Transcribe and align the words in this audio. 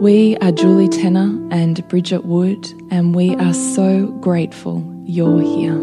We 0.00 0.36
are 0.42 0.52
Julie 0.52 0.90
Tenner 0.90 1.48
and 1.50 1.88
Bridget 1.88 2.26
Wood, 2.26 2.70
and 2.90 3.14
we 3.14 3.34
are 3.36 3.54
so 3.54 4.08
grateful 4.20 4.84
you're 5.06 5.40
here. 5.40 5.78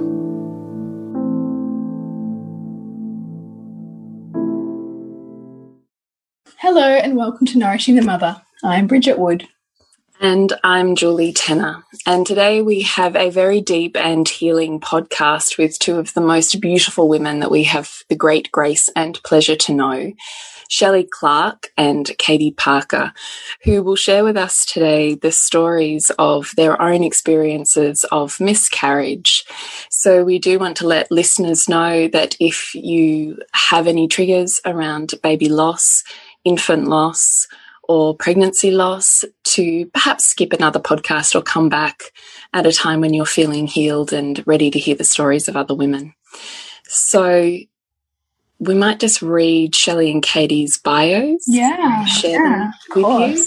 Hello, 6.57 6.87
and 6.87 7.17
welcome 7.17 7.47
to 7.47 7.57
Nourishing 7.57 7.95
the 7.95 8.03
Mother. 8.03 8.39
I'm 8.63 8.85
Bridget 8.85 9.17
Wood. 9.17 9.47
And 10.21 10.53
I'm 10.63 10.95
Julie 10.95 11.33
Tenner. 11.33 11.83
And 12.05 12.27
today 12.27 12.61
we 12.61 12.81
have 12.83 13.15
a 13.15 13.31
very 13.31 13.61
deep 13.61 13.97
and 13.97 14.29
healing 14.29 14.79
podcast 14.79 15.57
with 15.57 15.79
two 15.79 15.97
of 15.97 16.13
the 16.13 16.21
most 16.21 16.61
beautiful 16.61 17.09
women 17.09 17.39
that 17.39 17.49
we 17.49 17.63
have 17.63 18.03
the 18.09 18.15
great 18.15 18.51
grace 18.51 18.89
and 18.95 19.21
pleasure 19.23 19.55
to 19.55 19.73
know. 19.73 20.13
Shelley 20.73 21.03
Clarke 21.03 21.71
and 21.77 22.11
Katie 22.17 22.49
Parker, 22.49 23.13
who 23.63 23.83
will 23.83 23.95
share 23.95 24.23
with 24.23 24.35
us 24.35 24.65
today 24.65 25.13
the 25.13 25.31
stories 25.31 26.11
of 26.17 26.51
their 26.57 26.81
own 26.81 27.03
experiences 27.03 28.05
of 28.11 28.39
miscarriage. 28.39 29.45
So, 29.91 30.23
we 30.23 30.39
do 30.39 30.57
want 30.57 30.75
to 30.77 30.87
let 30.87 31.11
listeners 31.11 31.69
know 31.69 32.07
that 32.07 32.35
if 32.39 32.73
you 32.73 33.37
have 33.51 33.85
any 33.85 34.07
triggers 34.07 34.59
around 34.65 35.13
baby 35.21 35.47
loss, 35.47 36.03
infant 36.43 36.87
loss, 36.87 37.47
or 37.83 38.17
pregnancy 38.17 38.71
loss, 38.71 39.23
to 39.43 39.85
perhaps 39.93 40.25
skip 40.25 40.53
another 40.53 40.79
podcast 40.79 41.35
or 41.35 41.43
come 41.43 41.69
back 41.69 42.05
at 42.51 42.65
a 42.65 42.71
time 42.71 42.99
when 42.99 43.13
you're 43.13 43.27
feeling 43.27 43.67
healed 43.67 44.11
and 44.11 44.41
ready 44.47 44.71
to 44.71 44.79
hear 44.79 44.95
the 44.95 45.03
stories 45.03 45.47
of 45.47 45.55
other 45.55 45.75
women. 45.75 46.15
So, 46.85 47.59
we 48.65 48.75
might 48.75 48.99
just 48.99 49.21
read 49.21 49.75
Shelley 49.75 50.11
and 50.11 50.23
Katie's 50.23 50.77
bios. 50.77 51.43
Yeah. 51.47 52.05
Share 52.05 52.43
yeah, 52.43 52.71
them 52.93 53.03
with 53.03 53.37
you. 53.37 53.45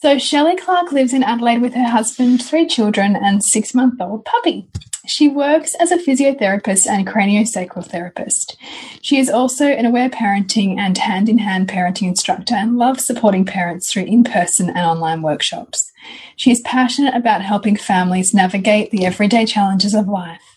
So 0.00 0.18
Shelley 0.18 0.56
Clarke 0.56 0.92
lives 0.92 1.14
in 1.14 1.22
Adelaide 1.22 1.62
with 1.62 1.74
her 1.74 1.88
husband, 1.88 2.44
three 2.44 2.66
children, 2.66 3.16
and 3.16 3.42
six-month-old 3.42 4.24
puppy. 4.24 4.68
She 5.06 5.28
works 5.28 5.74
as 5.76 5.92
a 5.92 5.98
physiotherapist 5.98 6.86
and 6.86 7.06
craniosacral 7.06 7.86
therapist. 7.86 8.56
She 9.02 9.18
is 9.18 9.28
also 9.28 9.66
an 9.66 9.84
aware 9.84 10.08
parenting 10.08 10.78
and 10.78 10.96
hand 10.96 11.28
in 11.28 11.38
hand 11.38 11.68
parenting 11.68 12.08
instructor 12.08 12.54
and 12.54 12.78
loves 12.78 13.04
supporting 13.04 13.44
parents 13.44 13.92
through 13.92 14.04
in 14.04 14.24
person 14.24 14.70
and 14.70 14.78
online 14.78 15.20
workshops. 15.20 15.92
She 16.36 16.50
is 16.50 16.60
passionate 16.62 17.14
about 17.14 17.42
helping 17.42 17.76
families 17.76 18.32
navigate 18.32 18.90
the 18.90 19.04
everyday 19.04 19.44
challenges 19.44 19.94
of 19.94 20.08
life. 20.08 20.53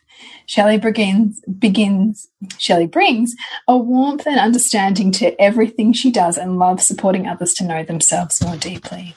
Shelley 0.47 0.77
begins, 0.77 1.41
begins, 1.59 2.29
Shelley 2.57 2.87
brings 2.87 3.35
a 3.67 3.77
warmth 3.77 4.25
and 4.25 4.39
understanding 4.39 5.11
to 5.13 5.39
everything 5.39 5.91
she 5.91 6.09
does 6.09 6.37
and 6.37 6.57
loves 6.57 6.85
supporting 6.85 7.27
others 7.27 7.53
to 7.55 7.65
know 7.65 7.83
themselves 7.83 8.41
more 8.41 8.55
deeply. 8.55 9.13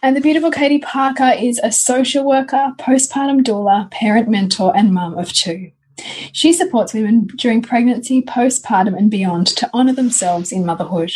And 0.00 0.16
the 0.16 0.20
beautiful 0.20 0.52
Katie 0.52 0.78
Parker 0.78 1.32
is 1.36 1.60
a 1.62 1.72
social 1.72 2.24
worker, 2.24 2.72
postpartum 2.78 3.42
doula, 3.42 3.90
parent 3.90 4.28
mentor, 4.28 4.74
and 4.76 4.94
mum 4.94 5.18
of 5.18 5.32
two. 5.32 5.72
She 6.32 6.52
supports 6.52 6.94
women 6.94 7.26
during 7.34 7.60
pregnancy, 7.60 8.22
postpartum, 8.22 8.96
and 8.96 9.10
beyond 9.10 9.48
to 9.48 9.68
honour 9.74 9.92
themselves 9.92 10.52
in 10.52 10.64
motherhood. 10.64 11.10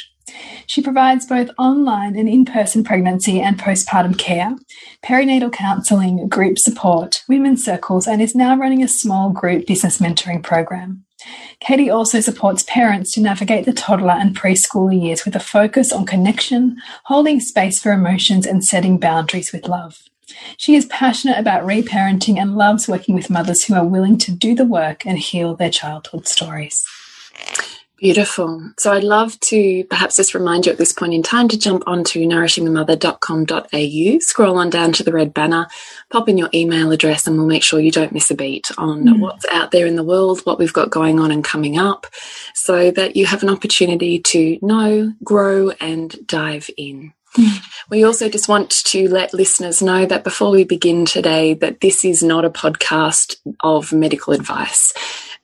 She 0.66 0.82
provides 0.82 1.26
both 1.26 1.50
online 1.59 2.16
and 2.16 2.28
in 2.28 2.44
person 2.44 2.84
pregnancy 2.84 3.41
and 3.41 3.59
postpartum 3.59 4.19
care, 4.19 4.56
perinatal 5.03 5.53
counselling, 5.53 6.28
group 6.28 6.59
support, 6.59 7.22
women's 7.28 7.65
circles, 7.65 8.06
and 8.06 8.22
is 8.22 8.34
now 8.34 8.56
running 8.56 8.82
a 8.82 8.88
small 8.88 9.31
group 9.31 9.66
business 9.66 9.98
mentoring 9.98 10.43
program. 10.43 11.04
Katie 11.60 11.91
also 11.91 12.20
supports 12.20 12.65
parents 12.65 13.12
to 13.12 13.20
navigate 13.20 13.65
the 13.65 13.72
toddler 13.72 14.12
and 14.12 14.37
preschool 14.37 14.93
years 14.93 15.25
with 15.25 15.37
a 15.37 15.41
focus 15.41 15.93
on 15.93 16.06
connection, 16.06 16.76
holding 17.04 17.38
space 17.38 17.81
for 17.81 17.93
emotions, 17.93 18.47
and 18.47 18.64
setting 18.64 18.99
boundaries 18.99 19.53
with 19.53 19.69
love. 19.69 20.03
She 20.56 20.75
is 20.75 20.87
passionate 20.87 21.38
about 21.38 21.64
reparenting 21.64 22.38
and 22.38 22.56
loves 22.56 22.88
working 22.88 23.14
with 23.14 23.31
mothers 23.31 23.64
who 23.64 23.75
are 23.75 23.84
willing 23.84 24.19
to 24.19 24.32
do 24.32 24.54
the 24.54 24.64
work 24.64 25.06
and 25.06 25.19
heal 25.19 25.54
their 25.54 25.70
childhood 25.70 26.26
stories. 26.26 26.84
Beautiful. 28.02 28.72
So 28.78 28.92
I'd 28.92 29.04
love 29.04 29.38
to 29.40 29.84
perhaps 29.84 30.16
just 30.16 30.34
remind 30.34 30.66
you 30.66 30.72
at 30.72 30.78
this 30.78 30.92
point 30.92 31.14
in 31.14 31.22
time 31.22 31.46
to 31.46 31.56
jump 31.56 31.84
onto 31.86 32.20
nourishingthemother.com.au, 32.24 34.18
scroll 34.18 34.58
on 34.58 34.70
down 34.70 34.92
to 34.94 35.04
the 35.04 35.12
red 35.12 35.32
banner, 35.32 35.68
pop 36.10 36.28
in 36.28 36.36
your 36.36 36.48
email 36.52 36.90
address, 36.90 37.28
and 37.28 37.36
we'll 37.36 37.46
make 37.46 37.62
sure 37.62 37.78
you 37.78 37.92
don't 37.92 38.10
miss 38.10 38.28
a 38.32 38.34
beat 38.34 38.72
on 38.76 39.04
mm. 39.04 39.20
what's 39.20 39.46
out 39.52 39.70
there 39.70 39.86
in 39.86 39.94
the 39.94 40.02
world, 40.02 40.40
what 40.40 40.58
we've 40.58 40.72
got 40.72 40.90
going 40.90 41.20
on 41.20 41.30
and 41.30 41.44
coming 41.44 41.78
up, 41.78 42.08
so 42.54 42.90
that 42.90 43.14
you 43.14 43.24
have 43.24 43.44
an 43.44 43.50
opportunity 43.50 44.19
to 44.19 44.58
know, 44.62 45.12
grow, 45.22 45.70
and 45.80 46.26
dive 46.26 46.69
in. 46.76 47.12
Mm. 47.36 47.64
We 47.88 48.02
also 48.02 48.28
just 48.28 48.48
want 48.48 48.70
to 48.86 49.08
let 49.10 49.32
listeners 49.32 49.80
know 49.80 50.06
that 50.06 50.24
before 50.24 50.50
we 50.50 50.64
begin 50.64 51.06
today, 51.06 51.54
that 51.54 51.80
this 51.80 52.04
is 52.04 52.20
not 52.20 52.44
a 52.44 52.50
podcast 52.50 53.36
of 53.60 53.92
medical 53.92 54.32
advice. 54.32 54.93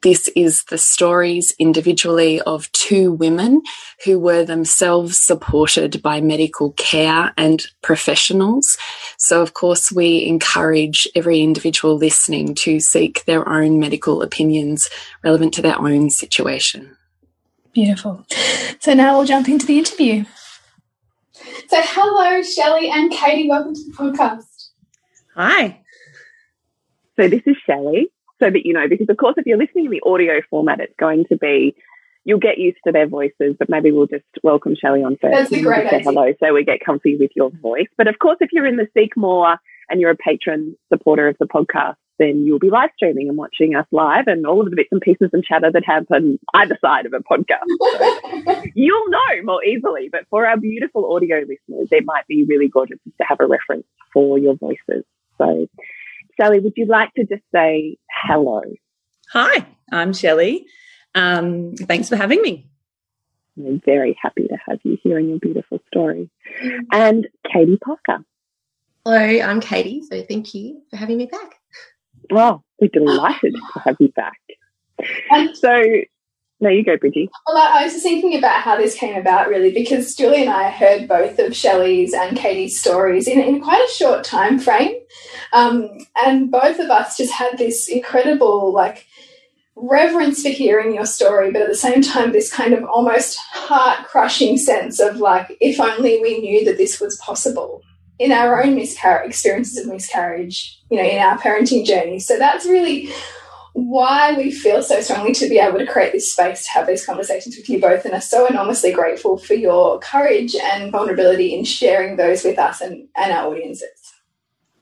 This 0.03 0.29
is 0.37 0.63
the 0.65 0.79
stories 0.79 1.53
individually 1.59 2.41
of 2.43 2.71
two 2.71 3.11
women 3.11 3.63
who 4.05 4.21
were 4.21 4.45
themselves 4.45 5.19
supported 5.19 6.01
by 6.03 6.21
medical 6.21 6.71
care 6.73 7.33
and 7.37 7.67
professionals. 7.83 8.79
So, 9.17 9.43
of 9.43 9.55
course, 9.55 9.91
we 9.91 10.25
encourage 10.25 11.09
every 11.17 11.41
individual 11.41 11.97
listening 11.97 12.55
to 12.57 12.79
seek 12.79 13.25
their 13.25 13.49
own 13.49 13.81
medical 13.81 14.23
opinions 14.23 14.89
relevant 15.25 15.53
to 15.55 15.63
their 15.63 15.81
own 15.81 16.11
situation. 16.11 16.97
Beautiful. 17.73 18.25
So 18.79 18.95
now 18.95 19.17
we'll 19.17 19.27
jump 19.27 19.49
into 19.49 19.67
the 19.67 19.79
interview. 19.79 20.25
So, 21.33 21.77
hello, 21.83 22.41
Shelley 22.43 22.89
and 22.89 23.11
Katie. 23.11 23.49
Welcome 23.49 23.75
to 23.75 23.85
the 23.85 23.93
podcast. 23.93 24.69
Hi. 25.35 25.81
So, 27.17 27.27
this 27.27 27.43
is 27.47 27.57
Shelley 27.67 28.13
so 28.41 28.51
that 28.51 28.65
you 28.65 28.73
know, 28.73 28.89
because 28.89 29.09
of 29.09 29.17
course, 29.17 29.35
if 29.37 29.47
you're 29.47 29.59
listening 29.59 29.87
in 29.87 29.91
the 29.91 30.03
audio 30.05 30.41
format, 30.51 30.81
it's 30.81 30.95
going 30.99 31.25
to 31.31 31.37
be 31.37 31.75
you'll 32.25 32.39
get 32.39 32.59
used 32.59 32.79
to 32.87 32.93
their 32.93 33.09
voices, 33.09 33.57
but 33.59 33.71
maybe 33.71 33.91
we'll 33.91 34.07
just 34.07 34.25
welcome 34.43 34.75
Shelley 34.79 35.03
on 35.03 35.17
first. 35.17 35.51
That's 35.51 35.53
a 35.53 35.63
great 35.63 35.89
say 35.89 36.03
hello, 36.03 36.33
so 36.41 36.53
we 36.53 36.65
get 36.65 36.81
comfy 36.85 37.17
with 37.17 37.31
your 37.35 37.51
voice. 37.51 37.89
But 37.97 38.07
of 38.07 38.19
course, 38.19 38.37
if 38.41 38.51
you're 38.53 38.67
in 38.67 38.77
the 38.77 38.89
Seek 38.95 39.17
More 39.17 39.57
and 39.89 40.01
you're 40.01 40.11
a 40.11 40.17
patron 40.17 40.77
supporter 40.93 41.29
of 41.29 41.37
the 41.39 41.47
podcast, 41.47 41.97
then 42.19 42.45
you'll 42.45 42.59
be 42.59 42.71
live 42.71 42.91
streaming 42.97 43.29
and 43.29 43.39
watching 43.39 43.75
us 43.75 43.87
live 43.93 44.27
and 44.27 44.47
all 44.47 44.61
of 44.61 44.71
the 44.71 44.77
bits 44.77 44.89
and 44.91 45.01
pieces 45.01 45.31
and 45.33 45.45
chatter 45.45 45.71
that 45.73 45.85
happen 45.85 46.39
either 46.55 46.77
side 46.81 47.07
of 47.07 47.13
a 47.13 47.21
podcast. 47.21 47.65
So 48.45 48.63
you'll 48.75 49.09
know 49.09 49.43
more 49.45 49.65
easily. 49.65 50.09
But 50.11 50.27
for 50.29 50.47
our 50.47 50.59
beautiful 50.59 51.15
audio 51.15 51.39
listeners, 51.39 51.89
it 51.91 52.05
might 52.05 52.27
be 52.27 52.45
really 52.45 52.69
gorgeous 52.69 52.99
to 53.05 53.25
have 53.25 53.39
a 53.41 53.47
reference 53.47 53.87
for 54.13 54.39
your 54.39 54.57
voices. 54.57 55.05
So, 55.39 55.69
Shelley, 56.41 56.61
would 56.61 56.75
you 56.77 56.87
like 56.87 57.13
to 57.15 57.25
just 57.25 57.43
say 57.53 57.97
hello? 58.11 58.63
Hi, 59.33 59.67
I'm 59.91 60.13
Shelley. 60.13 60.67
Um, 61.15 61.75
thanks 61.75 62.09
for 62.09 62.17
having 62.17 62.41
me. 62.43 62.69
I'm 63.59 63.81
very 63.85 64.17
happy 64.23 64.47
to 64.47 64.57
have 64.69 64.79
you 64.85 64.99
here 65.03 65.19
and 65.19 65.29
your 65.29 65.39
beautiful 65.41 65.81
story. 65.89 66.31
And 66.93 67.27
Katie 67.53 67.79
Parker. 67.79 68.25
Hello, 69.05 69.19
I'm 69.19 69.61
Katie. 69.61 70.03
So 70.09 70.23
thank 70.23 70.55
you 70.55 70.83
for 70.91 70.97
having 70.97 71.19
me 71.19 71.27
back. 71.27 71.57
Oh, 72.31 72.63
we're 72.81 72.89
delighted 72.93 73.55
to 73.55 73.81
have 73.81 73.97
you 73.99 74.09
back. 74.09 74.39
So, 75.55 75.81
no, 76.61 76.69
you 76.69 76.85
go, 76.85 76.97
Bridgie. 76.97 77.31
Well, 77.47 77.57
I 77.57 77.85
was 77.85 77.93
just 77.93 78.03
thinking 78.03 78.37
about 78.37 78.63
how 78.63 78.77
this 78.77 78.95
came 78.95 79.17
about, 79.17 79.49
really, 79.49 79.73
because 79.73 80.15
Julie 80.15 80.43
and 80.43 80.51
I 80.51 80.71
heard 80.71 81.09
both 81.09 81.39
of 81.39 81.55
Shelley's 81.55 82.13
and 82.13 82.37
Katie's 82.37 82.81
stories 82.81 83.29
in, 83.29 83.41
in 83.41 83.61
quite 83.61 83.85
a 83.85 83.93
short 83.93 84.25
time 84.25 84.59
frame. 84.59 84.97
Um, 85.53 85.89
and 86.25 86.51
both 86.51 86.79
of 86.79 86.91
us 86.91 87.17
just 87.17 87.33
had 87.33 87.59
this 87.59 87.89
incredible, 87.89 88.73
like, 88.73 89.07
reverence 89.81 90.43
for 90.43 90.49
hearing 90.49 90.95
your 90.95 91.07
story, 91.07 91.53
but 91.53 91.63
at 91.63 91.69
the 91.69 91.75
same 91.77 92.03
time, 92.03 92.33
this 92.33 92.53
kind 92.53 92.75
of 92.75 92.85
almost 92.85 93.39
heart 93.39 94.07
crushing 94.09 94.57
sense 94.57 94.99
of 94.99 95.19
like, 95.19 95.57
if 95.61 95.81
only 95.81 96.21
we 96.21 96.41
knew 96.41 96.65
that 96.65 96.77
this 96.77 97.01
was 97.01 97.17
possible 97.19 97.83
in 98.19 98.33
our 98.33 98.63
own 98.63 98.75
miscarriage 98.75 99.29
experiences 99.29 99.79
of 99.79 99.87
miscarriage, 99.87 100.81
you 100.91 100.97
know, 100.97 101.09
in 101.09 101.19
our 101.19 101.39
parenting 101.39 101.85
journey. 101.85 102.19
So 102.19 102.39
that's 102.39 102.67
really 102.67 103.09
why 103.87 104.35
we 104.35 104.51
feel 104.51 104.83
so 104.83 105.01
strongly 105.01 105.33
to 105.33 105.49
be 105.49 105.59
able 105.59 105.79
to 105.79 105.87
create 105.87 106.13
this 106.13 106.33
space 106.33 106.65
to 106.65 106.73
have 106.73 106.87
these 106.87 107.07
conversations 107.07 107.57
with 107.57 107.69
you 107.69 107.81
both 107.81 108.05
and 108.05 108.15
are 108.15 108.21
so 108.21 108.47
enormously 108.47 108.93
grateful 108.93 109.39
for 109.39 109.55
your 109.55 109.99
courage 110.01 110.55
and 110.57 110.91
vulnerability 110.91 111.55
in 111.55 111.65
sharing 111.65 112.17
those 112.17 112.43
with 112.45 112.59
us 112.59 112.81
and, 112.81 113.09
and 113.17 113.33
our 113.33 113.49
audiences. 113.49 114.15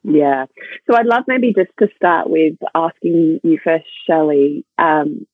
Yeah. 0.02 0.46
So 0.86 0.96
I'd 0.96 1.06
love 1.06 1.24
maybe 1.26 1.52
just 1.52 1.72
to 1.78 1.88
start 1.96 2.30
with 2.30 2.54
asking 2.74 3.40
you 3.42 3.58
first, 3.62 3.86
Shelley, 4.06 4.64
um, 4.78 5.26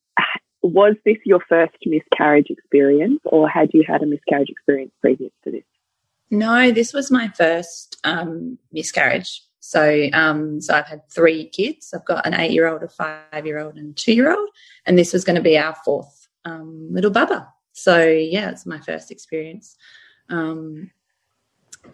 was 0.62 0.96
this 1.04 1.18
your 1.24 1.40
first 1.48 1.76
miscarriage 1.84 2.46
experience 2.48 3.20
or 3.24 3.48
had 3.48 3.70
you 3.72 3.84
had 3.86 4.02
a 4.02 4.06
miscarriage 4.06 4.48
experience 4.48 4.92
previous 5.00 5.32
to 5.44 5.50
this? 5.50 5.64
No, 6.30 6.72
this 6.72 6.94
was 6.94 7.10
my 7.10 7.28
first 7.28 7.98
um, 8.04 8.58
miscarriage. 8.72 9.42
So, 9.64 10.08
um, 10.12 10.60
so 10.60 10.74
I've 10.74 10.88
had 10.88 11.08
three 11.08 11.48
kids. 11.48 11.94
I've 11.94 12.04
got 12.04 12.26
an 12.26 12.34
eight-year-old, 12.34 12.82
a 12.82 12.88
five-year-old, 12.88 13.76
and 13.76 13.92
a 13.92 13.94
two-year-old, 13.94 14.48
and 14.86 14.98
this 14.98 15.12
was 15.12 15.24
going 15.24 15.36
to 15.36 15.42
be 15.42 15.56
our 15.56 15.76
fourth 15.84 16.26
um, 16.44 16.88
little 16.90 17.12
bubba. 17.12 17.46
So, 17.72 18.04
yeah, 18.04 18.50
it's 18.50 18.66
my 18.66 18.80
first 18.80 19.12
experience. 19.12 19.76
Um, 20.28 20.90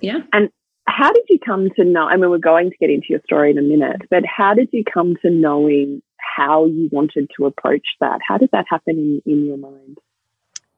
yeah. 0.01 0.21
And 0.33 0.49
how 0.87 1.13
did 1.13 1.25
you 1.29 1.39
come 1.39 1.69
to 1.77 1.85
know? 1.85 2.07
I 2.07 2.17
mean, 2.17 2.31
we're 2.31 2.39
going 2.39 2.71
to 2.71 2.77
get 2.79 2.89
into 2.89 3.09
your 3.11 3.21
story 3.27 3.51
in 3.51 3.59
a 3.59 3.63
minute, 3.63 4.01
but 4.09 4.25
how 4.25 4.55
did 4.55 4.71
you 4.73 4.83
come 4.83 5.17
to 5.21 5.29
knowing 5.29 6.01
how 6.17 6.65
you 6.65 6.89
wanted 6.91 7.31
to 7.37 7.45
approach 7.45 7.87
that? 8.01 8.21
How 8.27 8.39
did 8.39 8.49
that 8.53 8.65
happen 8.71 8.97
in, 9.27 9.31
in 9.31 9.45
your 9.45 9.59
mind? 9.59 9.99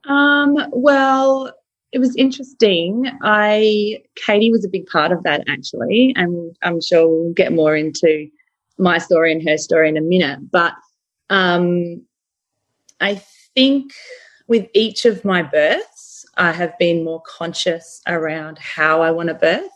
Um, 0.08 0.56
well, 0.72 1.54
it 1.92 1.98
was 1.98 2.14
interesting. 2.16 3.10
I 3.22 4.02
Katie 4.14 4.52
was 4.52 4.64
a 4.64 4.68
big 4.68 4.86
part 4.86 5.12
of 5.12 5.22
that 5.24 5.44
actually, 5.48 6.12
and 6.16 6.56
I'm 6.62 6.80
sure 6.80 7.08
we'll 7.08 7.32
get 7.32 7.52
more 7.52 7.76
into 7.76 8.28
my 8.78 8.98
story 8.98 9.32
and 9.32 9.46
her 9.48 9.58
story 9.58 9.88
in 9.88 9.96
a 9.96 10.00
minute. 10.02 10.50
But 10.50 10.74
um, 11.28 12.02
I 13.00 13.22
think 13.54 13.92
with 14.46 14.68
each 14.74 15.04
of 15.04 15.24
my 15.24 15.42
births, 15.42 16.24
I 16.36 16.52
have 16.52 16.76
been 16.78 17.04
more 17.04 17.22
conscious 17.26 18.00
around 18.06 18.58
how 18.58 19.02
I 19.02 19.10
want 19.10 19.28
to 19.28 19.34
birth. 19.34 19.70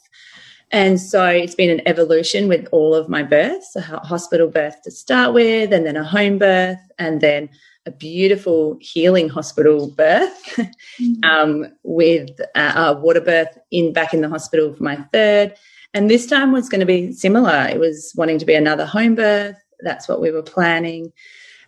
And 0.70 1.00
so 1.00 1.24
it's 1.26 1.54
been 1.54 1.70
an 1.70 1.86
evolution 1.86 2.48
with 2.48 2.66
all 2.72 2.94
of 2.94 3.08
my 3.08 3.22
births, 3.22 3.76
a 3.76 3.80
hospital 3.80 4.48
birth 4.48 4.82
to 4.82 4.90
start 4.90 5.32
with, 5.32 5.72
and 5.72 5.86
then 5.86 5.96
a 5.96 6.02
home 6.02 6.38
birth, 6.38 6.80
and 6.98 7.20
then 7.20 7.48
a 7.86 7.90
beautiful 7.90 8.78
healing 8.80 9.28
hospital 9.28 9.88
birth 9.88 10.56
mm. 11.00 11.24
um, 11.24 11.66
with 11.82 12.30
a, 12.54 12.60
a 12.60 12.98
water 12.98 13.20
birth 13.20 13.58
in 13.70 13.92
back 13.92 14.14
in 14.14 14.22
the 14.22 14.28
hospital 14.28 14.72
for 14.72 14.82
my 14.82 14.96
third. 15.12 15.54
And 15.92 16.10
this 16.10 16.26
time 16.26 16.52
was 16.52 16.68
going 16.68 16.80
to 16.80 16.86
be 16.86 17.12
similar. 17.12 17.68
It 17.70 17.78
was 17.78 18.12
wanting 18.16 18.38
to 18.38 18.46
be 18.46 18.54
another 18.54 18.86
home 18.86 19.14
birth. 19.14 19.56
That's 19.80 20.08
what 20.08 20.20
we 20.20 20.30
were 20.30 20.42
planning. 20.42 21.12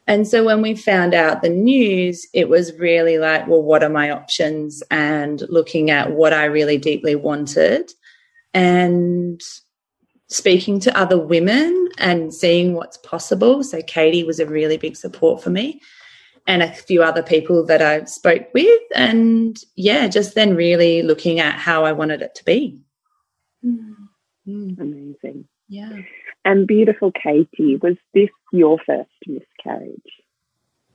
And 0.08 0.26
so 0.26 0.44
when 0.44 0.62
we 0.62 0.74
found 0.74 1.14
out 1.14 1.42
the 1.42 1.48
news, 1.48 2.26
it 2.32 2.48
was 2.48 2.72
really 2.78 3.18
like, 3.18 3.46
well, 3.46 3.62
what 3.62 3.82
are 3.82 3.90
my 3.90 4.10
options? 4.10 4.82
And 4.90 5.42
looking 5.48 5.90
at 5.90 6.12
what 6.12 6.32
I 6.32 6.44
really 6.44 6.78
deeply 6.78 7.14
wanted 7.14 7.92
and 8.54 9.40
speaking 10.28 10.80
to 10.80 10.98
other 10.98 11.18
women 11.18 11.88
and 11.98 12.32
seeing 12.32 12.74
what's 12.74 12.96
possible. 12.98 13.62
So 13.62 13.82
Katie 13.82 14.24
was 14.24 14.40
a 14.40 14.46
really 14.46 14.76
big 14.76 14.96
support 14.96 15.42
for 15.42 15.50
me 15.50 15.80
and 16.46 16.62
a 16.62 16.72
few 16.72 17.02
other 17.02 17.22
people 17.22 17.64
that 17.66 17.82
I 17.82 18.04
spoke 18.04 18.48
with. 18.54 18.82
And 18.94 19.58
yeah, 19.74 20.08
just 20.08 20.34
then 20.34 20.54
really 20.54 21.02
looking 21.02 21.40
at 21.40 21.58
how 21.58 21.84
I 21.84 21.92
wanted 21.92 22.22
it 22.22 22.34
to 22.36 22.44
be. 22.44 22.78
Mm. 23.64 24.80
Amazing. 24.80 25.46
Yeah. 25.68 25.92
And 26.44 26.66
beautiful 26.66 27.10
Katie, 27.12 27.76
was 27.76 27.96
this 28.14 28.30
your 28.52 28.78
first 28.86 29.10
miscarriage? 29.26 30.00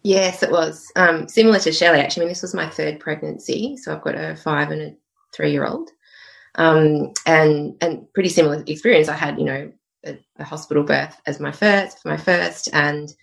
Yes, 0.04 0.42
it 0.42 0.52
was. 0.52 0.92
Um, 0.96 1.28
similar 1.28 1.60
to 1.60 1.72
Shelley, 1.72 2.00
actually. 2.00 2.24
I 2.24 2.26
mean, 2.26 2.32
this 2.32 2.42
was 2.42 2.54
my 2.54 2.70
third 2.70 3.00
pregnancy. 3.00 3.78
So 3.78 3.94
I've 3.94 4.02
got 4.02 4.16
a 4.16 4.36
five 4.36 4.72
and 4.72 4.82
a 4.82 4.96
three 5.34 5.52
year 5.52 5.66
old. 5.66 5.90
Um, 6.56 7.14
and 7.26 7.76
and 7.82 8.12
pretty 8.14 8.30
similar 8.30 8.64
experience. 8.66 9.10
I 9.10 9.16
had, 9.16 9.38
you 9.38 9.46
know, 9.46 9.72
a, 10.06 10.18
a 10.38 10.44
hospital 10.44 10.84
birth 10.84 11.20
as 11.26 11.40
my 11.40 11.52
first, 11.52 12.06
my 12.06 12.18
first, 12.18 12.70
and 12.74 13.14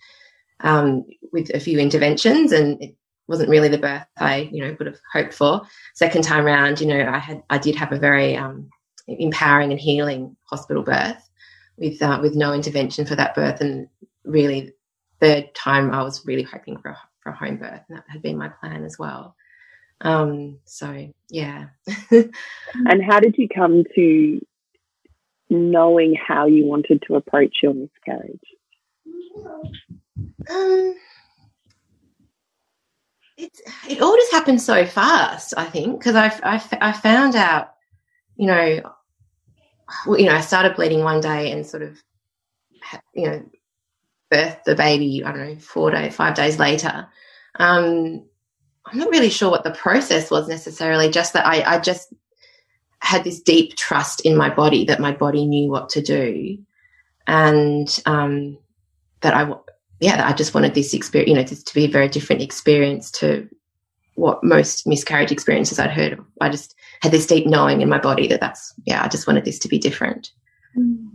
um, 0.61 1.05
with 1.31 1.49
a 1.53 1.59
few 1.59 1.79
interventions, 1.79 2.51
and 2.51 2.81
it 2.81 2.95
wasn't 3.27 3.49
really 3.49 3.69
the 3.69 3.77
birth 3.77 4.05
I, 4.17 4.49
you 4.51 4.63
know, 4.63 4.75
would 4.77 4.87
have 4.87 4.99
hoped 5.13 5.33
for. 5.33 5.61
Second 5.93 6.23
time 6.23 6.45
round, 6.45 6.81
you 6.81 6.87
know, 6.87 7.07
I 7.07 7.19
had, 7.19 7.43
I 7.49 7.57
did 7.57 7.75
have 7.75 7.91
a 7.91 7.99
very 7.99 8.35
um, 8.35 8.69
empowering 9.07 9.71
and 9.71 9.79
healing 9.79 10.35
hospital 10.45 10.83
birth 10.83 11.29
with 11.77 12.01
uh, 12.01 12.19
with 12.21 12.35
no 12.35 12.53
intervention 12.53 13.05
for 13.05 13.15
that 13.15 13.35
birth, 13.35 13.61
and 13.61 13.87
really, 14.23 14.73
third 15.19 15.53
time 15.55 15.91
I 15.91 16.03
was 16.03 16.25
really 16.25 16.43
hoping 16.43 16.77
for 16.79 16.89
a, 16.89 16.97
for 17.21 17.31
a 17.31 17.35
home 17.35 17.57
birth, 17.57 17.81
and 17.89 17.97
that 17.97 18.05
had 18.07 18.21
been 18.21 18.37
my 18.37 18.49
plan 18.49 18.83
as 18.83 18.97
well. 18.97 19.35
Um, 20.01 20.59
so 20.65 21.11
yeah. 21.29 21.67
and 22.11 23.03
how 23.03 23.19
did 23.19 23.35
you 23.37 23.47
come 23.49 23.83
to 23.95 24.45
knowing 25.49 26.15
how 26.15 26.45
you 26.45 26.65
wanted 26.65 27.03
to 27.07 27.15
approach 27.15 27.57
your 27.61 27.73
miscarriage? 27.73 28.39
Um, 30.49 30.95
it 33.37 33.51
it 33.89 34.01
all 34.01 34.15
just 34.15 34.31
happened 34.31 34.61
so 34.61 34.85
fast. 34.85 35.53
I 35.57 35.65
think 35.65 35.99
because 35.99 36.15
I, 36.15 36.27
I 36.43 36.61
I 36.81 36.91
found 36.91 37.35
out, 37.35 37.73
you 38.35 38.47
know, 38.47 38.81
well, 40.05 40.19
you 40.19 40.25
know, 40.25 40.35
I 40.35 40.41
started 40.41 40.75
bleeding 40.75 41.03
one 41.03 41.21
day 41.21 41.51
and 41.51 41.65
sort 41.65 41.83
of, 41.83 41.97
you 43.13 43.29
know, 43.29 43.45
birthed 44.31 44.63
the 44.65 44.75
baby. 44.75 45.23
I 45.23 45.31
don't 45.31 45.47
know, 45.47 45.59
four 45.59 45.91
days, 45.91 46.15
five 46.15 46.35
days 46.35 46.59
later. 46.59 47.07
Um, 47.57 48.25
I'm 48.85 48.99
not 48.99 49.09
really 49.09 49.29
sure 49.29 49.51
what 49.51 49.63
the 49.63 49.71
process 49.71 50.31
was 50.31 50.47
necessarily. 50.47 51.09
Just 51.09 51.33
that 51.33 51.45
I, 51.45 51.75
I 51.75 51.79
just 51.79 52.13
had 53.01 53.23
this 53.23 53.41
deep 53.41 53.75
trust 53.75 54.21
in 54.21 54.35
my 54.35 54.49
body 54.49 54.85
that 54.85 54.99
my 54.99 55.13
body 55.13 55.45
knew 55.45 55.69
what 55.69 55.89
to 55.89 56.01
do, 56.01 56.57
and 57.27 58.01
um, 58.05 58.57
that 59.21 59.33
I 59.33 59.53
yeah, 59.99 60.27
I 60.27 60.33
just 60.33 60.53
wanted 60.53 60.73
this 60.73 60.93
experience, 60.93 61.29
you 61.29 61.35
know, 61.35 61.43
this 61.43 61.63
to 61.63 61.73
be 61.73 61.85
a 61.85 61.89
very 61.89 62.07
different 62.07 62.41
experience 62.41 63.11
to 63.11 63.47
what 64.15 64.43
most 64.43 64.85
miscarriage 64.85 65.31
experiences 65.31 65.79
I'd 65.79 65.91
heard 65.91 66.13
of. 66.13 66.19
I 66.41 66.49
just 66.49 66.75
had 67.01 67.11
this 67.11 67.25
deep 67.25 67.45
knowing 67.47 67.81
in 67.81 67.89
my 67.89 67.99
body 67.99 68.27
that 68.27 68.41
that's, 68.41 68.73
yeah, 68.85 69.03
I 69.03 69.07
just 69.07 69.27
wanted 69.27 69.45
this 69.45 69.59
to 69.59 69.67
be 69.67 69.77
different. 69.77 70.31
Mm. 70.77 71.11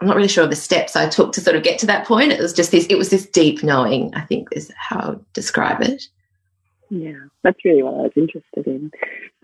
I'm 0.00 0.06
not 0.06 0.16
really 0.16 0.28
sure 0.28 0.44
of 0.44 0.50
the 0.50 0.56
steps 0.56 0.96
I 0.96 1.08
took 1.08 1.32
to 1.32 1.40
sort 1.40 1.56
of 1.56 1.62
get 1.62 1.78
to 1.80 1.86
that 1.86 2.06
point. 2.06 2.32
It 2.32 2.40
was 2.40 2.52
just 2.52 2.70
this, 2.70 2.86
it 2.86 2.96
was 2.96 3.10
this 3.10 3.26
deep 3.26 3.62
knowing, 3.62 4.12
I 4.14 4.22
think 4.22 4.48
is 4.52 4.72
how 4.76 4.98
I 4.98 5.08
would 5.10 5.32
describe 5.34 5.82
it. 5.82 6.02
Yeah, 6.90 7.26
that's 7.44 7.64
really 7.64 7.82
what 7.82 7.94
I 7.94 8.02
was 8.02 8.12
interested 8.16 8.66
in. 8.66 8.90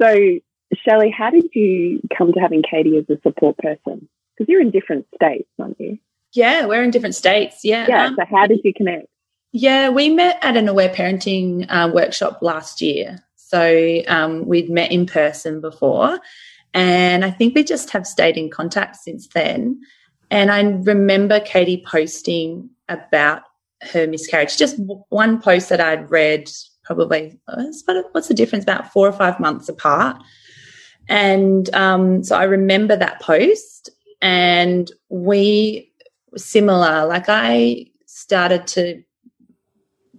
So, 0.01 0.39
Shelley, 0.75 1.15
how 1.17 1.31
did 1.31 1.47
you 1.53 2.01
come 2.17 2.33
to 2.33 2.41
having 2.41 2.63
Katie 2.69 2.97
as 2.97 3.05
a 3.09 3.21
support 3.21 3.57
person? 3.59 4.09
Because 4.37 4.49
you're 4.49 4.61
in 4.61 4.71
different 4.71 5.07
states, 5.15 5.49
aren't 5.61 5.79
you? 5.79 5.99
Yeah, 6.37 6.67
we're 6.67 6.83
in 6.83 6.91
different 6.91 7.15
states. 7.15 7.61
Yeah. 7.65 7.87
Yeah. 7.89 8.07
Um, 8.07 8.17
so 8.17 8.25
how 8.31 8.47
did 8.47 8.61
you 8.63 8.73
connect? 8.75 9.07
Yeah, 9.53 9.89
we 9.89 10.11
met 10.11 10.39
at 10.43 10.57
an 10.57 10.69
aware 10.69 10.91
parenting 10.91 11.67
uh, 11.71 11.91
workshop 11.93 12.41
last 12.43 12.83
year. 12.83 13.25
So 13.37 14.03
um, 14.09 14.47
we'd 14.47 14.69
met 14.69 14.93
in 14.93 15.07
person 15.07 15.61
before, 15.61 16.19
and 16.75 17.25
I 17.25 17.31
think 17.31 17.55
we 17.55 17.65
just 17.65 17.91
have 17.91 18.07
stayed 18.07 18.37
in 18.37 18.51
contact 18.51 18.97
since 18.97 19.29
then. 19.29 19.81
And 20.31 20.51
I 20.51 20.61
remember 20.63 21.41
Katie 21.41 21.83
posting 21.87 22.69
about 22.89 23.43
her 23.83 24.07
miscarriage, 24.07 24.57
just 24.57 24.77
one 25.09 25.41
post 25.41 25.69
that 25.69 25.81
I'd 25.81 26.11
read 26.11 26.51
probably, 26.85 27.39
what's 28.13 28.29
the 28.29 28.35
difference, 28.35 28.65
about 28.65 28.93
four 28.93 29.09
or 29.09 29.13
five 29.13 29.39
months 29.39 29.69
apart. 29.69 30.21
And 31.09 31.73
um, 31.75 32.25
so 32.25 32.37
I 32.37 32.45
remember 32.45 32.97
that 32.97 33.21
post 33.21 33.91
and 34.21 34.91
we 35.09 35.93
similar. 36.37 37.07
Like 37.07 37.27
I 37.29 37.87
started 38.07 38.67
to 38.69 39.03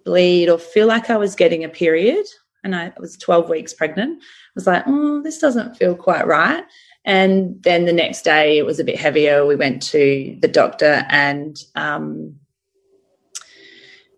bleed 0.06 0.50
or 0.50 0.58
feel 0.58 0.88
like 0.88 1.10
I 1.10 1.18
was 1.18 1.36
getting 1.36 1.64
a 1.64 1.70
period, 1.70 2.26
and 2.64 2.76
I 2.76 2.94
was 2.98 3.18
12 3.18 3.50
weeks 3.50 3.74
pregnant. 3.74 4.22
I 4.22 4.52
was 4.56 4.68
like, 4.68 4.84
oh, 4.88 5.22
this 5.22 5.40
doesn't 5.40 5.78
feel 5.78 5.96
quite 5.96 6.28
right. 6.28 6.64
And 7.06 7.62
then 7.64 7.86
the 7.86 7.94
next 7.94 8.24
day 8.24 8.58
it 8.58 8.66
was 8.66 8.80
a 8.80 8.84
bit 8.84 9.00
heavier. 9.00 9.46
We 9.46 9.56
went 9.56 9.82
to 9.84 10.38
the 10.42 10.48
doctor 10.48 11.06
and 11.10 11.58
um, 11.76 12.36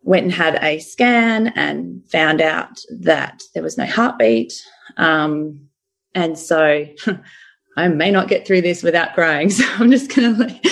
went 0.02 0.24
and 0.24 0.34
had 0.34 0.56
a 0.64 0.80
scan 0.80 1.50
and 1.50 2.04
found 2.10 2.42
out 2.42 2.82
that 2.90 3.44
there 3.54 3.62
was 3.62 3.78
no 3.78 3.86
heartbeat. 3.86 4.54
Um, 4.98 5.70
and 6.16 6.38
so 6.38 6.88
I 7.80 7.88
may 7.88 8.12
not 8.12 8.28
get 8.28 8.46
through 8.46 8.62
this 8.62 8.84
without 8.84 9.14
crying. 9.14 9.50
So 9.60 9.64
I'm 9.78 9.92
just 9.92 10.14
going 10.14 10.36
to, 10.36 10.70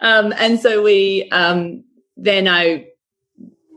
um, 0.00 0.32
and 0.38 0.60
so 0.60 0.82
we, 0.82 1.28
um, 1.30 1.84
then 2.16 2.48
I, 2.48 2.86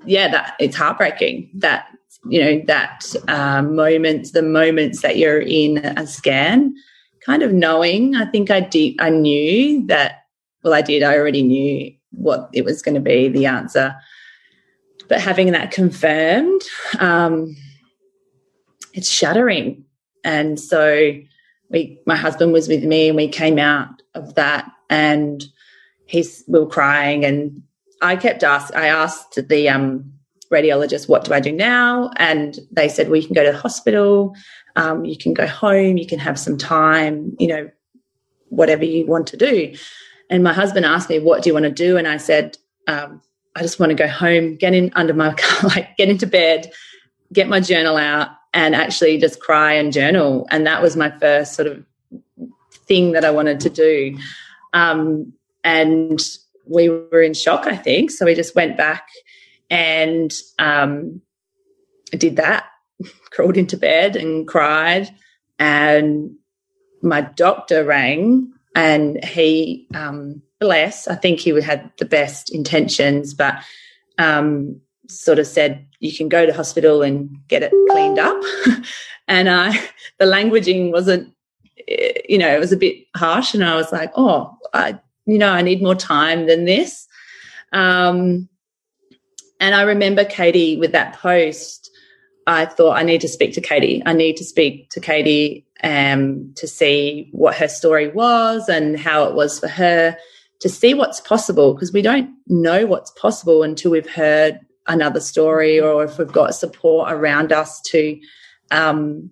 yeah, 0.05 0.29
that 0.29 0.55
it's 0.59 0.75
heartbreaking 0.75 1.49
that, 1.55 1.87
you 2.29 2.41
know, 2.41 2.61
that 2.67 3.05
uh, 3.27 3.61
moments, 3.61 4.31
the 4.31 4.41
moments 4.41 5.01
that 5.01 5.17
you're 5.17 5.41
in 5.41 5.77
a 5.77 6.05
scan, 6.05 6.73
kind 7.25 7.41
of 7.43 7.53
knowing, 7.53 8.15
I 8.15 8.25
think 8.25 8.51
I 8.51 8.59
did, 8.59 8.95
I 8.99 9.09
knew 9.09 9.85
that, 9.87 10.25
well, 10.63 10.73
I 10.73 10.81
did, 10.81 11.03
I 11.03 11.17
already 11.17 11.43
knew 11.43 11.93
what 12.11 12.49
it 12.53 12.63
was 12.63 12.81
going 12.81 12.95
to 12.95 13.01
be, 13.01 13.27
the 13.27 13.45
answer. 13.45 13.95
But 15.09 15.21
having 15.21 15.51
that 15.51 15.71
confirmed, 15.71 16.61
um, 16.99 17.55
it's 18.93 19.09
shattering. 19.09 19.83
And 20.23 20.59
so 20.59 21.13
we, 21.73 21.99
my 22.05 22.15
husband 22.15 22.53
was 22.53 22.69
with 22.69 22.83
me 22.83 23.09
and 23.09 23.17
we 23.17 23.27
came 23.27 23.59
out 23.59 24.01
of 24.13 24.35
that 24.35 24.71
and 24.89 25.43
he's, 26.05 26.43
we 26.47 26.59
were 26.59 26.67
crying 26.67 27.25
and 27.25 27.61
I 28.01 28.15
kept 28.15 28.43
ask, 28.43 28.73
I 28.75 28.87
asked 28.87 29.39
the, 29.49 29.69
um, 29.69 30.13
radiologist, 30.51 31.09
what 31.09 31.25
do 31.25 31.33
I 31.33 31.39
do 31.39 31.51
now? 31.51 32.11
And 32.17 32.59
they 32.71 32.87
said, 32.87 33.09
well, 33.09 33.19
you 33.19 33.25
can 33.25 33.33
go 33.33 33.43
to 33.43 33.51
the 33.51 33.57
hospital, 33.57 34.35
um, 34.75 35.03
you 35.03 35.17
can 35.17 35.33
go 35.33 35.47
home, 35.47 35.97
you 35.97 36.05
can 36.05 36.19
have 36.19 36.39
some 36.39 36.57
time, 36.57 37.35
you 37.39 37.47
know, 37.47 37.69
whatever 38.49 38.85
you 38.85 39.05
want 39.07 39.25
to 39.27 39.37
do. 39.37 39.73
And 40.29 40.43
my 40.43 40.53
husband 40.53 40.85
asked 40.85 41.09
me, 41.09 41.19
what 41.19 41.41
do 41.41 41.49
you 41.49 41.53
want 41.53 41.63
to 41.63 41.71
do? 41.71 41.97
And 41.97 42.07
I 42.07 42.17
said, 42.17 42.57
um, 42.87 43.21
I 43.55 43.61
just 43.61 43.79
want 43.79 43.89
to 43.89 43.95
go 43.95 44.07
home, 44.07 44.55
get 44.55 44.73
in 44.73 44.91
under 44.95 45.13
my 45.13 45.35
like 45.63 45.97
get 45.97 46.09
into 46.09 46.27
bed, 46.27 46.71
get 47.31 47.47
my 47.47 47.59
journal 47.59 47.97
out, 47.97 48.29
and 48.53 48.75
actually 48.75 49.17
just 49.17 49.39
cry 49.39 49.73
and 49.73 49.91
journal. 49.91 50.47
And 50.51 50.65
that 50.67 50.81
was 50.81 50.95
my 50.95 51.09
first 51.19 51.53
sort 51.53 51.67
of 51.67 51.83
thing 52.87 53.13
that 53.13 53.25
I 53.25 53.31
wanted 53.31 53.59
to 53.61 53.69
do. 53.69 54.17
Um, 54.73 55.33
and 55.63 56.19
we 56.65 56.89
were 56.89 57.21
in 57.21 57.33
shock, 57.33 57.65
I 57.65 57.75
think. 57.75 58.11
So 58.11 58.25
we 58.25 58.35
just 58.35 58.55
went 58.55 58.77
back 58.77 59.07
and 59.69 60.31
um, 60.59 61.21
did 62.11 62.35
that, 62.35 62.65
crawled 63.31 63.57
into 63.57 63.77
bed 63.77 64.15
and 64.15 64.47
cried. 64.47 65.09
And 65.59 66.35
my 67.01 67.21
doctor 67.21 67.83
rang 67.83 68.53
and 68.75 69.23
he 69.23 69.87
um, 69.93 70.41
bless. 70.59 71.07
I 71.07 71.15
think 71.15 71.39
he 71.39 71.53
would 71.53 71.63
had 71.63 71.91
the 71.97 72.05
best 72.05 72.53
intentions, 72.53 73.33
but 73.33 73.55
um, 74.17 74.79
sort 75.09 75.39
of 75.39 75.47
said 75.47 75.85
you 75.99 76.15
can 76.15 76.29
go 76.29 76.45
to 76.45 76.53
hospital 76.53 77.01
and 77.01 77.37
get 77.47 77.63
it 77.63 77.73
cleaned 77.89 78.19
up. 78.19 78.41
and 79.27 79.49
I, 79.49 79.71
the 80.17 80.25
languaging 80.25 80.91
wasn't, 80.91 81.33
eh, 81.87 82.13
you 82.27 82.37
know, 82.37 82.53
it 82.53 82.59
was 82.59 82.71
a 82.71 82.77
bit 82.77 83.05
harsh, 83.15 83.53
and 83.53 83.63
I 83.63 83.75
was 83.75 83.91
like, 83.91 84.11
oh, 84.15 84.57
I, 84.73 84.99
you 85.25 85.37
know, 85.37 85.51
I 85.51 85.61
need 85.61 85.81
more 85.81 85.95
time 85.95 86.47
than 86.47 86.65
this. 86.65 87.07
Um, 87.71 88.49
and 89.59 89.75
I 89.75 89.83
remember 89.83 90.25
Katie 90.25 90.77
with 90.77 90.91
that 90.91 91.13
post. 91.13 91.89
I 92.45 92.65
thought 92.65 92.97
I 92.97 93.03
need 93.03 93.21
to 93.21 93.29
speak 93.29 93.53
to 93.53 93.61
Katie. 93.61 94.03
I 94.05 94.13
need 94.13 94.35
to 94.37 94.43
speak 94.43 94.89
to 94.89 94.99
Katie 94.99 95.65
um, 95.83 96.53
to 96.55 96.67
see 96.67 97.29
what 97.31 97.55
her 97.55 97.69
story 97.69 98.09
was 98.09 98.67
and 98.67 98.99
how 98.99 99.23
it 99.23 99.35
was 99.35 99.59
for 99.59 99.69
her 99.69 100.17
to 100.59 100.69
see 100.69 100.93
what's 100.93 101.21
possible 101.21 101.73
because 101.73 101.91
we 101.93 102.01
don't 102.01 102.29
know 102.47 102.85
what's 102.85 103.11
possible 103.11 103.63
until 103.63 103.91
we've 103.91 104.09
heard 104.09 104.59
another 104.87 105.19
story 105.19 105.79
or 105.79 106.03
if 106.03 106.17
we've 106.17 106.31
got 106.31 106.55
support 106.55 107.11
around 107.11 107.51
us 107.51 107.81
to 107.81 108.19
um, 108.71 109.29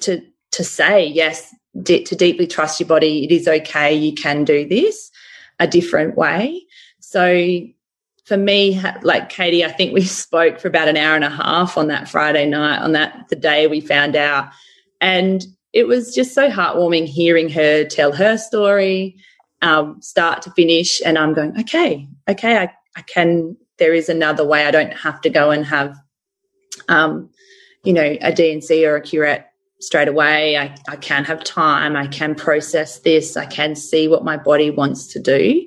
to 0.00 0.20
to 0.52 0.64
say 0.64 1.06
yes 1.06 1.54
to 1.84 2.02
deeply 2.02 2.46
trust 2.46 2.80
your 2.80 2.88
body. 2.88 3.24
It 3.24 3.32
is 3.32 3.46
okay. 3.46 3.94
You 3.94 4.14
can 4.14 4.44
do 4.44 4.66
this 4.66 5.10
a 5.60 5.66
different 5.66 6.16
way. 6.16 6.62
So 7.00 7.62
for 8.24 8.36
me 8.36 8.78
like 9.00 9.30
katie 9.30 9.64
i 9.64 9.72
think 9.72 9.94
we 9.94 10.02
spoke 10.04 10.60
for 10.60 10.68
about 10.68 10.86
an 10.86 10.98
hour 10.98 11.14
and 11.14 11.24
a 11.24 11.30
half 11.30 11.78
on 11.78 11.86
that 11.86 12.06
friday 12.06 12.44
night 12.44 12.78
on 12.78 12.92
that 12.92 13.26
the 13.30 13.36
day 13.36 13.66
we 13.66 13.80
found 13.80 14.14
out. 14.14 14.50
And 15.00 15.46
it 15.72 15.86
was 15.86 16.14
just 16.14 16.34
so 16.34 16.50
heartwarming 16.50 17.06
hearing 17.06 17.48
her 17.50 17.84
tell 17.84 18.12
her 18.12 18.36
story 18.36 19.16
um, 19.62 20.00
start 20.00 20.42
to 20.42 20.50
finish. 20.52 21.00
And 21.04 21.18
I'm 21.18 21.34
going, 21.34 21.58
okay, 21.60 22.08
okay, 22.28 22.56
I, 22.58 22.72
I 22.96 23.02
can, 23.02 23.56
there 23.78 23.94
is 23.94 24.08
another 24.08 24.46
way. 24.46 24.64
I 24.64 24.70
don't 24.70 24.92
have 24.92 25.20
to 25.22 25.30
go 25.30 25.50
and 25.50 25.64
have, 25.64 25.96
um, 26.88 27.30
you 27.84 27.92
know, 27.92 28.16
a 28.20 28.32
D&C 28.32 28.84
or 28.86 28.96
a 28.96 29.00
curette 29.00 29.52
straight 29.80 30.08
away. 30.08 30.56
I, 30.56 30.74
I 30.88 30.96
can 30.96 31.24
have 31.24 31.44
time. 31.44 31.96
I 31.96 32.06
can 32.06 32.34
process 32.34 33.00
this. 33.00 33.36
I 33.36 33.46
can 33.46 33.74
see 33.76 34.08
what 34.08 34.24
my 34.24 34.36
body 34.36 34.70
wants 34.70 35.06
to 35.08 35.20
do. 35.20 35.66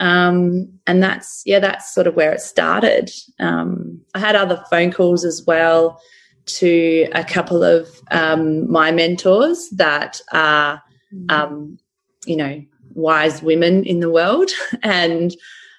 Um, 0.00 0.72
and 0.86 1.02
that's, 1.02 1.42
yeah, 1.44 1.58
that's 1.58 1.92
sort 1.92 2.06
of 2.06 2.14
where 2.14 2.32
it 2.32 2.40
started. 2.40 3.10
Um, 3.40 4.00
I 4.14 4.20
had 4.20 4.36
other 4.36 4.62
phone 4.70 4.92
calls 4.92 5.24
as 5.24 5.42
well 5.44 6.00
to 6.46 7.08
a 7.12 7.24
couple 7.24 7.64
of 7.64 7.88
um, 8.10 8.70
my 8.70 8.92
mentors 8.92 9.68
that 9.70 10.20
are, 10.32 10.82
mm-hmm. 11.12 11.30
um, 11.30 11.78
you 12.26 12.36
know, 12.36 12.62
wise 12.94 13.42
women 13.42 13.84
in 13.84 14.00
the 14.00 14.10
world, 14.10 14.50
and 14.82 15.34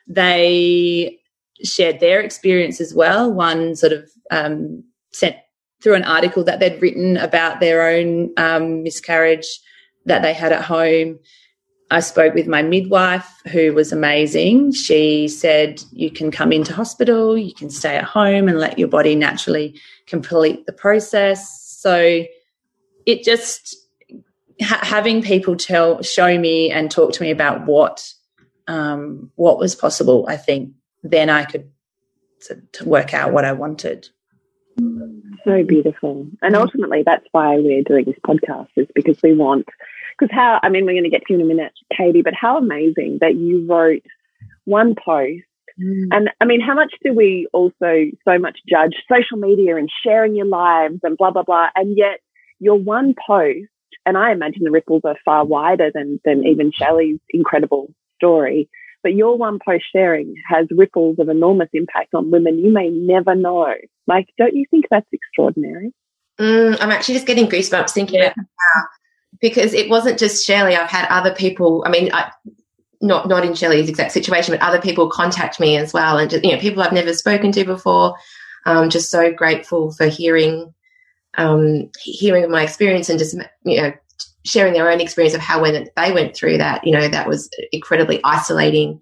they 0.07 1.18
shared 1.63 1.99
their 1.99 2.21
experience 2.21 2.79
as 2.79 2.93
well. 2.93 3.31
One 3.31 3.75
sort 3.75 3.93
of 3.93 4.09
um, 4.31 4.83
sent 5.11 5.35
through 5.81 5.95
an 5.95 6.03
article 6.03 6.43
that 6.43 6.59
they'd 6.59 6.81
written 6.81 7.17
about 7.17 7.59
their 7.59 7.87
own 7.87 8.31
um, 8.37 8.83
miscarriage 8.83 9.59
that 10.05 10.21
they 10.21 10.33
had 10.33 10.51
at 10.51 10.63
home. 10.63 11.19
I 11.91 12.01
spoke 12.01 12.35
with 12.35 12.47
my 12.47 12.61
midwife, 12.61 13.27
who 13.51 13.73
was 13.73 13.91
amazing. 13.91 14.73
She 14.73 15.27
said, 15.27 15.81
You 15.91 16.11
can 16.11 16.29
come 16.29 16.51
into 16.51 16.73
hospital, 16.73 17.37
you 17.37 17.53
can 17.53 17.69
stay 17.69 17.95
at 17.95 18.03
home 18.03 18.47
and 18.47 18.59
let 18.59 18.77
your 18.77 18.87
body 18.87 19.15
naturally 19.15 19.79
complete 20.05 20.65
the 20.65 20.73
process. 20.73 21.65
So 21.79 22.25
it 23.05 23.23
just 23.23 23.75
ha- 24.61 24.81
having 24.83 25.23
people 25.23 25.55
tell, 25.55 26.01
show 26.03 26.37
me, 26.37 26.69
and 26.69 26.91
talk 26.91 27.13
to 27.13 27.23
me 27.23 27.31
about 27.31 27.65
what 27.65 28.13
um, 28.67 29.31
what 29.35 29.57
was 29.57 29.73
possible, 29.73 30.25
I 30.29 30.37
think 30.37 30.71
then 31.03 31.29
I 31.29 31.45
could 31.45 31.71
to, 32.41 32.61
to 32.73 32.85
work 32.87 33.13
out 33.13 33.33
what 33.33 33.45
I 33.45 33.53
wanted. 33.53 34.09
So 35.45 35.63
beautiful, 35.63 36.27
and 36.41 36.55
ultimately 36.55 37.03
that's 37.05 37.25
why 37.31 37.57
we're 37.57 37.83
doing 37.83 38.05
this 38.05 38.15
podcast 38.25 38.69
is 38.77 38.87
because 38.95 39.21
we 39.21 39.33
want. 39.33 39.67
Because 40.17 40.33
how 40.33 40.59
I 40.63 40.69
mean, 40.69 40.85
we're 40.85 40.93
going 40.93 41.03
to 41.03 41.09
get 41.09 41.25
to 41.27 41.33
you 41.33 41.39
in 41.39 41.45
a 41.45 41.53
minute, 41.53 41.73
Katie, 41.95 42.21
but 42.21 42.33
how 42.33 42.57
amazing 42.57 43.17
that 43.21 43.35
you 43.35 43.65
wrote 43.67 44.03
one 44.65 44.95
post 44.95 45.43
Mm. 45.81 46.07
And 46.11 46.29
I 46.41 46.45
mean, 46.45 46.61
how 46.61 46.73
much 46.73 46.93
do 47.03 47.13
we 47.13 47.47
also 47.53 48.05
so 48.25 48.37
much 48.37 48.59
judge 48.67 48.95
social 49.09 49.37
media 49.37 49.77
and 49.77 49.89
sharing 50.03 50.35
your 50.35 50.45
lives 50.45 50.99
and 51.03 51.17
blah, 51.17 51.31
blah, 51.31 51.43
blah. 51.43 51.67
And 51.75 51.97
yet 51.97 52.19
your 52.59 52.77
one 52.77 53.15
post 53.25 53.69
and 54.05 54.17
I 54.17 54.31
imagine 54.31 54.63
the 54.63 54.71
ripples 54.71 55.01
are 55.05 55.17
far 55.23 55.45
wider 55.45 55.91
than, 55.93 56.19
than 56.25 56.45
even 56.45 56.71
Shelley's 56.71 57.19
incredible 57.31 57.93
story. 58.15 58.69
But 59.01 59.13
your 59.13 59.37
one 59.37 59.59
post 59.65 59.85
sharing 59.91 60.35
has 60.49 60.67
ripples 60.71 61.19
of 61.19 61.29
enormous 61.29 61.69
impact 61.73 62.13
on 62.13 62.31
women 62.31 62.59
you 62.59 62.71
may 62.71 62.89
never 62.89 63.35
know. 63.35 63.73
Like, 64.07 64.27
don't 64.37 64.55
you 64.55 64.65
think 64.69 64.85
that's 64.89 65.07
extraordinary? 65.11 65.93
Mm, 66.39 66.77
I'm 66.79 66.91
actually 66.91 67.15
just 67.15 67.27
getting 67.27 67.47
goosebumps 67.47 67.91
thinking 67.91 68.19
yeah. 68.19 68.27
about 68.27 68.37
now 68.37 68.83
because 69.41 69.73
it 69.73 69.89
wasn't 69.89 70.19
just 70.19 70.45
Shelley. 70.45 70.75
I've 70.75 70.89
had 70.89 71.07
other 71.09 71.33
people. 71.33 71.83
I 71.85 71.89
mean, 71.89 72.09
I, 72.13 72.31
not 73.01 73.27
not 73.27 73.45
in 73.45 73.53
Shelley's 73.53 73.89
exact 73.89 74.11
situation, 74.11 74.53
but 74.53 74.61
other 74.61 74.81
people 74.81 75.09
contact 75.09 75.59
me 75.59 75.77
as 75.77 75.93
well, 75.93 76.17
and 76.17 76.29
just 76.29 76.43
you 76.43 76.51
know, 76.51 76.59
people 76.59 76.83
I've 76.83 76.93
never 76.93 77.13
spoken 77.13 77.51
to 77.53 77.63
before. 77.63 78.15
Um, 78.65 78.89
just 78.89 79.09
so 79.09 79.31
grateful 79.31 79.91
for 79.91 80.07
hearing 80.07 80.73
um, 81.37 81.89
hearing 82.01 82.43
of 82.43 82.49
my 82.49 82.63
experience 82.63 83.09
and 83.09 83.19
just 83.19 83.35
you 83.63 83.81
know 83.81 83.93
sharing 84.45 84.73
their 84.73 84.89
own 84.89 85.01
experience 85.01 85.35
of 85.35 85.41
how 85.41 85.61
when 85.61 85.87
they 85.95 86.11
went 86.11 86.35
through 86.35 86.57
that 86.57 86.85
you 86.85 86.91
know 86.91 87.07
that 87.07 87.27
was 87.27 87.49
incredibly 87.71 88.19
isolating 88.23 88.99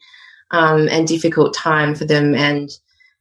um, 0.51 0.87
and 0.89 1.07
difficult 1.07 1.53
time 1.53 1.93
for 1.93 2.05
them 2.05 2.33
and 2.35 2.69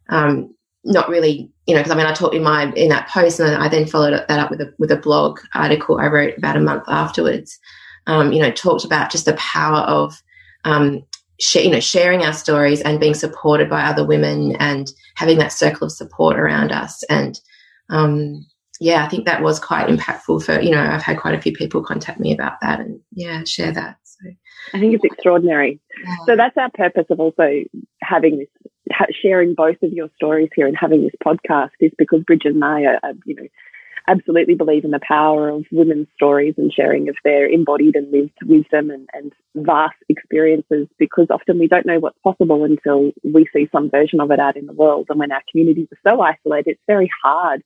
um, 0.08 0.54
not 0.84 1.08
really 1.08 1.50
you 1.66 1.74
know 1.74 1.80
because 1.80 1.92
I 1.92 1.96
mean 1.96 2.06
I 2.06 2.14
talked 2.14 2.34
in 2.34 2.42
my 2.42 2.72
in 2.72 2.88
that 2.88 3.08
post 3.08 3.40
and 3.40 3.54
I 3.54 3.68
then 3.68 3.86
followed 3.86 4.12
that 4.12 4.38
up 4.38 4.50
with 4.50 4.60
a 4.60 4.72
with 4.78 4.90
a 4.90 4.96
blog 4.96 5.40
article 5.54 5.98
I 5.98 6.06
wrote 6.06 6.38
about 6.38 6.56
a 6.56 6.60
month 6.60 6.84
afterwards 6.88 7.58
um, 8.06 8.32
you 8.32 8.40
know 8.40 8.50
talked 8.50 8.84
about 8.84 9.10
just 9.10 9.24
the 9.24 9.34
power 9.34 9.80
of 9.80 10.20
um, 10.64 11.04
share, 11.40 11.62
you 11.62 11.70
know, 11.70 11.80
sharing 11.80 12.22
our 12.22 12.32
stories 12.32 12.80
and 12.80 13.00
being 13.00 13.14
supported 13.14 13.68
by 13.68 13.82
other 13.82 14.06
women 14.06 14.56
and 14.56 14.92
having 15.14 15.38
that 15.38 15.52
circle 15.52 15.86
of 15.86 15.92
support 15.92 16.38
around 16.38 16.72
us. 16.72 17.02
And 17.04 17.38
um, 17.90 18.46
yeah, 18.80 19.04
I 19.04 19.08
think 19.08 19.26
that 19.26 19.42
was 19.42 19.58
quite 19.58 19.88
impactful 19.88 20.44
for, 20.44 20.60
you 20.60 20.70
know, 20.70 20.82
I've 20.82 21.02
had 21.02 21.18
quite 21.18 21.34
a 21.34 21.40
few 21.40 21.52
people 21.52 21.82
contact 21.82 22.20
me 22.20 22.32
about 22.32 22.60
that 22.60 22.80
and 22.80 23.00
yeah, 23.12 23.42
share 23.44 23.72
that. 23.72 23.96
So 24.04 24.30
I 24.74 24.80
think 24.80 24.94
it's 24.94 25.04
extraordinary. 25.04 25.80
Yeah. 26.04 26.16
So 26.26 26.36
that's 26.36 26.56
our 26.56 26.70
purpose 26.70 27.06
of 27.10 27.20
also 27.20 27.64
having 28.02 28.38
this, 28.38 28.48
sharing 29.22 29.54
both 29.54 29.82
of 29.82 29.92
your 29.92 30.08
stories 30.16 30.50
here 30.54 30.66
and 30.66 30.76
having 30.78 31.02
this 31.02 31.14
podcast 31.24 31.70
is 31.80 31.92
because 31.98 32.22
Bridget 32.24 32.54
and 32.54 32.64
I 32.64 32.82
are, 32.82 33.00
are 33.02 33.12
you 33.24 33.34
know, 33.34 33.46
absolutely 34.08 34.54
believe 34.54 34.84
in 34.84 34.92
the 34.92 35.00
power 35.06 35.48
of 35.48 35.64
women's 35.72 36.06
stories 36.14 36.54
and 36.56 36.72
sharing 36.72 37.08
of 37.08 37.16
their 37.24 37.46
embodied 37.46 37.96
and 37.96 38.10
lived 38.12 38.38
wisdom 38.44 38.90
and, 38.90 39.08
and 39.12 39.32
vast 39.56 39.96
experiences 40.08 40.86
because 40.98 41.26
often 41.30 41.58
we 41.58 41.66
don't 41.66 41.86
know 41.86 41.98
what's 41.98 42.18
possible 42.22 42.64
until 42.64 43.10
we 43.24 43.46
see 43.52 43.68
some 43.72 43.90
version 43.90 44.20
of 44.20 44.30
it 44.30 44.38
out 44.38 44.56
in 44.56 44.66
the 44.66 44.72
world. 44.72 45.06
And 45.08 45.18
when 45.18 45.32
our 45.32 45.42
communities 45.50 45.88
are 45.92 46.10
so 46.10 46.20
isolated, 46.20 46.72
it's 46.72 46.80
very 46.86 47.10
hard 47.22 47.62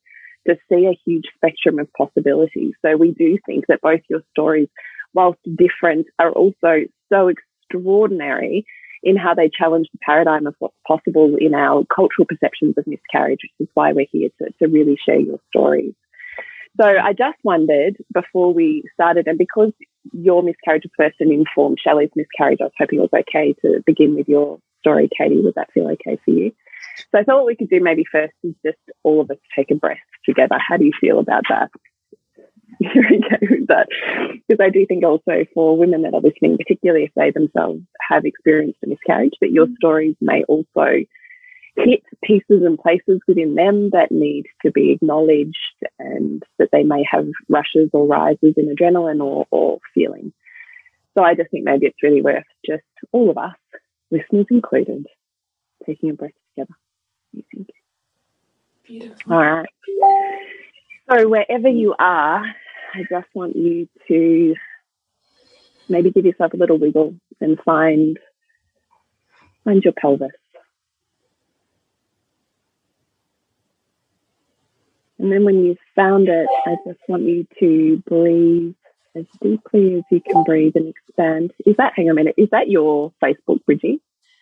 to 0.46 0.56
see 0.68 0.86
a 0.86 0.98
huge 1.04 1.24
spectrum 1.36 1.78
of 1.78 1.92
possibilities. 1.92 2.72
So 2.84 2.96
we 2.96 3.12
do 3.12 3.38
think 3.46 3.66
that 3.68 3.80
both 3.82 4.00
your 4.08 4.22
stories, 4.32 4.68
whilst 5.14 5.40
different, 5.56 6.06
are 6.18 6.32
also 6.32 6.84
so 7.12 7.28
extraordinary 7.28 8.64
in 9.02 9.16
how 9.16 9.34
they 9.34 9.48
challenge 9.48 9.88
the 9.92 9.98
paradigm 10.02 10.46
of 10.46 10.54
what's 10.58 10.76
possible 10.86 11.36
in 11.38 11.54
our 11.54 11.84
cultural 11.94 12.26
perceptions 12.26 12.74
of 12.76 12.86
miscarriage, 12.86 13.40
which 13.42 13.66
is 13.66 13.72
why 13.74 13.92
we're 13.92 14.06
here 14.10 14.28
to, 14.38 14.50
to 14.58 14.68
really 14.68 14.98
share 15.06 15.20
your 15.20 15.38
stories. 15.48 15.94
So 16.80 16.86
I 16.86 17.12
just 17.12 17.38
wondered 17.42 17.96
before 18.12 18.54
we 18.54 18.84
started, 18.94 19.26
and 19.26 19.38
because 19.38 19.72
your 20.12 20.42
miscarriage 20.42 20.84
was 20.84 20.92
first 20.96 21.16
and 21.20 21.32
informed 21.32 21.78
Shelley's 21.82 22.10
miscarriage, 22.14 22.58
I 22.60 22.64
was 22.64 22.72
hoping 22.78 22.98
it 22.98 23.10
was 23.10 23.24
okay 23.28 23.54
to 23.62 23.82
begin 23.84 24.14
with 24.16 24.28
your 24.28 24.58
story, 24.80 25.08
Katie. 25.16 25.40
Would 25.40 25.54
that 25.56 25.72
feel 25.72 25.88
okay 25.88 26.18
for 26.24 26.30
you? 26.30 26.52
So 27.12 27.18
I 27.18 27.24
thought 27.24 27.38
what 27.38 27.46
we 27.46 27.56
could 27.56 27.70
do 27.70 27.80
maybe 27.80 28.04
first 28.10 28.34
is 28.42 28.54
just 28.64 28.78
all 29.02 29.20
of 29.20 29.30
us 29.30 29.38
take 29.56 29.70
a 29.70 29.74
breath 29.74 29.98
together. 30.24 30.56
How 30.58 30.76
do 30.76 30.84
you 30.84 30.92
feel 31.00 31.18
about 31.18 31.44
that? 31.48 31.70
You're 32.80 33.06
okay 33.06 33.46
with 33.48 33.66
that? 33.68 33.88
Because 34.48 34.64
I 34.64 34.70
do 34.70 34.86
think 34.86 35.04
also 35.04 35.44
for 35.54 35.76
women 35.76 36.02
that 36.02 36.14
are 36.14 36.20
listening, 36.20 36.56
particularly 36.56 37.04
if 37.04 37.12
they 37.14 37.30
themselves 37.30 37.82
have 38.08 38.24
experienced 38.24 38.78
a 38.84 38.88
miscarriage, 38.88 39.34
that 39.40 39.50
your 39.50 39.66
mm. 39.66 39.74
stories 39.76 40.16
may 40.20 40.44
also 40.44 41.04
hit 41.76 42.02
pieces 42.24 42.62
and 42.64 42.78
places 42.78 43.20
within 43.26 43.54
them 43.54 43.90
that 43.90 44.10
need 44.10 44.44
to 44.64 44.70
be 44.70 44.92
acknowledged 44.92 45.56
and 45.98 46.42
that 46.58 46.68
they 46.72 46.82
may 46.82 47.04
have 47.10 47.26
rushes 47.48 47.90
or 47.92 48.06
rises 48.06 48.54
in 48.56 48.74
adrenaline 48.74 49.22
or, 49.22 49.46
or 49.50 49.78
feeling. 49.94 50.32
So 51.16 51.24
I 51.24 51.34
just 51.34 51.50
think 51.50 51.64
maybe 51.64 51.86
it's 51.86 52.02
really 52.02 52.22
worth 52.22 52.44
just 52.64 52.84
all 53.12 53.30
of 53.30 53.38
us, 53.38 53.56
listeners 54.10 54.46
included, 54.50 55.06
taking 55.86 56.10
a 56.10 56.14
breath 56.14 56.30
together. 56.54 56.74
You 57.32 57.42
think? 57.52 57.68
Beautiful. 58.84 59.32
All 59.32 59.38
right. 59.38 59.68
So 61.10 61.28
wherever 61.28 61.68
you 61.68 61.94
are, 61.98 62.44
I 62.94 63.04
just 63.08 63.26
want 63.34 63.56
you 63.56 63.88
to 64.08 64.54
maybe 65.88 66.10
give 66.10 66.24
yourself 66.24 66.52
a 66.52 66.56
little 66.56 66.78
wiggle 66.78 67.14
and 67.40 67.58
find 67.64 68.18
find 69.64 69.82
your 69.82 69.92
pelvis. 69.92 70.30
And 75.18 75.30
then 75.30 75.44
when 75.44 75.64
you've 75.64 75.78
found 75.94 76.28
it, 76.28 76.48
I 76.66 76.76
just 76.86 77.00
want 77.06 77.24
you 77.24 77.46
to 77.60 78.02
breathe 78.08 78.74
as 79.14 79.26
deeply 79.42 79.96
as 79.96 80.02
you 80.10 80.20
can 80.20 80.44
breathe 80.44 80.72
and 80.76 80.88
expand. 80.88 81.52
Is 81.66 81.76
that, 81.76 81.92
hang 81.94 82.06
on 82.06 82.12
a 82.12 82.14
minute, 82.14 82.36
is 82.38 82.48
that 82.52 82.70
your 82.70 83.12
Facebook, 83.22 83.62
Bridgie? 83.66 84.00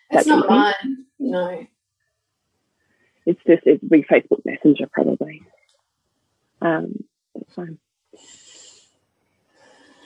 That's 0.09 0.25
not 0.27 0.47
mine. 0.47 1.05
No. 1.19 1.67
It's 3.29 3.41
just, 3.45 3.61
it's 3.65 3.83
be 3.83 4.01
Facebook 4.01 4.43
Messenger 4.43 4.87
probably. 4.91 5.43
Um, 6.63 7.03
that's 7.35 7.53
fine. 7.53 7.77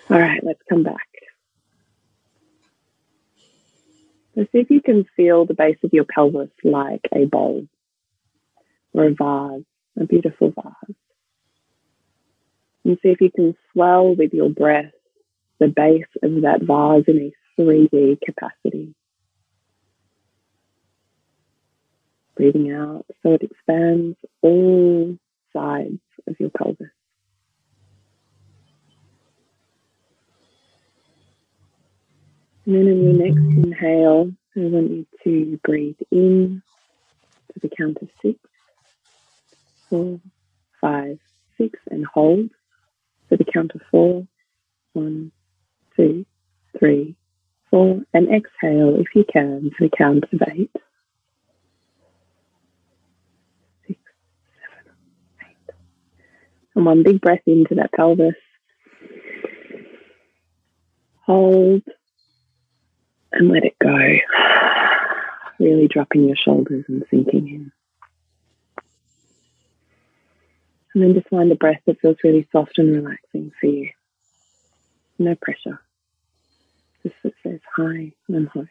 All 0.10 0.20
right, 0.20 0.44
let's 0.44 0.62
come 0.68 0.84
back. 0.84 1.08
So 4.36 4.44
see 4.52 4.60
if 4.60 4.70
you 4.70 4.82
can 4.82 5.06
feel 5.16 5.46
the 5.46 5.54
base 5.54 5.78
of 5.86 5.94
your 5.94 6.04
pelvis 6.04 6.50
like 6.66 7.08
a 7.16 7.26
bowl 7.26 7.68
or 8.92 9.06
a 9.06 9.14
vase 9.14 9.64
a 9.98 10.06
beautiful 10.06 10.52
vase. 10.52 10.96
And 12.84 12.98
see 13.02 13.10
if 13.10 13.22
you 13.22 13.32
can 13.32 13.56
swell 13.72 14.16
with 14.16 14.34
your 14.34 14.50
breath 14.50 14.92
the 15.60 15.68
base 15.68 16.04
of 16.22 16.42
that 16.42 16.62
vase 16.62 17.06
in 17.08 17.32
a 17.32 17.62
3D 17.62 18.20
capacity. 18.26 18.94
Breathing 22.36 22.72
out 22.72 23.06
so 23.22 23.34
it 23.34 23.44
expands 23.44 24.18
all 24.42 25.18
sides 25.52 26.00
of 26.28 26.36
your 26.40 26.50
pelvis. 26.50 26.88
And 32.66 32.76
then 32.76 32.88
in 32.88 33.04
your 33.04 33.14
next 33.14 33.66
inhale, 33.66 34.32
I 34.56 34.60
want 34.60 34.92
you 34.92 35.06
to 35.24 35.60
breathe 35.64 35.98
in 36.12 36.64
to 37.54 37.60
the 37.60 37.70
count 37.76 37.98
of 38.02 38.10
six 38.22 38.40
four, 39.94 40.20
five, 40.82 41.20
six, 41.56 41.80
and 41.92 42.04
hold 42.04 42.50
for 43.30 43.38
the 43.38 43.46
count 43.46 43.74
of 43.76 43.82
four. 43.92 44.28
One, 44.94 45.32
two, 45.96 46.26
three, 46.80 47.16
four, 47.70 48.02
and 48.14 48.28
exhale 48.28 49.00
if 49.00 49.08
you 49.14 49.24
can 49.32 49.70
for 49.78 49.88
the 49.88 49.96
count 49.96 50.24
of 50.34 50.42
eight. 50.52 50.72
Six, 53.88 54.00
seven, 54.60 54.94
eight. 55.42 55.76
And 56.76 56.86
one 56.86 57.04
big 57.04 57.22
breath 57.22 57.42
into 57.46 57.76
that 57.76 57.92
pelvis. 57.92 58.36
Hold 61.26 61.84
and 63.32 63.50
let 63.50 63.66
it 63.66 63.78
go. 63.80 63.98
Really 65.60 65.88
dropping 65.88 66.26
your 66.26 66.36
shoulders 66.36 66.84
and 66.90 67.06
sinking 67.10 67.48
in. 67.48 67.72
And 70.94 71.04
then 71.04 71.14
just 71.14 71.30
find 71.30 71.52
a 71.52 71.56
breath 71.56 71.80
that 71.86 72.02
feels 72.02 72.18
really 72.24 72.48
soft 72.52 72.80
and 72.80 72.92
relaxing 72.92 73.52
for 73.62 73.68
you. 73.68 73.92
No 75.20 75.36
pressure. 75.36 75.80
Just 77.04 77.16
that 77.24 77.34
says 77.44 77.60
hi 77.76 78.14
and 78.28 78.48
home. 78.50 78.68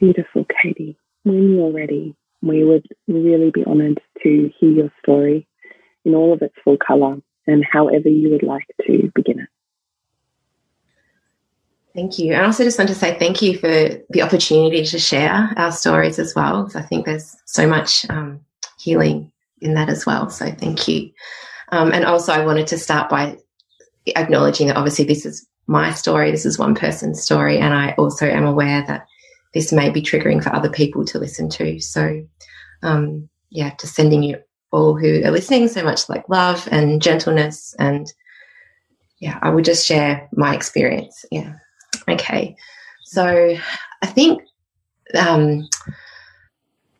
Beautiful, 0.00 0.46
Katie. 0.62 0.96
When 1.24 1.54
you're 1.54 1.72
ready, 1.72 2.14
we 2.42 2.64
would 2.64 2.86
really 3.08 3.50
be 3.50 3.64
honoured 3.64 4.00
to 4.22 4.50
hear 4.58 4.70
your 4.70 4.92
story 5.02 5.46
in 6.04 6.14
all 6.14 6.32
of 6.32 6.42
its 6.42 6.54
full 6.62 6.76
colour 6.76 7.18
and 7.46 7.64
however 7.64 8.08
you 8.08 8.30
would 8.30 8.42
like 8.42 8.66
to 8.86 9.10
begin 9.14 9.40
it. 9.40 9.48
Thank 11.94 12.18
you. 12.18 12.34
I 12.34 12.44
also 12.44 12.62
just 12.62 12.78
want 12.78 12.90
to 12.90 12.94
say 12.94 13.18
thank 13.18 13.42
you 13.42 13.58
for 13.58 13.68
the 14.10 14.22
opportunity 14.22 14.84
to 14.84 14.98
share 14.98 15.52
our 15.56 15.72
stories 15.72 16.18
as 16.18 16.34
well. 16.34 16.70
I 16.74 16.82
think 16.82 17.06
there's 17.06 17.34
so 17.46 17.66
much 17.66 18.08
um, 18.08 18.40
healing 18.78 19.32
in 19.60 19.74
that 19.74 19.88
as 19.88 20.06
well. 20.06 20.30
So 20.30 20.46
thank 20.52 20.86
you. 20.86 21.10
Um, 21.72 21.92
and 21.92 22.04
also, 22.04 22.32
I 22.32 22.44
wanted 22.44 22.68
to 22.68 22.78
start 22.78 23.10
by 23.10 23.38
acknowledging 24.06 24.68
that 24.68 24.76
obviously 24.76 25.06
this 25.06 25.26
is 25.26 25.46
my 25.66 25.92
story, 25.92 26.30
this 26.30 26.46
is 26.46 26.58
one 26.58 26.74
person's 26.74 27.22
story, 27.22 27.58
and 27.58 27.74
I 27.74 27.92
also 27.98 28.26
am 28.26 28.46
aware 28.46 28.84
that 28.86 29.06
this 29.54 29.72
may 29.72 29.90
be 29.90 30.02
triggering 30.02 30.42
for 30.42 30.54
other 30.54 30.70
people 30.70 31.04
to 31.06 31.18
listen 31.18 31.48
to. 31.50 31.80
So, 31.80 32.22
um, 32.82 33.28
yeah, 33.50 33.74
just 33.80 33.94
sending 33.94 34.22
you 34.22 34.38
all 34.70 34.96
who 34.96 35.22
are 35.24 35.30
listening 35.30 35.68
so 35.68 35.82
much 35.82 36.08
like 36.08 36.28
love 36.28 36.68
and 36.70 37.00
gentleness 37.00 37.74
and 37.78 38.12
yeah, 39.20 39.38
I 39.42 39.50
would 39.50 39.64
just 39.64 39.86
share 39.86 40.28
my 40.32 40.54
experience. 40.54 41.24
Yeah. 41.30 41.54
Okay. 42.08 42.56
So 43.04 43.56
I 44.02 44.06
think 44.06 44.42
um, 45.18 45.68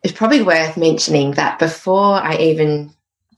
it's 0.03 0.15
probably 0.15 0.43
worth 0.43 0.77
mentioning 0.77 1.33
that 1.33 1.59
before 1.59 2.15
I 2.15 2.37
even 2.37 2.93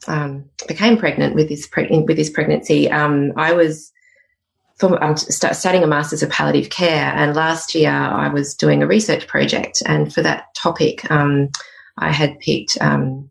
um, 0.08 0.48
became 0.66 0.96
pregnant 0.96 1.34
with 1.34 1.48
this 1.48 1.68
with 1.76 2.16
this 2.16 2.30
pregnancy, 2.30 2.90
um, 2.90 3.32
I 3.36 3.52
was 3.52 3.92
for, 4.80 5.02
um, 5.04 5.16
studying 5.16 5.84
a 5.84 5.86
master's 5.86 6.22
of 6.22 6.30
palliative 6.30 6.70
care, 6.70 7.12
and 7.14 7.36
last 7.36 7.74
year 7.74 7.92
I 7.92 8.28
was 8.28 8.54
doing 8.54 8.82
a 8.82 8.86
research 8.86 9.28
project, 9.28 9.82
and 9.86 10.12
for 10.12 10.22
that 10.22 10.46
topic, 10.56 11.08
um, 11.10 11.50
I 11.98 12.10
had 12.10 12.40
picked 12.40 12.78
um, 12.80 13.30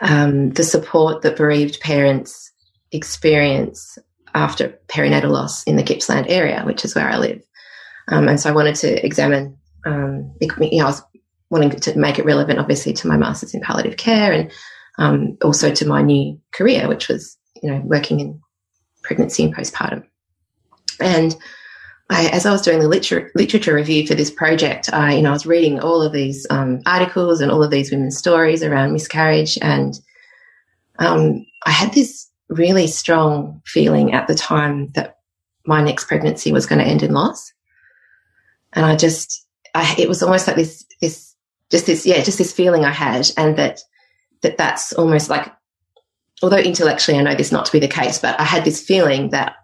um, 0.00 0.50
the 0.50 0.64
support 0.64 1.22
that 1.22 1.36
bereaved 1.36 1.80
parents 1.80 2.50
experience 2.90 3.98
after 4.34 4.78
perinatal 4.88 5.30
loss 5.30 5.62
in 5.64 5.76
the 5.76 5.82
Gippsland 5.82 6.26
area, 6.28 6.62
which 6.64 6.84
is 6.84 6.94
where 6.94 7.08
I 7.08 7.18
live. 7.18 7.42
Um, 8.08 8.28
and 8.28 8.40
so 8.40 8.50
I 8.50 8.54
wanted 8.54 8.74
to 8.76 9.04
examine, 9.04 9.56
um, 9.86 10.34
you 10.40 10.48
know, 10.78 10.84
I 10.84 10.86
was 10.86 11.02
wanting 11.50 11.70
to 11.70 11.98
make 11.98 12.18
it 12.18 12.24
relevant, 12.24 12.58
obviously, 12.58 12.92
to 12.94 13.06
my 13.06 13.16
master's 13.16 13.54
in 13.54 13.60
palliative 13.60 13.96
care. 13.96 14.32
And 14.32 14.50
also 15.42 15.72
to 15.72 15.86
my 15.86 16.02
new 16.02 16.40
career, 16.52 16.88
which 16.88 17.08
was, 17.08 17.36
you 17.62 17.70
know, 17.70 17.80
working 17.84 18.20
in 18.20 18.40
pregnancy 19.04 19.44
and 19.44 19.54
postpartum. 19.54 20.04
And 21.00 21.36
I, 22.10 22.26
as 22.28 22.44
I 22.44 22.52
was 22.52 22.62
doing 22.62 22.80
the 22.80 22.88
literature, 22.88 23.30
literature 23.34 23.74
review 23.74 24.06
for 24.06 24.14
this 24.14 24.30
project, 24.30 24.92
I, 24.92 25.14
you 25.14 25.22
know, 25.22 25.30
I 25.30 25.32
was 25.32 25.46
reading 25.46 25.80
all 25.80 26.02
of 26.02 26.12
these 26.12 26.46
um, 26.50 26.82
articles 26.84 27.40
and 27.40 27.50
all 27.50 27.62
of 27.62 27.70
these 27.70 27.90
women's 27.90 28.18
stories 28.18 28.62
around 28.62 28.92
miscarriage, 28.92 29.58
and 29.62 29.98
um, 30.98 31.46
I 31.64 31.70
had 31.70 31.94
this 31.94 32.28
really 32.48 32.86
strong 32.86 33.62
feeling 33.64 34.12
at 34.12 34.26
the 34.26 34.34
time 34.34 34.92
that 34.94 35.18
my 35.66 35.82
next 35.82 36.06
pregnancy 36.06 36.52
was 36.52 36.66
going 36.66 36.78
to 36.78 36.84
end 36.84 37.02
in 37.02 37.14
loss, 37.14 37.52
and 38.74 38.84
I 38.84 38.96
just, 38.96 39.46
I, 39.74 39.94
it 39.98 40.08
was 40.08 40.22
almost 40.22 40.46
like 40.46 40.56
this, 40.56 40.84
this, 41.00 41.34
just 41.70 41.86
this, 41.86 42.04
yeah, 42.04 42.22
just 42.22 42.38
this 42.38 42.52
feeling 42.52 42.84
I 42.84 42.92
had, 42.92 43.30
and 43.38 43.56
that 43.56 43.80
that 44.42 44.58
that's 44.58 44.92
almost 44.92 45.30
like, 45.30 45.50
although 46.42 46.58
intellectually 46.58 47.18
I 47.18 47.22
know 47.22 47.34
this 47.34 47.52
not 47.52 47.66
to 47.66 47.72
be 47.72 47.80
the 47.80 47.88
case, 47.88 48.18
but 48.18 48.38
I 48.40 48.44
had 48.44 48.64
this 48.64 48.80
feeling 48.80 49.30
that 49.30 49.56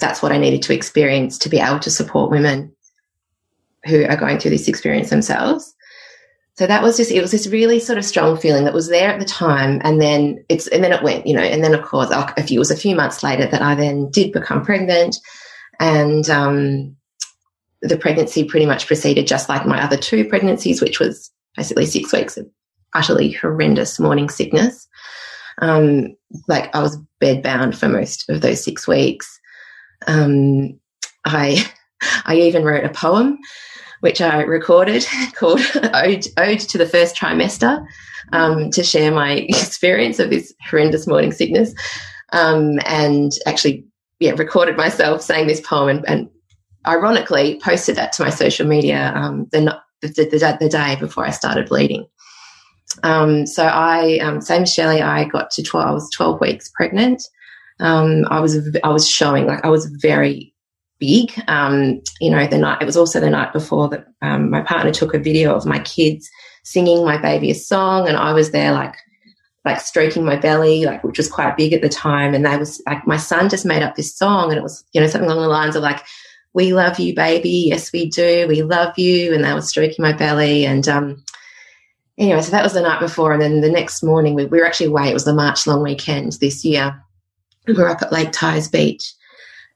that's 0.00 0.22
what 0.22 0.32
I 0.32 0.38
needed 0.38 0.62
to 0.62 0.74
experience 0.74 1.38
to 1.38 1.48
be 1.48 1.58
able 1.58 1.80
to 1.80 1.90
support 1.90 2.30
women 2.30 2.74
who 3.86 4.04
are 4.04 4.16
going 4.16 4.38
through 4.38 4.50
this 4.50 4.68
experience 4.68 5.10
themselves. 5.10 5.74
So 6.56 6.66
that 6.66 6.82
was 6.82 6.96
just 6.96 7.10
it 7.10 7.20
was 7.20 7.32
this 7.32 7.46
really 7.46 7.78
sort 7.78 7.98
of 7.98 8.04
strong 8.04 8.36
feeling 8.38 8.64
that 8.64 8.72
was 8.72 8.88
there 8.88 9.10
at 9.10 9.18
the 9.18 9.26
time, 9.26 9.80
and 9.84 10.00
then 10.00 10.42
it's 10.48 10.66
and 10.68 10.82
then 10.82 10.92
it 10.92 11.02
went, 11.02 11.26
you 11.26 11.36
know, 11.36 11.42
and 11.42 11.62
then 11.62 11.74
of 11.74 11.84
course 11.84 12.10
a 12.10 12.42
few 12.42 12.56
it 12.56 12.58
was 12.58 12.70
a 12.70 12.76
few 12.76 12.96
months 12.96 13.22
later 13.22 13.46
that 13.46 13.60
I 13.60 13.74
then 13.74 14.10
did 14.10 14.32
become 14.32 14.64
pregnant, 14.64 15.16
and 15.78 16.28
um, 16.30 16.96
the 17.82 17.98
pregnancy 17.98 18.44
pretty 18.44 18.64
much 18.64 18.86
proceeded 18.86 19.26
just 19.26 19.50
like 19.50 19.66
my 19.66 19.82
other 19.82 19.98
two 19.98 20.24
pregnancies, 20.24 20.80
which 20.80 20.98
was 20.98 21.30
basically 21.56 21.84
six 21.84 22.10
weeks 22.12 22.38
of 22.38 22.48
utterly 22.94 23.32
horrendous 23.32 24.00
morning 24.00 24.30
sickness. 24.30 24.88
Um, 25.62 26.16
like 26.48 26.74
I 26.74 26.82
was 26.82 26.98
bedbound 27.22 27.76
for 27.76 27.88
most 27.88 28.28
of 28.28 28.40
those 28.40 28.62
six 28.62 28.86
weeks. 28.86 29.40
Um, 30.06 30.78
I 31.24 31.64
I 32.26 32.36
even 32.36 32.64
wrote 32.64 32.84
a 32.84 32.90
poem 32.90 33.38
which 34.00 34.20
I 34.20 34.42
recorded 34.42 35.06
called 35.34 35.60
Ode, 35.94 36.26
Ode 36.36 36.60
to 36.60 36.78
the 36.78 36.86
First 36.86 37.16
Trimester 37.16 37.84
um, 38.32 38.70
to 38.70 38.82
share 38.82 39.10
my 39.10 39.32
experience 39.48 40.18
of 40.18 40.30
this 40.30 40.54
horrendous 40.68 41.06
morning 41.06 41.32
sickness. 41.32 41.74
Um, 42.32 42.78
and 42.84 43.32
actually, 43.46 43.84
yeah, 44.20 44.32
recorded 44.32 44.76
myself 44.76 45.22
saying 45.22 45.46
this 45.46 45.60
poem 45.60 45.88
and, 45.88 46.04
and 46.08 46.30
ironically 46.86 47.60
posted 47.62 47.96
that 47.96 48.12
to 48.12 48.22
my 48.22 48.30
social 48.30 48.66
media 48.66 49.12
um, 49.14 49.48
the, 49.50 49.80
the, 50.02 50.08
the, 50.08 50.56
the, 50.60 50.68
day 50.68 50.96
before 51.00 51.26
I 51.26 51.30
started 51.30 51.68
bleeding. 51.68 52.06
Um, 53.02 53.46
so 53.46 53.64
I, 53.64 54.18
um, 54.18 54.40
same 54.40 54.62
as 54.62 54.72
Shelley, 54.72 55.02
I 55.02 55.24
got 55.24 55.50
to 55.52 55.62
12, 55.62 55.86
I 55.86 55.92
was 55.92 56.10
12 56.10 56.40
weeks 56.40 56.70
pregnant. 56.74 57.22
Um, 57.80 58.24
I 58.30 58.40
was, 58.40 58.76
I 58.82 58.88
was 58.88 59.08
showing 59.08 59.46
like 59.46 59.64
I 59.64 59.68
was 59.68 59.86
very 59.86 60.54
big. 60.98 61.32
Um, 61.46 62.00
you 62.20 62.30
know, 62.30 62.46
the 62.46 62.58
night, 62.58 62.80
it 62.80 62.86
was 62.86 62.96
also 62.96 63.20
the 63.20 63.30
night 63.30 63.52
before 63.52 63.88
that 63.90 64.06
um, 64.22 64.50
my 64.50 64.62
partner 64.62 64.92
took 64.92 65.14
a 65.14 65.18
video 65.18 65.54
of 65.54 65.66
my 65.66 65.78
kids 65.80 66.28
singing 66.64 67.04
my 67.04 67.16
baby 67.16 67.50
a 67.50 67.54
song 67.54 68.08
and 68.08 68.16
I 68.16 68.32
was 68.32 68.50
there 68.50 68.72
like, 68.72 68.94
like 69.64 69.80
stroking 69.80 70.24
my 70.24 70.36
belly, 70.36 70.84
like, 70.84 71.02
which 71.04 71.18
was 71.18 71.30
quite 71.30 71.56
big 71.56 71.72
at 71.72 71.82
the 71.82 71.88
time. 71.88 72.34
And 72.34 72.46
they 72.46 72.56
was 72.56 72.80
like, 72.86 73.06
my 73.06 73.16
son 73.16 73.48
just 73.48 73.66
made 73.66 73.82
up 73.82 73.96
this 73.96 74.16
song 74.16 74.50
and 74.50 74.58
it 74.58 74.62
was, 74.62 74.84
you 74.92 75.00
know, 75.00 75.06
something 75.06 75.28
along 75.28 75.42
the 75.42 75.48
lines 75.48 75.76
of 75.76 75.82
like, 75.82 76.04
we 76.54 76.72
love 76.72 76.98
you, 76.98 77.14
baby. 77.14 77.66
Yes, 77.68 77.92
we 77.92 78.08
do. 78.08 78.46
We 78.48 78.62
love 78.62 78.98
you. 78.98 79.34
And 79.34 79.44
they 79.44 79.52
were 79.52 79.60
stroking 79.60 80.02
my 80.02 80.12
belly. 80.12 80.64
And, 80.64 80.88
um, 80.88 81.22
anyway, 82.18 82.40
so 82.40 82.50
that 82.50 82.62
was 82.62 82.72
the 82.72 82.80
night 82.80 83.00
before. 83.00 83.32
And 83.32 83.42
then 83.42 83.60
the 83.60 83.70
next 83.70 84.02
morning, 84.02 84.34
we, 84.34 84.46
we 84.46 84.58
were 84.58 84.66
actually 84.66 84.86
away. 84.86 85.08
It 85.08 85.14
was 85.14 85.24
the 85.24 85.34
March 85.34 85.66
long 85.66 85.82
weekend 85.82 86.32
this 86.40 86.64
year. 86.64 87.02
We 87.66 87.74
were 87.74 87.88
up 87.88 88.02
at 88.02 88.12
Lake 88.12 88.32
Tyers 88.32 88.68
Beach. 88.68 89.12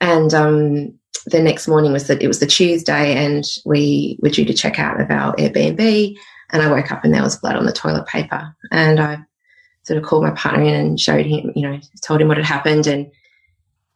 And 0.01 0.33
um, 0.33 0.99
the 1.27 1.43
next 1.43 1.69
morning 1.69 1.93
was 1.93 2.07
that 2.07 2.23
it 2.23 2.29
was 2.29 2.41
the 2.41 2.47
Tuesday, 2.47 3.15
and 3.15 3.45
we 3.67 4.19
were 4.23 4.31
due 4.31 4.45
to 4.45 4.55
check 4.55 4.79
out 4.79 5.01
of 5.01 5.11
our 5.11 5.35
Airbnb. 5.37 6.17
And 6.53 6.63
I 6.63 6.71
woke 6.71 6.91
up 6.91 7.05
and 7.05 7.15
there 7.15 7.23
was 7.23 7.37
blood 7.37 7.57
on 7.57 7.67
the 7.67 7.73
toilet 7.73 8.07
paper. 8.07 8.55
And 8.73 8.99
I 8.99 9.19
sort 9.85 9.99
of 9.99 10.05
called 10.05 10.25
my 10.25 10.33
partner 10.33 10.65
in 10.65 10.75
and 10.75 11.01
showed 11.01 11.27
him, 11.27 11.53
you 11.55 11.63
know, 11.63 11.79
told 12.03 12.21
him 12.21 12.29
what 12.29 12.39
had 12.39 12.47
happened. 12.47 12.87
And 12.87 13.11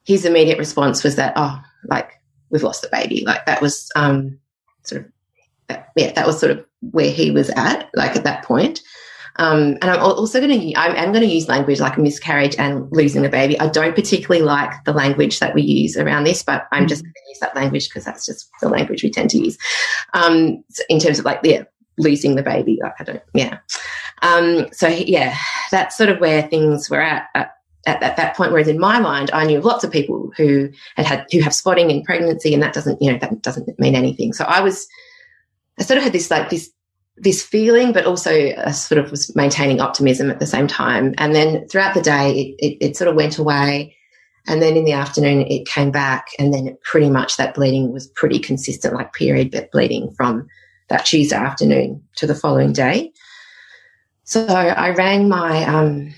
his 0.05 0.25
immediate 0.25 0.59
response 0.59 1.03
was 1.03 1.17
that, 1.17 1.33
oh, 1.37 1.61
like 1.87 2.13
we've 2.51 2.63
lost 2.63 2.83
the 2.83 2.89
baby. 2.93 3.25
Like 3.27 3.45
that 3.47 3.61
was 3.61 3.91
um, 3.97 4.39
sort 4.85 5.03
of, 5.03 5.13
that, 5.69 5.89
yeah, 5.97 6.13
that 6.13 6.27
was 6.27 6.39
sort 6.39 6.53
of 6.53 6.65
where 6.91 7.11
he 7.11 7.31
was 7.31 7.51
at, 7.51 7.91
like 7.95 8.17
at 8.17 8.25
that 8.25 8.45
point. 8.45 8.81
Um, 9.37 9.79
and 9.83 9.87
I'm 9.87 10.01
also 10.01 10.41
going 10.41 10.61
to, 10.61 10.79
I'm, 10.79 10.93
I'm 10.93 11.13
going 11.13 11.27
to 11.27 11.35
use 11.35 11.49
language 11.49 11.81
like 11.81 11.99
miscarriage 11.99 12.55
and 12.57 12.87
losing 12.93 13.27
a 13.27 13.29
baby. 13.29 13.59
I 13.59 13.69
don't 13.69 13.97
particularly 13.97 14.45
like 14.45 14.73
the 14.85 14.93
language 14.93 15.41
that 15.41 15.55
we 15.55 15.63
use 15.63 15.97
around 15.97 16.23
this, 16.23 16.45
but 16.45 16.69
I'm 16.71 16.87
just 16.87 17.03
mm. 17.03 17.07
going 17.07 17.15
to 17.15 17.31
use 17.31 17.39
that 17.41 17.57
language 17.57 17.89
because 17.89 18.05
that's 18.05 18.27
just 18.27 18.49
the 18.61 18.69
language 18.69 19.03
we 19.03 19.11
tend 19.11 19.31
to 19.31 19.39
use. 19.39 19.59
Um, 20.13 20.63
in 20.89 21.01
terms 21.01 21.19
of 21.19 21.25
like, 21.25 21.41
yeah, 21.43 21.65
losing 21.99 22.37
the 22.37 22.43
baby. 22.43 22.79
Like 22.81 22.95
I 23.01 23.05
don't, 23.05 23.23
yeah. 23.35 23.59
Um, 24.23 24.69
so 24.73 24.89
yeah, 24.89 25.37
that's 25.71 25.97
sort 25.97 26.11
of 26.11 26.21
where 26.21 26.43
things 26.43 26.89
were 26.91 27.03
at, 27.03 27.29
at 27.35 27.51
at, 27.87 28.03
at, 28.03 28.17
that 28.17 28.37
point. 28.37 28.53
Whereas 28.53 28.69
in 28.69 28.79
my 28.79 28.99
mind, 28.99 29.31
I 29.33 29.45
knew 29.45 29.61
lots 29.61 29.85
of 29.85 29.91
people 29.91 30.33
who 30.37 30.71
had 30.97 31.07
had 31.07 31.27
who 31.31 31.41
have 31.43 31.55
spotting 31.55 31.91
in 31.91 32.03
pregnancy, 32.03 32.55
and 32.55 32.63
that 32.63 32.73
doesn't 32.73 33.01
you 33.03 33.13
know 33.13 33.19
that 33.19 33.43
doesn't 33.43 33.79
mean 33.79 33.95
anything. 33.95 34.33
So 34.33 34.45
I 34.45 34.61
was, 34.61 34.87
I 35.79 35.83
sort 35.83 35.99
of 35.99 36.05
had 36.05 36.13
this 36.13 36.31
like 36.31 36.51
this 36.51 36.71
this 37.17 37.43
feeling, 37.43 37.93
but 37.93 38.07
also 38.07 38.33
I 38.33 38.73
sort 38.73 39.03
of 39.03 39.11
was 39.11 39.35
maintaining 39.37 39.81
optimism 39.81 40.31
at 40.31 40.41
the 40.41 40.47
same 40.47 40.67
time. 40.67 41.15
And 41.19 41.35
then 41.35 41.67
throughout 41.69 41.95
the 41.95 42.03
day, 42.03 42.33
it, 42.33 42.67
it, 42.67 42.85
it, 42.85 42.97
sort 42.97 43.09
of 43.09 43.15
went 43.15 43.39
away. 43.39 43.97
And 44.47 44.61
then 44.61 44.77
in 44.77 44.85
the 44.85 44.93
afternoon, 44.93 45.43
it 45.43 45.67
came 45.67 45.91
back. 45.91 46.27
And 46.39 46.53
then 46.53 46.77
pretty 46.83 47.09
much 47.09 47.37
that 47.37 47.55
bleeding 47.55 47.93
was 47.93 48.09
pretty 48.09 48.39
consistent, 48.39 48.95
like 48.95 49.13
period 49.13 49.69
bleeding 49.73 50.11
from 50.17 50.47
that 50.89 51.07
Tuesday 51.07 51.37
afternoon 51.37 52.03
to 52.17 52.27
the 52.27 52.35
following 52.35 52.73
day. 52.73 53.13
So 54.25 54.47
I 54.47 54.91
rang 54.91 55.29
my, 55.29 55.65
um, 55.65 56.13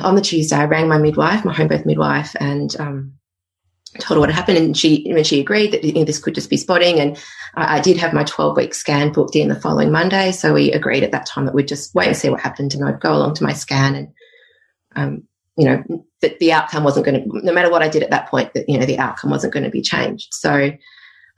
on 0.00 0.16
the 0.16 0.20
Tuesday, 0.20 0.56
I 0.56 0.64
rang 0.64 0.88
my 0.88 0.98
midwife, 0.98 1.44
my 1.44 1.54
home 1.54 1.68
birth 1.68 1.86
midwife, 1.86 2.34
and 2.40 2.74
um, 2.78 3.14
told 3.98 4.16
her 4.16 4.20
what 4.20 4.30
happened, 4.30 4.58
and 4.58 4.76
she 4.76 5.04
when 5.12 5.24
she 5.24 5.40
agreed 5.40 5.72
that 5.72 5.84
you 5.84 5.92
know, 5.92 6.04
this 6.04 6.18
could 6.18 6.34
just 6.34 6.50
be 6.50 6.56
spotting, 6.56 7.00
and 7.00 7.16
I, 7.54 7.78
I 7.78 7.80
did 7.80 7.96
have 7.96 8.12
my 8.12 8.24
12 8.24 8.56
week 8.56 8.74
scan 8.74 9.12
booked 9.12 9.36
in 9.36 9.48
the 9.48 9.60
following 9.60 9.90
Monday, 9.90 10.32
so 10.32 10.54
we 10.54 10.72
agreed 10.72 11.02
at 11.02 11.12
that 11.12 11.26
time 11.26 11.46
that 11.46 11.54
we'd 11.54 11.68
just 11.68 11.94
wait 11.94 12.08
and 12.08 12.16
see 12.16 12.28
what 12.28 12.40
happened, 12.40 12.74
and 12.74 12.84
I'd 12.84 13.00
go 13.00 13.14
along 13.14 13.34
to 13.34 13.44
my 13.44 13.52
scan, 13.52 13.94
and 13.94 14.08
um, 14.94 15.22
you 15.56 15.66
know 15.66 16.04
that 16.22 16.38
the 16.38 16.52
outcome 16.52 16.84
wasn't 16.84 17.06
going 17.06 17.22
to, 17.22 17.44
no 17.44 17.52
matter 17.52 17.70
what 17.70 17.82
I 17.82 17.88
did 17.88 18.02
at 18.02 18.10
that 18.10 18.28
point, 18.28 18.54
that 18.54 18.68
you 18.68 18.78
know 18.78 18.86
the 18.86 18.98
outcome 18.98 19.30
wasn't 19.30 19.52
going 19.52 19.64
to 19.64 19.70
be 19.70 19.82
changed. 19.82 20.28
So 20.32 20.72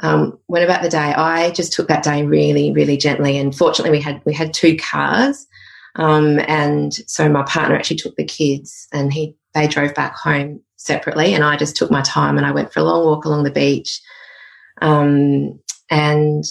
um, 0.00 0.38
when 0.46 0.62
about 0.62 0.82
the 0.82 0.88
day, 0.88 0.98
I 0.98 1.50
just 1.50 1.72
took 1.72 1.88
that 1.88 2.04
day 2.04 2.24
really, 2.24 2.72
really 2.72 2.96
gently, 2.96 3.38
and 3.38 3.54
fortunately 3.54 3.96
we 3.96 4.02
had 4.02 4.22
we 4.24 4.34
had 4.34 4.54
two 4.54 4.76
cars. 4.76 5.46
Um, 5.96 6.38
and 6.46 6.94
so 6.94 7.28
my 7.28 7.42
partner 7.42 7.74
actually 7.74 7.96
took 7.96 8.14
the 8.16 8.24
kids 8.24 8.86
and 8.92 9.12
he 9.12 9.34
they 9.54 9.66
drove 9.66 9.94
back 9.94 10.14
home 10.14 10.62
separately, 10.78 11.34
and 11.34 11.44
I 11.44 11.56
just 11.56 11.76
took 11.76 11.90
my 11.90 12.00
time 12.02 12.38
and 12.38 12.46
I 12.46 12.52
went 12.52 12.72
for 12.72 12.80
a 12.80 12.84
long 12.84 13.04
walk 13.04 13.26
along 13.26 13.44
the 13.44 13.50
beach. 13.50 14.00
Um, 14.80 15.60
and 15.90 16.44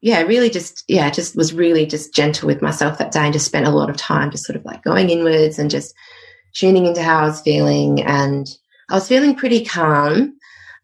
yeah, 0.00 0.22
really 0.22 0.50
just, 0.50 0.82
yeah, 0.88 1.10
just 1.10 1.36
was 1.36 1.52
really 1.52 1.86
just 1.86 2.14
gentle 2.14 2.46
with 2.46 2.62
myself 2.62 2.98
that 2.98 3.12
day 3.12 3.20
and 3.20 3.32
just 3.32 3.46
spent 3.46 3.66
a 3.66 3.70
lot 3.70 3.90
of 3.90 3.96
time 3.96 4.30
just 4.30 4.44
sort 4.44 4.56
of 4.56 4.64
like 4.64 4.82
going 4.82 5.10
inwards 5.10 5.58
and 5.58 5.70
just 5.70 5.94
tuning 6.54 6.86
into 6.86 7.02
how 7.02 7.20
I 7.20 7.26
was 7.26 7.42
feeling. 7.42 8.02
And 8.02 8.48
I 8.88 8.94
was 8.94 9.08
feeling 9.08 9.34
pretty 9.34 9.64
calm. 9.64 10.36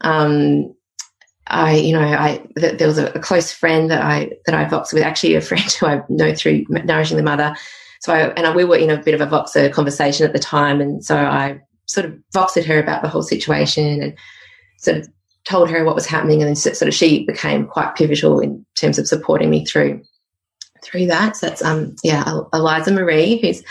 Um, 0.02 0.74
I, 1.46 1.76
you 1.76 1.92
know, 1.92 2.00
I 2.02 2.44
th- 2.58 2.78
there 2.78 2.88
was 2.88 2.98
a, 2.98 3.06
a, 3.12 3.20
close 3.20 3.52
friend 3.52 3.90
that 3.90 4.02
I 4.02 4.32
that 4.46 4.54
I 4.54 4.64
voxed 4.64 4.92
with, 4.92 5.04
actually 5.04 5.36
a 5.36 5.40
friend 5.40 5.70
who 5.72 5.86
I 5.86 6.02
know 6.08 6.34
through 6.34 6.64
nourishing 6.68 7.16
the 7.16 7.22
mother. 7.22 7.56
So 8.00 8.12
I, 8.12 8.28
and 8.30 8.46
I, 8.46 8.54
we 8.54 8.64
were 8.64 8.76
in 8.76 8.90
a 8.90 9.02
bit 9.02 9.14
of 9.14 9.20
a 9.20 9.26
voxer 9.26 9.72
conversation 9.72 10.26
at 10.26 10.32
the 10.32 10.38
time, 10.38 10.80
and 10.80 11.04
so 11.04 11.16
I 11.16 11.60
sort 11.86 12.06
of 12.06 12.14
voxed 12.34 12.64
her 12.64 12.78
about 12.78 13.02
the 13.02 13.08
whole 13.08 13.22
situation 13.22 14.02
and 14.02 14.18
sort 14.78 14.98
of 14.98 15.08
told 15.44 15.70
her 15.70 15.84
what 15.84 15.94
was 15.94 16.06
happening, 16.06 16.42
and 16.42 16.48
then 16.48 16.56
sort 16.56 16.82
of 16.82 16.94
she 16.94 17.24
became 17.24 17.66
quite 17.66 17.94
pivotal 17.94 18.40
in 18.40 18.64
terms 18.76 18.98
of 18.98 19.06
supporting 19.08 19.50
me 19.50 19.64
through 19.64 20.02
through 20.82 21.06
that. 21.06 21.36
So 21.36 21.46
that's 21.46 21.62
um 21.62 21.94
yeah, 22.02 22.40
Eliza 22.52 22.92
Marie, 22.92 23.38
who's 23.38 23.62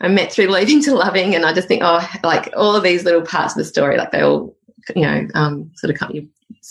I 0.00 0.08
met 0.08 0.32
through 0.32 0.46
leaving 0.46 0.82
to 0.84 0.94
loving, 0.94 1.34
and 1.34 1.44
I 1.44 1.52
just 1.52 1.68
think 1.68 1.82
oh, 1.84 2.08
like 2.22 2.52
all 2.56 2.76
of 2.76 2.82
these 2.82 3.04
little 3.04 3.22
parts 3.22 3.54
of 3.54 3.58
the 3.58 3.64
story, 3.64 3.96
like 3.96 4.12
they 4.12 4.22
all 4.22 4.56
you 4.94 5.02
know 5.02 5.26
um 5.34 5.70
sort 5.76 5.92
of 5.92 5.98
come 5.98 6.12
you 6.14 6.28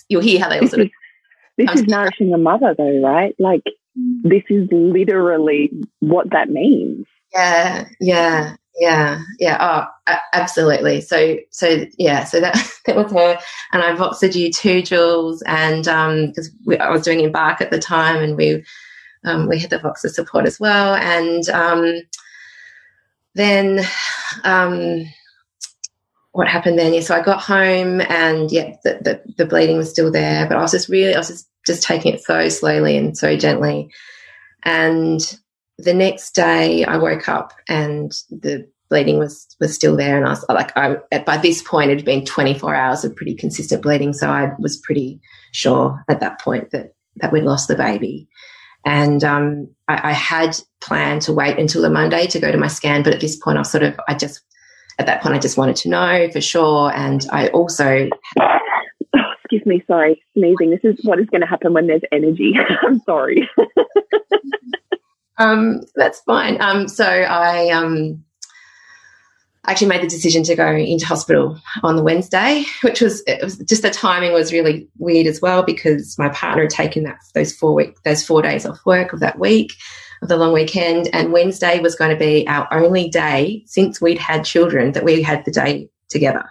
you'll 0.10 0.22
hear 0.22 0.40
how 0.40 0.50
they 0.50 0.60
all 0.60 0.68
sort 0.68 0.84
of. 0.84 0.90
This 1.58 1.72
is 1.74 1.88
nourishing 1.88 2.30
the 2.30 2.38
mother, 2.38 2.76
though, 2.78 3.02
right? 3.02 3.36
Like 3.40 3.64
this 3.96 4.44
is 4.50 4.68
literally 4.72 5.72
what 6.02 6.30
that 6.32 6.50
means. 6.50 7.08
Yeah, 7.34 7.88
yeah. 8.00 8.56
Yeah, 8.80 9.22
yeah, 9.40 9.58
oh, 10.08 10.16
absolutely. 10.34 11.02
So, 11.02 11.38
so 11.50 11.86
yeah, 11.98 12.24
so 12.26 12.40
that 12.40 12.56
that 12.86 12.96
was 12.96 13.12
her, 13.12 13.40
and 13.74 13.84
I 13.84 13.96
voxed 13.96 14.36
you 14.36 14.52
too, 14.52 14.82
Jules, 14.84 15.42
and 15.48 15.84
because 15.84 16.52
um, 16.68 16.78
I 16.80 16.92
was 16.92 17.02
doing 17.02 17.22
Embark 17.22 17.60
at 17.62 17.72
the 17.72 17.80
time, 17.80 18.22
and 18.22 18.38
we 18.38 18.64
um, 19.26 19.48
we 19.48 19.60
had 19.60 19.72
the 19.72 19.80
Voxer 19.80 20.10
support 20.10 20.46
as 20.46 20.60
well, 20.60 20.94
and 20.96 21.50
um, 21.50 22.02
then 23.34 23.84
um, 24.44 25.06
what 26.38 26.48
happened 26.48 26.78
then? 26.78 26.94
Yeah, 26.94 27.02
so 27.02 27.16
I 27.16 27.22
got 27.24 27.42
home 27.42 28.00
and 28.02 28.52
yeah, 28.52 28.76
the, 28.84 29.00
the, 29.02 29.34
the, 29.38 29.46
bleeding 29.48 29.78
was 29.78 29.90
still 29.90 30.12
there, 30.12 30.48
but 30.48 30.56
I 30.56 30.62
was 30.62 30.72
just 30.72 30.88
really, 30.88 31.16
I 31.16 31.18
was 31.18 31.30
just, 31.30 31.50
just 31.66 31.82
taking 31.82 32.14
it 32.14 32.22
so 32.22 32.48
slowly 32.50 32.96
and 32.96 33.18
so 33.18 33.36
gently. 33.36 33.90
And 34.62 35.20
the 35.78 35.94
next 35.94 36.32
day 36.32 36.84
I 36.86 36.98
woke 36.98 37.30
up 37.30 37.54
and 37.68 38.12
the 38.30 38.68
bleeding 38.90 39.20
was, 39.20 39.48
was 39.60 39.76
still 39.76 39.96
there. 39.96 40.18
And 40.18 40.26
I 40.26 40.30
was 40.30 40.46
like, 40.50 40.76
I, 40.76 40.98
by 41.26 41.38
this 41.38 41.62
point, 41.62 41.92
it 41.92 41.98
had 41.98 42.06
been 42.06 42.26
24 42.26 42.74
hours 42.74 43.04
of 43.04 43.16
pretty 43.16 43.36
consistent 43.36 43.82
bleeding. 43.82 44.14
So 44.14 44.30
I 44.30 44.52
was 44.60 44.78
pretty 44.78 45.20
sure 45.52 46.04
at 46.08 46.20
that 46.22 46.40
point 46.40 46.72
that, 46.72 46.94
that 47.18 47.32
we'd 47.32 47.44
lost 47.44 47.68
the 47.68 47.76
baby. 47.76 48.28
And 48.86 49.24
um, 49.24 49.70
I, 49.88 50.12
I, 50.12 50.14
had 50.14 50.58
planned 50.80 51.24
to 51.24 51.34
wait 51.34 51.60
until 51.60 51.82
the 51.82 51.90
Monday 51.90 52.26
to 52.28 52.40
go 52.40 52.52
to 52.52 52.58
my 52.58 52.68
scan, 52.68 53.04
but 53.04 53.14
at 53.14 53.20
this 53.20 53.36
point, 53.36 53.58
I 53.58 53.64
sort 53.64 53.84
of, 53.84 54.00
I 54.08 54.14
just, 54.14 54.42
at 54.98 55.08
that 55.08 55.22
point, 55.22 55.36
I 55.36 55.40
just 55.40 55.58
wanted 55.58 55.76
to 55.78 55.90
know 55.90 56.30
for 56.32 56.40
sure. 56.40 56.94
And 56.94 57.26
I 57.32 57.50
also. 57.50 58.08
Oh, 58.40 58.58
excuse 59.40 59.66
me, 59.66 59.84
sorry, 59.88 60.22
sneezing. 60.38 60.70
This 60.70 60.84
is 60.84 61.04
what 61.04 61.20
is 61.20 61.28
going 61.28 61.42
to 61.42 61.48
happen 61.48 61.74
when 61.74 61.88
there's 61.88 62.02
energy. 62.12 62.54
I'm 62.84 63.00
sorry. 63.02 63.50
um, 65.38 65.82
that's 65.96 66.20
fine. 66.22 66.60
Um, 66.62 66.88
so 66.88 67.06
I 67.06 67.70
um, 67.70 68.24
actually 69.68 69.88
made 69.88 70.02
the 70.02 70.08
decision 70.08 70.44
to 70.44 70.56
go 70.56 70.68
into 70.72 71.06
hospital 71.06 71.60
on 71.84 71.96
the 71.96 72.04
Wednesday, 72.04 72.64
which 72.82 73.02
was, 73.02 73.24
was, 73.42 73.58
just 73.60 73.82
the 73.82 73.90
timing 73.90 74.34
was 74.34 74.54
really 74.54 74.88
weird 74.98 75.28
as 75.28 75.42
well 75.42 75.64
because 75.64 76.18
my 76.18 76.30
partner 76.30 76.64
had 76.64 76.72
taken 76.72 77.04
that 77.04 77.20
those 77.34 77.54
four 77.54 77.74
week 77.74 78.02
those 78.04 78.26
four 78.26 78.42
days 78.42 78.66
off 78.66 78.86
work 78.86 79.14
of 79.14 79.20
that 79.20 79.40
week 79.40 79.74
of 80.22 80.30
the 80.30 80.38
long 80.38 80.54
weekend, 80.54 81.10
and 81.14 81.32
Wednesday 81.32 81.80
was 81.80 81.96
going 81.96 82.10
to 82.10 82.18
be 82.18 82.48
our 82.48 82.68
only 82.74 83.08
day 83.08 83.62
since 83.68 84.02
we'd 84.02 84.18
had 84.18 84.44
children 84.44 84.94
that 84.94 85.04
we 85.04 85.22
had 85.22 85.46
the 85.46 85.52
day 85.52 85.88
together. 86.10 86.44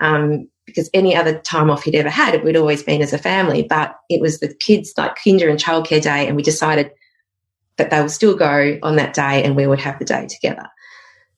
Um, 0.00 0.48
because 0.66 0.88
any 0.94 1.14
other 1.14 1.38
time 1.40 1.70
off 1.70 1.82
he'd 1.82 1.94
ever 1.94 2.08
had, 2.08 2.42
we'd 2.42 2.56
always 2.56 2.82
been 2.82 3.02
as 3.02 3.12
a 3.12 3.18
family, 3.18 3.62
but 3.62 3.96
it 4.08 4.20
was 4.20 4.40
the 4.40 4.52
kids 4.54 4.94
like 4.96 5.16
kinder 5.22 5.48
and 5.48 5.60
childcare 5.60 6.02
day, 6.02 6.26
and 6.26 6.34
we 6.34 6.42
decided 6.42 6.90
that 7.78 7.90
they 7.90 8.00
would 8.00 8.10
still 8.10 8.36
go 8.36 8.78
on 8.82 8.96
that 8.96 9.14
day 9.14 9.42
and 9.42 9.56
we 9.56 9.66
would 9.66 9.80
have 9.80 9.98
the 9.98 10.04
day 10.04 10.26
together. 10.26 10.68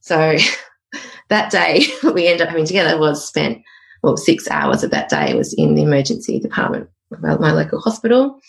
So 0.00 0.36
that 1.28 1.50
day 1.50 1.86
we 2.12 2.26
ended 2.26 2.42
up 2.42 2.48
having 2.48 2.66
together 2.66 2.98
was 2.98 3.26
spent, 3.26 3.62
well, 4.02 4.16
six 4.16 4.48
hours 4.50 4.82
of 4.82 4.90
that 4.90 5.08
day 5.08 5.34
was 5.34 5.54
in 5.54 5.74
the 5.74 5.82
emergency 5.82 6.38
department 6.38 6.88
of 7.12 7.40
my 7.40 7.52
local 7.52 7.80
hospital. 7.80 8.40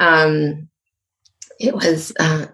Um, 0.00 0.68
it 1.60 1.74
was, 1.74 2.12
uh, 2.18 2.46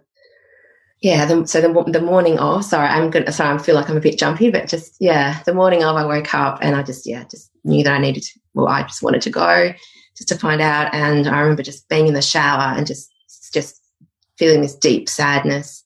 yeah, 1.00 1.24
the, 1.24 1.46
so 1.46 1.60
the, 1.60 1.90
the 1.90 2.00
morning 2.00 2.38
of, 2.38 2.64
sorry, 2.64 2.88
I'm 2.88 3.10
good. 3.10 3.32
Sorry, 3.32 3.54
I 3.54 3.58
feel 3.58 3.74
like 3.74 3.88
I'm 3.88 3.96
a 3.96 4.00
bit 4.00 4.18
jumpy, 4.18 4.50
but 4.50 4.68
just, 4.68 4.96
yeah, 5.00 5.42
the 5.44 5.54
morning 5.54 5.82
of 5.82 5.96
I 5.96 6.04
woke 6.04 6.34
up 6.34 6.58
and 6.60 6.76
I 6.76 6.82
just, 6.82 7.06
yeah, 7.06 7.24
just 7.30 7.50
knew 7.64 7.82
that 7.84 7.94
I 7.94 7.98
needed 7.98 8.22
to, 8.24 8.40
well, 8.54 8.68
I 8.68 8.82
just 8.82 9.02
wanted 9.02 9.22
to 9.22 9.30
go 9.30 9.72
just 10.16 10.28
to 10.28 10.38
find 10.38 10.60
out. 10.60 10.92
And 10.92 11.26
I 11.26 11.40
remember 11.40 11.62
just 11.62 11.88
being 11.88 12.06
in 12.06 12.14
the 12.14 12.20
shower 12.20 12.76
and 12.76 12.86
just, 12.86 13.10
just 13.52 13.79
feeling 14.40 14.62
this 14.62 14.74
deep 14.74 15.08
sadness 15.08 15.84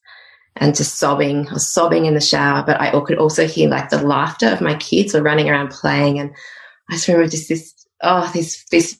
and 0.56 0.76
just 0.76 0.96
sobbing. 0.96 1.48
I 1.48 1.54
was 1.54 1.70
sobbing 1.70 2.06
in 2.06 2.14
the 2.14 2.20
shower, 2.20 2.62
but 2.64 2.80
I 2.80 2.90
could 3.00 3.18
also 3.18 3.46
hear 3.46 3.68
like 3.68 3.90
the 3.90 4.00
laughter 4.00 4.46
of 4.46 4.60
my 4.60 4.76
kids 4.76 5.12
were 5.12 5.22
running 5.22 5.50
around 5.50 5.70
playing. 5.70 6.20
And 6.20 6.30
I 6.88 6.94
just 6.94 7.08
remember 7.08 7.28
just 7.28 7.48
this, 7.48 7.74
oh, 8.02 8.30
this, 8.32 8.64
this 8.70 8.98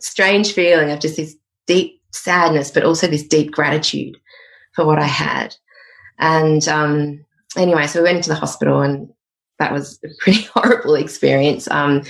strange 0.00 0.52
feeling 0.52 0.90
of 0.90 1.00
just 1.00 1.18
this 1.18 1.36
deep 1.66 2.00
sadness, 2.12 2.70
but 2.70 2.84
also 2.84 3.06
this 3.06 3.26
deep 3.26 3.52
gratitude 3.52 4.16
for 4.74 4.86
what 4.86 4.98
I 4.98 5.06
had. 5.06 5.54
And 6.18 6.66
um, 6.66 7.24
anyway, 7.56 7.86
so 7.86 8.00
we 8.00 8.04
went 8.04 8.16
into 8.16 8.30
the 8.30 8.34
hospital 8.34 8.80
and 8.80 9.10
that 9.58 9.72
was 9.72 10.00
a 10.02 10.08
pretty 10.20 10.42
horrible 10.54 10.94
experience. 10.94 11.70
Um, 11.70 12.02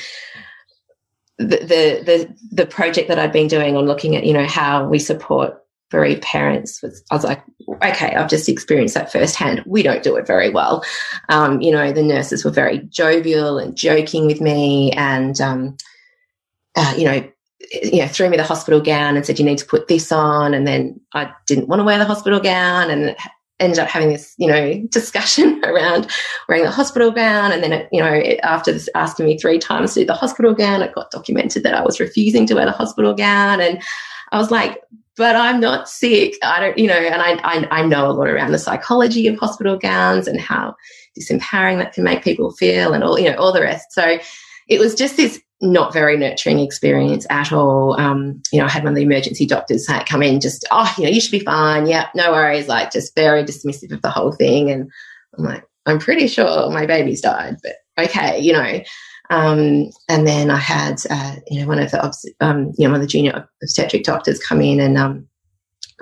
the, 1.39 1.57
the, 1.57 2.03
the, 2.05 2.37
the 2.53 2.67
project 2.67 3.09
that 3.09 3.19
I'd 3.19 3.33
been 3.33 3.49
doing 3.49 3.77
on 3.77 3.87
looking 3.87 4.15
at, 4.15 4.25
you 4.25 4.33
know, 4.33 4.47
how 4.47 4.87
we 4.87 5.01
support 5.01 5.61
bereaved 5.91 6.23
parents 6.23 6.83
was 6.83 7.03
I 7.11 7.15
was 7.15 7.25
like, 7.25 7.43
okay, 7.83 8.15
I've 8.15 8.29
just 8.29 8.49
experienced 8.49 8.95
that 8.95 9.13
firsthand. 9.13 9.63
We 9.67 9.83
don't 9.83 10.03
do 10.03 10.17
it 10.17 10.27
very 10.27 10.51
well. 10.51 10.85
Um, 11.29 11.61
you 11.61 11.73
know, 11.73 11.93
the 11.93 12.03
nurses 12.03 12.45
were 12.45 12.51
very 12.51 12.79
jovial 12.89 13.59
and 13.59 13.77
joking 13.77 14.27
with 14.27 14.41
me, 14.41 14.93
and 14.93 15.41
um, 15.41 15.77
uh, 16.77 16.95
you 16.97 17.05
know, 17.05 17.29
you 17.83 18.01
know, 18.03 18.09
threw 18.09 18.29
me 18.29 18.37
the 18.37 18.45
hospital 18.45 18.81
gown 18.81 19.17
and 19.17 19.25
said 19.25 19.39
you 19.39 19.45
need 19.45 19.59
to 19.59 19.67
put 19.67 19.89
this 19.89 20.13
on, 20.13 20.55
and 20.55 20.67
then 20.67 21.01
I 21.15 21.31
didn't 21.47 21.69
want 21.69 21.81
to 21.81 21.85
wear 21.85 21.99
the 21.99 22.05
hospital 22.05 22.41
gown, 22.41 22.91
and 22.91 23.17
ended 23.61 23.79
up 23.79 23.89
having 23.89 24.09
this, 24.09 24.35
you 24.39 24.47
know, 24.47 24.75
discussion 24.91 25.61
around 25.65 26.11
wearing 26.49 26.65
the 26.65 26.71
hospital 26.71 27.11
gown. 27.11 27.53
And 27.53 27.63
then, 27.63 27.73
it, 27.73 27.89
you 27.93 28.01
know, 28.01 28.13
it, 28.13 28.41
after 28.43 28.73
this, 28.73 28.89
asking 28.95 29.27
me 29.27 29.39
three 29.39 29.59
times 29.59 29.95
to 29.95 30.01
do 30.01 30.07
the 30.07 30.15
hospital 30.15 30.55
gown, 30.55 30.83
it 30.83 30.95
got 30.95 31.11
documented 31.11 31.63
that 31.65 31.75
I 31.75 31.83
was 31.83 32.01
refusing 32.01 32.47
to 32.47 32.55
wear 32.55 32.67
the 32.67 32.73
hospital 32.73 33.15
gown. 33.15 33.61
And 33.61 33.83
I 34.33 34.39
was 34.39 34.51
like, 34.51 34.81
but 35.19 35.37
I'm 35.37 35.61
not 35.61 35.89
sick. 35.89 36.37
I 36.43 36.61
don't, 36.61 36.79
you 36.79 36.87
know, 36.87 36.95
and 36.95 37.21
I, 37.21 37.33
I, 37.43 37.81
I 37.81 37.85
know 37.85 38.09
a 38.09 38.13
lot 38.13 38.29
around 38.29 38.53
the 38.53 38.59
psychology 38.59 39.27
of 39.27 39.39
hospital 39.39 39.77
gowns 39.77 40.27
and 40.29 40.41
how 40.41 40.77
disempowering 41.19 41.79
that 41.79 41.93
can 41.93 42.05
make 42.05 42.23
people 42.23 42.53
feel 42.53 42.95
and 42.95 43.05
all, 43.05 43.19
you 43.19 43.29
know, 43.29 43.37
all 43.37 43.53
the 43.53 43.61
rest. 43.61 43.93
So 43.93 44.19
it 44.69 44.79
was 44.79 44.95
just 44.95 45.17
this 45.17 45.41
not 45.61 45.93
very 45.93 46.17
nurturing 46.17 46.61
experience 46.61 47.27
at 47.31 47.53
all. 47.53 47.99
Um, 48.01 48.41
you 48.53 48.61
know, 48.61 48.67
I 48.67 48.71
had 48.71 48.85
one 48.85 48.93
of 48.93 48.97
the 48.97 49.03
emergency 49.03 49.45
doctors 49.45 49.89
come 50.07 50.23
in 50.23 50.41
just, 50.41 50.65
oh, 50.71 50.95
you 50.97 51.05
know, 51.05 51.11
you 51.11 51.21
should 51.21 51.33
be 51.33 51.41
fine. 51.41 51.87
Yeah, 51.87 52.09
no 52.15 52.31
worries. 52.31 52.69
Like 52.69 52.93
just 52.93 53.15
very 53.17 53.43
dismissive 53.43 53.93
of 53.93 54.01
the 54.03 54.11
whole 54.11 54.31
thing. 54.31 54.71
And 54.71 54.89
I'm 55.37 55.45
like, 55.45 55.65
I'm 55.85 55.99
pretty 55.99 56.29
sure 56.29 56.71
my 56.71 56.87
baby's 56.87 57.21
died, 57.21 57.57
but 57.63 57.77
okay, 57.99 58.39
you 58.39 58.53
know. 58.53 58.81
Um, 59.31 59.91
and 60.09 60.27
then 60.27 60.51
I 60.51 60.57
had, 60.57 61.01
uh, 61.11 61.37
you 61.49 61.61
know, 61.61 61.67
one 61.67 61.79
of 61.79 61.91
the, 61.91 62.35
um, 62.41 62.73
you 62.79 62.87
know, 62.87 62.93
one 62.93 63.01
of 63.01 63.03
the 63.03 63.07
junior 63.07 63.49
obstetric 63.63 64.05
doctors 64.05 64.43
come 64.43 64.61
in 64.61 64.81
and 64.81 64.97
um, 64.97 65.29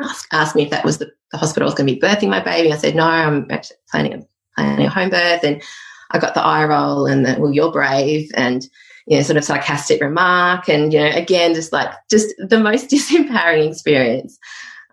ask, 0.01 0.29
ask 0.33 0.55
me 0.55 0.63
if 0.63 0.71
that 0.71 0.85
was 0.85 0.99
the, 0.99 1.11
the 1.33 1.39
hospital 1.39 1.67
I 1.67 1.71
was 1.71 1.75
going 1.75 1.89
to 1.89 1.95
be 1.95 2.01
birthing 2.01 2.29
my 2.29 2.43
baby. 2.43 2.73
I 2.73 2.77
said, 2.77 2.95
no, 2.95 3.05
I'm 3.05 3.51
actually 3.51 3.77
planning 3.91 4.15
a, 4.15 4.27
planning 4.55 4.87
a 4.87 4.91
home 4.91 5.11
birth. 5.11 5.43
And 5.43 5.63
I 6.13 6.19
got 6.19 6.35
the 6.35 6.43
eye 6.43 6.65
roll 6.65 7.07
and 7.07 7.27
the, 7.27 7.37
well, 7.39 7.53
you're 7.53 7.73
brave. 7.73 8.31
And, 8.35 8.65
you 9.07 9.17
know, 9.17 9.23
sort 9.23 9.37
of 9.37 9.45
sarcastic 9.45 10.01
remark. 10.01 10.69
And, 10.69 10.93
you 10.93 11.01
know, 11.01 11.11
again, 11.11 11.55
just 11.55 11.73
like, 11.73 11.91
just 12.09 12.33
the 12.39 12.61
most 12.61 12.91
disempowering 12.91 13.71
experience. 13.71 14.39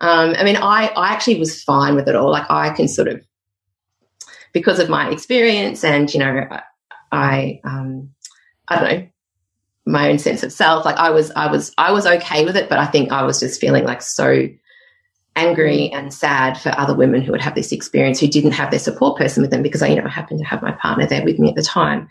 Um, 0.00 0.34
I 0.36 0.42
mean, 0.42 0.56
I, 0.56 0.88
I 0.96 1.12
actually 1.12 1.38
was 1.38 1.62
fine 1.62 1.94
with 1.94 2.08
it 2.08 2.16
all. 2.16 2.30
Like 2.30 2.50
I 2.50 2.70
can 2.70 2.88
sort 2.88 3.08
of, 3.08 3.24
because 4.52 4.80
of 4.80 4.88
my 4.88 5.10
experience 5.10 5.84
and, 5.84 6.12
you 6.12 6.20
know, 6.20 6.48
I, 7.12 7.60
um, 7.64 8.13
I 8.68 8.80
don't 8.80 8.88
know, 8.88 9.08
my 9.86 10.08
own 10.10 10.18
sense 10.18 10.42
of 10.42 10.52
self. 10.52 10.84
Like 10.84 10.96
I 10.96 11.10
was, 11.10 11.30
I 11.32 11.50
was, 11.50 11.72
I 11.78 11.92
was 11.92 12.06
okay 12.06 12.44
with 12.44 12.56
it, 12.56 12.68
but 12.68 12.78
I 12.78 12.86
think 12.86 13.12
I 13.12 13.22
was 13.22 13.40
just 13.40 13.60
feeling 13.60 13.84
like 13.84 14.02
so 14.02 14.48
angry 15.36 15.90
and 15.90 16.14
sad 16.14 16.58
for 16.58 16.70
other 16.78 16.94
women 16.94 17.20
who 17.20 17.32
would 17.32 17.40
have 17.40 17.54
this 17.54 17.72
experience 17.72 18.20
who 18.20 18.28
didn't 18.28 18.52
have 18.52 18.70
their 18.70 18.80
support 18.80 19.18
person 19.18 19.42
with 19.42 19.50
them 19.50 19.62
because 19.62 19.82
I, 19.82 19.88
you 19.88 20.00
know, 20.00 20.08
happened 20.08 20.38
to 20.40 20.46
have 20.46 20.62
my 20.62 20.72
partner 20.72 21.06
there 21.06 21.24
with 21.24 21.38
me 21.38 21.48
at 21.48 21.56
the 21.56 21.62
time. 21.62 22.08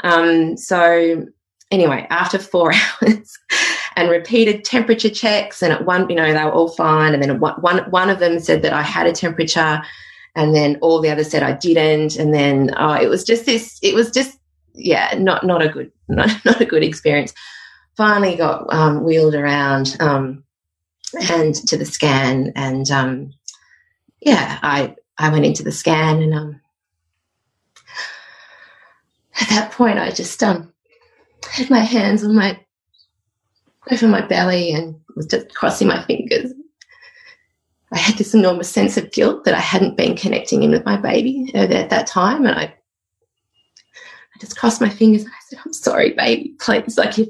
Um, 0.00 0.56
so 0.56 1.26
anyway, 1.70 2.06
after 2.10 2.38
four 2.38 2.72
hours 3.02 3.38
and 3.96 4.10
repeated 4.10 4.64
temperature 4.64 5.10
checks, 5.10 5.62
and 5.62 5.72
at 5.72 5.84
one, 5.84 6.08
you 6.08 6.16
know, 6.16 6.32
they 6.32 6.44
were 6.44 6.52
all 6.52 6.68
fine. 6.68 7.14
And 7.14 7.22
then 7.22 7.40
one, 7.40 7.60
one, 7.60 7.90
one 7.90 8.10
of 8.10 8.20
them 8.20 8.38
said 8.38 8.62
that 8.62 8.72
I 8.72 8.82
had 8.82 9.06
a 9.06 9.12
temperature, 9.12 9.82
and 10.34 10.54
then 10.54 10.78
all 10.80 11.00
the 11.00 11.10
others 11.10 11.30
said 11.30 11.42
I 11.42 11.52
didn't. 11.52 12.16
And 12.16 12.32
then 12.32 12.74
oh, 12.78 12.94
it 12.94 13.08
was 13.08 13.24
just 13.24 13.44
this. 13.44 13.78
It 13.82 13.94
was 13.94 14.10
just 14.10 14.38
yeah, 14.74 15.14
not 15.18 15.44
not 15.44 15.62
a 15.62 15.68
good 15.68 15.92
not, 16.08 16.30
not 16.44 16.60
a 16.60 16.66
good 16.66 16.82
experience. 16.82 17.32
Finally 17.96 18.36
got 18.36 18.72
um, 18.72 19.04
wheeled 19.04 19.34
around 19.34 19.96
um, 20.00 20.42
and 21.30 21.54
to 21.54 21.76
the 21.76 21.84
scan, 21.84 22.52
and 22.56 22.90
um, 22.90 23.32
yeah, 24.20 24.58
I 24.62 24.94
I 25.18 25.30
went 25.30 25.44
into 25.44 25.62
the 25.62 25.72
scan, 25.72 26.22
and 26.22 26.34
um, 26.34 26.60
at 29.40 29.48
that 29.48 29.72
point, 29.72 29.98
I 29.98 30.10
just 30.10 30.42
um, 30.42 30.72
had 31.50 31.70
my 31.70 31.80
hands 31.80 32.24
on 32.24 32.34
my 32.34 32.58
over 33.90 34.06
my 34.08 34.24
belly 34.26 34.72
and 34.72 34.98
was 35.16 35.26
just 35.26 35.54
crossing 35.54 35.88
my 35.88 36.02
fingers. 36.04 36.52
I 37.92 37.98
had 37.98 38.16
this 38.16 38.32
enormous 38.32 38.70
sense 38.70 38.96
of 38.96 39.12
guilt 39.12 39.44
that 39.44 39.54
I 39.54 39.60
hadn't 39.60 39.98
been 39.98 40.16
connecting 40.16 40.62
in 40.62 40.70
with 40.70 40.86
my 40.86 40.96
baby 40.96 41.50
at 41.54 41.90
that 41.90 42.06
time, 42.06 42.46
and 42.46 42.58
I 42.58 42.74
just 44.40 44.56
crossed 44.56 44.80
my 44.80 44.88
fingers 44.88 45.22
and 45.22 45.32
I 45.32 45.36
said, 45.48 45.58
I'm 45.64 45.72
sorry, 45.72 46.12
baby, 46.12 46.54
please. 46.60 46.98
Like 46.98 47.18
if 47.18 47.28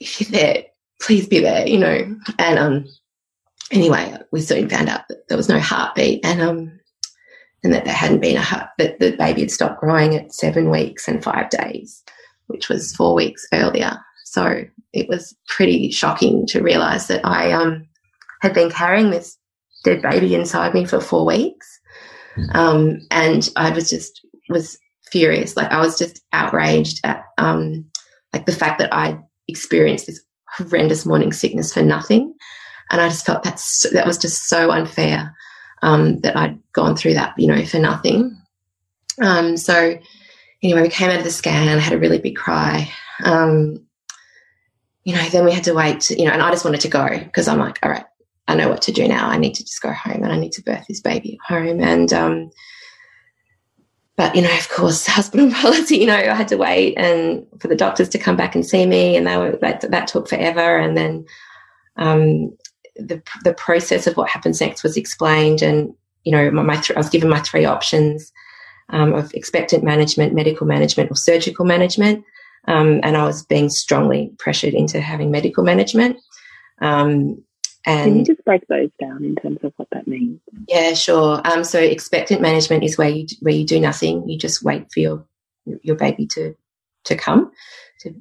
if 0.00 0.20
you're 0.20 0.30
there, 0.30 0.64
please 1.00 1.26
be 1.26 1.40
there, 1.40 1.66
you 1.66 1.78
know. 1.78 2.16
And 2.38 2.58
um 2.58 2.86
anyway, 3.70 4.16
we 4.32 4.40
soon 4.40 4.68
found 4.68 4.88
out 4.88 5.02
that 5.08 5.28
there 5.28 5.36
was 5.36 5.48
no 5.48 5.58
heartbeat 5.58 6.24
and 6.24 6.40
um 6.40 6.80
and 7.62 7.74
that 7.74 7.84
there 7.84 7.94
hadn't 7.94 8.20
been 8.20 8.36
a 8.36 8.42
heart 8.42 8.70
that 8.78 8.98
the 9.00 9.12
baby 9.16 9.42
had 9.42 9.50
stopped 9.50 9.80
growing 9.80 10.14
at 10.14 10.32
seven 10.32 10.70
weeks 10.70 11.06
and 11.06 11.22
five 11.22 11.50
days, 11.50 12.02
which 12.46 12.68
was 12.68 12.94
four 12.94 13.14
weeks 13.14 13.46
earlier. 13.52 13.98
So 14.24 14.64
it 14.92 15.08
was 15.08 15.36
pretty 15.46 15.90
shocking 15.90 16.46
to 16.46 16.62
realize 16.62 17.06
that 17.08 17.24
I 17.24 17.52
um 17.52 17.86
had 18.40 18.54
been 18.54 18.70
carrying 18.70 19.10
this 19.10 19.36
dead 19.84 20.02
baby 20.02 20.34
inside 20.34 20.74
me 20.74 20.84
for 20.84 21.00
four 21.00 21.26
weeks. 21.26 21.80
Um, 22.54 23.00
and 23.10 23.48
I 23.56 23.70
was 23.70 23.90
just 23.90 24.24
was 24.50 24.78
furious. 25.10 25.56
Like 25.56 25.70
I 25.70 25.80
was 25.80 25.98
just 25.98 26.22
outraged 26.32 27.00
at 27.04 27.24
um, 27.38 27.84
like 28.32 28.46
the 28.46 28.52
fact 28.52 28.78
that 28.78 28.94
I 28.94 29.18
experienced 29.48 30.06
this 30.06 30.20
horrendous 30.56 31.06
morning 31.06 31.32
sickness 31.32 31.72
for 31.72 31.82
nothing. 31.82 32.34
And 32.90 33.00
I 33.00 33.08
just 33.08 33.24
felt 33.24 33.42
that's 33.42 33.88
that 33.90 34.06
was 34.06 34.18
just 34.18 34.48
so 34.48 34.70
unfair 34.70 35.34
um, 35.82 36.20
that 36.20 36.36
I'd 36.36 36.58
gone 36.72 36.96
through 36.96 37.14
that, 37.14 37.34
you 37.38 37.46
know, 37.46 37.64
for 37.64 37.78
nothing. 37.78 38.36
Um, 39.20 39.56
so 39.56 39.98
anyway, 40.62 40.82
we 40.82 40.88
came 40.88 41.10
out 41.10 41.18
of 41.18 41.24
the 41.24 41.30
scan 41.30 41.68
and 41.68 41.78
I 41.78 41.82
had 41.82 41.92
a 41.92 41.98
really 41.98 42.18
big 42.18 42.36
cry. 42.36 42.90
Um, 43.24 43.86
you 45.04 45.14
know, 45.14 45.28
then 45.28 45.44
we 45.44 45.52
had 45.52 45.64
to 45.64 45.74
wait, 45.74 46.00
to, 46.00 46.18
you 46.18 46.26
know, 46.26 46.32
and 46.32 46.42
I 46.42 46.50
just 46.50 46.64
wanted 46.64 46.82
to 46.82 46.88
go 46.88 47.08
because 47.08 47.48
I'm 47.48 47.58
like, 47.58 47.78
all 47.82 47.90
right, 47.90 48.04
I 48.48 48.54
know 48.54 48.68
what 48.68 48.82
to 48.82 48.92
do 48.92 49.08
now. 49.08 49.28
I 49.28 49.38
need 49.38 49.54
to 49.54 49.64
just 49.64 49.80
go 49.80 49.92
home 49.92 50.22
and 50.22 50.32
I 50.32 50.38
need 50.38 50.52
to 50.52 50.62
birth 50.62 50.84
this 50.88 51.00
baby 51.00 51.38
at 51.48 51.54
home. 51.54 51.80
And, 51.80 52.12
um, 52.12 52.50
but 54.16 54.34
you 54.34 54.42
know, 54.42 54.56
of 54.56 54.68
course, 54.68 55.06
hospital 55.06 55.50
policy. 55.50 55.98
You 55.98 56.06
know, 56.06 56.16
I 56.16 56.34
had 56.34 56.48
to 56.48 56.56
wait 56.56 56.94
and 56.96 57.46
for 57.58 57.68
the 57.68 57.76
doctors 57.76 58.08
to 58.10 58.18
come 58.18 58.36
back 58.36 58.54
and 58.54 58.66
see 58.66 58.86
me, 58.86 59.16
and 59.16 59.26
they 59.26 59.36
were 59.36 59.58
that 59.62 59.82
that 59.90 60.08
took 60.08 60.28
forever. 60.28 60.78
And 60.78 60.96
then 60.96 61.24
um, 61.96 62.56
the 62.96 63.22
the 63.44 63.54
process 63.54 64.06
of 64.06 64.16
what 64.16 64.30
happens 64.30 64.60
next 64.60 64.82
was 64.82 64.96
explained, 64.96 65.62
and 65.62 65.94
you 66.24 66.32
know, 66.32 66.50
my, 66.50 66.62
my 66.62 66.76
th- 66.76 66.96
I 66.96 67.00
was 67.00 67.10
given 67.10 67.30
my 67.30 67.40
three 67.40 67.64
options 67.64 68.32
um, 68.90 69.14
of 69.14 69.32
expectant 69.34 69.84
management, 69.84 70.34
medical 70.34 70.66
management, 70.66 71.10
or 71.10 71.16
surgical 71.16 71.64
management. 71.64 72.24
Um, 72.68 73.00
and 73.02 73.16
I 73.16 73.24
was 73.24 73.44
being 73.46 73.70
strongly 73.70 74.32
pressured 74.38 74.74
into 74.74 75.00
having 75.00 75.30
medical 75.30 75.64
management. 75.64 76.18
Um, 76.82 77.42
and 77.86 78.10
Can 78.10 78.18
you 78.18 78.24
just 78.24 78.44
break 78.44 78.66
those 78.68 78.90
down 79.00 79.24
in 79.24 79.36
terms 79.36 79.58
of 79.62 79.72
what 79.76 79.88
that 79.92 80.06
means? 80.06 80.40
Yeah, 80.68 80.92
sure. 80.92 81.40
Um, 81.46 81.64
so 81.64 81.80
expectant 81.80 82.42
management 82.42 82.84
is 82.84 82.98
where 82.98 83.08
you 83.08 83.26
where 83.40 83.54
you 83.54 83.64
do 83.64 83.80
nothing. 83.80 84.28
You 84.28 84.38
just 84.38 84.62
wait 84.62 84.92
for 84.92 85.00
your 85.00 85.24
your 85.64 85.96
baby 85.96 86.26
to 86.26 86.54
to 87.04 87.16
come 87.16 87.52
to 88.00 88.14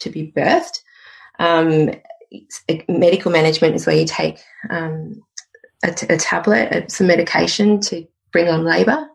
to 0.00 0.10
be 0.10 0.32
birthed. 0.36 0.80
Um, 1.38 1.92
medical 2.88 3.30
management 3.30 3.76
is 3.76 3.86
where 3.86 3.96
you 3.96 4.06
take 4.06 4.38
um, 4.70 5.22
a, 5.84 6.16
tablet, 6.16 6.90
some 6.90 7.06
medication 7.06 7.80
to 7.82 8.06
bring 8.32 8.48
on 8.48 8.64
labour, 8.64 9.06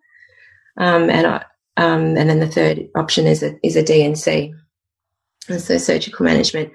um, 0.78 1.10
and 1.10 1.28
I, 1.28 1.44
um, 1.76 2.16
and 2.18 2.30
then 2.30 2.40
the 2.40 2.48
third 2.48 2.88
option 2.96 3.28
is 3.28 3.44
a 3.44 3.58
is 3.66 3.76
a 3.76 3.84
D&C, 3.84 4.54
and 5.50 5.62
so 5.62 5.78
surgical 5.78 6.26
management. 6.26 6.72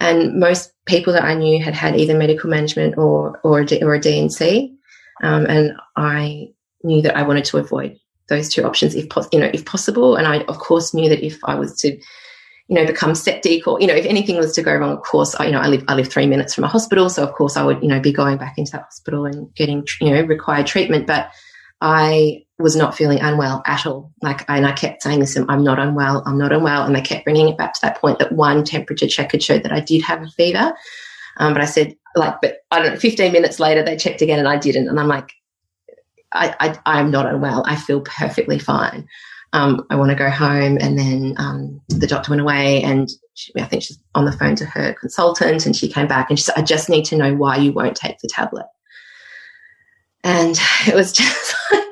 And 0.00 0.38
most 0.38 0.72
people 0.86 1.12
that 1.12 1.24
I 1.24 1.34
knew 1.34 1.62
had 1.62 1.74
had 1.74 1.98
either 1.98 2.16
medical 2.16 2.50
management 2.50 2.98
or 2.98 3.40
or 3.42 3.60
a, 3.60 3.82
or 3.82 3.94
a 3.94 4.00
D&C, 4.00 4.74
um, 5.22 5.46
and 5.46 5.72
I 5.96 6.48
knew 6.82 7.02
that 7.02 7.16
I 7.16 7.22
wanted 7.22 7.44
to 7.46 7.58
avoid 7.58 7.98
those 8.28 8.52
two 8.52 8.64
options 8.64 8.94
if 8.94 9.06
you 9.32 9.38
know 9.38 9.50
if 9.52 9.64
possible. 9.64 10.16
And 10.16 10.26
I 10.26 10.40
of 10.42 10.58
course 10.58 10.92
knew 10.92 11.08
that 11.08 11.24
if 11.24 11.38
I 11.44 11.54
was 11.54 11.78
to 11.80 11.92
you 12.68 12.74
know 12.74 12.84
become 12.84 13.14
septic 13.14 13.66
or 13.66 13.80
you 13.80 13.86
know 13.86 13.94
if 13.94 14.04
anything 14.04 14.36
was 14.36 14.54
to 14.54 14.62
go 14.62 14.74
wrong, 14.74 14.92
of 14.92 15.02
course 15.02 15.34
I, 15.36 15.46
you 15.46 15.52
know 15.52 15.60
I 15.60 15.68
live 15.68 15.84
I 15.88 15.94
live 15.94 16.08
three 16.08 16.26
minutes 16.26 16.54
from 16.54 16.64
a 16.64 16.68
hospital, 16.68 17.08
so 17.08 17.22
of 17.22 17.32
course 17.34 17.56
I 17.56 17.64
would 17.64 17.82
you 17.82 17.88
know 17.88 18.00
be 18.00 18.12
going 18.12 18.36
back 18.36 18.58
into 18.58 18.72
that 18.72 18.82
hospital 18.82 19.24
and 19.24 19.52
getting 19.54 19.86
you 20.00 20.10
know 20.10 20.22
required 20.22 20.66
treatment, 20.66 21.06
but 21.06 21.30
I 21.80 22.45
was 22.58 22.74
not 22.74 22.96
feeling 22.96 23.20
unwell 23.20 23.62
at 23.66 23.86
all. 23.86 24.12
Like, 24.22 24.44
and 24.48 24.66
I 24.66 24.72
kept 24.72 25.02
saying 25.02 25.20
this, 25.20 25.36
I'm 25.36 25.62
not 25.62 25.78
unwell, 25.78 26.22
I'm 26.24 26.38
not 26.38 26.52
unwell. 26.52 26.84
And 26.84 26.94
they 26.94 27.02
kept 27.02 27.24
bringing 27.24 27.48
it 27.48 27.58
back 27.58 27.74
to 27.74 27.80
that 27.82 28.00
point 28.00 28.18
that 28.18 28.32
one 28.32 28.64
temperature 28.64 29.06
check 29.06 29.32
had 29.32 29.42
showed 29.42 29.62
that 29.62 29.72
I 29.72 29.80
did 29.80 30.02
have 30.02 30.22
a 30.22 30.28
fever. 30.28 30.74
Um, 31.36 31.52
but 31.52 31.62
I 31.62 31.66
said, 31.66 31.96
like, 32.14 32.40
but 32.40 32.58
I 32.70 32.80
don't 32.80 32.94
know, 32.94 32.98
15 32.98 33.32
minutes 33.32 33.60
later, 33.60 33.82
they 33.82 33.96
checked 33.96 34.22
again 34.22 34.38
and 34.38 34.48
I 34.48 34.56
didn't. 34.56 34.88
And 34.88 34.98
I'm 34.98 35.08
like, 35.08 35.32
I, 36.32 36.78
I, 36.84 37.00
am 37.00 37.10
not 37.10 37.26
unwell. 37.26 37.62
I 37.66 37.76
feel 37.76 38.00
perfectly 38.00 38.58
fine. 38.58 39.06
Um, 39.52 39.86
I 39.90 39.96
want 39.96 40.10
to 40.10 40.16
go 40.16 40.30
home. 40.30 40.78
And 40.80 40.98
then 40.98 41.34
um, 41.38 41.80
the 41.88 42.06
doctor 42.06 42.30
went 42.30 42.42
away 42.42 42.82
and 42.82 43.08
she, 43.34 43.52
I 43.56 43.64
think 43.64 43.82
she's 43.82 43.98
on 44.14 44.24
the 44.24 44.32
phone 44.32 44.56
to 44.56 44.66
her 44.66 44.94
consultant 44.94 45.66
and 45.66 45.76
she 45.76 45.92
came 45.92 46.08
back 46.08 46.30
and 46.30 46.38
she 46.38 46.44
said, 46.44 46.56
I 46.56 46.62
just 46.62 46.88
need 46.88 47.04
to 47.06 47.16
know 47.16 47.34
why 47.34 47.56
you 47.56 47.72
won't 47.72 47.96
take 47.96 48.18
the 48.18 48.28
tablet. 48.28 48.66
And 50.24 50.58
it 50.86 50.94
was 50.94 51.12
just 51.12 51.54
like, 51.72 51.85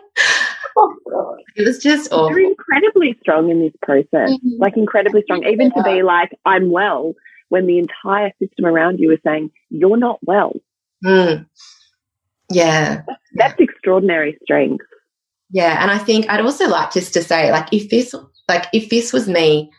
it 1.57 1.67
was 1.67 1.79
just 1.79 2.13
awful. 2.13 2.31
You're 2.31 2.51
incredibly 2.51 3.17
strong 3.21 3.51
in 3.51 3.61
this 3.61 3.73
process, 3.83 4.31
mm-hmm. 4.31 4.61
like 4.61 4.77
incredibly 4.77 5.23
strong, 5.23 5.45
even 5.45 5.71
to 5.73 5.83
be 5.83 6.03
like, 6.03 6.31
I'm 6.45 6.71
well, 6.71 7.15
when 7.49 7.67
the 7.67 7.79
entire 7.79 8.33
system 8.41 8.67
around 8.67 8.99
you 8.99 9.13
is 9.13 9.19
saying, 9.25 9.51
you're 9.71 9.97
not 9.97 10.19
well. 10.23 10.53
Mm. 11.05 11.47
Yeah. 12.51 13.03
That's, 13.07 13.21
that's 13.35 13.61
extraordinary 13.61 14.39
strength. 14.43 14.85
Yeah. 15.51 15.81
And 15.81 15.91
I 15.91 15.99
think 15.99 16.29
I'd 16.29 16.41
also 16.41 16.69
like 16.69 16.93
just 16.93 17.13
to 17.15 17.23
say, 17.23 17.53
like, 17.53 17.73
if 17.73 17.91
this, 17.91 18.15
like, 18.49 18.67
if 18.73 18.89
this 18.89 19.13
was 19.13 19.29
me 19.29 19.71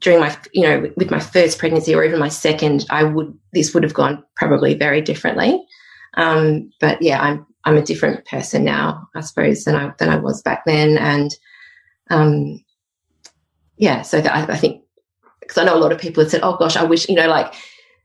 during 0.00 0.20
my, 0.20 0.36
you 0.52 0.62
know, 0.62 0.92
with 0.96 1.10
my 1.10 1.18
first 1.18 1.58
pregnancy 1.58 1.94
or 1.94 2.04
even 2.04 2.20
my 2.20 2.28
second, 2.28 2.86
I 2.90 3.02
would, 3.02 3.36
this 3.52 3.74
would 3.74 3.82
have 3.82 3.94
gone 3.94 4.22
probably 4.36 4.74
very 4.74 5.00
differently. 5.00 5.60
Um, 6.16 6.70
but 6.80 7.02
yeah, 7.02 7.20
I'm 7.20 7.46
I'm 7.68 7.76
a 7.76 7.82
different 7.82 8.24
person 8.24 8.64
now, 8.64 9.06
I 9.14 9.20
suppose, 9.20 9.64
than 9.64 9.76
I 9.76 9.92
than 9.98 10.08
I 10.08 10.16
was 10.16 10.40
back 10.40 10.64
then. 10.64 10.96
And 10.96 11.30
um, 12.08 12.64
yeah, 13.76 14.00
so 14.00 14.20
I, 14.20 14.46
I, 14.46 14.56
think 14.56 14.82
because 15.40 15.58
I 15.58 15.64
know 15.64 15.76
a 15.76 15.78
lot 15.78 15.92
of 15.92 16.00
people 16.00 16.22
have 16.22 16.30
said, 16.30 16.40
"Oh 16.42 16.56
gosh, 16.56 16.76
I 16.76 16.84
wish," 16.84 17.10
you 17.10 17.14
know, 17.14 17.28
like 17.28 17.52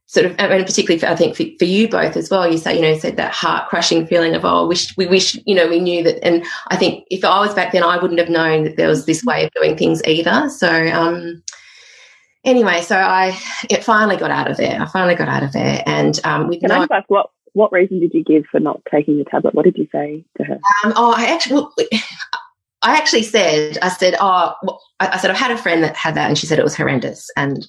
sort 0.07 0.25
of, 0.25 0.35
and 0.37 0.65
particularly 0.65 0.99
for, 0.99 1.05
I 1.05 1.15
think 1.15 1.37
for, 1.37 1.45
for, 1.57 1.63
you 1.63 1.87
both 1.87 2.17
as 2.17 2.29
well. 2.29 2.51
You 2.51 2.57
say, 2.57 2.75
you 2.75 2.81
know, 2.81 2.97
said 2.97 3.15
that 3.15 3.31
heart 3.31 3.69
crushing 3.69 4.05
feeling 4.05 4.35
of, 4.35 4.43
"Oh, 4.43 4.67
wish 4.67 4.95
we 4.97 5.07
wish," 5.07 5.39
you 5.45 5.55
know, 5.55 5.69
we 5.69 5.79
knew 5.79 6.03
that. 6.03 6.21
And 6.25 6.43
I 6.67 6.75
think 6.75 7.05
if 7.09 7.23
I 7.23 7.39
was 7.39 7.53
back 7.53 7.71
then, 7.71 7.83
I 7.83 7.97
wouldn't 7.97 8.19
have 8.19 8.29
known 8.29 8.65
that 8.65 8.75
there 8.75 8.89
was 8.89 9.05
this 9.05 9.23
way 9.23 9.45
of 9.45 9.51
doing 9.53 9.77
things 9.77 10.03
either. 10.03 10.49
So. 10.49 10.69
Um, 10.87 11.41
anyway, 12.43 12.81
so 12.81 12.97
I 12.97 13.39
it 13.69 13.81
finally 13.81 14.17
got 14.17 14.29
out 14.29 14.51
of 14.51 14.57
there. 14.57 14.81
I 14.81 14.85
finally 14.87 15.15
got 15.15 15.29
out 15.29 15.43
of 15.43 15.53
there, 15.53 15.81
and 15.85 16.19
um, 16.25 16.49
with 16.49 16.59
Can 16.59 16.67
no, 16.67 16.75
I 16.75 16.87
ask 16.97 17.09
what 17.09 17.29
what 17.53 17.71
reason 17.71 17.99
did 17.99 18.13
you 18.13 18.23
give 18.23 18.45
for 18.45 18.59
not 18.59 18.81
taking 18.91 19.17
the 19.17 19.25
tablet? 19.25 19.53
What 19.53 19.65
did 19.65 19.77
you 19.77 19.87
say 19.91 20.25
to 20.37 20.43
her? 20.43 20.59
Um, 20.83 20.93
oh, 20.95 21.13
I 21.15 21.25
actually, 21.27 21.65
I 22.81 22.97
actually 22.97 23.23
said, 23.23 23.77
I 23.81 23.89
said, 23.89 24.15
oh, 24.19 24.55
I 24.99 25.17
said, 25.17 25.31
I've 25.31 25.37
had 25.37 25.51
a 25.51 25.57
friend 25.57 25.83
that 25.83 25.95
had 25.95 26.15
that, 26.15 26.27
and 26.27 26.37
she 26.37 26.47
said 26.47 26.59
it 26.59 26.63
was 26.63 26.75
horrendous, 26.75 27.29
and 27.37 27.65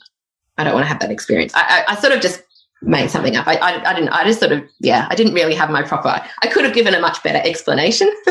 I 0.58 0.64
don't 0.64 0.74
want 0.74 0.84
to 0.84 0.88
have 0.88 1.00
that 1.00 1.10
experience. 1.10 1.54
I, 1.54 1.84
I, 1.86 1.92
I 1.92 1.96
sort 1.96 2.12
of 2.12 2.20
just 2.20 2.42
made 2.82 3.10
something 3.10 3.36
up. 3.36 3.46
I, 3.46 3.56
I, 3.56 3.90
I, 3.90 3.94
didn't. 3.94 4.10
I 4.10 4.24
just 4.24 4.40
sort 4.40 4.52
of, 4.52 4.62
yeah, 4.80 5.06
I 5.10 5.14
didn't 5.14 5.34
really 5.34 5.54
have 5.54 5.70
my 5.70 5.82
proper. 5.82 6.20
I 6.42 6.46
could 6.46 6.64
have 6.64 6.74
given 6.74 6.94
a 6.94 7.00
much 7.00 7.22
better 7.22 7.46
explanation, 7.46 8.10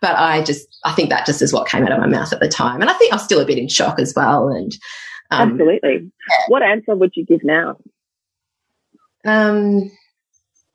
but 0.00 0.16
I 0.16 0.42
just, 0.42 0.66
I 0.84 0.92
think 0.92 1.10
that 1.10 1.26
just 1.26 1.42
is 1.42 1.52
what 1.52 1.68
came 1.68 1.84
out 1.84 1.92
of 1.92 1.98
my 1.98 2.06
mouth 2.06 2.32
at 2.32 2.40
the 2.40 2.48
time, 2.48 2.80
and 2.80 2.90
I 2.90 2.94
think 2.94 3.12
I'm 3.12 3.18
still 3.18 3.40
a 3.40 3.46
bit 3.46 3.58
in 3.58 3.68
shock 3.68 3.98
as 3.98 4.14
well. 4.14 4.48
And 4.48 4.76
um, 5.30 5.52
absolutely, 5.52 6.10
yeah. 6.30 6.36
what 6.48 6.62
answer 6.62 6.94
would 6.94 7.16
you 7.16 7.24
give 7.24 7.42
now? 7.42 7.76
Um, 9.24 9.90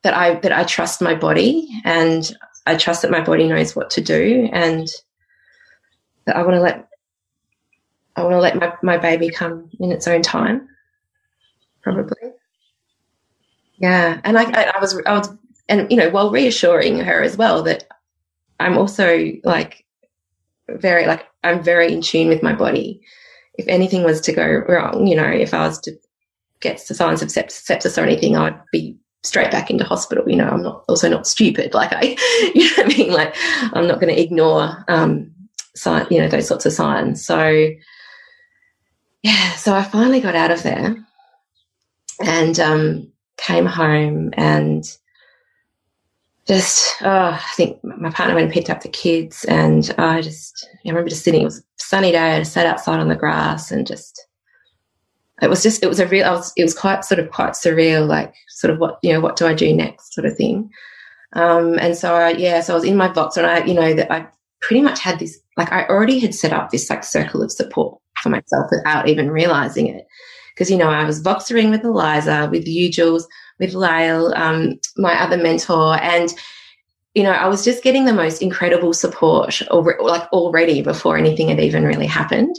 that 0.04 0.14
I 0.14 0.34
that 0.36 0.52
I 0.52 0.64
trust 0.64 1.02
my 1.02 1.14
body 1.14 1.66
and 1.84 2.30
I 2.66 2.76
trust 2.76 3.02
that 3.02 3.10
my 3.10 3.22
body 3.22 3.48
knows 3.48 3.74
what 3.74 3.90
to 3.90 4.00
do 4.00 4.48
and 4.52 4.88
that 6.26 6.36
I 6.36 6.42
want 6.42 6.54
to 6.54 6.60
let 6.60 6.88
I 8.14 8.22
want 8.22 8.34
to 8.34 8.38
let 8.38 8.56
my, 8.56 8.72
my 8.82 8.98
baby 8.98 9.28
come 9.28 9.68
in 9.80 9.90
its 9.90 10.06
own 10.06 10.22
time. 10.22 10.68
Probably. 11.82 12.30
Yeah. 13.78 14.20
And 14.22 14.38
I, 14.38 14.44
I, 14.44 14.72
I 14.76 14.80
was 14.80 15.00
I 15.04 15.18
was 15.18 15.30
and 15.68 15.90
you 15.90 15.96
know, 15.96 16.10
while 16.10 16.30
reassuring 16.30 17.00
her 17.00 17.22
as 17.22 17.36
well 17.36 17.62
that 17.64 17.84
I'm 18.60 18.76
also 18.76 19.32
like 19.42 19.84
very 20.68 21.06
like 21.06 21.26
I'm 21.42 21.62
very 21.62 21.92
in 21.92 22.02
tune 22.02 22.28
with 22.28 22.42
my 22.42 22.52
body. 22.52 23.00
If 23.54 23.66
anything 23.68 24.02
was 24.04 24.20
to 24.22 24.32
go 24.32 24.64
wrong, 24.68 25.06
you 25.06 25.16
know, 25.16 25.30
if 25.30 25.54
I 25.54 25.66
was 25.66 25.80
to 25.80 25.92
get 26.60 26.82
the 26.88 26.94
signs 26.94 27.22
of 27.22 27.28
sepsis 27.28 27.96
or 27.96 28.04
anything, 28.04 28.36
I'd 28.36 28.60
be 28.70 28.98
straight 29.24 29.50
back 29.50 29.70
into 29.70 29.84
hospital. 29.84 30.28
You 30.28 30.36
know, 30.36 30.48
I'm 30.48 30.62
not 30.62 30.84
also 30.88 31.08
not 31.08 31.26
stupid. 31.26 31.72
Like 31.74 31.92
I, 31.92 32.16
you 32.54 32.64
know 32.64 32.84
what 32.84 32.94
I 32.94 32.96
mean? 32.96 33.12
Like 33.12 33.34
I'm 33.72 33.86
not 33.88 34.00
going 34.00 34.14
to 34.14 34.20
ignore, 34.20 34.84
um, 34.86 35.32
sign, 35.74 36.06
you 36.10 36.20
know, 36.20 36.28
those 36.28 36.46
sorts 36.46 36.66
of 36.66 36.72
signs. 36.72 37.24
So 37.24 37.70
yeah, 39.22 39.52
so 39.52 39.74
I 39.74 39.82
finally 39.82 40.20
got 40.20 40.36
out 40.36 40.50
of 40.52 40.62
there 40.62 40.96
and, 42.20 42.60
um, 42.60 43.10
came 43.36 43.66
home 43.66 44.32
and 44.34 44.84
just, 46.46 46.94
oh, 47.02 47.30
I 47.32 47.50
think 47.54 47.82
my 47.82 48.10
partner 48.10 48.34
went 48.34 48.44
and 48.44 48.52
picked 48.52 48.70
up 48.70 48.82
the 48.82 48.88
kids 48.88 49.44
and 49.46 49.92
I 49.98 50.20
just, 50.20 50.68
I 50.72 50.88
remember 50.88 51.08
just 51.08 51.24
sitting, 51.24 51.40
it 51.40 51.46
was 51.46 51.58
a 51.58 51.62
sunny 51.78 52.12
day. 52.12 52.36
I 52.36 52.42
sat 52.42 52.66
outside 52.66 53.00
on 53.00 53.08
the 53.08 53.16
grass 53.16 53.72
and 53.72 53.86
just, 53.86 54.26
it 55.42 55.50
was 55.50 55.62
just 55.62 55.82
it 55.82 55.88
was 55.88 56.00
a 56.00 56.06
real 56.06 56.30
was, 56.30 56.52
it 56.56 56.62
was 56.62 56.78
quite 56.78 57.04
sort 57.04 57.18
of 57.18 57.30
quite 57.30 57.52
surreal 57.52 58.06
like 58.06 58.32
sort 58.48 58.72
of 58.72 58.78
what 58.78 58.98
you 59.02 59.12
know 59.12 59.20
what 59.20 59.36
do 59.36 59.46
i 59.46 59.54
do 59.54 59.74
next 59.74 60.14
sort 60.14 60.26
of 60.26 60.36
thing 60.36 60.70
um, 61.32 61.78
and 61.80 61.96
so 61.96 62.14
I, 62.14 62.30
yeah 62.30 62.60
so 62.60 62.72
i 62.72 62.76
was 62.76 62.84
in 62.84 62.96
my 62.96 63.08
box 63.08 63.36
and 63.36 63.46
i 63.46 63.64
you 63.64 63.74
know 63.74 63.94
that 63.94 64.12
i 64.12 64.26
pretty 64.60 64.82
much 64.82 65.00
had 65.00 65.18
this 65.18 65.38
like 65.56 65.72
i 65.72 65.86
already 65.86 66.18
had 66.18 66.34
set 66.34 66.52
up 66.52 66.70
this 66.70 66.88
like 66.88 67.04
circle 67.04 67.42
of 67.42 67.50
support 67.50 67.98
for 68.22 68.28
myself 68.28 68.66
without 68.70 69.08
even 69.08 69.30
realizing 69.30 69.88
it 69.88 70.06
because 70.54 70.70
you 70.70 70.76
know 70.76 70.90
i 70.90 71.04
was 71.04 71.22
voxering 71.22 71.70
with 71.70 71.84
eliza 71.84 72.48
with 72.50 72.66
you 72.66 72.90
jules 72.90 73.26
with 73.60 73.72
Lael, 73.72 74.34
um, 74.34 74.80
my 74.96 75.14
other 75.20 75.36
mentor 75.36 75.96
and 76.00 76.34
you 77.14 77.22
know, 77.22 77.30
I 77.30 77.46
was 77.46 77.64
just 77.64 77.84
getting 77.84 78.04
the 78.04 78.12
most 78.12 78.42
incredible 78.42 78.92
support, 78.92 79.62
or, 79.70 79.96
like 80.00 80.24
already 80.32 80.82
before 80.82 81.16
anything 81.16 81.48
had 81.48 81.60
even 81.60 81.84
really 81.84 82.06
happened. 82.06 82.56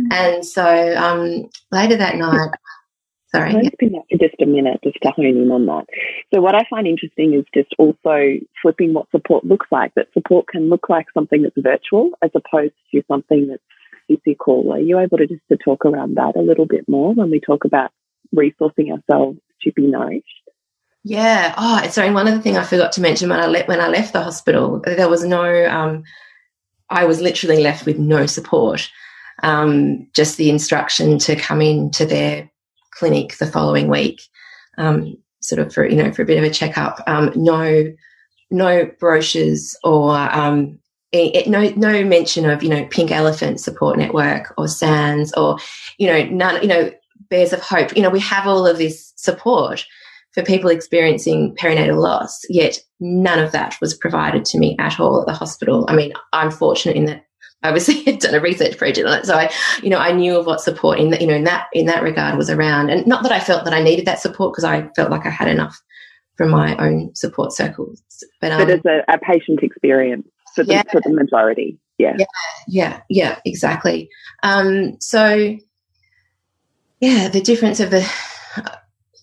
Mm-hmm. 0.00 0.12
And 0.12 0.44
so 0.44 0.96
um, 0.96 1.48
later 1.72 1.96
that 1.96 2.16
night, 2.16 2.50
sorry, 3.34 3.52
let's 3.52 3.76
pin 3.78 3.92
that 3.92 4.02
for 4.10 4.18
just 4.18 4.40
a 4.40 4.46
minute, 4.46 4.80
just 4.84 4.98
to 5.02 5.10
hone 5.10 5.26
in 5.26 5.50
on 5.50 5.66
that. 5.66 5.86
So, 6.32 6.40
what 6.40 6.54
I 6.54 6.66
find 6.68 6.86
interesting 6.86 7.34
is 7.34 7.44
just 7.54 7.74
also 7.78 8.38
flipping 8.62 8.94
what 8.94 9.10
support 9.10 9.44
looks 9.44 9.66
like. 9.70 9.94
That 9.94 10.12
support 10.12 10.48
can 10.48 10.68
look 10.68 10.88
like 10.88 11.06
something 11.14 11.42
that's 11.42 11.56
virtual 11.58 12.10
as 12.22 12.30
opposed 12.34 12.74
to 12.92 13.02
something 13.08 13.48
that's 13.48 13.62
physical. 14.08 14.72
Are 14.72 14.78
you 14.78 14.98
able 14.98 15.18
to 15.18 15.26
just 15.26 15.42
to 15.50 15.56
talk 15.56 15.84
around 15.84 16.16
that 16.16 16.36
a 16.36 16.42
little 16.42 16.66
bit 16.66 16.88
more 16.88 17.14
when 17.14 17.30
we 17.30 17.40
talk 17.40 17.64
about 17.64 17.90
resourcing 18.34 18.90
ourselves 18.92 19.38
to 19.62 19.72
be 19.72 19.86
nourished? 19.86 20.24
Yeah. 21.04 21.54
Oh, 21.56 21.88
sorry. 21.88 22.10
One 22.10 22.26
other 22.26 22.40
thing 22.40 22.56
I 22.56 22.64
forgot 22.64 22.92
to 22.92 23.00
mention 23.00 23.28
when 23.28 23.38
I 23.38 23.46
left 23.46 23.68
when 23.68 23.80
I 23.80 23.88
left 23.88 24.12
the 24.12 24.22
hospital, 24.22 24.82
there 24.84 25.08
was 25.08 25.24
no. 25.24 25.66
Um, 25.66 26.02
I 26.88 27.04
was 27.04 27.20
literally 27.20 27.62
left 27.62 27.86
with 27.86 27.98
no 27.98 28.26
support. 28.26 28.90
Um, 29.42 30.08
just 30.14 30.36
the 30.36 30.50
instruction 30.50 31.18
to 31.18 31.36
come 31.36 31.60
in 31.60 31.90
to 31.92 32.06
their 32.06 32.50
clinic 32.92 33.36
the 33.36 33.46
following 33.46 33.88
week, 33.88 34.22
um, 34.78 35.16
sort 35.40 35.60
of 35.60 35.72
for 35.72 35.86
you 35.86 35.96
know 35.96 36.12
for 36.12 36.22
a 36.22 36.26
bit 36.26 36.38
of 36.38 36.44
a 36.44 36.50
checkup. 36.50 37.02
Um, 37.06 37.32
no, 37.34 37.92
no 38.50 38.90
brochures 38.98 39.76
or 39.84 40.16
um, 40.16 40.78
it, 41.12 41.46
no 41.48 41.70
no 41.76 42.04
mention 42.04 42.48
of 42.48 42.62
you 42.62 42.68
know 42.68 42.86
Pink 42.86 43.10
Elephant 43.10 43.60
Support 43.60 43.98
Network 43.98 44.54
or 44.58 44.68
SANDS 44.68 45.32
or 45.36 45.58
you 45.98 46.06
know 46.06 46.24
none 46.26 46.62
you 46.62 46.68
know 46.68 46.90
Bears 47.28 47.52
of 47.52 47.60
Hope. 47.60 47.96
You 47.96 48.02
know 48.02 48.10
we 48.10 48.20
have 48.20 48.46
all 48.46 48.66
of 48.66 48.78
this 48.78 49.12
support 49.16 49.84
for 50.32 50.42
people 50.42 50.68
experiencing 50.68 51.56
perinatal 51.56 52.00
loss, 52.00 52.42
yet 52.50 52.78
none 53.00 53.38
of 53.38 53.52
that 53.52 53.76
was 53.80 53.96
provided 53.96 54.44
to 54.44 54.58
me 54.58 54.76
at 54.78 55.00
all 55.00 55.20
at 55.20 55.26
the 55.26 55.32
hospital. 55.32 55.86
I 55.88 55.96
mean, 55.96 56.12
I'm 56.32 56.50
fortunate 56.50 56.96
in 56.96 57.06
that 57.06 57.24
obviously 57.66 58.02
had 58.04 58.20
done 58.20 58.34
a 58.34 58.40
research 58.40 58.76
project 58.78 59.06
on 59.06 59.18
it, 59.18 59.26
so 59.26 59.34
I, 59.34 59.50
you 59.82 59.90
know, 59.90 59.98
I 59.98 60.12
knew 60.12 60.36
of 60.36 60.46
what 60.46 60.60
support 60.60 60.98
in 60.98 61.10
that, 61.10 61.20
you 61.20 61.26
know, 61.26 61.34
in 61.34 61.44
that 61.44 61.68
in 61.72 61.86
that 61.86 62.02
regard 62.02 62.36
was 62.36 62.50
around, 62.50 62.90
and 62.90 63.06
not 63.06 63.22
that 63.22 63.32
I 63.32 63.40
felt 63.40 63.64
that 63.64 63.74
I 63.74 63.82
needed 63.82 64.06
that 64.06 64.20
support 64.20 64.52
because 64.52 64.64
I 64.64 64.88
felt 64.96 65.10
like 65.10 65.26
I 65.26 65.30
had 65.30 65.48
enough 65.48 65.80
from 66.36 66.50
my 66.50 66.76
own 66.76 67.14
support 67.14 67.52
circles. 67.52 68.02
But, 68.40 68.52
um, 68.52 68.58
but 68.58 68.70
as 68.70 68.84
a, 68.84 69.14
a, 69.14 69.18
patient 69.18 69.62
experience 69.62 70.28
for 70.54 70.64
the, 70.64 70.74
yeah. 70.74 70.82
for 70.90 71.00
the 71.00 71.12
majority, 71.12 71.78
yeah, 71.98 72.16
yeah, 72.18 72.26
yeah, 72.68 73.00
yeah. 73.08 73.38
Exactly. 73.44 74.08
Um, 74.42 75.00
so, 75.00 75.56
yeah, 77.00 77.28
the 77.28 77.40
difference 77.40 77.80
of 77.80 77.90
the 77.90 78.06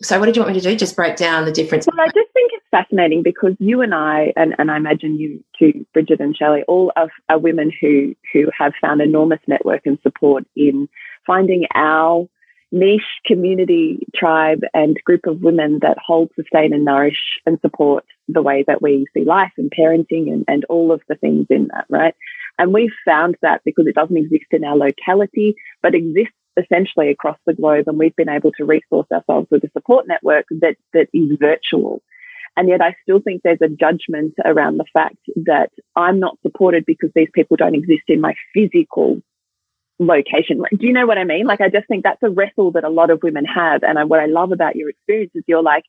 so 0.04 0.20
what 0.20 0.26
did 0.26 0.36
you 0.36 0.42
want 0.42 0.54
me 0.54 0.60
to 0.60 0.70
do? 0.70 0.76
Just 0.76 0.96
break 0.96 1.16
down 1.16 1.46
the 1.46 1.52
difference? 1.52 1.88
Well, 1.88 2.00
I 2.00 2.08
just 2.08 2.32
think 2.34 2.52
it's 2.54 2.66
fascinating 2.72 3.24
because 3.24 3.56
you 3.60 3.82
and 3.82 3.96
I, 3.96 4.34
and, 4.36 4.54
and 4.58 4.70
I 4.70 4.78
imagine 4.78 5.18
you 5.18 5.44
too, 5.58 5.86
Bridget 5.94 6.20
and 6.20 6.36
Shelley, 6.36 6.64
all 6.68 6.92
are, 6.96 7.10
are 7.30 7.40
women 7.40 7.72
who, 7.80 8.14
who 8.32 8.50
have 8.58 8.74
found 8.82 9.02
enormous 9.02 9.40
network 9.48 9.82
and 9.86 9.98
support 10.04 10.46
in 10.56 10.90
finding 11.26 11.66
our 11.74 12.28
niche 12.72 13.02
community, 13.26 14.00
tribe, 14.16 14.62
and 14.74 14.98
group 15.06 15.28
of 15.28 15.42
women 15.42 15.80
that 15.82 15.98
hold, 16.04 16.32
sustain, 16.36 16.74
and 16.74 16.84
nourish 16.84 17.40
and 17.46 17.60
support 17.62 18.04
the 18.28 18.42
way 18.42 18.64
that 18.68 18.82
we 18.82 19.06
see 19.14 19.24
life 19.24 19.52
and 19.58 19.72
parenting 19.72 20.32
and, 20.32 20.44
and 20.48 20.66
all 20.66 20.92
of 20.92 21.02
the 21.08 21.16
things 21.16 21.46
in 21.50 21.68
that, 21.68 21.86
right? 21.90 22.16
And 22.58 22.74
we've 22.74 22.94
found 23.06 23.36
that 23.42 23.62
because 23.64 23.86
it 23.88 23.96
doesn't 23.96 24.18
exist 24.18 24.46
in 24.52 24.64
our 24.64 24.76
locality, 24.76 25.56
but 25.82 25.96
exists 25.96 26.34
essentially 26.58 27.10
across 27.10 27.38
the 27.46 27.54
globe, 27.54 27.86
and 27.88 27.98
we've 27.98 28.16
been 28.16 28.30
able 28.30 28.52
to 28.58 28.66
resource 28.66 29.08
ourselves 29.12 29.48
with 29.50 29.64
a 29.64 29.72
support 29.72 30.08
network 30.08 30.46
that 30.62 30.76
that 30.94 31.08
is 31.14 31.38
virtual. 31.40 32.02
And 32.56 32.70
yet, 32.70 32.82
I 32.82 32.96
still 33.02 33.20
think 33.20 33.42
there's 33.42 33.62
a 33.64 33.68
judgment 33.68 34.36
around 34.46 34.78
the 34.78 34.86
fact 34.94 35.18
that 35.46 35.72
I'm 35.96 36.20
not 36.20 36.38
supported 36.44 36.86
because 36.86 37.10
these 37.16 37.30
people 37.34 37.58
don't 37.58 37.74
exist 37.74 38.04
in 38.08 38.22
my 38.22 38.36
physical 38.54 39.22
location. 39.98 40.62
Do 40.72 40.86
you 40.86 40.94
know 40.94 41.08
what 41.08 41.18
I 41.18 41.24
mean? 41.24 41.48
Like, 41.48 41.62
I 41.62 41.70
just 41.70 41.88
think 41.88 42.04
that's 42.04 42.22
a 42.22 42.30
wrestle 42.30 42.72
that 42.74 42.84
a 42.84 42.90
lot 42.90 43.10
of 43.10 43.24
women 43.24 43.46
have. 43.46 43.82
And 43.84 43.98
I, 43.98 44.04
what 44.04 44.20
I 44.20 44.28
love 44.28 44.52
about 44.52 44.76
your 44.76 44.90
experience 44.90 45.32
is 45.34 45.44
you're 45.48 45.64
like, 45.64 45.84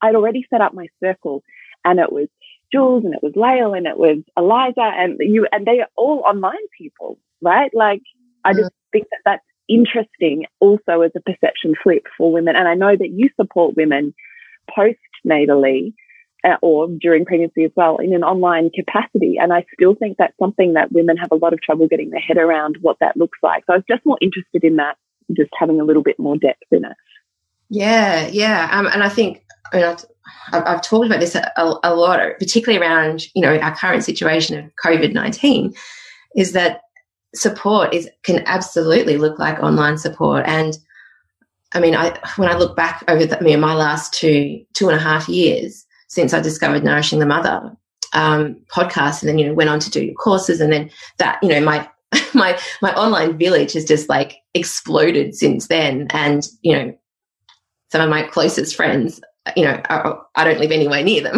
I'd 0.00 0.14
already 0.14 0.46
set 0.48 0.60
up 0.60 0.74
my 0.74 0.86
circle, 1.02 1.42
and 1.84 1.98
it 1.98 2.12
was 2.12 2.28
Jules, 2.72 3.04
and 3.04 3.14
it 3.14 3.22
was 3.22 3.32
Lael, 3.34 3.74
and 3.74 3.86
it 3.86 3.98
was 3.98 4.18
Eliza, 4.36 4.82
and 4.82 5.16
you, 5.18 5.46
and 5.50 5.66
they 5.66 5.80
are 5.80 5.88
all 5.96 6.22
online 6.26 6.54
people, 6.78 7.18
right? 7.40 7.70
Like, 7.74 8.02
I 8.44 8.52
just 8.52 8.70
think 8.92 9.06
that 9.10 9.20
that's 9.24 9.44
interesting 9.68 10.46
also 10.60 11.02
as 11.02 11.12
a 11.16 11.20
perception 11.20 11.74
flip 11.82 12.04
for 12.16 12.32
women. 12.32 12.56
And 12.56 12.68
I 12.68 12.74
know 12.74 12.94
that 12.96 13.10
you 13.10 13.28
support 13.36 13.76
women 13.76 14.14
postnatally 14.76 15.94
uh, 16.44 16.56
or 16.62 16.88
during 16.88 17.24
pregnancy 17.24 17.64
as 17.64 17.70
well 17.76 17.98
in 17.98 18.14
an 18.14 18.22
online 18.22 18.70
capacity. 18.70 19.36
And 19.40 19.52
I 19.52 19.64
still 19.74 19.94
think 19.94 20.16
that's 20.18 20.36
something 20.38 20.74
that 20.74 20.92
women 20.92 21.16
have 21.16 21.32
a 21.32 21.36
lot 21.36 21.52
of 21.52 21.60
trouble 21.60 21.88
getting 21.88 22.10
their 22.10 22.20
head 22.20 22.36
around 22.36 22.78
what 22.80 22.98
that 23.00 23.16
looks 23.16 23.38
like. 23.42 23.64
So 23.66 23.74
I 23.74 23.76
was 23.76 23.84
just 23.88 24.04
more 24.04 24.18
interested 24.20 24.62
in 24.62 24.76
that, 24.76 24.96
just 25.36 25.50
having 25.58 25.80
a 25.80 25.84
little 25.84 26.02
bit 26.02 26.18
more 26.18 26.36
depth 26.36 26.62
in 26.70 26.84
it. 26.84 26.96
Yeah, 27.68 28.28
yeah. 28.28 28.68
Um, 28.72 28.86
and 28.86 29.02
I 29.02 29.08
think 29.08 29.42
I 29.72 29.76
mean, 29.76 29.84
I've, 29.84 30.04
I've, 30.52 30.82
talked 30.82 31.06
about 31.06 31.20
this 31.20 31.34
a, 31.34 31.50
a 31.56 31.94
lot, 31.94 32.20
particularly 32.38 32.80
around, 32.80 33.26
you 33.34 33.42
know, 33.42 33.56
our 33.58 33.74
current 33.74 34.04
situation 34.04 34.58
of 34.58 34.70
COVID-19, 34.84 35.76
is 36.36 36.52
that 36.52 36.82
support 37.36 37.94
is 37.94 38.08
can 38.22 38.42
absolutely 38.46 39.18
look 39.18 39.38
like 39.38 39.58
online 39.60 39.98
support. 39.98 40.44
And 40.46 40.76
I 41.72 41.80
mean, 41.80 41.94
I 41.94 42.18
when 42.36 42.48
I 42.48 42.56
look 42.56 42.76
back 42.76 43.04
over 43.08 43.26
the, 43.26 43.38
I 43.38 43.42
mean, 43.42 43.60
my 43.60 43.74
last 43.74 44.14
two 44.14 44.64
two 44.74 44.88
and 44.88 44.96
a 44.96 45.02
half 45.02 45.28
years 45.28 45.84
since 46.08 46.32
I 46.32 46.40
discovered 46.40 46.84
Nourishing 46.84 47.18
the 47.18 47.26
Mother 47.26 47.76
um, 48.12 48.56
podcast, 48.74 49.22
and 49.22 49.28
then 49.28 49.38
you 49.38 49.46
know 49.46 49.54
went 49.54 49.70
on 49.70 49.80
to 49.80 49.90
do 49.90 50.04
your 50.04 50.14
courses, 50.14 50.60
and 50.60 50.72
then 50.72 50.90
that 51.18 51.38
you 51.42 51.48
know 51.48 51.60
my 51.60 51.88
my 52.34 52.58
my 52.82 52.94
online 52.94 53.36
village 53.38 53.72
has 53.74 53.84
just 53.84 54.08
like 54.08 54.36
exploded 54.54 55.34
since 55.34 55.68
then, 55.68 56.06
and 56.10 56.48
you 56.62 56.72
know 56.72 56.98
some 57.92 58.00
of 58.00 58.10
my 58.10 58.22
closest 58.24 58.74
friends 58.74 59.20
you 59.54 59.64
know, 59.64 59.80
I, 59.88 60.14
I, 60.34 60.44
don't 60.44 60.58
live 60.58 60.72
anywhere 60.72 61.04
near 61.04 61.22
them. 61.22 61.36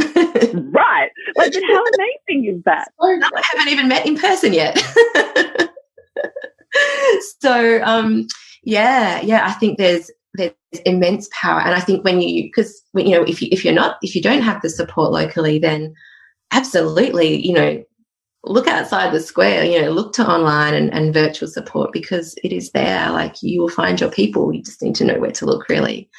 right. 0.72 1.10
Like, 1.36 1.54
how 1.54 1.84
amazing 2.26 2.56
is 2.56 2.64
that? 2.64 2.88
I 3.00 3.42
haven't 3.52 3.72
even 3.72 3.86
met 3.86 4.06
in 4.06 4.16
person 4.16 4.52
yet. 4.52 4.82
so 7.40 7.82
um, 7.82 8.26
yeah, 8.62 9.20
yeah, 9.20 9.46
I 9.46 9.52
think 9.52 9.78
there's 9.78 10.10
there's 10.34 10.52
immense 10.84 11.28
power, 11.32 11.60
and 11.60 11.74
I 11.74 11.80
think 11.80 12.04
when 12.04 12.20
you 12.20 12.44
because 12.44 12.82
you 12.94 13.10
know 13.10 13.22
if 13.22 13.40
you 13.42 13.48
if 13.50 13.64
you're 13.64 13.74
not 13.74 13.96
if 14.02 14.14
you 14.14 14.22
don't 14.22 14.42
have 14.42 14.62
the 14.62 14.70
support 14.70 15.12
locally, 15.12 15.58
then 15.58 15.94
absolutely, 16.52 17.44
you 17.46 17.52
know, 17.52 17.82
look 18.44 18.66
outside 18.66 19.12
the 19.12 19.20
square. 19.20 19.64
You 19.64 19.82
know, 19.82 19.90
look 19.90 20.12
to 20.14 20.26
online 20.26 20.74
and, 20.74 20.92
and 20.92 21.14
virtual 21.14 21.48
support 21.48 21.92
because 21.92 22.34
it 22.44 22.52
is 22.52 22.70
there. 22.72 23.10
Like 23.10 23.36
you 23.42 23.60
will 23.60 23.68
find 23.68 24.00
your 24.00 24.10
people. 24.10 24.52
You 24.52 24.62
just 24.62 24.82
need 24.82 24.94
to 24.96 25.04
know 25.04 25.18
where 25.18 25.32
to 25.32 25.46
look, 25.46 25.68
really. 25.68 26.10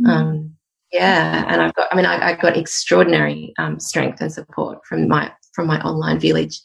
Mm. 0.00 0.08
Um, 0.08 0.56
yeah, 0.92 1.44
and 1.48 1.62
I've 1.62 1.74
got. 1.74 1.88
I 1.92 1.96
mean, 1.96 2.06
I, 2.06 2.30
I 2.30 2.34
got 2.34 2.56
extraordinary 2.56 3.52
um, 3.58 3.80
strength 3.80 4.20
and 4.20 4.32
support 4.32 4.78
from 4.86 5.08
my 5.08 5.32
from 5.54 5.66
my 5.66 5.80
online 5.80 6.20
village 6.20 6.60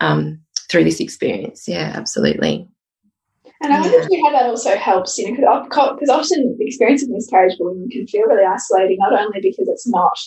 um, 0.00 0.40
through 0.74 0.84
this 0.84 0.98
experience. 0.98 1.68
Yeah, 1.68 1.92
absolutely. 1.94 2.66
And 3.62 3.72
I 3.72 3.80
wonder 3.80 3.96
if 4.00 4.24
how 4.24 4.32
that 4.32 4.46
also 4.46 4.76
helps, 4.76 5.16
you 5.16 5.38
know, 5.38 5.62
because 5.62 6.08
often 6.08 6.56
the 6.58 6.66
experience 6.66 7.04
of 7.04 7.10
miscarriage 7.10 7.56
for 7.56 7.70
women 7.70 7.88
can 7.88 8.06
feel 8.08 8.24
really 8.26 8.44
isolating, 8.44 8.96
not 8.98 9.12
only 9.12 9.40
because 9.40 9.68
it's 9.68 9.86
not 9.86 10.18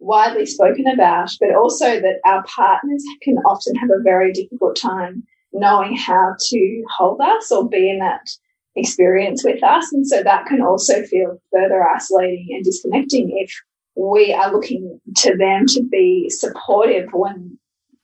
widely 0.00 0.44
spoken 0.44 0.88
about, 0.88 1.30
but 1.40 1.54
also 1.54 2.00
that 2.00 2.20
our 2.24 2.44
partners 2.44 3.04
can 3.22 3.36
often 3.38 3.76
have 3.76 3.90
a 3.90 4.02
very 4.02 4.32
difficult 4.32 4.76
time 4.76 5.22
knowing 5.52 5.96
how 5.96 6.34
to 6.48 6.84
hold 6.90 7.20
us 7.20 7.52
or 7.52 7.68
be 7.68 7.88
in 7.88 8.00
that 8.00 8.28
experience 8.74 9.44
with 9.44 9.62
us. 9.62 9.90
And 9.92 10.04
so 10.06 10.22
that 10.24 10.46
can 10.46 10.60
also 10.60 11.02
feel 11.04 11.40
further 11.52 11.88
isolating 11.88 12.48
and 12.50 12.64
disconnecting 12.64 13.38
if 13.38 13.50
we 13.94 14.34
are 14.34 14.52
looking 14.52 15.00
to 15.18 15.36
them 15.36 15.64
to 15.68 15.82
be 15.84 16.28
supportive 16.28 17.08
when 17.12 17.56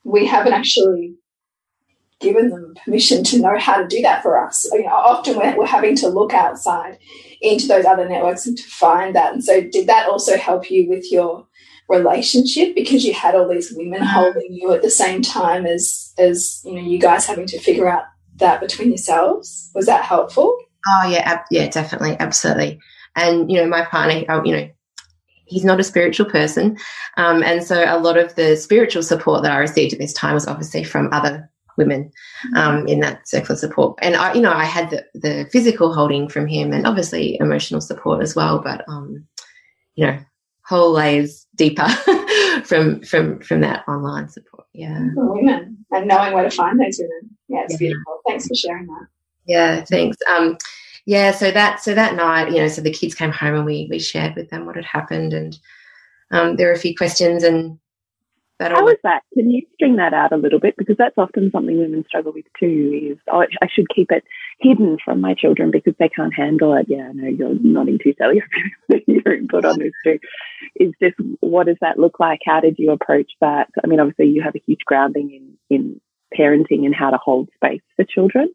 we 0.04 0.24
haven't 0.24 0.54
actually 0.54 1.16
given 2.22 2.50
them 2.50 2.74
permission 2.84 3.24
to 3.24 3.40
know 3.40 3.58
how 3.58 3.76
to 3.76 3.86
do 3.86 4.00
that 4.02 4.22
for 4.22 4.42
us. 4.42 4.68
You 4.72 4.84
know, 4.84 4.88
often 4.88 5.36
we're, 5.36 5.56
we're 5.56 5.66
having 5.66 5.96
to 5.96 6.08
look 6.08 6.32
outside 6.32 6.98
into 7.40 7.66
those 7.66 7.84
other 7.84 8.08
networks 8.08 8.46
and 8.46 8.56
to 8.56 8.64
find 8.64 9.14
that. 9.14 9.32
And 9.32 9.44
so, 9.44 9.60
did 9.60 9.86
that 9.88 10.08
also 10.08 10.36
help 10.36 10.70
you 10.70 10.88
with 10.88 11.10
your 11.10 11.46
relationship 11.88 12.74
because 12.74 13.04
you 13.04 13.12
had 13.12 13.34
all 13.34 13.48
these 13.48 13.72
women 13.72 14.00
mm-hmm. 14.00 14.06
holding 14.06 14.52
you 14.52 14.72
at 14.72 14.82
the 14.82 14.90
same 14.90 15.20
time 15.20 15.66
as 15.66 16.14
as 16.16 16.62
you 16.64 16.74
know 16.74 16.80
you 16.80 16.98
guys 16.98 17.26
having 17.26 17.46
to 17.46 17.58
figure 17.58 17.88
out 17.88 18.04
that 18.36 18.60
between 18.60 18.88
yourselves? 18.88 19.70
Was 19.74 19.86
that 19.86 20.04
helpful? 20.04 20.56
Oh 20.88 21.08
yeah, 21.08 21.42
yeah, 21.50 21.68
definitely, 21.68 22.16
absolutely. 22.18 22.80
And 23.16 23.50
you 23.50 23.58
know, 23.58 23.66
my 23.66 23.84
partner, 23.84 24.24
oh, 24.28 24.42
you 24.44 24.56
know, 24.56 24.70
he's 25.46 25.64
not 25.64 25.80
a 25.80 25.84
spiritual 25.84 26.26
person. 26.26 26.78
Um, 27.16 27.42
and 27.42 27.62
so 27.62 27.84
a 27.86 27.98
lot 27.98 28.16
of 28.16 28.34
the 28.34 28.56
spiritual 28.56 29.02
support 29.02 29.42
that 29.42 29.52
I 29.52 29.58
received 29.58 29.92
at 29.92 29.98
this 29.98 30.12
time 30.12 30.34
was 30.34 30.46
obviously 30.46 30.84
from 30.84 31.12
other 31.12 31.50
women 31.76 32.10
mm-hmm. 32.46 32.56
um, 32.56 32.86
in 32.86 33.00
that 33.00 33.28
circle 33.28 33.54
of 33.54 33.58
support. 33.58 33.98
And 34.02 34.16
I, 34.16 34.34
you 34.34 34.40
know, 34.40 34.52
I 34.52 34.64
had 34.64 34.90
the, 34.90 35.04
the 35.14 35.48
physical 35.50 35.92
holding 35.92 36.28
from 36.28 36.46
him 36.46 36.72
and 36.72 36.86
obviously 36.86 37.36
emotional 37.40 37.80
support 37.80 38.22
as 38.22 38.34
well. 38.34 38.60
But, 38.60 38.84
um, 38.88 39.26
you 39.94 40.06
know, 40.06 40.18
whole 40.64 40.92
layers 40.92 41.46
deeper 41.56 41.88
from 42.64 43.02
from 43.02 43.40
from 43.40 43.60
that 43.60 43.86
online 43.88 44.28
support. 44.28 44.66
Yeah, 44.72 45.08
for 45.14 45.34
women 45.34 45.84
and 45.90 46.08
knowing 46.08 46.32
where 46.32 46.44
to 46.44 46.50
find 46.50 46.80
those 46.80 46.98
women. 46.98 47.36
Yeah, 47.48 47.64
it's 47.64 47.74
yeah. 47.74 47.78
beautiful. 47.78 48.20
Thanks 48.26 48.48
for 48.48 48.54
sharing 48.54 48.86
that. 48.86 49.06
Yeah, 49.46 49.84
thanks. 49.84 50.16
Um, 50.30 50.56
yeah, 51.04 51.32
so 51.32 51.50
that 51.50 51.80
so 51.80 51.94
that 51.94 52.14
night, 52.14 52.50
you 52.50 52.58
know, 52.58 52.68
so 52.68 52.80
the 52.80 52.92
kids 52.92 53.14
came 53.14 53.32
home 53.32 53.54
and 53.54 53.66
we 53.66 53.86
we 53.90 53.98
shared 53.98 54.34
with 54.34 54.50
them 54.50 54.66
what 54.66 54.76
had 54.76 54.84
happened, 54.84 55.32
and 55.32 55.58
um, 56.30 56.56
there 56.56 56.68
were 56.68 56.74
a 56.74 56.78
few 56.78 56.96
questions 56.96 57.42
and 57.42 57.78
How 58.70 58.84
was 58.84 58.96
that? 59.02 59.22
Can 59.34 59.50
you 59.50 59.62
string 59.74 59.96
that 59.96 60.14
out 60.14 60.32
a 60.32 60.36
little 60.36 60.60
bit 60.60 60.76
because 60.76 60.96
that's 60.96 61.18
often 61.18 61.50
something 61.50 61.78
women 61.78 62.04
struggle 62.06 62.32
with 62.32 62.44
too. 62.58 63.12
Is 63.12 63.18
oh, 63.30 63.44
I 63.62 63.66
should 63.72 63.88
keep 63.94 64.10
it 64.10 64.24
hidden 64.60 64.98
from 65.04 65.20
my 65.20 65.34
children 65.34 65.70
because 65.70 65.94
they 65.98 66.08
can't 66.08 66.34
handle 66.34 66.74
it. 66.74 66.86
Yeah, 66.88 67.08
I 67.08 67.12
know 67.12 67.28
you're 67.28 67.54
nodding 67.60 67.98
too, 68.02 68.14
Sally. 68.18 68.42
you're 69.06 69.34
input 69.34 69.64
on 69.64 69.78
this 69.78 69.92
too. 70.04 70.18
Is 70.76 70.92
this 71.00 71.12
what 71.40 71.66
does 71.66 71.78
that 71.80 71.98
look 71.98 72.20
like? 72.20 72.40
How 72.44 72.60
did 72.60 72.76
you 72.78 72.92
approach 72.92 73.32
that? 73.40 73.68
I 73.82 73.86
mean, 73.86 74.00
obviously 74.00 74.28
you 74.28 74.42
have 74.42 74.54
a 74.54 74.62
huge 74.66 74.84
grounding 74.86 75.56
in 75.70 75.76
in 75.76 76.00
parenting 76.38 76.86
and 76.86 76.94
how 76.94 77.10
to 77.10 77.18
hold 77.18 77.48
space 77.56 77.82
for 77.96 78.04
children 78.04 78.48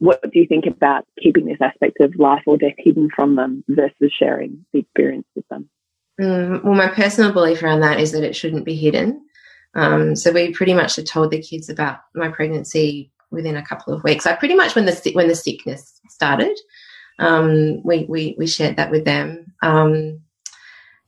what 0.00 0.22
do 0.22 0.38
you 0.38 0.46
think 0.46 0.64
about 0.66 1.06
keeping 1.22 1.44
this 1.44 1.60
aspect 1.60 1.98
of 2.00 2.18
life 2.18 2.42
or 2.46 2.56
death 2.56 2.74
hidden 2.78 3.10
from 3.14 3.36
them 3.36 3.62
versus 3.68 4.10
sharing 4.18 4.64
the 4.72 4.80
experience 4.80 5.26
with 5.36 5.46
them? 5.48 5.68
Mm, 6.20 6.64
well, 6.64 6.74
my 6.74 6.88
personal 6.88 7.32
belief 7.32 7.62
around 7.62 7.80
that 7.80 8.00
is 8.00 8.12
that 8.12 8.24
it 8.24 8.34
shouldn't 8.34 8.64
be 8.64 8.74
hidden. 8.74 9.22
Um, 9.74 10.16
so 10.16 10.32
we 10.32 10.52
pretty 10.52 10.74
much 10.74 10.96
had 10.96 11.06
told 11.06 11.30
the 11.30 11.40
kids 11.40 11.68
about 11.68 12.00
my 12.14 12.28
pregnancy 12.28 13.10
within 13.30 13.56
a 13.56 13.64
couple 13.64 13.94
of 13.94 14.02
weeks. 14.02 14.26
I 14.26 14.34
pretty 14.34 14.54
much 14.54 14.74
when 14.74 14.86
the 14.86 15.10
when 15.14 15.28
the 15.28 15.34
sickness 15.34 16.00
started, 16.08 16.58
um, 17.18 17.82
we, 17.84 18.04
we 18.08 18.34
we 18.38 18.46
shared 18.46 18.76
that 18.76 18.90
with 18.90 19.04
them. 19.04 19.52
Um, 19.62 20.20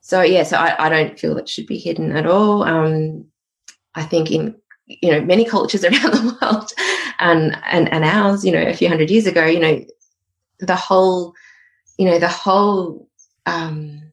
so 0.01 0.23
yeah, 0.23 0.43
so 0.43 0.57
I, 0.57 0.87
I 0.87 0.89
don't 0.89 1.19
feel 1.19 1.37
it 1.37 1.49
should 1.49 1.67
be 1.67 1.79
hidden 1.79 2.17
at 2.17 2.27
all. 2.27 2.63
Um, 2.63 3.27
I 3.95 4.05
think 4.05 4.31
in 4.31 4.55
you 4.87 5.11
know 5.11 5.21
many 5.21 5.45
cultures 5.45 5.85
around 5.85 6.13
the 6.13 6.39
world 6.41 6.73
and 7.19 7.57
and 7.67 7.93
and 7.93 8.05
ours 8.05 8.45
you 8.45 8.53
know 8.53 8.63
a 8.63 8.75
few 8.75 8.89
hundred 8.89 9.11
years 9.11 9.27
ago 9.27 9.47
you 9.47 9.61
know 9.61 9.85
the 10.59 10.75
whole 10.75 11.35
you 11.99 12.05
know 12.05 12.19
the 12.19 12.29
whole 12.29 13.09
um, 13.47 14.13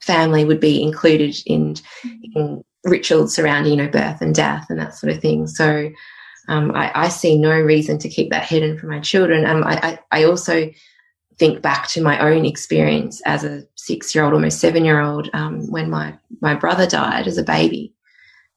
family 0.00 0.44
would 0.44 0.60
be 0.60 0.82
included 0.82 1.36
in, 1.46 1.76
in 2.34 2.62
rituals 2.84 3.34
surrounding 3.34 3.72
you 3.72 3.84
know 3.84 3.90
birth 3.90 4.20
and 4.20 4.34
death 4.34 4.66
and 4.70 4.78
that 4.78 4.94
sort 4.94 5.12
of 5.12 5.20
thing 5.20 5.46
so 5.46 5.90
um, 6.48 6.72
I, 6.74 6.90
I, 6.94 7.08
see 7.08 7.38
no 7.38 7.60
reason 7.60 7.98
to 7.98 8.08
keep 8.08 8.30
that 8.30 8.44
hidden 8.46 8.78
from 8.78 8.88
my 8.88 9.00
children 9.00 9.44
um, 9.44 9.62
I, 9.62 9.98
I, 10.10 10.20
I 10.20 10.24
also 10.24 10.70
think 11.38 11.62
back 11.62 11.88
to 11.90 12.02
my 12.02 12.18
own 12.18 12.44
experience 12.44 13.20
as 13.26 13.44
a 13.44 13.64
six 13.76 14.14
year 14.14 14.24
old 14.24 14.32
almost 14.32 14.60
seven 14.60 14.84
year 14.84 15.00
old 15.00 15.28
um, 15.34 15.70
when 15.70 15.90
my 15.90 16.16
my 16.40 16.54
brother 16.54 16.86
died 16.86 17.26
as 17.26 17.36
a 17.36 17.42
baby 17.42 17.94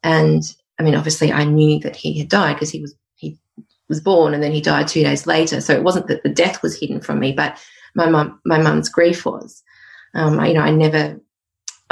and 0.03 0.43
I 0.79 0.83
mean, 0.83 0.95
obviously, 0.95 1.31
I 1.31 1.43
knew 1.45 1.79
that 1.79 1.95
he 1.95 2.17
had 2.19 2.29
died 2.29 2.53
because 2.53 2.71
he 2.71 2.81
was 2.81 2.95
he 3.15 3.37
was 3.87 4.01
born 4.01 4.33
and 4.33 4.41
then 4.41 4.51
he 4.51 4.61
died 4.61 4.87
two 4.87 5.03
days 5.03 5.27
later. 5.27 5.61
So 5.61 5.73
it 5.73 5.83
wasn't 5.83 6.07
that 6.07 6.23
the 6.23 6.29
death 6.29 6.61
was 6.61 6.79
hidden 6.79 6.99
from 6.99 7.19
me, 7.19 7.31
but 7.31 7.57
my 7.95 8.09
mum, 8.09 8.39
my 8.45 8.61
mum's 8.61 8.89
grief 8.89 9.25
was. 9.25 9.61
Um, 10.15 10.39
I, 10.39 10.47
you 10.47 10.53
know, 10.53 10.61
I 10.61 10.71
never, 10.71 11.19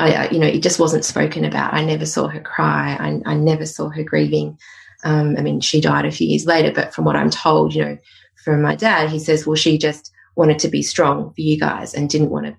I, 0.02 0.30
you 0.30 0.40
know, 0.40 0.48
it 0.48 0.64
just 0.64 0.80
wasn't 0.80 1.06
spoken 1.06 1.46
about. 1.46 1.74
I 1.74 1.84
never 1.84 2.06
saw 2.06 2.28
her 2.28 2.40
cry. 2.40 2.98
I, 3.00 3.32
I 3.32 3.36
never 3.36 3.66
saw 3.66 3.90
her 3.90 4.04
grieving. 4.04 4.58
Um, 5.04 5.36
I 5.38 5.42
mean, 5.42 5.62
she 5.62 5.82
died 5.82 6.06
a 6.06 6.12
few 6.12 6.28
years 6.28 6.46
later, 6.46 6.72
but 6.74 6.94
from 6.94 7.06
what 7.06 7.16
I'm 7.16 7.30
told, 7.30 7.74
you 7.74 7.84
know, 7.84 7.98
from 8.44 8.62
my 8.62 8.76
dad, 8.76 9.10
he 9.10 9.20
says, 9.20 9.46
well, 9.46 9.56
she 9.56 9.78
just 9.78 10.12
wanted 10.36 10.60
to 10.60 10.68
be 10.68 10.82
strong 10.82 11.34
for 11.34 11.42
you 11.42 11.60
guys 11.60 11.94
and 11.94 12.10
didn't 12.10 12.30
want 12.30 12.48
to, 12.48 12.56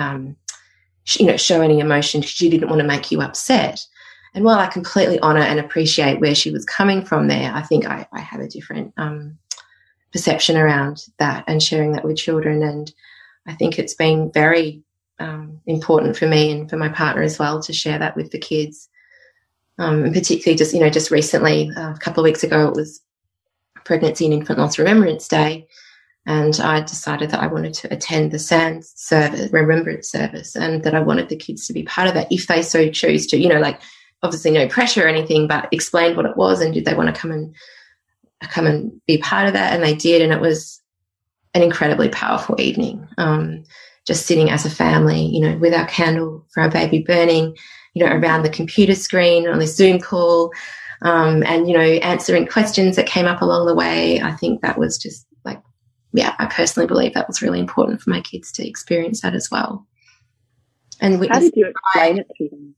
um, 0.00 0.36
you 1.18 1.26
know, 1.26 1.36
show 1.36 1.60
any 1.60 1.80
emotion. 1.80 2.20
because 2.20 2.32
She 2.32 2.50
didn't 2.50 2.68
want 2.68 2.80
to 2.80 2.86
make 2.86 3.10
you 3.10 3.20
upset. 3.20 3.84
And 4.34 4.44
while 4.44 4.58
I 4.58 4.66
completely 4.66 5.18
honor 5.20 5.40
and 5.40 5.58
appreciate 5.58 6.20
where 6.20 6.34
she 6.34 6.50
was 6.50 6.64
coming 6.64 7.04
from 7.04 7.28
there, 7.28 7.52
I 7.52 7.62
think 7.62 7.86
I, 7.86 8.06
I 8.12 8.20
have 8.20 8.40
a 8.40 8.48
different 8.48 8.92
um, 8.96 9.38
perception 10.12 10.56
around 10.56 11.04
that 11.18 11.44
and 11.46 11.62
sharing 11.62 11.92
that 11.92 12.04
with 12.04 12.16
children. 12.16 12.62
And 12.62 12.92
I 13.46 13.54
think 13.54 13.78
it's 13.78 13.94
been 13.94 14.30
very 14.32 14.82
um, 15.20 15.60
important 15.66 16.16
for 16.16 16.26
me 16.26 16.50
and 16.50 16.68
for 16.68 16.76
my 16.76 16.88
partner 16.88 17.22
as 17.22 17.38
well 17.38 17.62
to 17.62 17.72
share 17.72 17.98
that 17.98 18.16
with 18.16 18.30
the 18.30 18.38
kids. 18.38 18.88
Um, 19.78 20.04
and 20.04 20.12
particularly 20.12 20.58
just, 20.58 20.74
you 20.74 20.80
know, 20.80 20.90
just 20.90 21.10
recently, 21.10 21.70
uh, 21.76 21.92
a 21.92 21.98
couple 21.98 22.22
of 22.22 22.24
weeks 22.24 22.42
ago, 22.42 22.68
it 22.68 22.74
was 22.74 23.00
Pregnancy 23.84 24.26
and 24.26 24.34
Infant 24.34 24.58
Loss 24.58 24.78
Remembrance 24.78 25.28
Day. 25.28 25.66
And 26.26 26.58
I 26.60 26.80
decided 26.80 27.30
that 27.30 27.40
I 27.40 27.46
wanted 27.46 27.72
to 27.74 27.92
attend 27.92 28.30
the 28.30 28.38
SANDS 28.38 28.92
service, 28.94 29.50
remembrance 29.52 30.10
service, 30.10 30.54
and 30.54 30.82
that 30.82 30.94
I 30.94 31.00
wanted 31.00 31.28
the 31.28 31.36
kids 31.36 31.66
to 31.66 31.72
be 31.72 31.82
part 31.84 32.08
of 32.08 32.14
that 32.14 32.30
if 32.30 32.46
they 32.46 32.62
so 32.62 32.90
choose 32.90 33.26
to, 33.28 33.38
you 33.38 33.48
know, 33.48 33.58
like 33.58 33.80
obviously 34.22 34.50
no 34.50 34.68
pressure 34.68 35.04
or 35.04 35.08
anything, 35.08 35.48
but 35.48 35.68
explained 35.72 36.16
what 36.16 36.26
it 36.26 36.36
was 36.36 36.60
and 36.60 36.74
did 36.74 36.84
they 36.84 36.94
want 36.94 37.14
to 37.14 37.18
come 37.18 37.30
and 37.30 37.54
come 38.42 38.66
and 38.66 39.00
be 39.06 39.16
part 39.18 39.46
of 39.46 39.54
that? 39.54 39.72
And 39.72 39.82
they 39.82 39.94
did, 39.94 40.20
and 40.20 40.32
it 40.32 40.40
was 40.40 40.82
an 41.54 41.62
incredibly 41.62 42.10
powerful 42.10 42.60
evening. 42.60 43.08
Um, 43.18 43.64
just 44.10 44.26
sitting 44.26 44.50
as 44.50 44.66
a 44.66 44.70
family, 44.70 45.24
you 45.24 45.40
know, 45.40 45.56
with 45.58 45.72
our 45.72 45.86
candle 45.86 46.44
for 46.52 46.64
our 46.64 46.68
baby 46.68 46.98
burning, 46.98 47.56
you 47.94 48.04
know, 48.04 48.10
around 48.10 48.42
the 48.42 48.50
computer 48.50 48.96
screen 48.96 49.46
on 49.46 49.60
this 49.60 49.76
Zoom 49.76 50.00
call, 50.00 50.50
um, 51.02 51.44
and 51.44 51.68
you 51.68 51.78
know, 51.78 51.80
answering 51.80 52.48
questions 52.48 52.96
that 52.96 53.06
came 53.06 53.26
up 53.26 53.40
along 53.40 53.66
the 53.66 53.74
way. 53.74 54.20
I 54.20 54.32
think 54.32 54.62
that 54.62 54.76
was 54.76 54.98
just 54.98 55.24
like, 55.44 55.62
yeah, 56.12 56.34
I 56.40 56.46
personally 56.46 56.88
believe 56.88 57.14
that 57.14 57.28
was 57.28 57.40
really 57.40 57.60
important 57.60 58.00
for 58.00 58.10
my 58.10 58.20
kids 58.20 58.50
to 58.54 58.66
experience 58.66 59.20
that 59.20 59.36
as 59.36 59.48
well. 59.48 59.86
And 61.00 61.24
how 61.30 61.38
did 61.38 61.52
you 61.54 61.68
explain 61.68 62.18
it 62.18 62.26
to 62.36 62.48
them? 62.48 62.74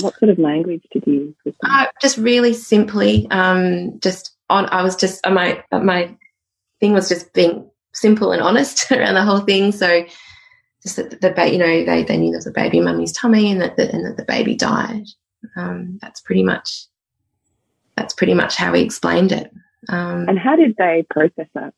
what 0.00 0.18
sort 0.18 0.28
of 0.28 0.38
language 0.38 0.82
did 0.92 1.06
you 1.06 1.12
use 1.14 1.34
with 1.46 1.54
them? 1.62 1.70
Uh, 1.72 1.86
just 2.02 2.18
really 2.18 2.52
simply, 2.52 3.26
um, 3.30 3.98
just 4.00 4.36
on. 4.50 4.66
I 4.66 4.82
was 4.82 4.96
just 4.96 5.26
uh, 5.26 5.30
my 5.30 5.64
uh, 5.72 5.78
my 5.78 6.14
thing 6.78 6.92
was 6.92 7.08
just 7.08 7.32
being 7.32 7.70
simple 7.94 8.32
and 8.32 8.42
honest 8.42 8.92
around 8.92 9.14
the 9.14 9.24
whole 9.24 9.40
thing. 9.40 9.72
So 9.72 10.04
just 10.84 10.96
that 10.96 11.20
the 11.20 11.30
baby, 11.30 11.56
you 11.56 11.58
know, 11.58 11.84
they 11.84 12.04
they 12.04 12.16
knew 12.16 12.30
there 12.30 12.38
was 12.38 12.46
a 12.46 12.52
baby 12.52 12.78
in 12.78 12.84
mummy's 12.84 13.12
tummy 13.12 13.50
and 13.50 13.60
that 13.60 13.76
the, 13.76 13.90
and 13.92 14.04
that 14.04 14.16
the 14.16 14.24
baby 14.24 14.54
died. 14.54 15.06
Um, 15.56 15.98
that's 16.00 16.20
pretty 16.20 16.42
much 16.42 16.86
that's 17.96 18.14
pretty 18.14 18.34
much 18.34 18.56
how 18.56 18.72
we 18.72 18.80
explained 18.80 19.32
it. 19.32 19.50
Um, 19.88 20.28
and 20.28 20.38
how 20.38 20.56
did 20.56 20.76
they 20.76 21.06
process 21.10 21.48
that? 21.54 21.74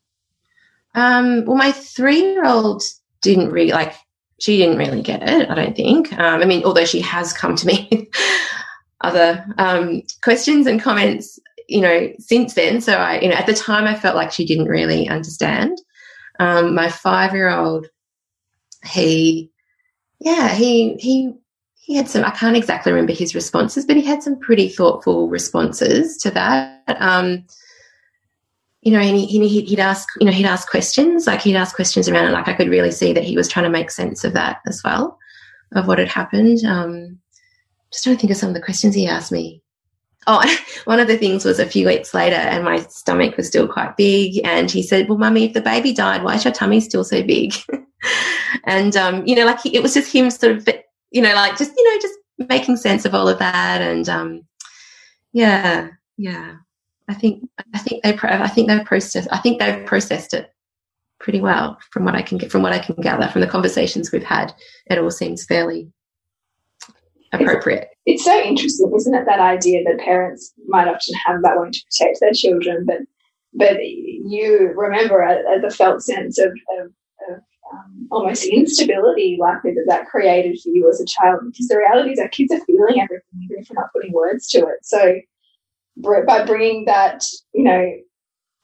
Um, 0.93 1.45
well, 1.45 1.57
my 1.57 1.71
three 1.71 2.19
year 2.19 2.45
old 2.45 2.83
didn't 3.21 3.51
really 3.51 3.71
like 3.71 3.95
she 4.39 4.57
didn't 4.57 4.77
really 4.77 5.01
get 5.01 5.23
it, 5.23 5.49
I 5.49 5.55
don't 5.55 5.75
think. 5.75 6.13
Um, 6.13 6.41
I 6.41 6.45
mean, 6.45 6.63
although 6.63 6.85
she 6.85 7.01
has 7.01 7.33
come 7.33 7.55
to 7.55 7.65
me 7.65 8.09
other 9.01 9.45
um, 9.57 10.03
questions 10.21 10.67
and 10.67 10.81
comments, 10.81 11.39
you 11.67 11.81
know, 11.81 12.11
since 12.19 12.53
then. 12.53 12.81
So 12.81 12.93
I, 12.93 13.19
you 13.19 13.29
know, 13.29 13.35
at 13.35 13.47
the 13.47 13.53
time 13.53 13.85
I 13.85 13.95
felt 13.95 14.15
like 14.15 14.31
she 14.31 14.45
didn't 14.45 14.67
really 14.67 15.07
understand. 15.07 15.79
Um, 16.39 16.75
my 16.75 16.89
five 16.89 17.33
year 17.33 17.49
old, 17.49 17.87
he, 18.87 19.51
yeah, 20.19 20.49
he, 20.49 20.95
he, 20.95 21.33
he 21.75 21.95
had 21.95 22.09
some, 22.09 22.25
I 22.25 22.31
can't 22.31 22.57
exactly 22.57 22.91
remember 22.91 23.13
his 23.13 23.35
responses, 23.35 23.85
but 23.85 23.95
he 23.95 24.03
had 24.03 24.23
some 24.23 24.39
pretty 24.39 24.69
thoughtful 24.69 25.29
responses 25.29 26.17
to 26.17 26.31
that. 26.31 26.83
Um, 26.99 27.45
you 28.81 28.91
know, 28.91 28.99
and 28.99 29.17
he, 29.17 29.25
he, 29.25 29.61
he'd 29.61 29.79
ask, 29.79 30.07
you 30.19 30.25
know, 30.25 30.31
he'd 30.31 30.45
ask 30.45 30.69
questions, 30.69 31.27
like 31.27 31.41
he'd 31.41 31.55
ask 31.55 31.75
questions 31.75 32.07
around 32.07 32.27
it. 32.27 32.31
Like 32.31 32.47
I 32.47 32.53
could 32.53 32.69
really 32.69 32.91
see 32.91 33.13
that 33.13 33.23
he 33.23 33.35
was 33.35 33.47
trying 33.47 33.65
to 33.65 33.69
make 33.69 33.91
sense 33.91 34.23
of 34.23 34.33
that 34.33 34.61
as 34.65 34.81
well, 34.83 35.17
of 35.73 35.87
what 35.87 35.99
had 35.99 36.09
happened. 36.09 36.63
Um, 36.65 37.19
just 37.91 38.03
trying 38.03 38.15
to 38.15 38.19
think 38.21 38.31
of 38.31 38.37
some 38.37 38.49
of 38.49 38.55
the 38.55 38.61
questions 38.61 38.95
he 38.95 39.07
asked 39.07 39.31
me. 39.31 39.61
Oh, 40.27 40.43
one 40.85 40.99
of 40.99 41.07
the 41.07 41.17
things 41.17 41.45
was 41.45 41.59
a 41.59 41.65
few 41.65 41.87
weeks 41.87 42.13
later, 42.13 42.35
and 42.35 42.63
my 42.63 42.79
stomach 42.81 43.37
was 43.37 43.47
still 43.47 43.67
quite 43.67 43.97
big. 43.97 44.39
And 44.45 44.69
he 44.69 44.83
said, 44.83 45.09
"Well, 45.09 45.17
mummy, 45.17 45.45
if 45.45 45.53
the 45.53 45.61
baby 45.61 45.93
died, 45.93 46.23
why 46.23 46.35
is 46.35 46.43
your 46.43 46.53
tummy 46.53 46.79
still 46.81 47.03
so 47.03 47.23
big?" 47.23 47.53
and 48.65 48.95
um, 48.95 49.25
you 49.25 49.35
know, 49.35 49.45
like 49.45 49.61
he, 49.61 49.75
it 49.75 49.81
was 49.81 49.93
just 49.93 50.13
him, 50.13 50.29
sort 50.29 50.57
of, 50.57 50.67
you 51.11 51.21
know, 51.21 51.33
like 51.33 51.57
just 51.57 51.73
you 51.75 51.93
know, 51.93 51.99
just 52.01 52.49
making 52.49 52.77
sense 52.77 53.05
of 53.05 53.15
all 53.15 53.27
of 53.27 53.39
that. 53.39 53.81
And 53.81 54.07
um, 54.09 54.45
yeah, 55.31 55.89
yeah. 56.17 56.55
I 57.09 57.13
think 57.13 57.47
I 57.73 57.79
think 57.79 58.03
they 58.03 58.17
I 58.21 58.47
think 58.47 58.67
they've 58.67 58.85
processed 58.85 59.29
I 59.31 59.37
think 59.37 59.59
they've 59.59 59.85
processed 59.85 60.33
it 60.33 60.53
pretty 61.19 61.39
well 61.39 61.77
from 61.91 62.05
what 62.05 62.15
I 62.15 62.21
can 62.21 62.37
get 62.37 62.51
from 62.51 62.61
what 62.61 62.73
I 62.73 62.79
can 62.79 62.95
gather 62.95 63.27
from 63.29 63.41
the 63.41 63.47
conversations 63.47 64.11
we've 64.11 64.23
had. 64.23 64.53
It 64.87 64.97
all 64.97 65.11
seems 65.11 65.45
fairly 65.45 65.89
appropriate. 67.31 67.89
It's, 68.09 68.23
so 68.23 68.41
interesting, 68.41 68.91
isn't 68.95 69.13
it? 69.13 69.25
That 69.25 69.39
idea 69.39 69.83
that 69.83 70.03
parents 70.03 70.53
might 70.67 70.87
often 70.87 71.13
have 71.25 71.41
that 71.43 71.57
wanting 71.57 71.73
to 71.73 71.83
protect 71.91 72.19
their 72.19 72.33
children, 72.33 72.85
but 72.85 72.99
but 73.53 73.77
you 73.81 74.73
remember 74.75 75.25
the 75.61 75.73
felt 75.73 76.03
sense 76.03 76.37
of, 76.37 76.51
of, 76.79 76.91
of 77.29 77.39
um, 77.73 78.07
almost 78.11 78.45
instability 78.45 79.37
likely 79.39 79.73
that 79.73 79.85
that 79.87 80.05
created 80.07 80.59
for 80.61 80.69
you 80.69 80.89
as 80.89 81.01
a 81.01 81.05
child 81.05 81.41
because 81.45 81.67
the 81.67 81.77
reality 81.77 82.11
is 82.11 82.19
our 82.19 82.27
kids 82.27 82.51
are 82.51 82.63
feeling 82.65 83.01
everything 83.01 83.41
even 83.43 83.61
if 83.61 83.69
we're 83.69 83.81
not 83.81 83.91
putting 83.93 84.11
words 84.11 84.47
to 84.49 84.59
it 84.59 84.79
so 84.83 85.15
by 86.01 86.45
bringing 86.45 86.85
that, 86.85 87.23
you 87.53 87.63
know, 87.63 87.93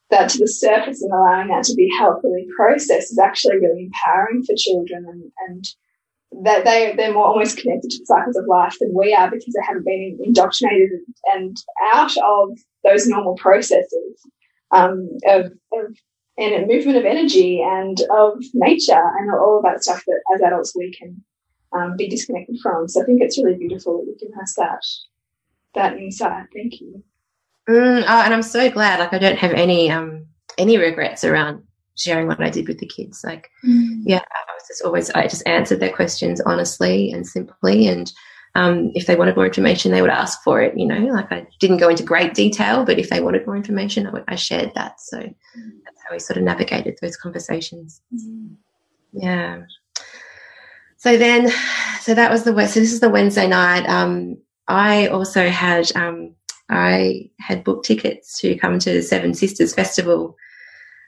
that 0.09 0.29
to 0.29 0.37
the 0.37 0.47
surface 0.47 1.01
and 1.01 1.11
allowing 1.11 1.47
that 1.47 1.63
to 1.63 1.73
be 1.73 1.91
healthily 1.97 2.47
processed 2.55 3.11
is 3.11 3.19
actually 3.19 3.57
really 3.57 3.85
empowering 3.85 4.43
for 4.43 4.53
children 4.55 5.05
and, 5.07 5.31
and 5.47 5.65
that 6.43 6.65
they 6.65 6.93
they're 6.97 7.13
more 7.13 7.27
almost 7.27 7.57
connected 7.57 7.89
to 7.91 7.99
the 7.99 8.05
cycles 8.05 8.35
of 8.35 8.45
life 8.47 8.75
than 8.79 8.93
we 8.93 9.13
are 9.13 9.29
because 9.29 9.53
they 9.53 9.65
haven't 9.65 9.85
been 9.85 10.17
indoctrinated 10.23 10.89
and 11.33 11.57
out 11.93 12.15
of 12.17 12.49
those 12.83 13.07
normal 13.07 13.35
processes 13.35 14.27
um, 14.71 15.07
of, 15.27 15.45
of 15.73 15.95
and 16.37 16.67
movement 16.67 16.97
of 16.97 17.05
energy 17.05 17.61
and 17.61 18.01
of 18.11 18.43
nature 18.53 18.93
and 19.19 19.31
all 19.31 19.57
of 19.57 19.63
that 19.63 19.83
stuff 19.83 20.03
that 20.07 20.19
as 20.33 20.41
adults 20.41 20.73
we 20.75 20.91
can 20.91 21.23
um, 21.73 21.95
be 21.95 22.07
disconnected 22.07 22.57
from. 22.61 22.87
So 22.87 23.01
I 23.01 23.05
think 23.05 23.21
it's 23.21 23.37
really 23.37 23.57
beautiful 23.57 23.99
that 23.99 24.05
you 24.07 24.15
can 24.19 24.33
have 24.33 24.47
that 24.57 24.83
that 25.75 25.97
insight. 25.97 26.45
Thank 26.53 26.81
you. 26.81 27.03
Mm, 27.69 28.03
oh, 28.03 28.21
and 28.21 28.33
I'm 28.33 28.43
so 28.43 28.69
glad. 28.69 28.99
Like 28.99 29.13
I 29.13 29.19
don't 29.19 29.37
have 29.37 29.53
any 29.53 29.91
um 29.91 30.25
any 30.57 30.77
regrets 30.77 31.23
around 31.23 31.63
sharing 31.95 32.27
what 32.27 32.41
I 32.41 32.49
did 32.49 32.67
with 32.67 32.79
the 32.79 32.85
kids. 32.85 33.23
Like, 33.23 33.49
mm. 33.65 34.01
yeah, 34.03 34.19
I 34.19 34.53
was 34.53 34.67
just 34.67 34.83
always 34.83 35.09
I 35.11 35.27
just 35.27 35.47
answered 35.47 35.79
their 35.79 35.93
questions 35.93 36.41
honestly 36.41 37.11
and 37.11 37.27
simply 37.27 37.87
and. 37.87 38.11
Um, 38.55 38.91
if 38.93 39.07
they 39.07 39.15
wanted 39.15 39.35
more 39.35 39.47
information, 39.47 39.91
they 39.91 40.03
would 40.03 40.11
ask 40.11 40.43
for 40.43 40.61
it. 40.61 40.77
You 40.77 40.85
know, 40.85 40.99
like 41.11 41.31
I 41.31 41.47
didn't 41.59 41.77
go 41.77 41.89
into 41.89 42.03
great 42.03 42.35
detail, 42.35 42.85
but 42.85 42.99
if 42.99 43.09
they 43.09 43.19
wanted 43.19 43.47
more 43.47 43.55
information, 43.55 44.05
I, 44.05 44.21
I 44.27 44.35
shared 44.35 44.71
that. 44.75 45.01
So 45.01 45.17
mm. 45.17 45.31
that's 45.83 46.03
how 46.07 46.13
we 46.13 46.19
sort 46.19 46.37
of 46.37 46.43
navigated 46.43 46.99
those 47.01 47.17
conversations. 47.17 47.99
Mm. 48.13 48.57
Yeah. 49.11 49.63
So 50.97 51.17
then, 51.17 51.51
so 51.99 52.13
that 52.13 52.31
was 52.31 52.43
the 52.43 52.51
so 52.67 52.79
this 52.79 52.93
is 52.93 52.99
the 52.99 53.09
Wednesday 53.09 53.47
night. 53.47 53.85
Um, 53.87 54.37
I 54.67 55.07
also 55.07 55.49
had 55.49 55.91
um, 55.95 56.35
I 56.69 57.29
had 57.39 57.63
booked 57.63 57.85
tickets 57.85 58.39
to 58.39 58.55
come 58.55 58.79
to 58.79 58.93
the 58.93 59.01
Seven 59.01 59.33
Sisters 59.33 59.73
Festival 59.73 60.35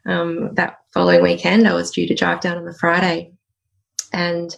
um, 0.05 0.53
that 0.55 0.79
following 0.93 1.21
weekend. 1.21 1.67
I 1.67 1.73
was 1.73 1.91
due 1.91 2.07
to 2.07 2.15
drive 2.15 2.41
down 2.41 2.57
on 2.57 2.65
the 2.65 2.73
Friday, 2.73 3.33
and 4.13 4.55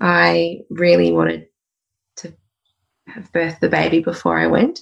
I 0.00 0.60
really 0.70 1.12
wanted 1.12 1.46
to 2.16 2.32
have 3.06 3.32
birthed 3.32 3.60
the 3.60 3.68
baby 3.68 4.00
before 4.00 4.38
I 4.38 4.46
went. 4.46 4.80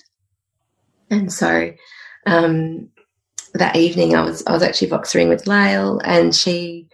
And 1.11 1.33
so 1.33 1.73
um, 2.27 2.89
that 3.55 3.77
evening, 3.77 4.15
I 4.15 4.23
was 4.23 4.43
I 4.47 4.53
was 4.53 4.63
actually 4.63 4.91
voxering 4.91 5.29
with 5.29 5.47
Lael, 5.47 6.01
and 6.05 6.35
she 6.35 6.89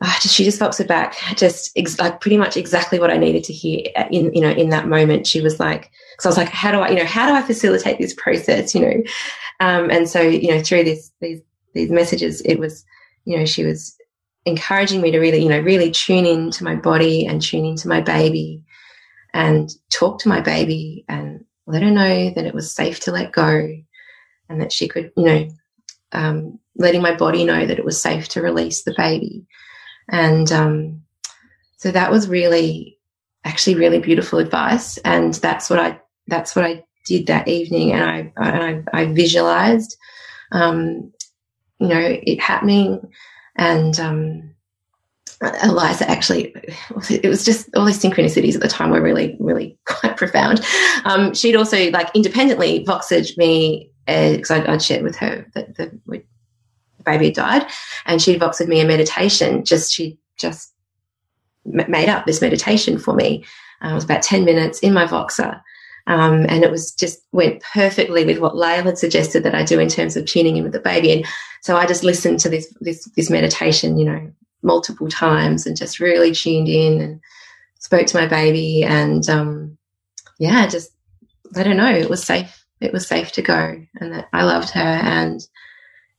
uh, 0.00 0.10
she 0.20 0.44
just 0.44 0.60
voxed 0.60 0.86
back, 0.86 1.16
just 1.36 1.72
ex- 1.76 1.98
like 1.98 2.20
pretty 2.20 2.36
much 2.36 2.56
exactly 2.56 2.98
what 2.98 3.10
I 3.10 3.16
needed 3.16 3.42
to 3.44 3.52
hear. 3.52 3.86
In 4.10 4.34
you 4.34 4.40
know, 4.40 4.50
in 4.50 4.68
that 4.68 4.86
moment, 4.86 5.26
she 5.26 5.40
was 5.40 5.58
like, 5.58 5.90
because 6.12 6.26
I 6.26 6.28
was 6.28 6.36
like, 6.36 6.50
how 6.50 6.70
do 6.72 6.78
I, 6.80 6.90
you 6.90 6.96
know, 6.96 7.06
how 7.06 7.26
do 7.26 7.34
I 7.34 7.42
facilitate 7.42 7.98
this 7.98 8.12
process, 8.12 8.74
you 8.74 8.80
know? 8.82 9.02
Um, 9.60 9.90
and 9.90 10.08
so, 10.08 10.20
you 10.20 10.48
know, 10.48 10.62
through 10.62 10.84
this, 10.84 11.10
these, 11.20 11.40
these 11.74 11.90
messages, 11.90 12.40
it 12.42 12.58
was, 12.58 12.84
you 13.24 13.36
know, 13.36 13.44
she 13.44 13.64
was 13.64 13.96
encouraging 14.46 15.00
me 15.00 15.10
to 15.10 15.18
really, 15.18 15.42
you 15.42 15.48
know, 15.48 15.60
really 15.60 15.90
tune 15.90 16.26
in 16.26 16.50
to 16.52 16.64
my 16.64 16.74
body 16.74 17.26
and 17.26 17.40
tune 17.40 17.64
into 17.64 17.88
my 17.88 18.00
baby 18.00 18.62
and 19.32 19.70
talk 19.92 20.18
to 20.20 20.28
my 20.28 20.40
baby 20.40 21.04
and 21.08 21.44
let 21.66 21.82
her 21.82 21.90
know 21.90 22.30
that 22.30 22.44
it 22.44 22.54
was 22.54 22.74
safe 22.74 23.00
to 23.00 23.10
let 23.10 23.32
go 23.32 23.68
and 24.48 24.60
that 24.60 24.72
she 24.72 24.86
could, 24.86 25.10
you 25.16 25.24
know, 25.24 25.48
um, 26.12 26.58
letting 26.76 27.02
my 27.02 27.14
body 27.14 27.44
know 27.44 27.66
that 27.66 27.78
it 27.78 27.84
was 27.84 28.00
safe 28.00 28.28
to 28.28 28.42
release 28.42 28.82
the 28.82 28.94
baby. 28.96 29.46
And 30.08 30.50
um, 30.52 31.02
so 31.78 31.90
that 31.90 32.10
was 32.10 32.28
really, 32.28 32.98
actually, 33.44 33.76
really 33.76 33.98
beautiful 33.98 34.38
advice. 34.38 34.98
And 34.98 35.34
that's 35.34 35.70
what 35.70 35.78
I 35.78 36.00
that's 36.26 36.56
what 36.56 36.64
I 36.64 36.82
did 37.06 37.26
that 37.26 37.48
evening, 37.48 37.92
and 37.92 38.02
I 38.02 38.32
and 38.36 38.86
I, 38.92 39.00
I 39.02 39.12
visualized, 39.12 39.96
um, 40.52 41.12
you 41.78 41.88
know, 41.88 42.00
it 42.00 42.40
happening, 42.40 43.00
and 43.56 43.98
um, 44.00 44.54
Eliza 45.62 46.08
actually, 46.08 46.54
it 47.10 47.28
was 47.28 47.44
just 47.44 47.68
all 47.74 47.84
these 47.84 48.00
synchronicities 48.00 48.54
at 48.54 48.60
the 48.60 48.68
time 48.68 48.90
were 48.90 49.02
really, 49.02 49.36
really 49.40 49.78
quite 49.86 50.16
profound. 50.16 50.64
Um, 51.04 51.34
she'd 51.34 51.56
also 51.56 51.90
like 51.90 52.10
independently 52.14 52.84
voxed 52.84 53.36
me 53.36 53.90
because 54.06 54.50
uh, 54.50 54.54
I'd, 54.56 54.66
I'd, 54.66 54.82
shared 54.82 55.02
with 55.02 55.16
her 55.16 55.46
that 55.54 55.76
the, 55.76 55.98
the 56.06 56.22
baby 57.04 57.26
had 57.26 57.34
died, 57.34 57.66
and 58.06 58.20
she'd 58.20 58.40
voxed 58.40 58.66
me 58.66 58.80
a 58.80 58.86
meditation. 58.86 59.64
Just 59.64 59.92
she 59.92 60.18
just 60.36 60.72
made 61.64 62.08
up 62.08 62.26
this 62.26 62.40
meditation 62.40 62.98
for 62.98 63.14
me. 63.14 63.44
Uh, 63.82 63.90
it 63.90 63.94
was 63.94 64.04
about 64.04 64.22
ten 64.22 64.44
minutes 64.44 64.78
in 64.80 64.92
my 64.92 65.06
voxer, 65.06 65.60
um, 66.06 66.44
and 66.48 66.62
it 66.62 66.70
was 66.70 66.92
just 66.92 67.20
went 67.32 67.62
perfectly 67.62 68.24
with 68.24 68.38
what 68.38 68.56
Lael 68.56 68.84
had 68.84 68.98
suggested 68.98 69.42
that 69.42 69.54
I 69.54 69.64
do 69.64 69.80
in 69.80 69.88
terms 69.88 70.16
of 70.16 70.26
tuning 70.26 70.56
in 70.56 70.62
with 70.62 70.72
the 70.72 70.80
baby. 70.80 71.12
And 71.12 71.26
so 71.62 71.76
I 71.76 71.86
just 71.86 72.04
listened 72.04 72.40
to 72.40 72.48
this, 72.48 72.72
this, 72.80 73.04
this 73.16 73.30
meditation, 73.30 73.98
you 73.98 74.04
know, 74.04 74.32
multiple 74.62 75.08
times 75.08 75.66
and 75.66 75.76
just 75.76 76.00
really 76.00 76.32
tuned 76.32 76.68
in 76.68 77.00
and 77.00 77.20
spoke 77.78 78.06
to 78.08 78.18
my 78.18 78.26
baby. 78.26 78.84
And, 78.84 79.28
um, 79.30 79.78
yeah, 80.38 80.66
just, 80.66 80.90
I 81.56 81.62
don't 81.62 81.76
know, 81.76 81.90
it 81.90 82.10
was 82.10 82.22
safe. 82.22 82.64
It 82.80 82.92
was 82.92 83.06
safe 83.06 83.32
to 83.32 83.42
go 83.42 83.82
and 84.00 84.12
that 84.12 84.28
I 84.32 84.44
loved 84.44 84.70
her 84.70 84.80
and 84.80 85.46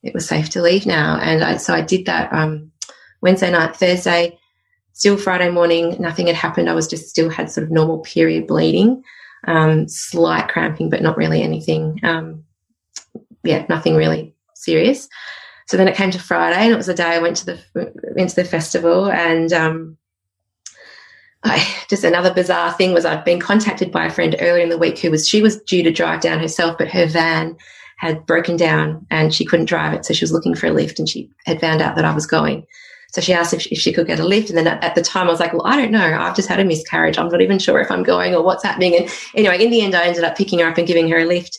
it 0.02 0.14
was 0.14 0.26
safe 0.26 0.50
to 0.50 0.62
leave 0.62 0.86
now. 0.86 1.18
And 1.20 1.44
I, 1.44 1.58
so 1.58 1.74
I 1.74 1.80
did 1.80 2.06
that, 2.06 2.32
um, 2.32 2.72
Wednesday 3.20 3.50
night, 3.50 3.76
Thursday, 3.76 4.38
still 4.92 5.16
Friday 5.16 5.50
morning, 5.50 5.96
nothing 6.00 6.26
had 6.26 6.36
happened. 6.36 6.68
I 6.68 6.74
was 6.74 6.88
just 6.88 7.08
still 7.08 7.30
had 7.30 7.50
sort 7.50 7.64
of 7.64 7.70
normal 7.70 8.00
period 8.00 8.48
bleeding 8.48 9.04
um, 9.46 9.88
slight 9.88 10.48
cramping, 10.48 10.90
but 10.90 11.02
not 11.02 11.16
really 11.16 11.42
anything. 11.42 12.00
Um, 12.02 12.44
yeah, 13.44 13.64
nothing 13.68 13.94
really 13.94 14.34
serious. 14.54 15.08
So 15.66 15.76
then 15.76 15.88
it 15.88 15.96
came 15.96 16.10
to 16.12 16.18
Friday, 16.18 16.60
and 16.60 16.72
it 16.72 16.76
was 16.76 16.86
the 16.86 16.94
day 16.94 17.04
I 17.04 17.18
went 17.18 17.36
to 17.38 17.46
the 17.46 17.92
went 18.14 18.30
to 18.30 18.36
the 18.36 18.44
festival, 18.44 19.10
and 19.10 19.52
um, 19.52 19.96
I 21.42 21.66
just 21.88 22.04
another 22.04 22.32
bizarre 22.32 22.72
thing 22.72 22.92
was 22.92 23.04
I'd 23.04 23.24
been 23.24 23.40
contacted 23.40 23.90
by 23.90 24.06
a 24.06 24.10
friend 24.10 24.36
earlier 24.40 24.62
in 24.62 24.70
the 24.70 24.78
week 24.78 24.98
who 24.98 25.10
was 25.10 25.28
she 25.28 25.42
was 25.42 25.60
due 25.62 25.82
to 25.82 25.90
drive 25.90 26.20
down 26.20 26.38
herself, 26.38 26.76
but 26.78 26.88
her 26.90 27.06
van 27.06 27.56
had 27.98 28.26
broken 28.26 28.56
down 28.56 29.06
and 29.10 29.34
she 29.34 29.44
couldn't 29.44 29.66
drive 29.66 29.94
it, 29.94 30.04
so 30.04 30.12
she 30.12 30.22
was 30.22 30.32
looking 30.32 30.54
for 30.54 30.66
a 30.66 30.72
lift, 30.72 30.98
and 30.98 31.08
she 31.08 31.30
had 31.46 31.60
found 31.60 31.80
out 31.80 31.96
that 31.96 32.04
I 32.04 32.14
was 32.14 32.26
going. 32.26 32.66
So 33.12 33.20
she 33.20 33.32
asked 33.32 33.54
if 33.54 33.62
she, 33.62 33.70
if 33.70 33.78
she 33.78 33.92
could 33.92 34.06
get 34.06 34.20
a 34.20 34.26
lift. 34.26 34.50
And 34.50 34.58
then 34.58 34.66
at, 34.66 34.94
the 34.94 35.02
time 35.02 35.26
I 35.26 35.30
was 35.30 35.40
like, 35.40 35.52
well, 35.52 35.66
I 35.66 35.76
don't 35.76 35.90
know. 35.90 36.18
I've 36.18 36.36
just 36.36 36.48
had 36.48 36.60
a 36.60 36.64
miscarriage. 36.64 37.18
I'm 37.18 37.28
not 37.28 37.40
even 37.40 37.58
sure 37.58 37.80
if 37.80 37.90
I'm 37.90 38.02
going 38.02 38.34
or 38.34 38.42
what's 38.42 38.64
happening. 38.64 38.94
And 38.94 39.10
anyway, 39.34 39.64
in 39.64 39.70
the 39.70 39.80
end, 39.80 39.94
I 39.94 40.04
ended 40.04 40.24
up 40.24 40.36
picking 40.36 40.58
her 40.58 40.68
up 40.68 40.76
and 40.76 40.86
giving 40.86 41.08
her 41.08 41.18
a 41.18 41.24
lift. 41.24 41.58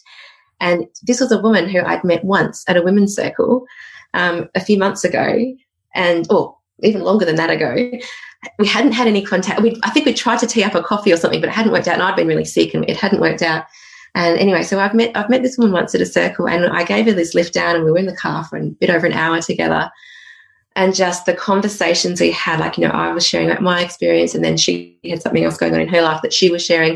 And 0.60 0.86
this 1.04 1.20
was 1.20 1.32
a 1.32 1.40
woman 1.40 1.70
who 1.70 1.80
I'd 1.80 2.04
met 2.04 2.24
once 2.24 2.64
at 2.68 2.78
a 2.78 2.82
women's 2.82 3.16
circle 3.16 3.66
um, 4.14 4.50
a 4.56 4.60
few 4.60 4.78
months 4.78 5.04
ago, 5.04 5.54
and 5.94 6.26
or 6.32 6.58
even 6.84 7.02
longer 7.02 7.26
than 7.26 7.36
that 7.36 7.52
ago. 7.52 7.92
We 8.60 8.68
hadn't 8.68 8.94
had 8.94 9.08
any 9.08 9.24
contact. 9.24 9.62
We, 9.62 9.80
I 9.84 9.90
think 9.90 10.06
we 10.06 10.14
tried 10.14 10.40
to 10.40 10.48
tee 10.48 10.64
up 10.64 10.76
a 10.76 10.84
coffee 10.84 11.12
or 11.12 11.18
something, 11.18 11.42
but 11.42 11.50
it 11.50 11.54
hadn't 11.54 11.72
worked 11.72 11.88
out. 11.88 11.96
And 11.96 12.04
I'd 12.04 12.16
been 12.16 12.28
really 12.28 12.46
sick, 12.46 12.74
and 12.74 12.88
it 12.90 12.98
hadn't 12.98 13.22
worked 13.22 13.42
out. 13.42 13.66
And 14.16 14.40
anyway, 14.40 14.64
so 14.64 14.80
I've 14.80 14.94
met 14.94 15.16
I've 15.16 15.30
met 15.30 15.44
this 15.44 15.58
woman 15.58 15.74
once 15.74 15.94
at 15.94 16.02
a 16.02 16.06
circle, 16.06 16.48
and 16.48 16.66
I 16.66 16.84
gave 16.84 17.06
her 17.06 17.14
this 17.14 17.36
lift 17.36 17.54
down, 17.54 17.76
and 17.76 17.86
we 17.86 17.92
were 17.92 17.98
in 17.98 18.06
the 18.06 18.16
car 18.16 18.44
for 18.44 18.58
a 18.58 18.66
bit 18.66 18.90
over 18.90 19.06
an 19.06 19.14
hour 19.14 19.40
together 19.42 19.92
and 20.78 20.96
just 20.96 21.26
the 21.26 21.34
conversations 21.34 22.22
we 22.22 22.32
had 22.32 22.60
like 22.60 22.78
you 22.78 22.88
know 22.88 22.94
i 22.94 23.12
was 23.12 23.28
sharing 23.28 23.50
like 23.50 23.60
my 23.60 23.82
experience 23.82 24.34
and 24.34 24.46
then 24.46 24.56
she 24.56 24.98
had 25.04 25.22
something 25.22 25.44
else 25.44 25.58
going 25.58 25.74
on 25.74 25.82
in 25.82 25.88
her 25.90 26.02
life 26.02 26.22
that 26.22 26.32
she 26.32 26.50
was 26.50 26.64
sharing 26.64 26.94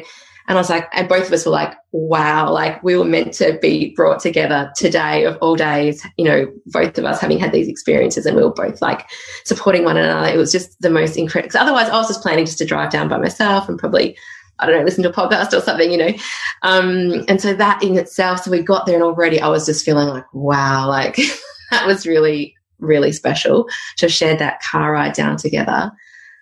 and 0.47 0.57
i 0.57 0.61
was 0.61 0.69
like 0.69 0.87
and 0.93 1.09
both 1.09 1.27
of 1.27 1.33
us 1.33 1.45
were 1.45 1.51
like 1.51 1.73
wow 1.91 2.49
like 2.49 2.81
we 2.83 2.95
were 2.95 3.03
meant 3.03 3.33
to 3.33 3.57
be 3.61 3.93
brought 3.95 4.21
together 4.21 4.71
today 4.77 5.25
of 5.25 5.35
all 5.41 5.55
days 5.55 6.05
you 6.17 6.23
know 6.23 6.49
both 6.67 6.97
of 6.97 7.03
us 7.03 7.19
having 7.19 7.39
had 7.39 7.51
these 7.51 7.67
experiences 7.67 8.25
and 8.25 8.37
we 8.37 8.43
were 8.43 8.53
both 8.53 8.81
like 8.81 9.09
supporting 9.43 9.83
one 9.83 9.97
another 9.97 10.31
it 10.31 10.37
was 10.37 10.51
just 10.51 10.79
the 10.81 10.89
most 10.89 11.17
incredible 11.17 11.59
otherwise 11.59 11.89
i 11.89 11.97
was 11.97 12.07
just 12.07 12.21
planning 12.21 12.45
just 12.45 12.59
to 12.59 12.65
drive 12.65 12.91
down 12.91 13.09
by 13.09 13.17
myself 13.17 13.67
and 13.67 13.77
probably 13.77 14.15
I 14.59 14.67
don't 14.67 14.77
know, 14.77 14.85
listen 14.85 15.01
to 15.01 15.09
a 15.09 15.13
podcast 15.13 15.57
or 15.57 15.61
something, 15.61 15.91
you 15.91 15.97
know. 15.97 16.13
Um, 16.61 17.25
and 17.27 17.41
so 17.41 17.51
that 17.55 17.81
in 17.81 17.97
itself, 17.97 18.43
so 18.43 18.51
we 18.51 18.61
got 18.61 18.85
there 18.85 18.93
and 18.93 19.03
already 19.03 19.41
I 19.41 19.47
was 19.47 19.65
just 19.65 19.83
feeling 19.83 20.07
like, 20.07 20.31
wow, 20.35 20.87
like 20.87 21.15
that 21.71 21.87
was 21.87 22.05
really 22.05 22.53
really 22.81 23.11
special 23.11 23.67
to 23.97 24.05
have 24.05 24.13
shared 24.13 24.39
that 24.39 24.61
car 24.61 24.91
ride 24.91 25.13
down 25.13 25.37
together. 25.37 25.91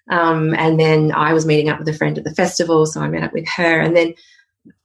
Um, 0.09 0.55
and 0.55 0.79
then 0.79 1.11
I 1.11 1.33
was 1.33 1.45
meeting 1.45 1.69
up 1.69 1.79
with 1.79 1.87
a 1.87 1.93
friend 1.93 2.17
at 2.17 2.23
the 2.23 2.33
festival, 2.33 2.85
so 2.85 3.01
I 3.01 3.07
met 3.07 3.23
up 3.23 3.33
with 3.33 3.47
her. 3.49 3.79
And 3.79 3.95
then, 3.95 4.15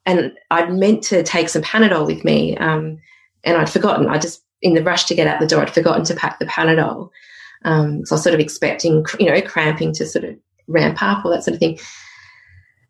and 0.04 0.32
I'd 0.50 0.72
meant 0.72 1.02
to 1.04 1.22
take 1.22 1.48
some 1.48 1.62
Panadol 1.62 2.06
with 2.06 2.24
me, 2.24 2.56
um, 2.58 2.98
and 3.42 3.56
I'd 3.56 3.70
forgotten. 3.70 4.06
I 4.06 4.18
just, 4.18 4.42
in 4.60 4.74
the 4.74 4.82
rush 4.82 5.04
to 5.04 5.14
get 5.14 5.26
out 5.26 5.40
the 5.40 5.46
door, 5.46 5.62
I'd 5.62 5.72
forgotten 5.72 6.04
to 6.04 6.14
pack 6.14 6.38
the 6.38 6.46
Panadol. 6.46 7.08
Um, 7.64 8.04
so 8.04 8.14
I 8.14 8.16
was 8.16 8.22
sort 8.22 8.34
of 8.34 8.40
expecting, 8.40 9.06
you 9.18 9.26
know, 9.26 9.40
cramping 9.40 9.94
to 9.94 10.06
sort 10.06 10.24
of 10.24 10.36
ramp 10.68 11.02
up 11.02 11.24
or 11.24 11.30
that 11.30 11.44
sort 11.44 11.54
of 11.54 11.60
thing. 11.60 11.78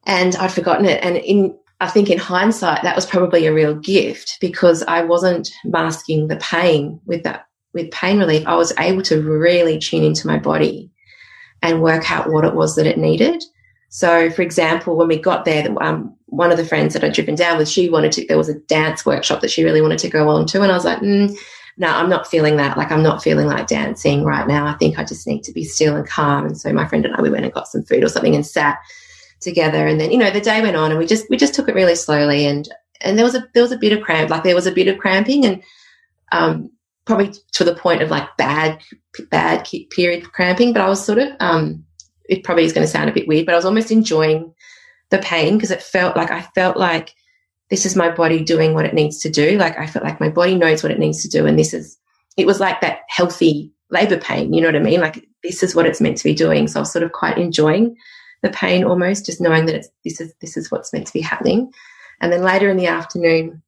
And 0.07 0.35
I'd 0.37 0.53
forgotten 0.53 0.87
it. 0.87 1.03
And 1.05 1.17
in, 1.19 1.57
I 1.81 1.89
think 1.89 2.11
in 2.11 2.19
hindsight, 2.19 2.83
that 2.83 2.97
was 2.97 3.07
probably 3.07 3.47
a 3.47 3.55
real 3.55 3.75
gift 3.75 4.39
because 4.41 4.83
I 4.83 5.05
wasn't 5.05 5.51
masking 5.65 6.29
the 6.29 6.37
pain 6.37 7.01
with 7.07 7.23
that 7.23 7.47
with 7.75 7.91
pain 7.91 8.19
relief, 8.19 8.47
I 8.47 8.55
was 8.55 8.73
able 8.79 9.03
to 9.03 9.21
really 9.21 9.79
tune 9.79 10.05
into 10.05 10.27
my 10.27 10.39
body 10.39 10.91
and 11.63 11.83
work 11.83 12.11
out 12.11 12.31
what 12.31 12.45
it 12.45 12.55
was 12.55 12.77
that 12.77 12.87
it 12.87 12.99
needed. 12.99 13.43
So, 13.89 14.31
for 14.31 14.43
example, 14.43 14.97
when 14.97 15.09
we 15.09 15.19
got 15.19 15.45
there, 15.45 15.67
um, 15.83 16.17
one 16.27 16.51
of 16.51 16.57
the 16.57 16.65
friends 16.65 16.95
that 16.95 17.05
I'd 17.05 17.13
driven 17.13 17.37
down 17.37 17.59
with, 17.59 17.69
she 17.69 17.89
wanted 17.89 18.13
to, 18.13 18.27
there 18.27 18.39
was 18.39 18.49
a 18.49 18.59
dance 18.61 19.07
workshop 19.07 19.41
that 19.41 19.51
she 19.51 19.63
really 19.63 19.81
wanted 19.81 20.01
to 20.01 20.11
go 20.11 20.29
on 20.29 20.47
to. 20.47 20.63
And 20.63 20.73
I 20.73 20.75
was 20.75 20.85
like, 20.85 20.99
mm, 20.99 21.33
no, 21.77 21.89
I'm 21.89 22.09
not 22.09 22.27
feeling 22.27 22.57
that. 22.57 22.77
Like, 22.77 22.91
I'm 22.91 23.03
not 23.03 23.23
feeling 23.23 23.47
like 23.47 23.67
dancing 23.67 24.25
right 24.25 24.47
now. 24.47 24.67
I 24.67 24.75
think 24.75 24.99
I 24.99 25.05
just 25.05 25.27
need 25.27 25.43
to 25.45 25.53
be 25.53 25.65
still 25.65 25.97
and 25.97 26.07
calm. 26.07 26.47
And 26.47 26.59
so 26.59 26.73
my 26.73 26.87
friend 26.87 27.05
and 27.05 27.15
I, 27.15 27.23
we 27.23 27.31
went 27.31 27.45
and 27.45 27.55
got 27.55 27.69
some 27.69 27.85
food 27.85 28.05
or 28.05 28.09
something 28.09 28.35
and 28.35 28.47
sat 28.47 28.79
together. 29.41 29.87
And 29.87 30.01
then, 30.01 30.11
you 30.11 30.19
know, 30.19 30.31
the 30.31 30.41
day 30.41 30.61
went 30.61 30.77
on 30.77 30.91
and 30.91 30.99
we 30.99 31.07
just, 31.07 31.31
we 31.31 31.37
just 31.37 31.55
took 31.55 31.69
it 31.69 31.75
really 31.75 31.95
slowly. 31.95 32.47
And, 32.47 32.69
and 33.01 33.17
there 33.17 33.25
was 33.25 33.35
a, 33.35 33.49
there 33.55 33.63
was 33.63 33.73
a 33.73 33.79
bit 33.79 33.93
of 33.93 34.03
cramp, 34.03 34.31
like 34.31 34.43
there 34.43 34.55
was 34.55 34.67
a 34.67 34.73
bit 34.73 34.89
of 34.89 34.99
cramping 34.99 35.45
and, 35.45 35.63
um, 36.33 36.71
probably 37.07 37.33
to 37.53 37.65
the 37.65 37.75
point 37.75 38.03
of 38.03 38.11
like 38.11 38.37
bad, 38.37 38.81
bad 39.31 39.69
period 39.91 40.33
cramping. 40.33 40.73
But 40.73 40.83
I 40.83 40.89
was 40.89 41.05
sort 41.05 41.19
of, 41.19 41.29
um, 41.41 41.85
it 42.29 42.45
probably 42.45 42.65
is 42.65 42.73
going 42.73 42.87
to 42.87 42.91
sound 42.91 43.11
a 43.11 43.13
bit 43.13 43.29
weird, 43.29 43.47
but 43.47 43.53
I 43.53 43.59
was 43.59 43.67
almost 43.67 43.91
enjoying 43.91 44.55
the 45.11 45.19
pain 45.19 45.57
because 45.57 45.71
it 45.71 45.83
felt 45.83 46.17
like 46.17 46.31
I 46.31 46.43
felt 46.55 46.77
like 46.77 47.15
this 47.71 47.87
is 47.87 47.97
my 47.97 48.11
body 48.11 48.43
doing 48.43 48.75
what 48.75 48.87
it 48.87 48.95
needs 48.95 49.19
to 49.21 49.31
do. 49.31 49.59
Like 49.59 49.79
I 49.79 49.87
felt 49.87 50.05
like 50.05 50.21
my 50.21 50.29
body 50.29 50.55
knows 50.55 50.83
what 50.83 50.93
it 50.93 50.99
needs 50.99 51.23
to 51.23 51.29
do. 51.29 51.47
And 51.47 51.59
this 51.59 51.75
is, 51.75 51.99
it 52.37 52.47
was 52.47 52.61
like 52.61 52.81
that 52.81 53.01
healthy 53.09 53.73
labor 53.91 54.19
pain. 54.19 54.53
You 54.53 54.61
know 54.61 54.69
what 54.69 54.77
I 54.77 54.81
mean? 54.81 55.01
Like 55.01 55.27
this 55.43 55.63
is 55.63 55.75
what 55.75 55.87
it's 55.87 56.01
meant 56.01 56.17
to 56.19 56.25
be 56.25 56.35
doing. 56.35 56.69
So 56.69 56.81
I 56.81 56.83
was 56.83 56.93
sort 56.93 57.05
of 57.05 57.13
quite 57.13 57.39
enjoying 57.39 57.97
the 58.43 58.51
pain 58.51 58.85
almost, 58.85 59.27
just 59.27 59.41
knowing 59.41 59.67
that 59.67 59.75
it's, 59.75 59.89
this 60.05 60.21
is, 60.21 60.35
this 60.41 60.57
is 60.57 60.71
what's 60.71 60.93
meant 60.93 61.07
to 61.07 61.13
be 61.13 61.21
happening. 61.21 61.71
And 62.21 62.33
then 62.33 62.43
later 62.43 62.71
in 62.71 62.77
the 62.77 62.87
afternoon, 62.87 63.63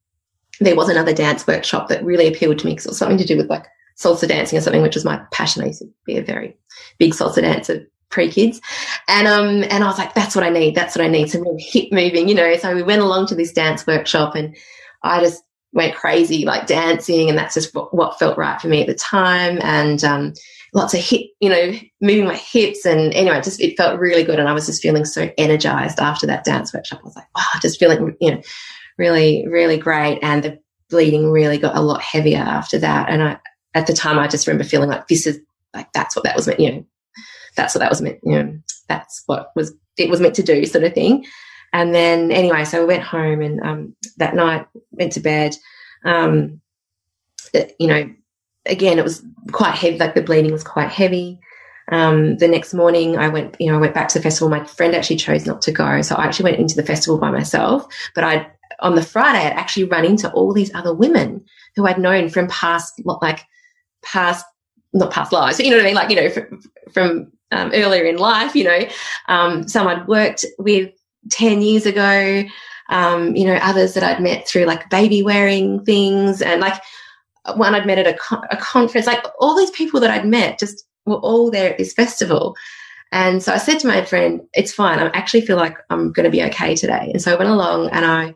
there 0.60 0.76
was 0.76 0.88
another 0.88 1.12
dance 1.12 1.46
workshop 1.46 1.88
that 1.88 2.04
really 2.04 2.26
appealed 2.26 2.58
to 2.58 2.66
me 2.66 2.72
because 2.72 2.86
it 2.86 2.90
was 2.90 2.98
something 2.98 3.18
to 3.18 3.24
do 3.24 3.36
with 3.36 3.50
like 3.50 3.66
salsa 3.98 4.28
dancing 4.28 4.58
or 4.58 4.62
something, 4.62 4.82
which 4.82 4.94
was 4.94 5.04
my 5.04 5.20
passion. 5.32 5.62
I 5.62 5.66
used 5.66 5.80
to 5.80 5.90
be 6.04 6.16
a 6.16 6.22
very 6.22 6.56
big 6.98 7.12
salsa 7.12 7.40
dancer 7.40 7.86
pre 8.10 8.30
kids. 8.30 8.60
And 9.08 9.26
um 9.26 9.64
and 9.64 9.84
I 9.84 9.86
was 9.86 9.98
like, 9.98 10.14
that's 10.14 10.34
what 10.34 10.44
I 10.44 10.50
need. 10.50 10.74
That's 10.74 10.96
what 10.96 11.04
I 11.04 11.08
need. 11.08 11.30
Some 11.30 11.42
real 11.42 11.56
hip 11.58 11.88
moving, 11.92 12.28
you 12.28 12.34
know. 12.34 12.56
So 12.56 12.74
we 12.74 12.82
went 12.82 13.02
along 13.02 13.26
to 13.28 13.34
this 13.34 13.52
dance 13.52 13.86
workshop 13.86 14.34
and 14.34 14.56
I 15.02 15.20
just 15.20 15.42
went 15.72 15.94
crazy 15.94 16.44
like 16.44 16.66
dancing 16.66 17.28
and 17.28 17.36
that's 17.36 17.54
just 17.54 17.74
what 17.74 18.18
felt 18.18 18.38
right 18.38 18.60
for 18.60 18.68
me 18.68 18.82
at 18.82 18.86
the 18.86 18.94
time. 18.94 19.58
And 19.62 20.02
um 20.04 20.32
lots 20.74 20.94
of 20.94 21.00
hip, 21.00 21.22
you 21.40 21.48
know, 21.48 21.72
moving 22.00 22.26
my 22.26 22.36
hips 22.36 22.84
and 22.84 23.12
anyway, 23.14 23.40
just 23.40 23.60
it 23.60 23.76
felt 23.76 23.98
really 23.98 24.22
good 24.22 24.38
and 24.38 24.48
I 24.48 24.52
was 24.52 24.66
just 24.66 24.82
feeling 24.82 25.04
so 25.04 25.30
energized 25.38 25.98
after 26.00 26.26
that 26.26 26.44
dance 26.44 26.72
workshop. 26.72 27.00
I 27.02 27.06
was 27.06 27.16
like, 27.16 27.28
wow, 27.34 27.44
just 27.60 27.78
feeling, 27.78 28.14
you 28.20 28.32
know, 28.32 28.42
really, 28.98 29.46
really 29.48 29.78
great. 29.78 30.18
And 30.22 30.42
the 30.42 30.58
bleeding 30.90 31.30
really 31.30 31.58
got 31.58 31.76
a 31.76 31.80
lot 31.80 32.00
heavier 32.00 32.38
after 32.38 32.78
that. 32.78 33.08
And 33.08 33.22
I 33.22 33.38
at 33.74 33.86
the 33.86 33.92
time 33.92 34.18
I 34.18 34.26
just 34.26 34.46
remember 34.46 34.64
feeling 34.64 34.88
like 34.88 35.08
this 35.08 35.26
is 35.26 35.40
like 35.74 35.92
that's 35.92 36.16
what 36.16 36.24
that 36.24 36.36
was 36.36 36.46
meant, 36.46 36.60
you 36.60 36.72
know, 36.72 36.86
that's 37.56 37.74
what 37.74 37.80
that 37.80 37.90
was 37.90 38.00
meant, 38.00 38.18
you 38.22 38.32
know, 38.32 38.58
that's 38.88 39.22
what 39.26 39.50
was 39.54 39.74
it 39.98 40.10
was 40.10 40.20
meant 40.20 40.34
to 40.36 40.42
do, 40.42 40.64
sort 40.64 40.84
of 40.84 40.94
thing. 40.94 41.26
And 41.72 41.94
then 41.94 42.32
anyway, 42.32 42.64
so 42.64 42.80
we 42.80 42.86
went 42.86 43.02
home 43.02 43.42
and 43.42 43.60
um, 43.60 43.96
that 44.16 44.34
night 44.34 44.66
went 44.92 45.12
to 45.12 45.20
bed. 45.20 45.56
Um, 46.04 46.60
it, 47.52 47.74
you 47.78 47.86
know, 47.88 48.10
again, 48.64 48.98
it 48.98 49.04
was 49.04 49.22
quite 49.52 49.74
heavy. 49.74 49.98
Like 49.98 50.14
the 50.14 50.22
bleeding 50.22 50.52
was 50.52 50.64
quite 50.64 50.90
heavy. 50.90 51.40
Um, 51.92 52.36
the 52.38 52.48
next 52.48 52.74
morning, 52.74 53.16
I 53.16 53.28
went. 53.28 53.56
You 53.60 53.70
know, 53.70 53.78
I 53.78 53.80
went 53.80 53.94
back 53.94 54.08
to 54.08 54.18
the 54.18 54.22
festival. 54.22 54.48
My 54.48 54.64
friend 54.64 54.94
actually 54.94 55.16
chose 55.16 55.46
not 55.46 55.62
to 55.62 55.72
go, 55.72 56.02
so 56.02 56.16
I 56.16 56.24
actually 56.24 56.50
went 56.50 56.60
into 56.60 56.76
the 56.76 56.82
festival 56.82 57.18
by 57.18 57.30
myself. 57.30 57.86
But 58.14 58.24
I, 58.24 58.50
on 58.80 58.94
the 58.94 59.02
Friday, 59.02 59.38
I'd 59.38 59.52
actually 59.52 59.84
run 59.84 60.04
into 60.04 60.30
all 60.32 60.52
these 60.52 60.74
other 60.74 60.94
women 60.94 61.44
who 61.74 61.86
I'd 61.86 61.98
known 61.98 62.28
from 62.28 62.48
past, 62.48 63.00
like 63.04 63.40
past, 64.02 64.44
not 64.92 65.12
past 65.12 65.32
lives, 65.32 65.56
but 65.56 65.66
you 65.66 65.70
know 65.70 65.78
what 65.78 65.84
I 65.84 65.88
mean, 65.88 65.94
like 65.94 66.10
you 66.10 66.16
know, 66.16 66.30
from, 66.30 66.62
from 66.92 67.32
um, 67.52 67.70
earlier 67.74 68.04
in 68.04 68.16
life, 68.16 68.54
you 68.54 68.64
know, 68.64 68.80
um, 69.28 69.68
some 69.68 69.86
I'd 69.86 70.06
worked 70.06 70.44
with 70.58 70.90
10 71.30 71.62
years 71.62 71.86
ago, 71.86 72.44
um, 72.88 73.34
you 73.34 73.44
know, 73.44 73.56
others 73.56 73.94
that 73.94 74.02
I'd 74.02 74.22
met 74.22 74.46
through 74.46 74.64
like 74.64 74.90
baby 74.90 75.22
wearing 75.22 75.84
things 75.84 76.40
and 76.42 76.60
like 76.60 76.80
one 77.54 77.74
I'd 77.74 77.86
met 77.86 77.98
at 77.98 78.06
a, 78.06 78.14
co- 78.14 78.42
a 78.50 78.56
conference, 78.56 79.06
like 79.06 79.24
all 79.38 79.56
these 79.56 79.70
people 79.70 80.00
that 80.00 80.10
I'd 80.10 80.26
met 80.26 80.58
just 80.58 80.84
were 81.04 81.16
all 81.16 81.50
there 81.50 81.70
at 81.70 81.78
this 81.78 81.92
festival. 81.92 82.56
And 83.12 83.42
so 83.42 83.52
I 83.52 83.58
said 83.58 83.78
to 83.80 83.86
my 83.86 84.04
friend, 84.04 84.40
it's 84.52 84.74
fine. 84.74 84.98
I 84.98 85.06
actually 85.08 85.42
feel 85.42 85.56
like 85.56 85.76
I'm 85.90 86.12
going 86.12 86.24
to 86.24 86.30
be 86.30 86.42
okay 86.44 86.74
today. 86.74 87.10
And 87.12 87.22
so 87.22 87.32
I 87.32 87.38
went 87.38 87.50
along 87.50 87.90
and 87.90 88.04
I 88.04 88.34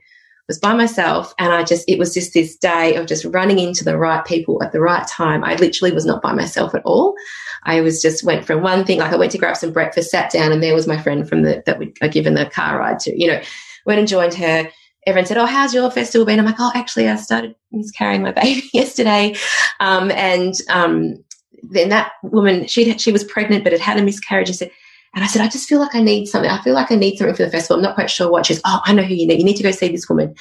was 0.50 0.58
by 0.58 0.74
myself 0.74 1.32
and 1.38 1.52
I 1.52 1.62
just, 1.62 1.88
it 1.88 1.96
was 1.96 2.12
just 2.12 2.34
this 2.34 2.56
day 2.56 2.96
of 2.96 3.06
just 3.06 3.24
running 3.24 3.60
into 3.60 3.84
the 3.84 3.96
right 3.96 4.24
people 4.24 4.60
at 4.64 4.72
the 4.72 4.80
right 4.80 5.06
time. 5.06 5.44
I 5.44 5.54
literally 5.54 5.92
was 5.92 6.04
not 6.04 6.22
by 6.22 6.32
myself 6.32 6.74
at 6.74 6.82
all. 6.84 7.14
I 7.62 7.80
was 7.80 8.02
just 8.02 8.24
went 8.24 8.44
from 8.44 8.62
one 8.62 8.84
thing, 8.84 8.98
like 8.98 9.12
I 9.12 9.16
went 9.16 9.32
to 9.32 9.38
grab 9.38 9.56
some 9.56 9.72
breakfast, 9.72 10.10
sat 10.10 10.32
down, 10.32 10.52
and 10.52 10.62
there 10.62 10.74
was 10.74 10.86
my 10.86 11.00
friend 11.00 11.28
from 11.28 11.42
the 11.42 11.62
that 11.66 11.78
we 11.78 11.92
are 12.02 12.08
given 12.08 12.34
the 12.34 12.46
car 12.46 12.78
ride 12.78 12.98
to. 13.00 13.20
You 13.20 13.28
know, 13.28 13.42
went 13.86 13.98
and 13.98 14.08
joined 14.08 14.34
her. 14.34 14.68
Everyone 15.06 15.26
said, 15.26 15.38
"Oh, 15.38 15.46
how's 15.46 15.74
your 15.74 15.90
festival 15.90 16.26
been?" 16.26 16.38
I'm 16.38 16.46
like, 16.46 16.56
"Oh, 16.58 16.72
actually, 16.74 17.08
I 17.08 17.16
started 17.16 17.54
miscarrying 17.70 18.22
my 18.22 18.32
baby 18.32 18.68
yesterday," 18.72 19.36
um, 19.78 20.10
and 20.12 20.54
um, 20.68 21.22
then 21.62 21.90
that 21.90 22.12
woman 22.22 22.66
she 22.66 22.96
she 22.98 23.12
was 23.12 23.24
pregnant 23.24 23.64
but 23.64 23.72
had 23.72 23.80
had 23.80 23.98
a 23.98 24.02
miscarriage. 24.02 24.48
She 24.48 24.54
said. 24.54 24.70
And 25.14 25.24
I 25.24 25.26
said, 25.26 25.42
I 25.42 25.48
just 25.48 25.68
feel 25.68 25.80
like 25.80 25.94
I 25.94 26.00
need 26.00 26.26
something. 26.26 26.50
I 26.50 26.62
feel 26.62 26.74
like 26.74 26.92
I 26.92 26.94
need 26.94 27.16
something 27.16 27.34
for 27.34 27.44
the 27.44 27.50
festival. 27.50 27.76
I'm 27.76 27.82
not 27.82 27.96
quite 27.96 28.10
sure 28.10 28.30
what. 28.30 28.46
She's, 28.46 28.60
oh, 28.64 28.80
I 28.84 28.92
know 28.92 29.02
who 29.02 29.14
you 29.14 29.26
need. 29.26 29.38
You 29.38 29.44
need 29.44 29.56
to 29.56 29.62
go 29.62 29.72
see 29.72 29.88
this 29.88 30.08
woman. 30.08 30.34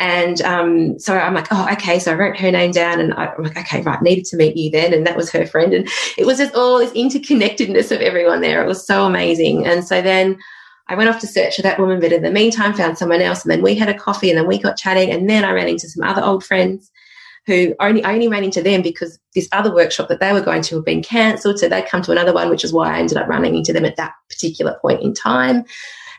And 0.00 0.40
um, 0.42 0.98
so 0.98 1.16
I'm 1.16 1.34
like, 1.34 1.48
oh, 1.50 1.68
okay. 1.72 1.98
So 1.98 2.12
I 2.12 2.14
wrote 2.14 2.36
her 2.38 2.50
name 2.50 2.70
down 2.70 3.00
and 3.00 3.14
I, 3.14 3.32
am 3.36 3.42
like, 3.42 3.56
okay, 3.58 3.82
right, 3.82 4.00
needed 4.00 4.24
to 4.26 4.36
meet 4.36 4.56
you 4.56 4.70
then. 4.70 4.92
And 4.92 5.06
that 5.06 5.16
was 5.16 5.30
her 5.32 5.46
friend. 5.46 5.72
And 5.72 5.88
it 6.16 6.26
was 6.26 6.38
just 6.38 6.54
all 6.54 6.78
this 6.78 6.92
interconnectedness 6.92 7.90
of 7.90 8.00
everyone 8.00 8.40
there. 8.40 8.62
It 8.62 8.68
was 8.68 8.86
so 8.86 9.04
amazing. 9.04 9.66
And 9.66 9.84
so 9.84 10.00
then 10.00 10.38
I 10.86 10.94
went 10.94 11.10
off 11.10 11.20
to 11.20 11.26
search 11.26 11.56
for 11.56 11.62
that 11.62 11.80
woman, 11.80 12.00
but 12.00 12.12
in 12.12 12.22
the 12.22 12.30
meantime, 12.30 12.74
found 12.74 12.96
someone 12.96 13.22
else. 13.22 13.42
And 13.42 13.50
then 13.50 13.62
we 13.62 13.74
had 13.74 13.88
a 13.88 13.98
coffee 13.98 14.30
and 14.30 14.38
then 14.38 14.46
we 14.46 14.58
got 14.58 14.76
chatting. 14.76 15.10
And 15.10 15.28
then 15.28 15.44
I 15.44 15.50
ran 15.50 15.68
into 15.68 15.88
some 15.88 16.04
other 16.04 16.22
old 16.22 16.44
friends 16.44 16.90
who 17.48 17.74
only, 17.80 18.04
I 18.04 18.12
only 18.12 18.28
ran 18.28 18.44
into 18.44 18.62
them 18.62 18.82
because 18.82 19.18
this 19.34 19.48
other 19.52 19.74
workshop 19.74 20.08
that 20.08 20.20
they 20.20 20.34
were 20.34 20.42
going 20.42 20.60
to 20.60 20.74
have 20.76 20.84
been 20.84 21.02
cancelled. 21.02 21.58
So 21.58 21.66
they'd 21.66 21.86
come 21.86 22.02
to 22.02 22.12
another 22.12 22.34
one, 22.34 22.50
which 22.50 22.62
is 22.62 22.74
why 22.74 22.94
I 22.94 22.98
ended 22.98 23.16
up 23.16 23.26
running 23.26 23.56
into 23.56 23.72
them 23.72 23.86
at 23.86 23.96
that 23.96 24.12
particular 24.28 24.78
point 24.82 25.02
in 25.02 25.14
time. 25.14 25.64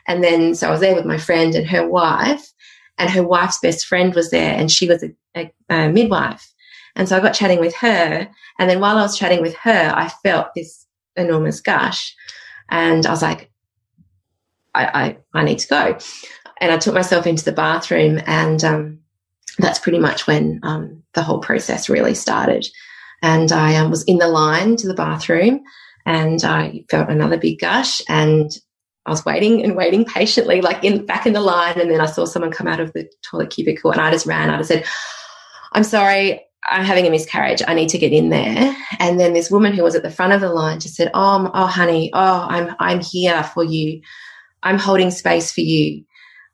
And 0.08 0.24
then, 0.24 0.56
so 0.56 0.66
I 0.66 0.72
was 0.72 0.80
there 0.80 0.96
with 0.96 1.04
my 1.04 1.18
friend 1.18 1.54
and 1.54 1.68
her 1.68 1.88
wife 1.88 2.52
and 2.98 3.08
her 3.10 3.22
wife's 3.22 3.60
best 3.60 3.86
friend 3.86 4.12
was 4.12 4.30
there 4.30 4.56
and 4.56 4.72
she 4.72 4.88
was 4.88 5.04
a, 5.04 5.14
a, 5.36 5.52
a 5.68 5.88
midwife. 5.88 6.52
And 6.96 7.08
so 7.08 7.16
I 7.16 7.20
got 7.20 7.32
chatting 7.32 7.60
with 7.60 7.76
her. 7.76 8.28
And 8.58 8.68
then 8.68 8.80
while 8.80 8.98
I 8.98 9.02
was 9.02 9.16
chatting 9.16 9.40
with 9.40 9.54
her, 9.58 9.92
I 9.94 10.08
felt 10.24 10.48
this 10.56 10.84
enormous 11.14 11.60
gush. 11.60 12.12
And 12.70 13.06
I 13.06 13.10
was 13.10 13.22
like, 13.22 13.52
I, 14.74 14.86
I, 14.86 15.16
I 15.32 15.44
need 15.44 15.60
to 15.60 15.68
go. 15.68 15.98
And 16.60 16.72
I 16.72 16.78
took 16.78 16.94
myself 16.94 17.24
into 17.24 17.44
the 17.44 17.52
bathroom. 17.52 18.20
And 18.26 18.64
um, 18.64 18.98
that's 19.58 19.78
pretty 19.78 20.00
much 20.00 20.26
when 20.26 20.58
um, 20.64 20.99
the 21.14 21.22
whole 21.22 21.40
process 21.40 21.88
really 21.88 22.14
started. 22.14 22.66
And 23.22 23.52
I 23.52 23.76
um, 23.76 23.90
was 23.90 24.04
in 24.04 24.18
the 24.18 24.28
line 24.28 24.76
to 24.76 24.88
the 24.88 24.94
bathroom 24.94 25.60
and 26.06 26.42
I 26.44 26.84
felt 26.90 27.10
another 27.10 27.36
big 27.36 27.58
gush. 27.58 28.00
And 28.08 28.50
I 29.06 29.10
was 29.10 29.24
waiting 29.24 29.64
and 29.64 29.76
waiting 29.76 30.04
patiently, 30.04 30.60
like 30.60 30.84
in 30.84 31.06
back 31.06 31.26
in 31.26 31.32
the 31.32 31.40
line, 31.40 31.80
and 31.80 31.90
then 31.90 32.00
I 32.00 32.06
saw 32.06 32.26
someone 32.26 32.50
come 32.50 32.68
out 32.68 32.80
of 32.80 32.92
the 32.92 33.10
toilet 33.28 33.50
cubicle, 33.50 33.90
and 33.90 34.00
I 34.00 34.10
just 34.10 34.26
ran. 34.26 34.50
I 34.50 34.58
just 34.58 34.68
said, 34.68 34.84
"I'm 35.72 35.84
sorry, 35.84 36.40
I'm 36.70 36.84
having 36.84 37.06
a 37.06 37.10
miscarriage. 37.10 37.62
I 37.66 37.74
need 37.74 37.88
to 37.90 37.98
get 37.98 38.12
in 38.12 38.28
there." 38.28 38.76
And 38.98 39.18
then 39.18 39.32
this 39.32 39.50
woman 39.50 39.72
who 39.72 39.82
was 39.82 39.94
at 39.94 40.02
the 40.02 40.10
front 40.10 40.34
of 40.34 40.40
the 40.40 40.50
line 40.50 40.80
just 40.80 40.96
said, 40.96 41.10
"Oh, 41.14 41.50
oh, 41.54 41.66
honey, 41.66 42.10
oh, 42.12 42.46
I'm 42.48 42.76
I'm 42.78 43.00
here 43.00 43.42
for 43.42 43.64
you. 43.64 44.02
I'm 44.62 44.78
holding 44.78 45.10
space 45.10 45.50
for 45.50 45.62
you. 45.62 46.04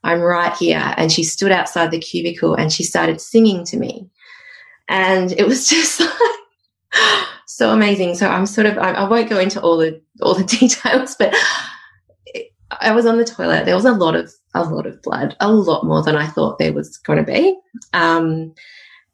I'm 0.04 0.20
right 0.20 0.54
here." 0.56 0.94
And 0.96 1.10
she 1.10 1.24
stood 1.24 1.50
outside 1.50 1.90
the 1.90 1.98
cubicle 1.98 2.54
and 2.54 2.72
she 2.72 2.84
started 2.84 3.20
singing 3.20 3.64
to 3.66 3.76
me, 3.76 4.08
and 4.88 5.32
it 5.32 5.46
was 5.46 5.68
just 5.68 6.00
like 6.00 6.10
so 7.46 7.70
amazing. 7.70 8.14
So 8.14 8.28
I'm 8.28 8.46
sort 8.46 8.66
of 8.66 8.78
I, 8.78 8.92
I 8.92 9.08
won't 9.08 9.30
go 9.30 9.38
into 9.38 9.60
all 9.60 9.78
the 9.78 10.00
all 10.20 10.34
the 10.34 10.44
details, 10.58 11.16
but 11.18 11.34
I 12.80 12.92
was 12.92 13.06
on 13.06 13.18
the 13.18 13.24
toilet. 13.24 13.64
There 13.64 13.74
was 13.74 13.84
a 13.84 13.92
lot 13.92 14.14
of 14.14 14.32
a 14.54 14.64
lot 14.64 14.86
of 14.86 15.00
blood, 15.02 15.36
a 15.40 15.50
lot 15.50 15.84
more 15.84 16.02
than 16.02 16.16
I 16.16 16.26
thought 16.26 16.58
there 16.58 16.72
was 16.72 16.96
going 16.98 17.18
to 17.18 17.32
be. 17.32 17.58
Um, 17.92 18.54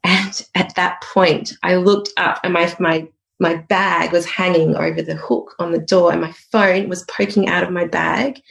and 0.03 0.45
at 0.55 0.75
that 0.75 1.01
point, 1.01 1.53
I 1.63 1.75
looked 1.75 2.09
up, 2.17 2.39
and 2.43 2.53
my 2.53 2.73
my 2.79 3.07
my 3.39 3.55
bag 3.55 4.11
was 4.11 4.25
hanging 4.25 4.75
over 4.75 5.01
the 5.01 5.15
hook 5.15 5.55
on 5.59 5.71
the 5.71 5.79
door, 5.79 6.11
and 6.11 6.21
my 6.21 6.31
phone 6.51 6.89
was 6.89 7.03
poking 7.03 7.47
out 7.47 7.63
of 7.63 7.71
my 7.71 7.85
bag. 7.85 8.41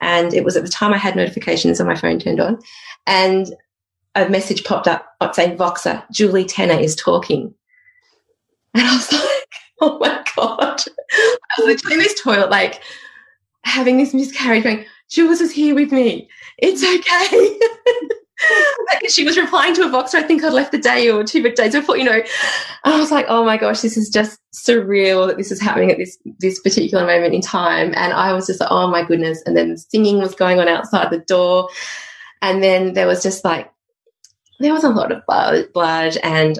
And 0.00 0.32
it 0.32 0.44
was 0.44 0.56
at 0.56 0.62
the 0.62 0.70
time 0.70 0.94
I 0.94 0.98
had 0.98 1.16
notifications 1.16 1.80
on 1.80 1.86
my 1.86 1.96
phone 1.96 2.18
turned 2.18 2.40
on, 2.40 2.58
and 3.06 3.54
a 4.26 4.30
message 4.30 4.64
popped 4.64 4.88
up 4.88 5.06
saying 5.32 5.56
Voxer, 5.56 6.02
Julie 6.10 6.44
Tanner 6.44 6.78
is 6.78 6.96
talking. 6.96 7.54
And 8.74 8.86
I 8.86 8.94
was 8.94 9.12
like, 9.12 9.52
oh 9.80 9.98
my 9.98 10.24
God. 10.36 10.82
I 11.10 11.36
was 11.58 11.66
literally 11.66 11.94
in 11.94 12.00
this 12.00 12.20
toilet, 12.20 12.50
like 12.50 12.82
having 13.64 13.98
this 13.98 14.14
miscarriage 14.14 14.64
going, 14.64 14.84
Jules 15.10 15.40
is 15.40 15.52
here 15.52 15.74
with 15.74 15.92
me. 15.92 16.28
It's 16.58 16.84
okay. 16.84 17.58
she 19.08 19.24
was 19.24 19.38
replying 19.38 19.74
to 19.74 19.82
a 19.82 19.88
Voxer 19.88 20.16
I 20.16 20.22
think 20.22 20.44
I'd 20.44 20.52
left 20.52 20.72
the 20.72 20.78
day 20.78 21.10
or 21.10 21.24
two 21.24 21.42
days 21.42 21.72
before, 21.72 21.96
you 21.96 22.04
know. 22.04 22.22
I 22.84 22.98
was 22.98 23.10
like, 23.10 23.26
oh 23.28 23.44
my 23.44 23.56
gosh, 23.56 23.80
this 23.80 23.96
is 23.96 24.08
just 24.10 24.38
surreal 24.54 25.26
that 25.26 25.36
this 25.36 25.50
is 25.50 25.60
happening 25.60 25.90
at 25.90 25.98
this 25.98 26.18
this 26.38 26.60
particular 26.60 27.06
moment 27.06 27.34
in 27.34 27.40
time. 27.40 27.92
And 27.96 28.12
I 28.12 28.32
was 28.32 28.46
just 28.46 28.60
like, 28.60 28.70
oh 28.70 28.88
my 28.88 29.04
goodness. 29.04 29.42
And 29.46 29.56
then 29.56 29.76
singing 29.76 30.18
was 30.18 30.34
going 30.34 30.60
on 30.60 30.68
outside 30.68 31.10
the 31.10 31.18
door. 31.18 31.68
And 32.42 32.62
then 32.62 32.92
there 32.92 33.06
was 33.06 33.22
just 33.22 33.44
like 33.44 33.70
there 34.60 34.72
was 34.72 34.84
a 34.84 34.90
lot 34.90 35.12
of 35.12 35.24
blood, 35.26 36.16
and 36.22 36.58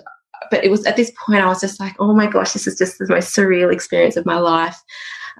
but 0.50 0.64
it 0.64 0.70
was 0.70 0.86
at 0.86 0.96
this 0.96 1.12
point 1.26 1.42
I 1.42 1.46
was 1.46 1.60
just 1.60 1.80
like, 1.80 1.96
oh 1.98 2.14
my 2.14 2.26
gosh, 2.26 2.52
this 2.52 2.66
is 2.66 2.78
just 2.78 2.98
the 2.98 3.08
most 3.08 3.34
surreal 3.34 3.72
experience 3.72 4.16
of 4.16 4.26
my 4.26 4.38
life. 4.38 4.80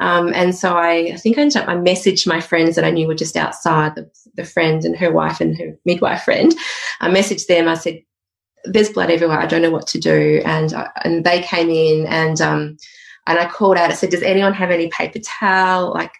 Um, 0.01 0.33
and 0.35 0.55
so 0.55 0.77
I, 0.77 1.11
I 1.13 1.17
think 1.17 1.39
I 1.39 1.43
ended 1.43 1.57
up, 1.57 1.69
I 1.69 1.75
messaged 1.75 2.27
my 2.27 2.41
friends 2.41 2.77
that 2.77 2.85
I 2.85 2.91
knew 2.91 3.07
were 3.07 3.15
just 3.15 3.37
outside, 3.37 3.97
the, 3.97 4.09
the 4.37 4.45
friend 4.45 4.85
and 4.85 4.97
her 4.97 5.11
wife 5.11 5.41
and 5.41 5.59
her 5.59 5.77
midwife 5.85 6.23
friend. 6.23 6.55
I 7.01 7.09
messaged 7.09 7.47
them. 7.47 7.69
I 7.69 7.75
said, 7.75 8.03
there's 8.65 8.91
blood 8.91 9.11
everywhere. 9.11 9.41
I 9.41 9.47
don't 9.47 9.63
know 9.63 9.71
what 9.71 9.87
to 9.89 9.99
do. 9.99 10.41
And, 10.45 10.73
uh, 10.73 10.89
and 11.05 11.25
they 11.25 11.43
came 11.43 11.71
in 11.71 12.07
and, 12.07 12.41
um, 12.41 12.77
and 13.27 13.39
I 13.39 13.47
called 13.47 13.77
out, 13.77 13.91
I 13.91 13.95
said, 13.95 14.11
does 14.11 14.23
anyone 14.23 14.55
have 14.55 14.71
any 14.71 14.89
paper 14.89 15.19
towel? 15.19 15.93
Like, 15.93 16.13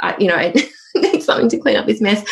I, 0.00 0.16
you 0.18 0.28
know, 0.28 0.36
I 0.36 0.52
need 0.94 1.22
something 1.22 1.48
to 1.48 1.58
clean 1.58 1.76
up 1.76 1.86
this 1.86 2.00
mess. 2.00 2.22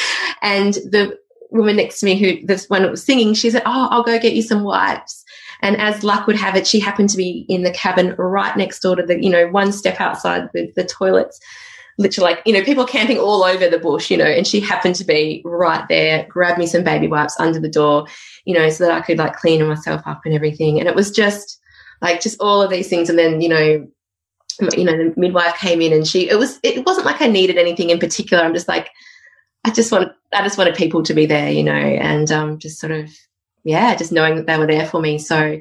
And 0.42 0.74
the 0.74 1.18
woman 1.54 1.76
next 1.76 2.00
to 2.00 2.06
me 2.06 2.16
who, 2.16 2.44
this 2.46 2.68
one 2.68 2.90
was 2.90 3.04
singing, 3.04 3.32
she 3.34 3.50
said, 3.50 3.62
oh, 3.64 3.88
I'll 3.90 4.02
go 4.02 4.18
get 4.18 4.34
you 4.34 4.42
some 4.42 4.64
wipes. 4.64 5.24
And 5.62 5.76
as 5.76 6.04
luck 6.04 6.26
would 6.26 6.36
have 6.36 6.56
it, 6.56 6.66
she 6.66 6.80
happened 6.80 7.08
to 7.10 7.16
be 7.16 7.46
in 7.48 7.62
the 7.62 7.70
cabin 7.70 8.14
right 8.18 8.54
next 8.56 8.80
door 8.80 8.96
to 8.96 9.02
the, 9.02 9.22
you 9.22 9.30
know, 9.30 9.48
one 9.48 9.72
step 9.72 10.00
outside 10.00 10.50
the, 10.52 10.70
the 10.76 10.84
toilets. 10.84 11.40
Literally, 11.96 12.34
like, 12.34 12.42
you 12.44 12.52
know, 12.52 12.64
people 12.64 12.84
camping 12.84 13.18
all 13.18 13.44
over 13.44 13.70
the 13.70 13.78
bush, 13.78 14.10
you 14.10 14.16
know, 14.16 14.24
and 14.24 14.48
she 14.48 14.58
happened 14.58 14.96
to 14.96 15.04
be 15.04 15.40
right 15.44 15.86
there, 15.88 16.26
grabbed 16.28 16.58
me 16.58 16.66
some 16.66 16.82
baby 16.82 17.06
wipes 17.06 17.38
under 17.38 17.60
the 17.60 17.68
door, 17.68 18.08
you 18.44 18.52
know, 18.52 18.68
so 18.68 18.84
that 18.84 18.92
I 18.92 19.00
could 19.00 19.16
like 19.16 19.36
clean 19.36 19.64
myself 19.66 20.02
up 20.04 20.22
and 20.24 20.34
everything. 20.34 20.80
And 20.80 20.88
it 20.88 20.96
was 20.96 21.12
just 21.12 21.60
like, 22.02 22.20
just 22.20 22.40
all 22.40 22.60
of 22.60 22.70
these 22.70 22.88
things. 22.88 23.08
And 23.08 23.16
then, 23.16 23.40
you 23.40 23.48
know, 23.48 23.86
you 24.76 24.84
know, 24.84 24.96
the 24.96 25.14
midwife 25.16 25.56
came 25.56 25.80
in 25.80 25.92
and 25.92 26.06
she, 26.06 26.28
it 26.28 26.36
was, 26.36 26.58
it 26.64 26.84
wasn't 26.84 27.06
like 27.06 27.22
I 27.22 27.28
needed 27.28 27.58
anything 27.58 27.90
in 27.90 28.00
particular. 28.00 28.42
I'm 28.42 28.54
just 28.54 28.68
like, 28.68 28.90
I 29.64 29.70
just 29.70 29.90
want, 29.90 30.12
I 30.32 30.42
just 30.42 30.58
wanted 30.58 30.74
people 30.74 31.02
to 31.04 31.14
be 31.14 31.26
there, 31.26 31.50
you 31.50 31.64
know, 31.64 31.72
and 31.72 32.30
um, 32.30 32.58
just 32.58 32.78
sort 32.78 32.92
of 32.92 33.10
yeah, 33.64 33.94
just 33.96 34.12
knowing 34.12 34.36
that 34.36 34.46
they 34.46 34.58
were 34.58 34.66
there 34.66 34.86
for 34.86 35.00
me. 35.00 35.18
So 35.18 35.60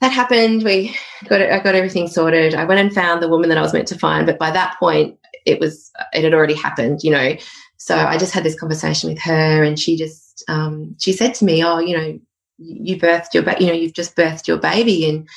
that 0.00 0.12
happened. 0.12 0.62
We 0.62 0.96
got 1.28 1.42
I 1.42 1.58
got 1.58 1.74
everything 1.74 2.08
sorted. 2.08 2.54
I 2.54 2.64
went 2.64 2.80
and 2.80 2.94
found 2.94 3.22
the 3.22 3.28
woman 3.28 3.48
that 3.48 3.58
I 3.58 3.62
was 3.62 3.72
meant 3.72 3.88
to 3.88 3.98
find, 3.98 4.24
but 4.24 4.38
by 4.38 4.50
that 4.52 4.76
point, 4.78 5.18
it 5.44 5.60
was 5.60 5.90
it 6.12 6.24
had 6.24 6.34
already 6.34 6.54
happened, 6.54 7.00
you 7.02 7.10
know. 7.10 7.36
So 7.76 7.96
I 7.96 8.16
just 8.16 8.32
had 8.32 8.44
this 8.44 8.58
conversation 8.58 9.10
with 9.10 9.20
her, 9.20 9.62
and 9.62 9.78
she 9.78 9.96
just 9.96 10.44
um, 10.48 10.96
she 10.98 11.12
said 11.12 11.34
to 11.34 11.44
me, 11.44 11.64
"Oh, 11.64 11.78
you 11.80 11.96
know, 11.96 12.20
you 12.58 12.96
birthed 12.96 13.34
your, 13.34 13.42
ba- 13.42 13.56
you 13.58 13.66
know, 13.66 13.72
you've 13.72 13.94
just 13.94 14.16
birthed 14.16 14.46
your 14.46 14.58
baby," 14.58 15.08
and 15.08 15.28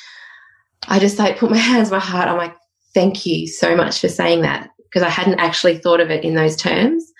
I 0.88 1.00
just 1.00 1.18
like 1.18 1.38
put 1.38 1.50
my 1.50 1.56
hands 1.72 1.90
my 1.90 1.98
heart. 1.98 2.28
I'm 2.28 2.38
like, 2.38 2.54
"Thank 2.94 3.26
you 3.26 3.48
so 3.48 3.76
much 3.76 4.00
for 4.00 4.08
saying 4.08 4.42
that," 4.42 4.70
because 4.84 5.02
I 5.02 5.10
hadn't 5.10 5.40
actually 5.40 5.78
thought 5.78 6.00
of 6.00 6.10
it 6.10 6.24
in 6.24 6.34
those 6.34 6.56
terms, 6.56 7.12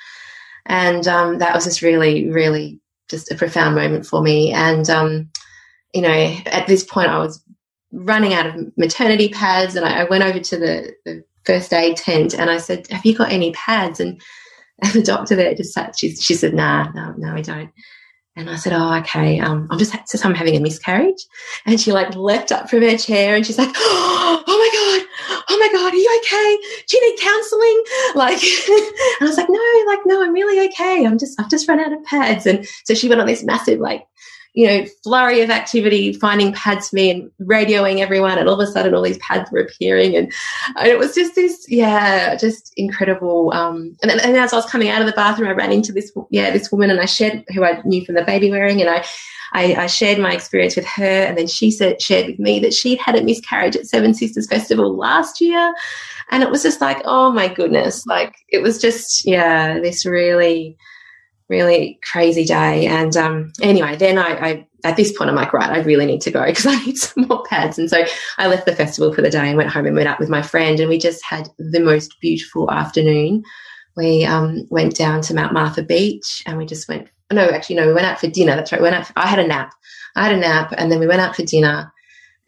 and 0.66 1.06
um, 1.06 1.38
that 1.38 1.54
was 1.54 1.64
just 1.64 1.82
really, 1.82 2.28
really 2.28 2.80
just 3.08 3.30
a 3.30 3.36
profound 3.36 3.74
moment 3.74 4.06
for 4.06 4.20
me. 4.20 4.52
And, 4.52 4.88
um, 4.90 5.30
you 5.94 6.02
know, 6.02 6.36
at 6.46 6.66
this 6.66 6.84
point, 6.84 7.08
I 7.08 7.18
was 7.18 7.42
running 7.92 8.34
out 8.34 8.46
of 8.46 8.54
maternity 8.76 9.28
pads, 9.28 9.76
and 9.76 9.86
I, 9.86 10.00
I 10.00 10.04
went 10.04 10.24
over 10.24 10.40
to 10.40 10.56
the, 10.56 10.92
the, 11.04 11.24
first 11.44 11.72
aid 11.72 11.96
tent 11.96 12.34
and 12.34 12.50
I 12.50 12.58
said, 12.58 12.88
"Have 12.88 13.06
you 13.06 13.14
got 13.14 13.30
any 13.30 13.52
pads?" 13.52 14.00
And, 14.00 14.20
and 14.82 14.92
the 14.92 15.02
doctor 15.02 15.36
there 15.36 15.54
just 15.54 15.72
sat. 15.72 15.96
She, 15.96 16.14
she 16.16 16.34
said, 16.34 16.54
"Nah, 16.54 16.90
no, 16.90 17.14
no, 17.16 17.34
we 17.34 17.42
don't." 17.42 17.70
And 18.34 18.50
I 18.50 18.56
said, 18.56 18.72
"Oh, 18.72 18.94
okay. 18.94 19.38
Um, 19.38 19.68
I'm 19.70 19.78
just 19.78 19.92
just 20.10 20.26
I'm 20.26 20.34
having 20.34 20.56
a 20.56 20.60
miscarriage." 20.60 21.24
And 21.64 21.80
she 21.80 21.92
like 21.92 22.16
leapt 22.16 22.50
up 22.50 22.68
from 22.68 22.82
her 22.82 22.98
chair 22.98 23.36
and 23.36 23.46
she's 23.46 23.58
like, 23.58 23.70
"Oh 23.76 24.44
my 24.44 24.98
god, 24.98 25.05
oh 25.48 25.58
my 25.58 25.68
god, 25.72 25.92
are 25.92 25.96
you 25.96 26.20
okay? 26.24 26.58
Do 26.88 26.96
you 26.96 27.10
need 27.10 27.20
counseling? 27.20 27.82
Like, 28.14 28.42
and 28.68 29.22
I 29.22 29.26
was 29.26 29.36
like, 29.36 29.48
"No, 29.48 29.84
like 29.86 30.00
no, 30.06 30.22
I'm 30.22 30.32
really 30.32 30.66
okay. 30.68 31.06
I'm 31.06 31.18
just 31.18 31.40
I've 31.40 31.50
just 31.50 31.68
run 31.68 31.80
out 31.80 31.92
of 31.92 32.02
pads." 32.04 32.46
And 32.46 32.66
so 32.84 32.94
she 32.94 33.08
went 33.08 33.20
on 33.20 33.26
this 33.26 33.44
massive 33.44 33.80
like 33.80 34.06
you 34.56 34.66
know, 34.66 34.86
flurry 35.04 35.42
of 35.42 35.50
activity, 35.50 36.14
finding 36.14 36.50
pads 36.54 36.88
for 36.88 36.96
me 36.96 37.10
and 37.10 37.30
radioing 37.42 38.00
everyone. 38.00 38.38
And 38.38 38.48
all 38.48 38.58
of 38.58 38.66
a 38.66 38.72
sudden, 38.72 38.94
all 38.94 39.02
these 39.02 39.18
pads 39.18 39.50
were 39.52 39.60
appearing. 39.60 40.16
And, 40.16 40.32
and 40.76 40.88
it 40.88 40.98
was 40.98 41.14
just 41.14 41.34
this, 41.34 41.66
yeah, 41.68 42.34
just 42.36 42.72
incredible. 42.74 43.52
Um, 43.52 43.98
and, 44.02 44.10
and 44.10 44.34
as 44.34 44.54
I 44.54 44.56
was 44.56 44.64
coming 44.64 44.88
out 44.88 45.02
of 45.02 45.06
the 45.06 45.12
bathroom, 45.12 45.50
I 45.50 45.52
ran 45.52 45.72
into 45.72 45.92
this, 45.92 46.10
yeah, 46.30 46.50
this 46.50 46.72
woman 46.72 46.90
and 46.90 47.00
I 47.00 47.04
shared 47.04 47.44
who 47.48 47.64
I 47.64 47.82
knew 47.84 48.02
from 48.06 48.14
the 48.14 48.24
baby 48.24 48.50
wearing. 48.50 48.80
And 48.80 48.88
I, 48.88 49.04
I, 49.52 49.74
I 49.74 49.86
shared 49.86 50.18
my 50.18 50.32
experience 50.32 50.76
with 50.76 50.86
her. 50.86 51.04
And 51.04 51.36
then 51.36 51.46
she 51.46 51.70
said, 51.70 52.00
shared 52.00 52.26
with 52.26 52.38
me 52.38 52.58
that 52.60 52.74
she'd 52.74 52.98
had 52.98 53.16
a 53.16 53.22
miscarriage 53.22 53.76
at 53.76 53.86
Seven 53.86 54.14
Sisters 54.14 54.48
Festival 54.48 54.96
last 54.96 55.40
year. 55.40 55.74
And 56.30 56.42
it 56.42 56.50
was 56.50 56.62
just 56.62 56.80
like, 56.80 57.00
oh 57.04 57.30
my 57.30 57.48
goodness. 57.48 58.04
Like, 58.06 58.34
it 58.48 58.62
was 58.62 58.80
just, 58.80 59.26
yeah, 59.26 59.78
this 59.78 60.04
really, 60.04 60.76
really 61.48 61.98
crazy 62.10 62.44
day. 62.44 62.86
And 62.86 63.16
um, 63.16 63.52
anyway, 63.62 63.96
then 63.96 64.18
I, 64.18 64.48
I, 64.48 64.66
at 64.84 64.96
this 64.96 65.16
point, 65.16 65.30
I'm 65.30 65.36
like, 65.36 65.52
right, 65.52 65.70
I 65.70 65.82
really 65.82 66.06
need 66.06 66.20
to 66.22 66.30
go 66.30 66.44
because 66.46 66.66
I 66.66 66.84
need 66.84 66.96
some 66.96 67.26
more 67.28 67.44
pads. 67.44 67.78
And 67.78 67.88
so 67.88 68.04
I 68.38 68.48
left 68.48 68.66
the 68.66 68.76
festival 68.76 69.12
for 69.12 69.22
the 69.22 69.30
day 69.30 69.48
and 69.48 69.56
went 69.56 69.70
home 69.70 69.86
and 69.86 69.96
went 69.96 70.08
out 70.08 70.18
with 70.18 70.28
my 70.28 70.42
friend, 70.42 70.80
and 70.80 70.88
we 70.88 70.98
just 70.98 71.24
had 71.24 71.48
the 71.58 71.80
most 71.80 72.16
beautiful 72.20 72.70
afternoon. 72.70 73.42
We 73.96 74.24
um, 74.24 74.66
went 74.68 74.94
down 74.94 75.22
to 75.22 75.34
Mount 75.34 75.54
Martha 75.54 75.82
Beach 75.82 76.42
and 76.46 76.58
we 76.58 76.66
just 76.66 76.86
went. 76.88 77.08
No, 77.32 77.48
actually, 77.48 77.76
no, 77.76 77.86
we 77.86 77.94
went 77.94 78.06
out 78.06 78.20
for 78.20 78.28
dinner. 78.28 78.54
That's 78.54 78.70
right. 78.70 78.80
We 78.80 78.84
went 78.84 78.96
out. 78.96 79.06
For, 79.06 79.12
I 79.16 79.26
had 79.26 79.38
a 79.38 79.46
nap. 79.46 79.72
I 80.14 80.24
had 80.24 80.32
a 80.32 80.40
nap, 80.40 80.72
and 80.76 80.90
then 80.90 81.00
we 81.00 81.06
went 81.06 81.20
out 81.20 81.34
for 81.34 81.42
dinner. 81.42 81.92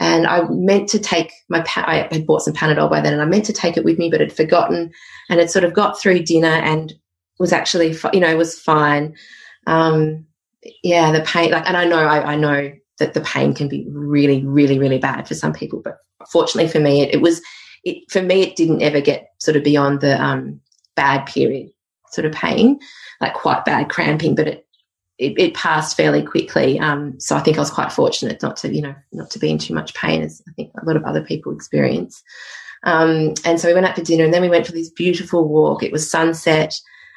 And 0.01 0.27
I 0.29 0.43
meant 0.49 0.89
to 0.91 1.01
take 1.01 1.33
my, 1.49 1.65
I 1.77 2.09
had 2.13 2.27
bought 2.27 2.43
some 2.43 2.55
Panadol 2.55 2.89
by 2.89 3.01
then, 3.01 3.13
and 3.13 3.23
I 3.23 3.25
meant 3.25 3.45
to 3.47 3.53
take 3.53 3.77
it 3.77 3.85
with 3.85 3.99
me, 3.99 4.09
but 4.09 4.21
had 4.21 4.33
forgotten. 4.33 4.93
And 5.29 5.41
had 5.41 5.51
sort 5.51 5.65
of 5.65 5.75
got 5.75 6.01
through 6.01 6.23
dinner 6.23 6.49
and 6.49 6.95
was 7.39 7.53
actually, 7.53 7.97
you 8.13 8.21
know, 8.21 8.37
was 8.37 8.59
fine. 8.59 9.17
Um, 9.67 10.27
yeah, 10.83 11.13
the 11.13 11.23
pain, 11.23 11.51
like, 11.51 11.67
and 11.67 11.77
I 11.77 11.85
know, 11.85 11.99
I, 11.99 12.33
I, 12.33 12.37
know 12.37 12.73
that 12.99 13.15
the 13.15 13.21
pain 13.21 13.55
can 13.55 13.69
be 13.69 13.87
really, 13.91 14.45
really, 14.45 14.79
really 14.79 14.99
bad 14.99 15.29
for 15.29 15.35
some 15.35 15.53
people, 15.53 15.81
but 15.83 15.99
fortunately 16.31 16.71
for 16.71 16.81
me, 16.81 17.03
it, 17.03 17.15
it 17.15 17.21
was, 17.21 17.41
it, 17.85 18.11
for 18.11 18.23
me, 18.23 18.43
it 18.43 18.57
didn't 18.57 18.83
ever 18.83 19.01
get 19.01 19.29
sort 19.39 19.57
of 19.57 19.63
beyond 19.63 20.01
the 20.01 20.21
um, 20.21 20.61
bad 20.97 21.27
period 21.27 21.71
sort 22.11 22.25
of 22.25 22.33
pain, 22.33 22.79
like 23.21 23.35
quite 23.35 23.65
bad 23.65 23.89
cramping, 23.89 24.35
but 24.35 24.49
it, 24.49 24.67
it, 25.19 25.39
it 25.39 25.55
passed 25.55 25.97
fairly 25.97 26.23
quickly. 26.23 26.79
Um, 26.79 27.19
so 27.19 27.37
I 27.37 27.41
think 27.41 27.57
I 27.57 27.61
was 27.61 27.71
quite 27.71 27.93
fortunate 27.93 28.41
not 28.41 28.57
to, 28.59 28.73
you 28.73 28.83
know, 28.83 28.95
not 29.13 29.31
to 29.33 29.39
be 29.39 29.51
in 29.51 29.59
too 29.59 29.75
much 29.75 29.95
pain 29.95 30.23
as 30.23 30.41
I 30.49 30.53
think 30.53 30.71
a 30.81 30.85
lot 30.85 30.97
of 30.97 31.05
other 31.05 31.23
people 31.23 31.53
experience. 31.53 32.23
Um, 32.85 33.35
and 33.45 33.61
so 33.61 33.67
we 33.67 33.75
went 33.75 33.87
out 33.87 33.97
for 33.97 34.05
dinner 34.05 34.25
and 34.25 34.33
then 34.33 34.43
we 34.43 34.49
went 34.49 34.67
for 34.67 34.73
this 34.73 34.91
beautiful 34.91 35.49
walk. 35.49 35.83
It 35.83 35.91
was 35.91 36.09
sunset 36.09 36.73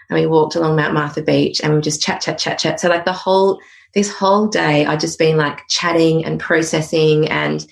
and 0.10 0.20
we 0.20 0.26
walked 0.26 0.56
along 0.56 0.76
Mount 0.76 0.96
Martha 0.96 1.22
Beach 1.22 1.62
and 1.62 1.76
we 1.76 1.82
just 1.82 2.02
chat, 2.02 2.22
chat, 2.22 2.40
chat, 2.40 2.58
chat. 2.58 2.80
So 2.80 2.90
like 2.90 3.06
the 3.06 3.14
whole, 3.14 3.60
this 3.94 4.12
whole 4.12 4.48
day, 4.48 4.86
I 4.86 4.96
just 4.96 5.20
been 5.20 5.38
like 5.38 5.60
chatting 5.70 6.26
and 6.26 6.40
processing 6.40 7.28
and 7.30 7.66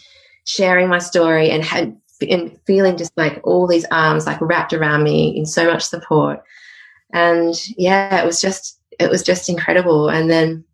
sharing 0.46 0.88
my 0.88 1.00
story 1.00 1.50
and 1.50 1.64
had, 1.64 1.98
and 2.30 2.56
feeling 2.68 2.98
just 2.98 3.14
like 3.18 3.42
all 3.44 3.66
these 3.66 3.86
arms 3.92 4.28
like 4.28 4.40
wrapped 4.42 4.74
around 4.74 5.04
me 5.04 5.36
in 5.36 5.46
so 5.46 5.66
much 5.66 5.84
support. 5.84 6.44
And 7.14 7.56
yeah, 7.78 8.22
it 8.22 8.26
was 8.26 8.40
just, 8.40 8.79
it 9.00 9.10
was 9.10 9.24
just 9.24 9.50
incredible. 9.50 10.10
And 10.10 10.30
then 10.30 10.66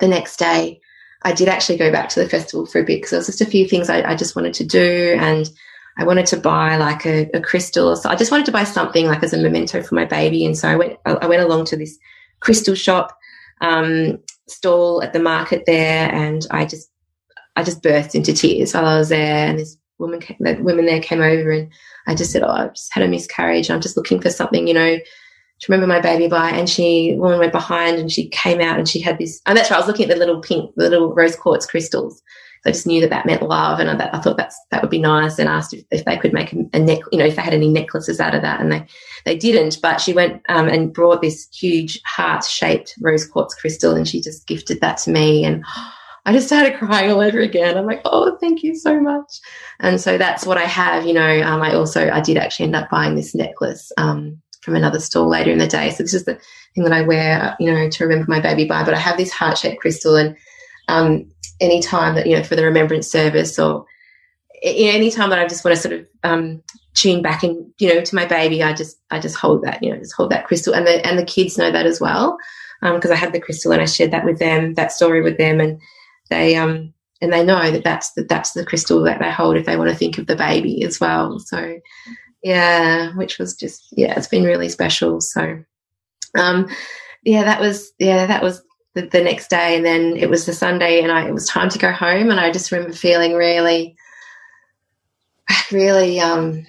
the 0.00 0.08
next 0.08 0.38
day, 0.38 0.80
I 1.22 1.32
did 1.32 1.48
actually 1.48 1.78
go 1.78 1.90
back 1.90 2.08
to 2.10 2.20
the 2.20 2.28
festival 2.28 2.66
for 2.66 2.80
a 2.80 2.84
bit 2.84 2.98
because 2.98 3.10
there 3.10 3.18
was 3.18 3.26
just 3.26 3.40
a 3.40 3.46
few 3.46 3.66
things 3.66 3.90
I, 3.90 4.02
I 4.10 4.14
just 4.14 4.36
wanted 4.36 4.54
to 4.54 4.64
do 4.64 5.16
and 5.18 5.50
I 5.98 6.04
wanted 6.04 6.26
to 6.26 6.36
buy 6.36 6.76
like 6.76 7.04
a, 7.04 7.28
a 7.34 7.40
crystal. 7.40 7.96
So 7.96 8.08
I 8.08 8.14
just 8.14 8.30
wanted 8.30 8.46
to 8.46 8.52
buy 8.52 8.62
something 8.62 9.06
like 9.06 9.22
as 9.24 9.32
a 9.32 9.38
memento 9.38 9.82
for 9.82 9.96
my 9.96 10.04
baby. 10.04 10.44
And 10.44 10.56
so 10.56 10.68
I 10.68 10.76
went, 10.76 10.96
I 11.04 11.26
went 11.26 11.42
along 11.42 11.64
to 11.66 11.76
this 11.76 11.98
crystal 12.38 12.76
shop, 12.76 13.18
um, 13.60 14.18
stall 14.46 15.02
at 15.02 15.12
the 15.12 15.18
market 15.18 15.64
there. 15.66 16.08
And 16.14 16.46
I 16.52 16.66
just, 16.66 16.88
I 17.56 17.64
just 17.64 17.82
burst 17.82 18.14
into 18.14 18.32
tears 18.32 18.74
while 18.74 18.86
I 18.86 18.98
was 18.98 19.08
there. 19.08 19.48
And 19.48 19.58
this 19.58 19.76
woman, 19.98 20.20
the 20.38 20.58
women 20.60 20.86
there 20.86 21.02
came 21.02 21.20
over 21.20 21.50
and 21.50 21.68
I 22.06 22.14
just 22.14 22.30
said, 22.30 22.44
Oh, 22.44 22.50
I've 22.50 22.74
just 22.74 22.94
had 22.94 23.02
a 23.02 23.08
miscarriage. 23.08 23.68
I'm 23.68 23.80
just 23.80 23.96
looking 23.96 24.20
for 24.20 24.30
something, 24.30 24.68
you 24.68 24.74
know, 24.74 24.98
to 25.60 25.72
remember 25.72 25.92
my 25.92 26.00
baby 26.00 26.28
by. 26.28 26.50
And 26.50 26.68
she, 26.68 27.14
woman 27.16 27.38
went 27.38 27.52
behind 27.52 27.98
and 27.98 28.10
she 28.10 28.28
came 28.28 28.60
out 28.60 28.78
and 28.78 28.88
she 28.88 29.00
had 29.00 29.18
this, 29.18 29.40
and 29.46 29.56
that's 29.56 29.70
right. 29.70 29.76
I 29.76 29.80
was 29.80 29.88
looking 29.88 30.08
at 30.08 30.10
the 30.10 30.18
little 30.18 30.40
pink, 30.40 30.72
the 30.76 30.88
little 30.88 31.14
rose 31.14 31.36
quartz 31.36 31.66
crystals. 31.66 32.22
I 32.66 32.72
just 32.72 32.86
knew 32.86 33.00
that 33.00 33.10
that 33.10 33.26
meant 33.26 33.42
love, 33.42 33.78
and 33.78 33.90
I, 33.90 34.10
I 34.12 34.18
thought 34.18 34.36
that's 34.36 34.58
that 34.70 34.82
would 34.82 34.90
be 34.90 34.98
nice. 34.98 35.38
And 35.38 35.48
asked 35.48 35.72
if, 35.72 35.84
if 35.90 36.04
they 36.04 36.16
could 36.16 36.32
make 36.32 36.52
a, 36.52 36.56
a, 36.72 36.78
neck, 36.78 36.98
you 37.12 37.18
know, 37.18 37.24
if 37.24 37.36
they 37.36 37.42
had 37.42 37.54
any 37.54 37.68
necklaces 37.68 38.20
out 38.20 38.34
of 38.34 38.42
that, 38.42 38.60
and 38.60 38.72
they 38.72 38.86
they 39.24 39.36
didn't. 39.36 39.78
But 39.80 40.00
she 40.00 40.12
went 40.12 40.42
um, 40.48 40.68
and 40.68 40.92
brought 40.92 41.22
this 41.22 41.48
huge 41.52 42.00
heart 42.04 42.44
shaped 42.44 42.94
rose 43.00 43.26
quartz 43.26 43.54
crystal, 43.54 43.94
and 43.94 44.08
she 44.08 44.20
just 44.20 44.46
gifted 44.46 44.80
that 44.80 44.98
to 44.98 45.10
me, 45.10 45.44
and. 45.44 45.64
I 46.26 46.32
just 46.32 46.48
started 46.48 46.78
crying 46.78 47.10
all 47.10 47.22
over 47.22 47.40
again. 47.40 47.78
I'm 47.78 47.86
like, 47.86 48.02
oh, 48.04 48.36
thank 48.38 48.62
you 48.62 48.74
so 48.74 49.00
much. 49.00 49.40
And 49.80 49.98
so 49.98 50.18
that's 50.18 50.44
what 50.44 50.58
I 50.58 50.64
have. 50.64 51.06
You 51.06 51.14
know, 51.14 51.40
um, 51.40 51.62
I 51.62 51.72
also 51.72 52.10
I 52.10 52.20
did 52.20 52.36
actually 52.36 52.66
end 52.66 52.76
up 52.76 52.90
buying 52.90 53.14
this 53.14 53.34
necklace 53.34 53.90
um, 53.96 54.38
from 54.68 54.76
another 54.76 55.00
store 55.00 55.26
later 55.26 55.50
in 55.50 55.58
the 55.58 55.66
day. 55.66 55.90
So 55.90 56.02
this 56.02 56.14
is 56.14 56.24
the 56.24 56.38
thing 56.74 56.84
that 56.84 56.92
I 56.92 57.02
wear, 57.02 57.56
you 57.58 57.72
know, 57.72 57.88
to 57.88 58.04
remember 58.04 58.30
my 58.30 58.40
baby 58.40 58.66
by. 58.66 58.84
But 58.84 58.94
I 58.94 58.98
have 58.98 59.16
this 59.16 59.32
heart 59.32 59.58
shaped 59.58 59.80
crystal, 59.80 60.16
and 60.16 60.36
um, 60.88 61.30
any 61.60 61.80
time 61.80 62.14
that 62.14 62.26
you 62.26 62.36
know 62.36 62.42
for 62.42 62.56
the 62.56 62.64
remembrance 62.64 63.10
service 63.10 63.58
or 63.58 63.86
any 64.62 65.10
time 65.10 65.30
that 65.30 65.38
I 65.38 65.46
just 65.46 65.64
want 65.64 65.76
to 65.76 65.82
sort 65.82 65.94
of 65.94 66.06
um, 66.24 66.62
tune 66.94 67.22
back 67.22 67.42
and 67.42 67.72
you 67.78 67.92
know 67.92 68.02
to 68.02 68.14
my 68.14 68.26
baby, 68.26 68.62
I 68.62 68.74
just 68.74 68.98
I 69.10 69.18
just 69.18 69.36
hold 69.36 69.64
that 69.64 69.82
you 69.82 69.90
know 69.90 69.98
just 69.98 70.14
hold 70.14 70.30
that 70.30 70.46
crystal, 70.46 70.74
and 70.74 70.86
the 70.86 71.04
and 71.06 71.18
the 71.18 71.24
kids 71.24 71.56
know 71.56 71.72
that 71.72 71.86
as 71.86 72.00
well 72.00 72.36
because 72.80 73.10
um, 73.10 73.16
I 73.16 73.16
had 73.16 73.32
the 73.32 73.40
crystal 73.40 73.72
and 73.72 73.82
I 73.82 73.86
shared 73.86 74.12
that 74.12 74.24
with 74.24 74.38
them 74.38 74.74
that 74.74 74.92
story 74.92 75.22
with 75.22 75.38
them, 75.38 75.60
and 75.60 75.80
they 76.30 76.56
um 76.56 76.92
and 77.20 77.32
they 77.32 77.44
know 77.44 77.70
that 77.70 77.84
that's 77.84 78.12
the, 78.12 78.22
that's 78.22 78.52
the 78.52 78.64
crystal 78.64 79.02
that 79.02 79.18
they 79.18 79.30
hold 79.30 79.56
if 79.56 79.66
they 79.66 79.76
want 79.76 79.90
to 79.90 79.96
think 79.96 80.18
of 80.18 80.26
the 80.26 80.36
baby 80.36 80.84
as 80.84 81.00
well. 81.00 81.38
So 81.40 81.80
yeah, 82.42 83.14
which 83.14 83.38
was 83.38 83.54
just 83.54 83.88
yeah, 83.92 84.14
it's 84.16 84.28
been 84.28 84.44
really 84.44 84.68
special. 84.68 85.20
So 85.20 85.62
um, 86.36 86.68
yeah, 87.24 87.44
that 87.44 87.60
was 87.60 87.92
yeah, 87.98 88.26
that 88.26 88.42
was 88.42 88.62
the, 88.94 89.02
the 89.02 89.22
next 89.22 89.48
day, 89.48 89.76
and 89.76 89.84
then 89.84 90.16
it 90.16 90.30
was 90.30 90.46
the 90.46 90.52
Sunday, 90.52 91.02
and 91.02 91.12
I 91.12 91.26
it 91.26 91.34
was 91.34 91.46
time 91.46 91.68
to 91.70 91.78
go 91.78 91.92
home, 91.92 92.30
and 92.30 92.40
I 92.40 92.50
just 92.50 92.70
remember 92.72 92.94
feeling 92.94 93.34
really, 93.34 93.96
really 95.72 96.20
um, 96.20 96.66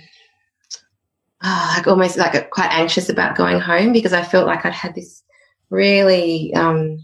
oh, 1.44 1.74
like 1.76 1.88
almost 1.88 2.18
like 2.18 2.50
quite 2.50 2.72
anxious 2.72 3.10
about 3.10 3.38
going 3.38 3.60
home 3.60 3.94
because 3.94 4.14
I 4.14 4.24
felt 4.24 4.48
like 4.48 4.66
I'd 4.66 4.74
had 4.74 4.96
this 4.96 5.24
really 5.70 6.54
um, 6.56 7.00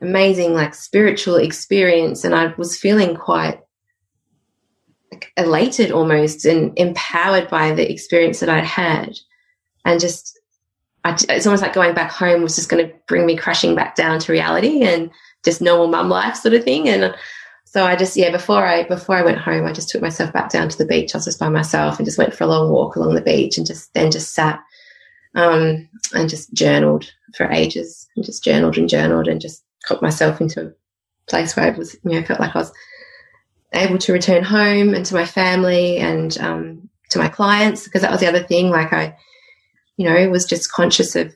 amazing 0.00 0.54
like 0.54 0.74
spiritual 0.74 1.36
experience, 1.36 2.24
and 2.24 2.34
I 2.34 2.54
was 2.56 2.78
feeling 2.78 3.16
quite 3.16 3.61
elated 5.36 5.90
almost 5.90 6.44
and 6.44 6.76
empowered 6.78 7.48
by 7.48 7.72
the 7.72 7.90
experience 7.90 8.40
that 8.40 8.48
I'd 8.48 8.64
had, 8.64 9.18
and 9.84 10.00
just 10.00 10.38
I, 11.04 11.16
it's 11.28 11.46
almost 11.46 11.62
like 11.62 11.74
going 11.74 11.94
back 11.94 12.12
home 12.12 12.42
was 12.42 12.54
just 12.54 12.68
going 12.68 12.86
to 12.86 12.94
bring 13.08 13.26
me 13.26 13.36
crashing 13.36 13.74
back 13.74 13.96
down 13.96 14.20
to 14.20 14.32
reality 14.32 14.82
and 14.82 15.10
just 15.44 15.60
normal 15.60 15.88
mum 15.88 16.08
life 16.08 16.36
sort 16.36 16.54
of 16.54 16.62
thing. 16.62 16.88
And 16.88 17.14
so 17.64 17.84
I 17.84 17.96
just, 17.96 18.16
yeah, 18.16 18.30
before 18.30 18.64
I, 18.64 18.84
before 18.84 19.16
I 19.16 19.22
went 19.22 19.38
home, 19.38 19.66
I 19.66 19.72
just 19.72 19.88
took 19.88 20.00
myself 20.00 20.32
back 20.32 20.50
down 20.50 20.68
to 20.68 20.78
the 20.78 20.86
beach. 20.86 21.14
I 21.14 21.18
was 21.18 21.24
just 21.24 21.40
by 21.40 21.48
myself 21.48 21.98
and 21.98 22.06
just 22.06 22.18
went 22.18 22.34
for 22.34 22.44
a 22.44 22.46
long 22.46 22.70
walk 22.70 22.94
along 22.94 23.14
the 23.14 23.20
beach 23.20 23.58
and 23.58 23.66
just 23.66 23.92
then 23.94 24.12
just 24.12 24.32
sat, 24.34 24.60
um, 25.34 25.88
and 26.14 26.28
just 26.28 26.52
journaled 26.52 27.10
for 27.34 27.50
ages 27.50 28.06
and 28.14 28.24
just 28.24 28.44
journaled 28.44 28.78
and 28.78 28.88
journaled 28.88 29.26
and 29.26 29.40
just 29.40 29.64
got 29.88 30.02
myself 30.02 30.40
into 30.40 30.66
a 30.66 30.72
place 31.26 31.56
where 31.56 31.66
I 31.66 31.76
was, 31.76 31.96
you 32.04 32.12
know, 32.12 32.22
felt 32.22 32.38
like 32.38 32.54
I 32.54 32.58
was 32.58 32.72
able 33.74 33.98
to 33.98 34.12
return 34.12 34.42
home 34.42 34.94
and 34.94 35.04
to 35.06 35.14
my 35.14 35.26
family 35.26 35.98
and, 35.98 36.36
um, 36.38 36.88
to 37.12 37.18
my 37.18 37.28
clients 37.28 37.84
because 37.84 38.02
that 38.02 38.10
was 38.10 38.20
the 38.20 38.26
other 38.26 38.42
thing. 38.42 38.70
Like 38.70 38.92
I, 38.92 39.16
you 39.96 40.08
know, 40.08 40.28
was 40.30 40.44
just 40.44 40.72
conscious 40.72 41.14
of 41.14 41.34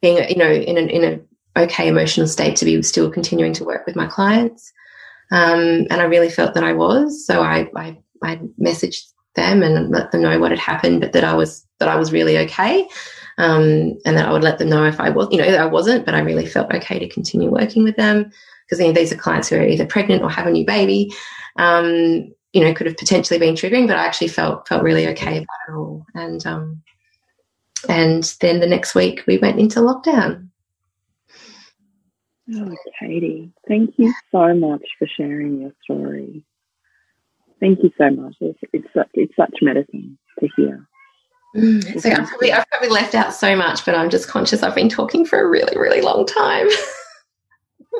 being, 0.00 0.28
you 0.28 0.36
know, 0.36 0.50
in 0.50 0.78
an 0.78 0.88
in 0.88 1.04
a 1.04 1.62
okay 1.62 1.88
emotional 1.88 2.28
state 2.28 2.56
to 2.56 2.64
be 2.64 2.80
still 2.82 3.10
continuing 3.10 3.54
to 3.54 3.64
work 3.64 3.86
with 3.86 3.96
my 3.96 4.06
clients. 4.06 4.72
Um, 5.32 5.86
and 5.90 5.94
I 5.94 6.04
really 6.04 6.30
felt 6.30 6.54
that 6.54 6.62
I 6.62 6.72
was. 6.72 7.26
So 7.26 7.42
I, 7.42 7.68
I, 7.74 7.98
I 8.22 8.36
messaged 8.60 9.10
them 9.34 9.62
and 9.62 9.90
let 9.90 10.12
them 10.12 10.22
know 10.22 10.38
what 10.38 10.52
had 10.52 10.60
happened, 10.60 11.00
but 11.00 11.12
that 11.12 11.24
I 11.24 11.34
was 11.34 11.66
that 11.78 11.88
I 11.88 11.96
was 11.96 12.12
really 12.12 12.38
okay, 12.38 12.88
um, 13.38 13.98
and 14.04 14.16
that 14.16 14.28
I 14.28 14.32
would 14.32 14.44
let 14.44 14.58
them 14.58 14.68
know 14.68 14.84
if 14.84 15.00
I 15.00 15.10
was, 15.10 15.28
you 15.30 15.38
know, 15.38 15.44
I 15.44 15.66
wasn't, 15.66 16.06
but 16.06 16.14
I 16.14 16.20
really 16.20 16.46
felt 16.46 16.72
okay 16.72 16.98
to 16.98 17.08
continue 17.08 17.50
working 17.50 17.82
with 17.84 17.96
them 17.96 18.30
because 18.66 18.80
you 18.80 18.86
know, 18.86 18.92
these 18.92 19.12
are 19.12 19.16
clients 19.16 19.48
who 19.48 19.56
are 19.56 19.66
either 19.66 19.86
pregnant 19.86 20.22
or 20.22 20.30
have 20.30 20.46
a 20.46 20.50
new 20.50 20.66
baby. 20.66 21.12
Um, 21.56 22.32
you 22.52 22.62
know, 22.62 22.72
could 22.74 22.86
have 22.86 22.96
potentially 22.96 23.38
been 23.38 23.54
triggering, 23.54 23.86
but 23.86 23.96
I 23.96 24.04
actually 24.04 24.28
felt 24.28 24.66
felt 24.66 24.82
really 24.82 25.06
okay 25.08 25.38
about 25.38 25.68
it 25.68 25.72
all, 25.74 26.06
and 26.14 26.46
um, 26.46 26.82
and 27.88 28.34
then 28.40 28.60
the 28.60 28.66
next 28.66 28.94
week 28.94 29.22
we 29.26 29.38
went 29.38 29.60
into 29.60 29.80
lockdown. 29.80 30.48
Oh, 32.54 32.74
Katie, 33.00 33.50
thank 33.66 33.94
you 33.96 34.14
so 34.30 34.54
much 34.54 34.82
for 34.98 35.08
sharing 35.08 35.60
your 35.60 35.72
story. 35.82 36.44
Thank 37.58 37.82
you 37.82 37.90
so 37.98 38.10
much. 38.10 38.36
It's, 38.40 38.58
it's, 38.72 38.86
such, 38.94 39.08
it's 39.14 39.34
such 39.34 39.54
medicine 39.62 40.16
to 40.38 40.48
hear. 40.56 40.86
Mm, 41.56 42.00
so 42.00 42.10
I've 42.10 42.28
probably, 42.28 42.52
I've 42.52 42.68
probably 42.68 42.90
left 42.90 43.14
out 43.14 43.34
so 43.34 43.56
much, 43.56 43.84
but 43.84 43.96
I'm 43.96 44.10
just 44.10 44.28
conscious 44.28 44.62
I've 44.62 44.74
been 44.74 44.88
talking 44.88 45.24
for 45.24 45.40
a 45.40 45.48
really, 45.48 45.76
really 45.76 46.02
long 46.02 46.24
time. 46.24 46.68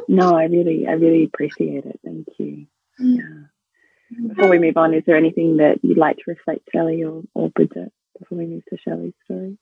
no, 0.09 0.37
I 0.37 0.45
really, 0.45 0.87
I 0.87 0.93
really 0.93 1.25
appreciate 1.25 1.85
it. 1.85 2.01
Thank 2.05 2.29
you. 2.39 2.67
Mm. 3.01 3.17
Yeah. 3.19 4.29
Before 4.29 4.49
we 4.49 4.59
move 4.59 4.77
on, 4.77 4.95
is 4.95 5.03
there 5.05 5.17
anything 5.17 5.57
that 5.57 5.81
you'd 5.83 5.99
like 5.99 6.17
to 6.17 6.23
reflect, 6.29 6.69
Shelley 6.73 7.03
or, 7.03 7.23
or 7.35 7.51
Bridget, 7.51 7.93
before 8.19 8.39
we 8.39 8.47
move 8.47 8.65
to 8.67 8.79
Shelley's 8.79 9.15
story? 9.25 9.59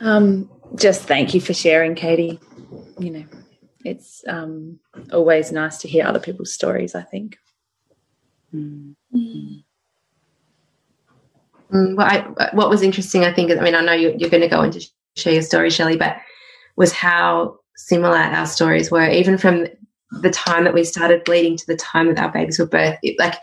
Um, 0.00 0.50
just 0.76 1.02
thank 1.02 1.34
you 1.34 1.40
for 1.40 1.52
sharing, 1.52 1.94
Katie. 1.94 2.38
You 2.98 3.10
know, 3.10 3.24
it's 3.84 4.24
um, 4.28 4.78
always 5.12 5.52
nice 5.52 5.78
to 5.78 5.88
hear 5.88 6.06
other 6.06 6.20
people's 6.20 6.52
stories, 6.52 6.94
I 6.94 7.02
think. 7.02 7.38
Mm. 8.54 8.94
Mm, 11.72 11.96
well, 11.96 12.06
I, 12.06 12.50
what 12.52 12.70
was 12.70 12.82
interesting, 12.82 13.24
I 13.24 13.32
think, 13.32 13.50
is 13.50 13.58
I 13.58 13.62
mean, 13.62 13.74
I 13.74 13.80
know 13.80 13.92
you're, 13.92 14.14
you're 14.14 14.30
going 14.30 14.42
to 14.42 14.48
go 14.48 14.62
into 14.62 14.86
share 15.16 15.32
your 15.32 15.42
story, 15.42 15.70
Shelley, 15.70 15.96
but 15.96 16.16
was 16.76 16.92
how 16.92 17.58
similar 17.76 18.16
our 18.16 18.46
stories 18.46 18.90
were, 18.90 19.08
even 19.08 19.38
from 19.38 19.66
the 20.22 20.30
time 20.30 20.64
that 20.64 20.74
we 20.74 20.84
started 20.84 21.24
bleeding 21.24 21.56
to 21.56 21.66
the 21.66 21.76
time 21.76 22.08
that 22.08 22.22
our 22.22 22.30
babies 22.30 22.58
were 22.58 22.66
birthed. 22.66 22.98
It, 23.02 23.18
like, 23.18 23.34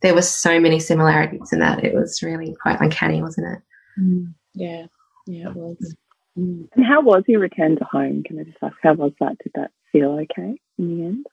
there 0.00 0.14
were 0.14 0.22
so 0.22 0.60
many 0.60 0.80
similarities 0.80 1.52
in 1.52 1.60
that. 1.60 1.84
It 1.84 1.94
was 1.94 2.22
really 2.22 2.56
quite 2.60 2.80
uncanny, 2.80 3.22
wasn't 3.22 3.56
it? 3.56 3.62
Mm. 4.00 4.34
Yeah. 4.54 4.86
Yeah, 5.26 5.48
it 5.48 5.56
was. 5.56 5.94
Mm. 6.38 6.68
And 6.74 6.84
how 6.84 7.00
was 7.00 7.24
your 7.26 7.40
return 7.40 7.76
to 7.76 7.84
home? 7.84 8.22
Can 8.22 8.38
I 8.38 8.44
just 8.44 8.58
ask, 8.62 8.76
how 8.82 8.94
was 8.94 9.12
that? 9.20 9.38
Did 9.42 9.52
that 9.54 9.70
feel 9.92 10.18
okay 10.20 10.58
in 10.78 10.98
the 10.98 11.04
end? 11.04 11.26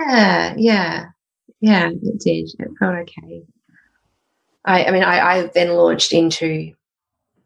Yeah, 0.00 0.54
yeah, 0.56 1.04
yeah, 1.60 1.90
it 1.90 2.20
did. 2.20 2.50
It 2.58 2.68
felt 2.78 2.96
okay. 2.96 3.42
I, 4.64 4.84
I 4.86 4.90
mean, 4.90 5.04
I, 5.04 5.20
I 5.20 5.50
then 5.54 5.74
launched 5.74 6.12
into 6.12 6.72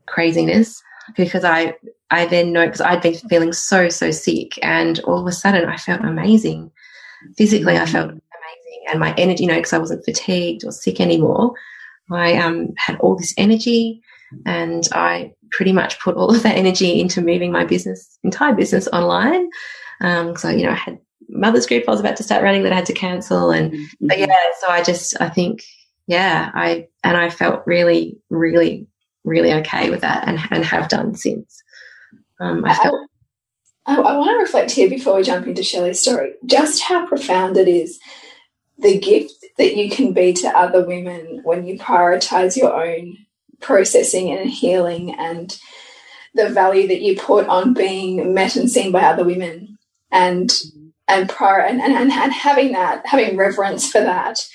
craziness 0.06 0.82
because 1.16 1.44
I, 1.44 1.74
I 2.10 2.26
then 2.26 2.52
know 2.52 2.66
because 2.66 2.80
I'd 2.80 3.02
been 3.02 3.14
feeling 3.14 3.52
so, 3.52 3.88
so 3.88 4.10
sick, 4.10 4.58
and 4.62 4.98
all 5.00 5.20
of 5.20 5.26
a 5.26 5.32
sudden 5.32 5.68
I 5.68 5.76
felt 5.76 6.04
amazing. 6.04 6.70
Physically, 7.36 7.76
I 7.76 7.86
felt 7.86 8.10
amazing, 8.10 8.84
and 8.88 9.00
my 9.00 9.14
energy, 9.16 9.44
you 9.44 9.48
know, 9.48 9.56
because 9.56 9.72
I 9.72 9.78
wasn't 9.78 10.04
fatigued 10.04 10.64
or 10.64 10.72
sick 10.72 11.00
anymore. 11.00 11.52
I 12.10 12.36
um, 12.36 12.70
had 12.76 12.98
all 12.98 13.16
this 13.16 13.34
energy, 13.36 14.02
and 14.46 14.88
I 14.92 15.32
pretty 15.50 15.72
much 15.72 16.00
put 16.00 16.16
all 16.16 16.34
of 16.34 16.42
that 16.42 16.56
energy 16.56 17.00
into 17.00 17.20
moving 17.20 17.52
my 17.52 17.64
business, 17.64 18.18
entire 18.22 18.54
business 18.54 18.88
online. 18.88 19.50
Um, 20.00 20.36
so, 20.36 20.48
you 20.48 20.64
know, 20.64 20.70
I 20.70 20.76
had 20.76 20.98
mother's 21.28 21.66
group 21.66 21.84
I 21.86 21.90
was 21.90 22.00
about 22.00 22.16
to 22.16 22.22
start 22.22 22.42
running 22.42 22.62
that 22.62 22.72
I 22.72 22.76
had 22.76 22.86
to 22.86 22.92
cancel. 22.92 23.50
And, 23.50 23.72
mm-hmm. 23.72 24.06
but 24.06 24.18
yeah, 24.18 24.36
so 24.60 24.68
I 24.68 24.82
just, 24.82 25.20
I 25.20 25.28
think, 25.28 25.62
yeah, 26.06 26.50
I, 26.54 26.88
and 27.04 27.16
I 27.16 27.30
felt 27.30 27.66
really, 27.66 28.18
really, 28.30 28.86
really 29.24 29.52
okay 29.54 29.90
with 29.90 30.00
that 30.00 30.26
and, 30.26 30.40
and 30.50 30.64
have 30.64 30.88
done 30.88 31.14
since. 31.14 31.62
Um, 32.40 32.64
I 32.64 32.74
felt. 32.74 33.08
I, 33.86 33.96
I 33.96 34.16
want 34.16 34.30
to 34.30 34.42
reflect 34.42 34.70
here 34.70 34.88
before 34.88 35.16
we 35.16 35.22
jump 35.22 35.46
into 35.46 35.62
Shelley's 35.62 36.00
story, 36.00 36.34
just 36.46 36.82
how 36.82 37.06
profound 37.06 37.56
it 37.56 37.68
is 37.68 37.98
the 38.78 38.98
gift 38.98 39.32
that 39.58 39.76
you 39.76 39.90
can 39.90 40.12
be 40.12 40.32
to 40.32 40.48
other 40.48 40.86
women 40.86 41.40
when 41.44 41.66
you 41.66 41.78
prioritize 41.78 42.56
your 42.56 42.72
own 42.72 43.16
processing 43.60 44.30
and 44.30 44.48
healing 44.48 45.14
and 45.18 45.58
the 46.34 46.48
value 46.48 46.88
that 46.88 47.02
you 47.02 47.16
put 47.16 47.46
on 47.48 47.74
being 47.74 48.32
met 48.34 48.56
and 48.56 48.70
seen 48.70 48.92
by 48.92 49.02
other 49.02 49.24
women 49.24 49.78
and 50.10 50.52
and 51.08 51.28
prior 51.28 51.60
and, 51.60 51.80
and, 51.80 51.92
and 51.94 52.32
having 52.32 52.72
that 52.72 53.04
having 53.06 53.36
reverence 53.36 53.90
for 53.90 54.00
that 54.00 54.46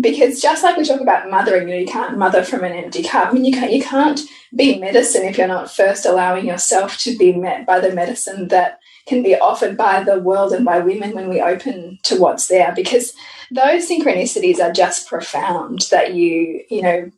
because 0.00 0.40
just 0.40 0.62
like 0.62 0.76
we 0.76 0.84
talk 0.84 1.00
about 1.00 1.30
mothering 1.30 1.68
you 1.68 1.74
know 1.74 1.80
you 1.80 1.86
can't 1.86 2.18
mother 2.18 2.42
from 2.42 2.64
an 2.64 2.72
empty 2.72 3.02
cup 3.02 3.28
I 3.28 3.32
mean 3.32 3.44
you 3.44 3.52
can't 3.52 3.72
you 3.72 3.82
can't 3.82 4.20
be 4.54 4.78
medicine 4.78 5.24
if 5.24 5.38
you're 5.38 5.46
not 5.46 5.70
first 5.70 6.04
allowing 6.04 6.46
yourself 6.46 6.98
to 6.98 7.16
be 7.16 7.32
met 7.32 7.66
by 7.66 7.80
the 7.80 7.92
medicine 7.92 8.48
that 8.48 8.80
can 9.06 9.22
be 9.22 9.36
offered 9.36 9.76
by 9.76 10.02
the 10.02 10.18
world 10.18 10.52
and 10.52 10.64
by 10.64 10.78
women 10.80 11.12
when 11.12 11.28
we 11.28 11.40
open 11.40 11.98
to 12.04 12.16
what's 12.16 12.48
there 12.48 12.72
because 12.74 13.12
those 13.50 13.88
synchronicities 13.88 14.58
are 14.58 14.72
just 14.72 15.08
profound 15.08 15.86
that 15.90 16.14
you 16.14 16.62
you 16.68 16.82
know 16.82 17.10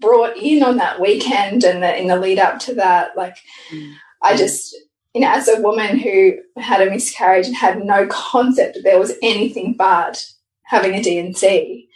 brought 0.00 0.36
in 0.36 0.62
on 0.62 0.76
that 0.76 1.00
weekend 1.00 1.64
and 1.64 1.82
the, 1.82 1.98
in 1.98 2.06
the 2.06 2.16
lead 2.16 2.38
up 2.38 2.58
to 2.60 2.74
that. 2.74 3.16
Like, 3.16 3.36
mm. 3.70 3.94
I 4.22 4.36
just, 4.36 4.74
you 5.14 5.20
know, 5.20 5.30
as 5.30 5.48
a 5.48 5.60
woman 5.60 5.98
who 5.98 6.34
had 6.56 6.86
a 6.86 6.90
miscarriage 6.90 7.46
and 7.46 7.56
had 7.56 7.84
no 7.84 8.06
concept 8.06 8.74
that 8.74 8.82
there 8.82 8.98
was 8.98 9.12
anything 9.22 9.74
but 9.74 10.24
having 10.64 10.94
a 10.94 11.02
D&C, 11.02 11.88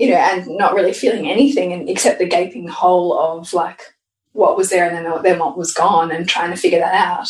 you 0.00 0.08
know, 0.08 0.16
and 0.16 0.56
not 0.56 0.72
really 0.72 0.94
feeling 0.94 1.30
anything 1.30 1.74
and, 1.74 1.86
except 1.86 2.18
the 2.18 2.26
gaping 2.26 2.66
hole 2.66 3.18
of 3.18 3.52
like 3.52 3.82
what 4.32 4.56
was 4.56 4.70
there 4.70 4.86
and 4.86 4.96
then, 4.96 5.22
then 5.22 5.38
what 5.38 5.58
was 5.58 5.74
gone 5.74 6.10
and 6.10 6.26
trying 6.26 6.50
to 6.50 6.56
figure 6.56 6.78
that 6.78 6.94
out. 6.94 7.28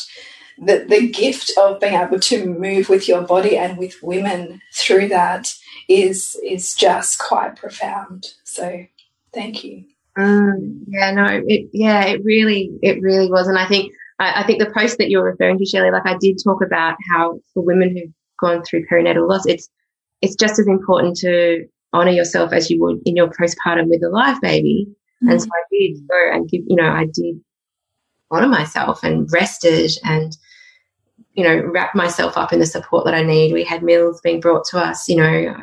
The, 0.57 0.87
the 0.89 1.09
gift 1.09 1.51
of 1.59 1.81
being 1.81 1.95
able 1.95 2.21
to 2.21 2.47
move 2.47 2.89
with 2.89 3.09
your 3.09 3.23
body 3.23 3.57
and 3.57 3.77
with 3.77 4.01
women 4.05 4.61
through 4.73 5.09
that 5.09 5.53
is 5.89 6.39
is 6.45 6.77
just 6.77 7.19
quite 7.19 7.57
profound. 7.57 8.29
So 8.45 8.87
thank 9.35 9.65
you. 9.65 9.87
Mm, 10.17 10.85
yeah, 10.87 11.11
no, 11.11 11.27
it, 11.29 11.71
yeah, 11.73 12.05
it 12.05 12.23
really, 12.23 12.71
it 12.83 13.03
really 13.03 13.29
was. 13.29 13.49
And 13.49 13.59
I 13.59 13.67
think, 13.67 13.93
I, 14.21 14.43
I, 14.43 14.47
think 14.47 14.61
the 14.61 14.71
post 14.71 14.99
that 14.99 15.11
you're 15.11 15.25
referring 15.25 15.59
to, 15.59 15.65
Shelley, 15.65 15.91
like 15.91 16.07
I 16.07 16.17
did 16.21 16.39
talk 16.45 16.63
about 16.63 16.97
how 17.11 17.41
for 17.53 17.65
women 17.65 17.97
who've 17.97 18.13
gone 18.39 18.63
through 18.63 18.87
perinatal 18.87 19.29
loss, 19.29 19.47
it's, 19.47 19.69
it's 20.21 20.37
just 20.37 20.59
as 20.61 20.69
important 20.69 21.17
to 21.19 21.67
honor 21.93 22.11
yourself 22.11 22.53
as 22.53 22.71
you 22.71 22.81
would 22.81 23.01
in 23.05 23.17
your 23.17 23.29
postpartum 23.29 23.89
with 23.89 24.03
a 24.03 24.09
live 24.09 24.41
baby. 24.41 24.87
Mm. 25.23 25.33
And 25.33 25.43
so 25.43 25.49
I 25.49 25.63
did 25.71 26.09
go 26.09 26.31
and 26.33 26.49
give, 26.49 26.63
you 26.67 26.77
know, 26.77 26.89
I 26.91 27.07
did 27.13 27.41
honor 28.31 28.49
myself 28.49 29.03
and 29.03 29.29
rested 29.33 29.93
and, 30.05 30.37
you 31.35 31.45
know, 31.45 31.63
wrap 31.73 31.95
myself 31.95 32.37
up 32.37 32.53
in 32.53 32.61
the 32.61 32.67
support 32.67 33.05
that 33.05 33.15
I 33.15 33.23
need. 33.23 33.53
We 33.53 33.65
had 33.65 33.83
meals 33.83 34.21
being 34.23 34.41
brought 34.41 34.65
to 34.67 34.79
us, 34.79 35.09
you 35.09 35.17
know, 35.17 35.57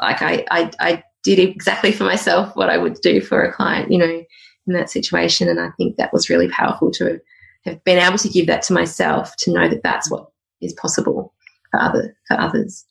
like 0.00 0.22
I, 0.22 0.44
I, 0.50 0.70
I 0.80 1.04
did 1.22 1.38
exactly 1.38 1.92
for 1.92 2.04
myself 2.04 2.56
what 2.56 2.70
I 2.70 2.78
would 2.78 3.00
do 3.02 3.20
for 3.20 3.42
a 3.42 3.52
client, 3.52 3.92
you 3.92 3.98
know, 3.98 4.24
in 4.66 4.72
that 4.72 4.90
situation. 4.90 5.48
And 5.48 5.60
I 5.60 5.70
think 5.76 5.96
that 5.96 6.12
was 6.12 6.30
really 6.30 6.48
powerful 6.48 6.90
to 6.92 7.20
have 7.64 7.82
been 7.84 7.98
able 7.98 8.18
to 8.18 8.28
give 8.28 8.46
that 8.46 8.62
to 8.62 8.72
myself 8.72 9.36
to 9.36 9.52
know 9.52 9.68
that 9.68 9.82
that's 9.82 10.10
what 10.10 10.26
is 10.60 10.72
possible 10.74 11.32
for 11.70 11.80
other 11.80 12.16
for 12.26 12.38
others. 12.38 12.84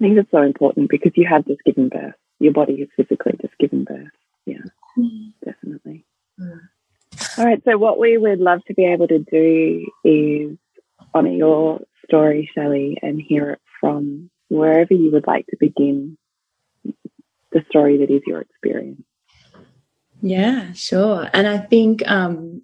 I 0.00 0.04
think 0.04 0.16
that's 0.16 0.30
so 0.30 0.42
important 0.42 0.88
because 0.88 1.12
you 1.14 1.26
have 1.28 1.46
just 1.46 1.62
given 1.64 1.90
birth. 1.90 2.14
Your 2.38 2.52
body 2.52 2.80
has 2.80 2.88
physically 2.96 3.34
just 3.40 3.56
given 3.58 3.84
birth. 3.84 4.08
Yeah, 4.46 4.62
mm. 4.96 5.32
definitely. 5.44 6.06
Mm. 6.40 6.60
All 7.36 7.44
right. 7.44 7.62
So 7.64 7.76
what 7.76 7.98
we 7.98 8.16
would 8.16 8.38
love 8.38 8.64
to 8.68 8.74
be 8.74 8.86
able 8.86 9.08
to 9.08 9.18
do 9.18 9.86
is 10.04 10.56
honour 11.14 11.32
your 11.32 11.80
story, 12.06 12.50
Shelley, 12.54 12.96
and 13.02 13.20
hear 13.20 13.50
it 13.50 13.60
from 13.78 14.30
wherever 14.48 14.94
you 14.94 15.10
would 15.12 15.26
like 15.26 15.46
to 15.48 15.56
begin 15.60 16.16
the 17.52 17.64
story 17.68 17.98
that 17.98 18.10
is 18.10 18.22
your 18.26 18.40
experience. 18.40 19.02
Yeah, 20.22 20.72
sure. 20.72 21.28
And 21.32 21.46
I 21.46 21.58
think, 21.58 22.08
um, 22.10 22.62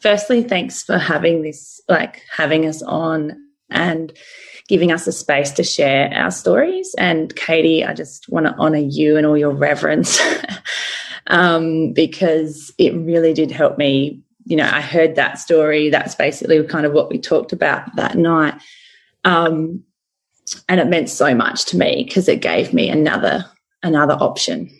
firstly, 0.00 0.42
thanks 0.42 0.82
for 0.82 0.98
having 0.98 1.42
this, 1.42 1.80
like 1.88 2.22
having 2.34 2.66
us 2.66 2.82
on 2.82 3.36
and 3.70 4.12
giving 4.68 4.92
us 4.92 5.06
a 5.06 5.12
space 5.12 5.50
to 5.52 5.62
share 5.62 6.10
our 6.14 6.30
stories. 6.30 6.94
And 6.96 7.34
Katie, 7.36 7.84
I 7.84 7.92
just 7.92 8.28
want 8.28 8.46
to 8.46 8.54
honor 8.58 8.78
you 8.78 9.16
and 9.16 9.26
all 9.26 9.36
your 9.36 9.52
reverence 9.52 10.18
um, 11.26 11.92
because 11.92 12.72
it 12.78 12.94
really 12.94 13.34
did 13.34 13.50
help 13.50 13.76
me. 13.76 14.22
You 14.46 14.56
know, 14.56 14.70
I 14.70 14.80
heard 14.80 15.16
that 15.16 15.38
story. 15.38 15.90
That's 15.90 16.14
basically 16.14 16.62
kind 16.64 16.86
of 16.86 16.92
what 16.92 17.10
we 17.10 17.18
talked 17.18 17.52
about 17.52 17.94
that 17.96 18.16
night. 18.16 18.54
Um, 19.24 19.84
and 20.68 20.80
it 20.80 20.88
meant 20.88 21.08
so 21.08 21.34
much 21.34 21.64
to 21.66 21.76
me 21.76 22.04
because 22.06 22.28
it 22.28 22.40
gave 22.40 22.72
me 22.72 22.88
another 22.88 23.44
another 23.82 24.14
option 24.14 24.70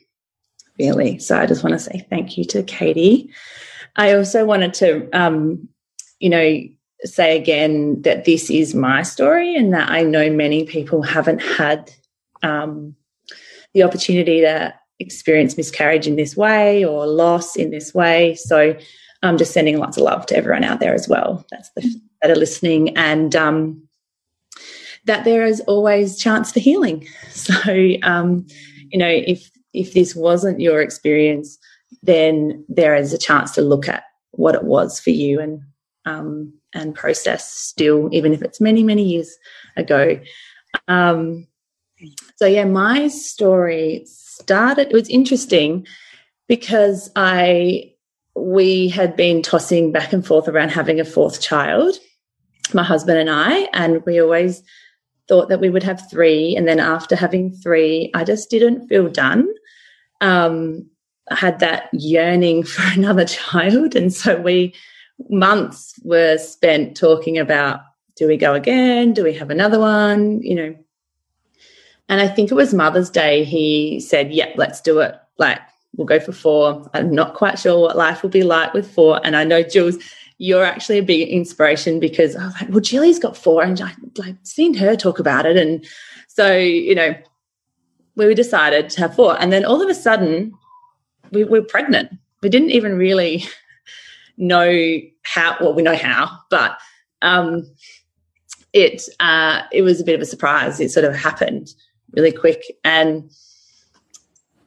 really 0.79 1.19
so 1.19 1.39
i 1.39 1.47
just 1.47 1.63
want 1.63 1.73
to 1.73 1.79
say 1.79 2.07
thank 2.11 2.37
you 2.37 2.45
to 2.45 2.63
katie 2.63 3.31
i 3.97 4.15
also 4.15 4.45
wanted 4.45 4.75
to 4.75 5.09
um, 5.13 5.69
you 6.21 6.29
know 6.29 6.61
say 7.05 7.37
again 7.37 8.01
that 8.03 8.25
this 8.25 8.51
is 8.51 8.75
my 8.75 9.03
story 9.03 9.55
and 9.57 9.73
that 9.73 9.91
i 9.91 10.03
know 10.03 10.31
many 10.31 10.65
people 10.65 11.03
haven't 11.03 11.41
had 11.41 11.91
um, 12.43 12.95
the 13.73 13.83
opportunity 13.83 14.41
to 14.41 14.75
experience 15.01 15.57
miscarriage 15.57 16.07
in 16.07 16.17
this 16.17 16.37
way 16.37 16.85
or 16.85 17.07
loss 17.07 17.57
in 17.57 17.71
this 17.71 17.93
way. 17.95 18.35
So 18.35 18.77
i'm 19.23 19.39
just 19.39 19.53
sending 19.53 19.79
lots 19.79 19.97
of 19.97 20.03
love 20.03 20.27
to 20.27 20.37
everyone 20.37 20.65
out 20.65 20.81
there 20.81 20.95
as 20.95 21.09
well 21.09 21.47
that's 21.51 21.71
the 21.75 22.01
that 22.25 22.31
are 22.31 22.41
listening 22.41 22.97
and 22.97 23.37
um, 23.37 23.87
that 25.05 25.25
there 25.25 25.45
is 25.45 25.61
always 25.63 26.19
chance 26.19 26.51
for 26.51 26.61
healing. 26.61 27.07
So 27.31 27.75
um, 28.03 28.47
you 28.91 28.99
know, 28.99 29.09
if 29.09 29.51
if 29.75 29.93
this 29.93 30.15
wasn't 30.15 30.61
your 30.61 30.81
experience, 30.81 31.59
then 32.03 32.65
there 32.69 32.95
is 32.95 33.13
a 33.13 33.19
chance 33.19 33.51
to 33.53 33.61
look 33.61 33.89
at 33.89 34.05
what 34.31 34.55
it 34.55 34.65
was 34.65 34.99
for 34.99 35.11
you 35.11 35.41
and 35.41 35.61
um, 36.07 36.53
and 36.75 36.95
process 36.95 37.51
still, 37.51 38.09
even 38.13 38.33
if 38.33 38.43
it's 38.43 38.61
many 38.61 38.83
many 38.83 39.03
years 39.03 39.37
ago. 39.77 40.21
Um, 40.89 41.47
so 42.37 42.47
yeah, 42.47 42.65
my 42.65 43.09
story 43.09 44.03
started. 44.07 44.89
It 44.89 44.95
was 44.95 45.09
interesting 45.09 45.87
because 46.49 47.11
I 47.17 47.93
we 48.37 48.89
had 48.89 49.17
been 49.17 49.43
tossing 49.43 49.93
back 49.93 50.13
and 50.13 50.27
forth 50.27 50.49
around 50.49 50.71
having 50.71 51.01
a 51.01 51.05
fourth 51.05 51.41
child, 51.41 51.97
my 52.73 52.83
husband 52.83 53.19
and 53.19 53.31
I, 53.31 53.69
and 53.73 54.05
we 54.05 54.21
always 54.21 54.63
thought 55.29 55.49
that 55.49 55.61
we 55.61 55.71
would 55.71 55.83
have 55.83 56.11
three. 56.11 56.57
And 56.57 56.69
then 56.69 56.81
after 56.81 57.17
having 57.17 57.53
three, 57.53 58.11
I 58.15 58.25
just 58.25 58.51
didn't 58.51 58.89
feel 58.89 59.09
done. 59.09 59.49
Um, 60.21 60.89
I 61.31 61.37
had 61.37 61.61
that 61.61 61.89
yearning 61.93 62.63
for 62.65 62.83
another 62.99 63.25
child. 63.25 63.97
And 63.97 64.13
so 64.13 64.41
we, 64.41 64.75
months 65.29 65.99
were 66.03 66.39
spent 66.39 66.97
talking 66.97 67.39
about 67.39 67.81
do 68.17 68.29
we 68.29 68.37
go 68.37 68.55
again? 68.55 69.13
Do 69.13 69.25
we 69.25 69.33
have 69.35 69.51
another 69.51 69.79
one? 69.79 70.41
You 70.43 70.55
know. 70.55 70.77
And 72.09 72.21
I 72.21 72.29
think 72.29 72.51
it 72.51 72.55
was 72.55 72.75
Mother's 72.75 73.11
Day. 73.11 73.45
He 73.45 73.99
said, 74.01 74.33
"Yep, 74.33 74.49
yeah, 74.49 74.55
let's 74.57 74.81
do 74.81 75.01
it. 75.01 75.15
Like, 75.39 75.59
we'll 75.97 76.07
go 76.07 76.21
for 76.21 76.33
four. 76.33 76.89
I'm 76.95 77.11
not 77.13 77.35
quite 77.35 77.59
sure 77.59 77.81
what 77.81 77.97
life 77.97 78.23
will 78.23 78.31
be 78.31 78.43
like 78.43 78.73
with 78.75 78.91
four. 78.91 79.21
And 79.25 79.37
I 79.37 79.45
know 79.45 79.63
Jules, 79.63 79.97
you're 80.39 80.65
actually 80.65 80.99
a 80.99 81.03
big 81.03 81.29
inspiration 81.29 82.01
because 82.01 82.37
I 82.37 82.47
was 82.47 82.55
like, 82.61 82.71
well, 82.71 82.81
Jilly's 82.81 83.19
got 83.19 83.37
four, 83.37 83.63
and 83.63 83.81
I 83.81 83.93
like 84.17 84.37
seen 84.43 84.75
her 84.75 84.97
talk 84.97 85.19
about 85.19 85.47
it, 85.47 85.57
and 85.57 85.85
so 86.29 86.57
you 86.57 86.95
know, 86.95 87.15
we 88.17 88.35
decided 88.35 88.91
to 88.91 89.01
have 89.01 89.15
four, 89.15 89.41
and 89.41 89.53
then 89.53 89.65
all 89.65 89.83
of 89.83 89.89
a 89.89 89.95
sudden, 89.95 90.53
we 91.33 91.45
were 91.45 91.63
pregnant. 91.63 92.13
We 92.43 92.49
didn't 92.49 92.71
even 92.71 92.97
really 92.97 93.45
know 94.37 95.01
how. 95.23 95.57
Well, 95.61 95.75
we 95.75 95.83
know 95.83 95.97
how, 95.97 96.31
but 96.51 96.79
um, 97.23 97.71
it 98.73 99.09
uh, 99.21 99.63
it 99.73 99.83
was 99.83 100.01
a 100.01 100.05
bit 100.05 100.15
of 100.15 100.21
a 100.21 100.27
surprise. 100.27 100.81
It 100.81 100.91
sort 100.91 101.05
of 101.05 101.15
happened 101.15 101.69
really 102.13 102.33
quick, 102.33 102.63
and 102.85 103.31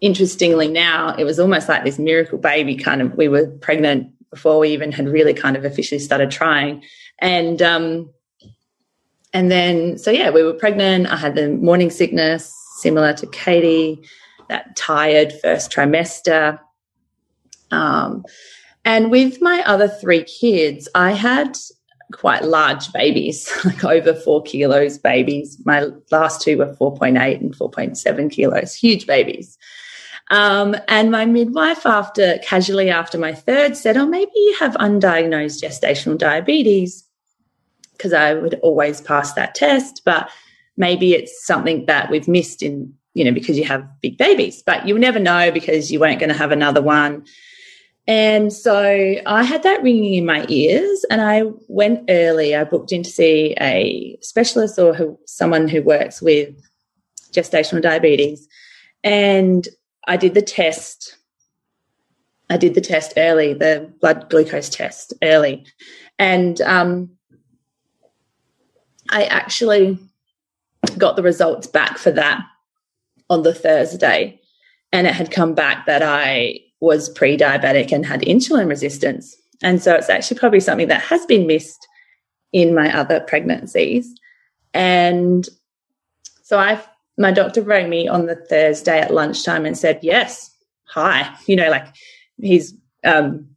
interestingly, 0.02 0.68
now 0.68 1.16
it 1.16 1.24
was 1.24 1.40
almost 1.40 1.70
like 1.70 1.84
this 1.84 2.00
miracle 2.00 2.38
baby. 2.38 2.76
Kind 2.76 3.02
of, 3.02 3.16
we 3.16 3.28
were 3.28 3.48
pregnant 3.48 4.12
before 4.30 4.60
we 4.60 4.70
even 4.70 4.92
had 4.92 5.08
really 5.08 5.34
kind 5.34 5.56
of 5.56 5.66
officially 5.66 6.00
started 6.00 6.32
trying. 6.32 6.84
And 7.20 7.62
um, 7.62 8.10
and 9.34 9.52
then 9.52 9.98
so 9.98 10.12
yeah, 10.12 10.30
we 10.30 10.44
were 10.44 10.54
pregnant. 10.54 11.08
I 11.08 11.16
had 11.18 11.36
the 11.36 11.50
morning 11.50 11.90
sickness, 11.90 12.54
similar 12.78 13.14
to 13.14 13.28
Katie, 13.28 14.02
that 14.50 14.76
tired 14.76 15.34
first 15.42 15.72
trimester. 15.72 16.60
Um, 17.72 18.24
and 18.88 19.12
with 19.12 19.42
my 19.42 19.62
other 19.66 19.90
three 19.90 20.24
kids, 20.24 20.88
I 20.96 21.12
had 21.12 21.58
quite 22.14 22.46
large 22.46 22.94
babies, 22.94 23.52
like 23.66 23.84
over 23.84 24.14
four 24.14 24.42
kilos 24.44 24.98
babies. 24.98 25.62
My 25.66 25.90
last 26.10 26.42
two 26.42 26.58
were 26.60 26.74
4.8 26.74 27.42
and 27.42 27.54
4.7 27.54 28.32
kilos, 28.32 28.74
huge 28.74 29.06
babies. 29.06 29.58
Um, 30.32 30.78
and 30.88 31.12
my 31.12 31.26
midwife, 31.26 31.86
after 31.86 32.38
casually 32.38 32.90
after 32.90 33.18
my 33.18 33.34
third, 33.34 33.76
said, 33.76 33.98
"Oh, 33.98 34.06
maybe 34.06 34.32
you 34.34 34.56
have 34.62 34.74
undiagnosed 34.76 35.62
gestational 35.62 36.18
diabetes," 36.18 37.04
because 37.92 38.14
I 38.14 38.36
would 38.36 38.54
always 38.64 39.02
pass 39.02 39.34
that 39.34 39.54
test, 39.54 40.02
but 40.06 40.30
maybe 40.78 41.14
it's 41.14 41.46
something 41.46 41.88
that 41.88 42.10
we've 42.10 42.28
missed 42.30 42.64
in, 42.64 42.94
you 43.16 43.26
know, 43.26 43.34
because 43.34 43.58
you 43.58 43.66
have 43.66 43.86
big 44.02 44.18
babies, 44.18 44.64
but 44.66 44.88
you 44.88 44.98
never 44.98 45.20
know 45.20 45.52
because 45.52 45.92
you 45.92 46.00
weren't 46.00 46.22
going 46.22 46.32
to 46.32 46.38
have 46.38 46.54
another 46.54 46.82
one. 46.82 47.26
And 48.08 48.54
so 48.54 49.16
I 49.26 49.44
had 49.44 49.64
that 49.64 49.84
ringing 49.84 50.14
in 50.14 50.26
my 50.26 50.46
ears, 50.48 51.06
and 51.12 51.20
I 51.22 51.44
went 51.68 52.10
early. 52.10 52.56
I 52.56 52.64
booked 52.64 52.94
in 52.94 53.04
to 53.04 53.10
see 53.10 53.54
a 53.60 54.18
specialist 54.22 54.80
or 54.80 54.94
who, 54.94 55.20
someone 55.26 55.68
who 55.68 55.82
works 55.82 56.22
with 56.22 56.56
gestational 57.32 57.82
diabetes. 57.82 58.48
And 59.04 59.68
I 60.08 60.16
did 60.16 60.34
the 60.34 60.42
test. 60.42 61.18
I 62.50 62.56
did 62.56 62.76
the 62.76 62.82
test 62.82 63.14
early, 63.18 63.54
the 63.54 63.92
blood 64.00 64.30
glucose 64.30 64.70
test 64.70 65.14
early. 65.22 65.66
And 66.18 66.62
um, 66.62 67.10
I 69.10 69.26
actually 69.26 70.00
got 70.98 71.18
the 71.18 71.24
results 71.24 71.68
back 71.68 71.98
for 71.98 72.12
that 72.12 72.42
on 73.30 73.44
the 73.44 73.54
Thursday. 73.54 74.40
And 74.94 75.06
it 75.06 75.14
had 75.14 75.30
come 75.30 75.54
back 75.54 75.88
that 75.88 76.02
I 76.02 76.62
was 76.80 77.10
pre 77.10 77.38
diabetic 77.38 77.92
and 77.92 78.06
had 78.06 78.22
insulin 78.22 78.68
resistance. 78.68 79.36
And 79.64 79.82
so 79.82 79.96
it's 79.96 80.10
actually 80.10 80.40
probably 80.40 80.60
something 80.60 80.88
that 80.88 81.02
has 81.02 81.26
been 81.26 81.48
missed 81.48 81.88
in 82.54 82.76
my 82.76 82.96
other 82.96 83.20
pregnancies. 83.22 84.14
And 84.74 85.48
so 86.44 86.60
I 86.60 86.82
my 87.18 87.32
doctor 87.32 87.62
rang 87.62 87.90
me 87.90 88.08
on 88.08 88.28
the 88.28 88.36
Thursday 88.36 89.00
at 89.00 89.14
lunchtime 89.14 89.66
and 89.66 89.78
said, 89.78 90.00
Yes, 90.02 90.54
hi. 90.86 91.36
You 91.48 91.56
know, 91.56 91.70
like 91.70 91.88
he's, 92.40 92.74
um, 93.04 93.48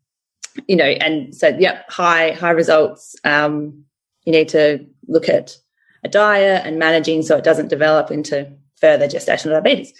you 0.66 0.76
know, 0.76 0.84
and 0.84 1.34
said, 1.34 1.60
Yep, 1.60 1.90
high, 1.90 2.32
high 2.32 2.50
results. 2.50 3.14
Um, 3.24 3.84
you 4.24 4.32
need 4.32 4.48
to 4.50 4.86
look 5.08 5.28
at 5.28 5.56
a 6.04 6.08
diet 6.08 6.64
and 6.64 6.78
managing 6.78 7.22
so 7.22 7.36
it 7.36 7.44
doesn't 7.44 7.68
develop 7.68 8.10
into 8.10 8.50
further 8.80 9.06
gestational 9.06 9.52
diabetes. 9.52 9.92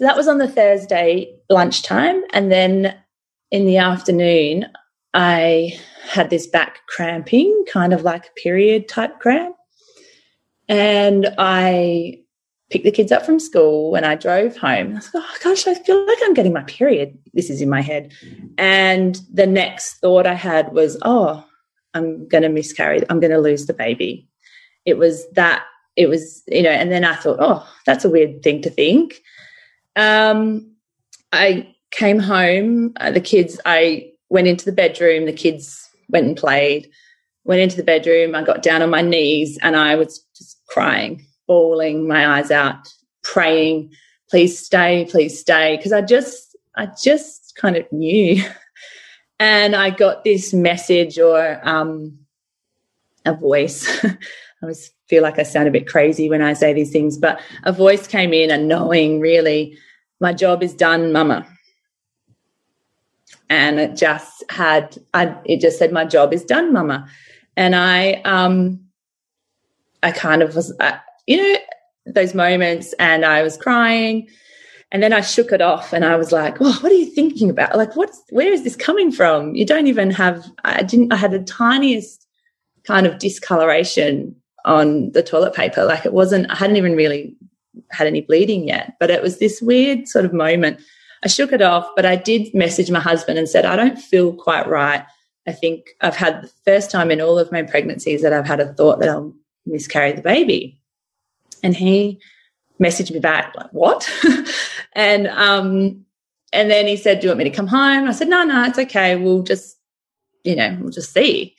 So 0.00 0.06
that 0.06 0.16
was 0.16 0.28
on 0.28 0.38
the 0.38 0.48
Thursday 0.48 1.30
lunchtime. 1.50 2.22
And 2.32 2.50
then 2.50 2.96
in 3.50 3.66
the 3.66 3.76
afternoon, 3.76 4.64
I 5.12 5.78
had 6.08 6.30
this 6.30 6.46
back 6.46 6.78
cramping, 6.88 7.66
kind 7.70 7.92
of 7.92 8.00
like 8.00 8.24
a 8.24 8.40
period 8.40 8.88
type 8.88 9.20
cramp. 9.20 9.54
And 10.70 11.28
I 11.36 12.18
picked 12.70 12.84
the 12.84 12.90
kids 12.90 13.12
up 13.12 13.26
from 13.26 13.38
school 13.38 13.94
and 13.94 14.06
I 14.06 14.14
drove 14.14 14.56
home. 14.56 14.92
I 14.92 14.94
was 14.94 15.12
like, 15.12 15.22
oh 15.26 15.36
gosh, 15.44 15.66
I 15.66 15.74
feel 15.74 16.06
like 16.06 16.18
I'm 16.22 16.32
getting 16.32 16.54
my 16.54 16.62
period. 16.62 17.18
This 17.34 17.50
is 17.50 17.60
in 17.60 17.68
my 17.68 17.82
head. 17.82 18.10
And 18.56 19.20
the 19.30 19.46
next 19.46 19.98
thought 19.98 20.26
I 20.26 20.32
had 20.32 20.72
was, 20.72 20.96
oh, 21.02 21.44
I'm 21.92 22.26
going 22.26 22.42
to 22.42 22.48
miscarry. 22.48 23.02
I'm 23.10 23.20
going 23.20 23.32
to 23.32 23.38
lose 23.38 23.66
the 23.66 23.74
baby. 23.74 24.26
It 24.86 24.96
was 24.96 25.30
that, 25.32 25.66
it 25.96 26.06
was, 26.06 26.42
you 26.48 26.62
know, 26.62 26.70
and 26.70 26.90
then 26.90 27.04
I 27.04 27.16
thought, 27.16 27.36
oh, 27.38 27.68
that's 27.84 28.06
a 28.06 28.10
weird 28.10 28.42
thing 28.42 28.62
to 28.62 28.70
think. 28.70 29.20
Um, 29.96 30.72
I 31.32 31.74
came 31.90 32.18
home, 32.18 32.92
uh, 33.00 33.10
the 33.10 33.20
kids, 33.20 33.60
I 33.64 34.10
went 34.28 34.46
into 34.46 34.64
the 34.64 34.72
bedroom, 34.72 35.26
the 35.26 35.32
kids 35.32 35.88
went 36.08 36.26
and 36.26 36.36
played, 36.36 36.90
went 37.44 37.60
into 37.60 37.76
the 37.76 37.82
bedroom, 37.82 38.34
I 38.34 38.42
got 38.42 38.62
down 38.62 38.82
on 38.82 38.90
my 38.90 39.02
knees 39.02 39.58
and 39.62 39.76
I 39.76 39.96
was 39.96 40.24
just 40.36 40.60
crying, 40.68 41.26
bawling 41.46 42.06
my 42.06 42.38
eyes 42.38 42.50
out, 42.50 42.88
praying, 43.22 43.92
please 44.28 44.58
stay, 44.58 45.06
please 45.10 45.38
stay. 45.38 45.76
Because 45.76 45.92
I 45.92 46.02
just, 46.02 46.56
I 46.76 46.88
just 47.02 47.56
kind 47.56 47.76
of 47.76 47.90
knew. 47.92 48.42
and 49.40 49.74
I 49.74 49.90
got 49.90 50.24
this 50.24 50.52
message 50.52 51.18
or 51.18 51.60
um, 51.68 52.19
a 53.24 53.34
voice. 53.34 54.04
I 54.04 54.16
always 54.62 54.92
feel 55.08 55.22
like 55.22 55.38
I 55.38 55.42
sound 55.42 55.68
a 55.68 55.72
bit 55.72 55.88
crazy 55.88 56.28
when 56.28 56.42
I 56.42 56.52
say 56.52 56.72
these 56.72 56.92
things, 56.92 57.16
but 57.16 57.40
a 57.64 57.72
voice 57.72 58.06
came 58.06 58.32
in 58.32 58.50
and 58.50 58.68
knowing 58.68 59.20
really, 59.20 59.76
my 60.20 60.32
job 60.32 60.62
is 60.62 60.74
done, 60.74 61.12
mama. 61.12 61.46
And 63.48 63.80
it 63.80 63.96
just 63.96 64.44
had, 64.50 64.96
I, 65.14 65.34
it 65.44 65.60
just 65.60 65.78
said, 65.78 65.92
my 65.92 66.04
job 66.04 66.32
is 66.32 66.44
done, 66.44 66.72
mama. 66.72 67.08
And 67.56 67.74
I, 67.74 68.22
um, 68.24 68.80
I 70.02 70.12
kind 70.12 70.42
of 70.42 70.54
was, 70.54 70.72
uh, 70.78 70.98
you 71.26 71.36
know, 71.36 71.58
those 72.06 72.34
moments 72.34 72.92
and 72.94 73.24
I 73.24 73.42
was 73.42 73.56
crying 73.56 74.28
and 74.92 75.02
then 75.02 75.12
I 75.12 75.20
shook 75.20 75.52
it 75.52 75.60
off 75.60 75.92
and 75.92 76.04
I 76.04 76.16
was 76.16 76.32
like, 76.32 76.56
oh, 76.60 76.78
what 76.80 76.92
are 76.92 76.96
you 76.96 77.06
thinking 77.06 77.50
about? 77.50 77.76
Like, 77.76 77.96
what's, 77.96 78.22
where 78.30 78.52
is 78.52 78.64
this 78.64 78.76
coming 78.76 79.12
from? 79.12 79.54
You 79.54 79.64
don't 79.64 79.86
even 79.86 80.10
have, 80.10 80.44
I 80.64 80.82
didn't, 80.82 81.12
I 81.12 81.16
had 81.16 81.30
the 81.30 81.40
tiniest 81.40 82.26
kind 82.84 83.06
of 83.06 83.18
discoloration 83.18 84.34
on 84.64 85.10
the 85.12 85.22
toilet 85.22 85.54
paper. 85.54 85.84
Like 85.84 86.04
it 86.04 86.12
wasn't, 86.12 86.50
I 86.50 86.54
hadn't 86.54 86.76
even 86.76 86.96
really 86.96 87.34
had 87.90 88.06
any 88.06 88.20
bleeding 88.20 88.68
yet, 88.68 88.94
but 89.00 89.10
it 89.10 89.22
was 89.22 89.38
this 89.38 89.62
weird 89.62 90.08
sort 90.08 90.24
of 90.24 90.32
moment. 90.32 90.80
I 91.24 91.28
shook 91.28 91.52
it 91.52 91.62
off, 91.62 91.88
but 91.96 92.06
I 92.06 92.16
did 92.16 92.54
message 92.54 92.90
my 92.90 93.00
husband 93.00 93.38
and 93.38 93.48
said, 93.48 93.64
I 93.64 93.76
don't 93.76 93.98
feel 93.98 94.32
quite 94.32 94.68
right. 94.68 95.04
I 95.46 95.52
think 95.52 95.90
I've 96.00 96.16
had 96.16 96.42
the 96.42 96.50
first 96.64 96.90
time 96.90 97.10
in 97.10 97.20
all 97.20 97.38
of 97.38 97.52
my 97.52 97.62
pregnancies 97.62 98.22
that 98.22 98.32
I've 98.32 98.46
had 98.46 98.60
a 98.60 98.72
thought 98.74 99.00
that 99.00 99.08
I'll 99.08 99.34
miscarry 99.66 100.12
the 100.12 100.22
baby. 100.22 100.80
And 101.62 101.74
he 101.76 102.20
messaged 102.80 103.10
me 103.12 103.20
back 103.20 103.54
like, 103.54 103.70
"What?" 103.72 104.08
and 104.94 105.26
um, 105.28 106.04
and 106.52 106.70
then 106.70 106.86
he 106.86 106.96
said, 106.96 107.20
"Do 107.20 107.26
you 107.26 107.30
want 107.30 107.38
me 107.38 107.44
to 107.44 107.50
come 107.50 107.66
home?" 107.66 108.08
I 108.08 108.12
said, 108.12 108.28
"No, 108.28 108.44
no, 108.44 108.64
it's 108.64 108.78
okay. 108.78 109.16
We'll 109.16 109.42
just, 109.42 109.76
you 110.44 110.56
know, 110.56 110.76
we'll 110.80 110.90
just 110.90 111.12
see." 111.12 111.54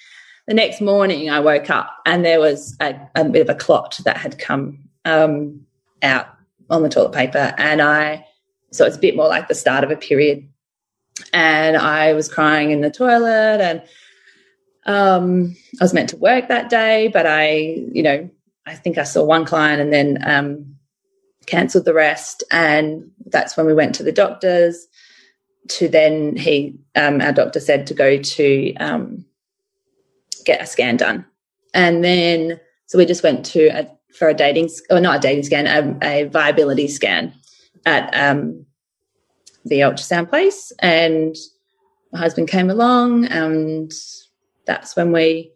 The 0.51 0.55
next 0.55 0.81
morning, 0.81 1.29
I 1.29 1.39
woke 1.39 1.69
up 1.69 1.95
and 2.05 2.25
there 2.25 2.41
was 2.41 2.75
a, 2.81 2.93
a 3.15 3.23
bit 3.23 3.41
of 3.41 3.47
a 3.47 3.57
clot 3.57 3.97
that 4.03 4.17
had 4.17 4.37
come 4.37 4.79
um, 5.05 5.65
out 6.03 6.27
on 6.69 6.83
the 6.83 6.89
toilet 6.89 7.13
paper, 7.13 7.53
and 7.57 7.81
I 7.81 8.27
so 8.73 8.85
it's 8.85 8.97
a 8.97 8.99
bit 8.99 9.15
more 9.15 9.29
like 9.29 9.47
the 9.47 9.55
start 9.55 9.85
of 9.85 9.91
a 9.91 9.95
period. 9.95 10.45
And 11.31 11.77
I 11.77 12.11
was 12.11 12.27
crying 12.27 12.71
in 12.71 12.81
the 12.81 12.91
toilet, 12.91 13.61
and 13.61 13.81
um, 14.85 15.55
I 15.79 15.85
was 15.85 15.93
meant 15.93 16.09
to 16.09 16.17
work 16.17 16.49
that 16.49 16.69
day, 16.69 17.07
but 17.07 17.25
I, 17.25 17.77
you 17.93 18.03
know, 18.03 18.29
I 18.65 18.75
think 18.75 18.97
I 18.97 19.03
saw 19.03 19.23
one 19.23 19.45
client 19.45 19.81
and 19.81 19.93
then 19.93 20.17
um, 20.25 20.75
cancelled 21.45 21.85
the 21.85 21.93
rest. 21.93 22.43
And 22.51 23.09
that's 23.27 23.55
when 23.55 23.67
we 23.67 23.73
went 23.73 23.95
to 23.95 24.03
the 24.03 24.11
doctors. 24.11 24.85
To 25.69 25.87
then 25.87 26.35
he, 26.35 26.77
um, 26.97 27.21
our 27.21 27.31
doctor 27.31 27.61
said 27.61 27.87
to 27.87 27.93
go 27.93 28.17
to 28.17 28.75
um, 28.81 29.25
get 30.45 30.61
a 30.61 30.65
scan 30.65 30.97
done, 30.97 31.25
and 31.73 32.03
then 32.03 32.59
so 32.87 32.97
we 32.97 33.05
just 33.05 33.23
went 33.23 33.45
to 33.47 33.67
a, 33.67 33.89
for 34.13 34.29
a 34.29 34.33
dating 34.33 34.69
or 34.89 34.99
not 34.99 35.17
a 35.17 35.19
dating 35.19 35.43
scan, 35.43 35.67
a, 35.67 36.07
a 36.07 36.23
viability 36.25 36.87
scan 36.87 37.33
at 37.85 38.13
um, 38.13 38.65
the 39.65 39.79
ultrasound 39.79 40.29
place, 40.29 40.71
and 40.79 41.35
my 42.11 42.19
husband 42.19 42.47
came 42.47 42.69
along, 42.69 43.25
and 43.25 43.91
that's 44.65 44.95
when 44.95 45.11
we 45.11 45.51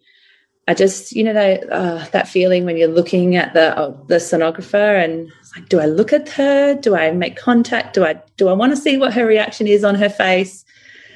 I 0.68 0.74
just, 0.74 1.12
you 1.12 1.24
know, 1.24 1.34
that 1.34 1.72
uh, 1.72 2.06
that 2.12 2.28
feeling 2.28 2.66
when 2.66 2.76
you're 2.76 2.88
looking 2.88 3.36
at 3.36 3.54
the 3.54 3.78
uh, 3.78 3.96
the 4.08 4.16
sonographer 4.16 5.04
and 5.04 5.32
like, 5.56 5.70
do 5.70 5.80
I 5.80 5.86
look 5.86 6.12
at 6.12 6.28
her? 6.30 6.74
Do 6.74 6.96
I 6.96 7.12
make 7.12 7.36
contact? 7.36 7.94
Do 7.94 8.04
I 8.04 8.22
do 8.38 8.48
I 8.48 8.54
want 8.54 8.72
to 8.72 8.82
see 8.82 8.98
what 8.98 9.14
her 9.14 9.28
reaction 9.28 9.68
is 9.68 9.84
on 9.84 9.96
her 9.96 10.10
face? 10.10 10.65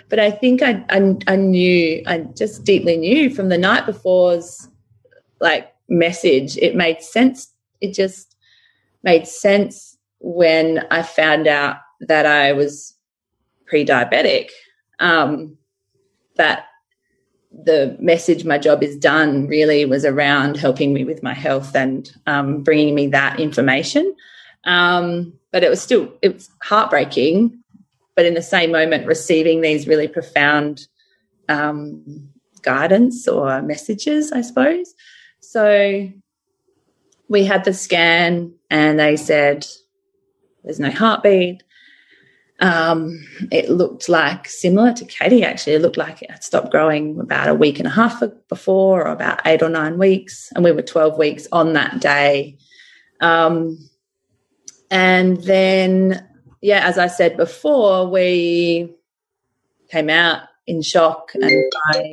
But 0.09 0.19
I 0.19 0.31
think 0.31 0.61
I, 0.61 0.83
I, 0.89 1.15
I 1.27 1.35
knew, 1.35 2.01
I 2.07 2.19
just 2.35 2.63
deeply 2.63 2.97
knew 2.97 3.29
from 3.29 3.49
the 3.49 3.57
night 3.57 3.85
before's 3.85 4.67
like 5.39 5.73
message. 5.87 6.57
It 6.57 6.75
made 6.75 7.01
sense. 7.01 7.51
It 7.79 7.93
just 7.93 8.35
made 9.03 9.27
sense 9.27 9.97
when 10.19 10.85
I 10.91 11.03
found 11.03 11.47
out 11.47 11.77
that 12.01 12.25
I 12.25 12.53
was 12.53 12.95
pre-diabetic. 13.67 14.49
Um, 14.99 15.57
that 16.35 16.65
the 17.51 17.97
message 17.99 18.45
my 18.45 18.57
job 18.57 18.83
is 18.83 18.95
done 18.97 19.47
really 19.47 19.85
was 19.85 20.05
around 20.05 20.57
helping 20.57 20.93
me 20.93 21.03
with 21.03 21.23
my 21.23 21.33
health 21.33 21.75
and 21.75 22.11
um, 22.27 22.63
bringing 22.63 22.95
me 22.95 23.07
that 23.07 23.39
information 23.39 24.15
um, 24.65 25.33
but 25.51 25.63
it 25.63 25.69
was 25.69 25.81
still 25.81 26.11
it 26.21 26.33
was 26.33 26.49
heartbreaking 26.61 27.58
but 28.19 28.25
in 28.25 28.33
the 28.33 28.41
same 28.41 28.69
moment 28.69 29.07
receiving 29.07 29.61
these 29.61 29.87
really 29.87 30.09
profound 30.09 30.87
um, 31.47 32.27
guidance 32.63 33.29
or 33.29 33.61
messages 33.61 34.33
i 34.33 34.41
suppose 34.41 34.93
so 35.39 36.05
we 37.29 37.45
had 37.45 37.63
the 37.63 37.73
scan 37.73 38.53
and 38.69 38.99
they 38.99 39.15
said 39.15 39.65
there's 40.65 40.81
no 40.81 40.91
heartbeat 40.91 41.63
um, 42.59 43.25
it 43.51 43.69
looked 43.69 44.09
like 44.09 44.49
similar 44.49 44.91
to 44.91 45.05
Katie, 45.05 45.45
actually. 45.45 45.75
It 45.75 45.81
looked 45.81 45.95
like 45.95 46.21
it 46.21 46.29
had 46.29 46.43
stopped 46.43 46.71
growing 46.71 47.17
about 47.17 47.47
a 47.47 47.53
week 47.53 47.79
and 47.79 47.87
a 47.87 47.89
half 47.89 48.21
before, 48.49 49.07
or 49.07 49.13
about 49.13 49.39
eight 49.45 49.61
or 49.61 49.69
nine 49.69 49.97
weeks. 49.97 50.51
And 50.53 50.65
we 50.65 50.73
were 50.73 50.81
12 50.81 51.17
weeks 51.17 51.47
on 51.53 51.71
that 51.71 52.01
day. 52.01 52.57
Um, 53.21 53.77
and 54.91 55.37
then, 55.37 56.28
yeah, 56.61 56.85
as 56.85 56.97
I 56.97 57.07
said 57.07 57.37
before, 57.37 58.09
we 58.09 58.93
came 59.89 60.09
out 60.09 60.43
in 60.67 60.81
shock 60.81 61.31
and 61.33 61.71
I. 61.93 62.11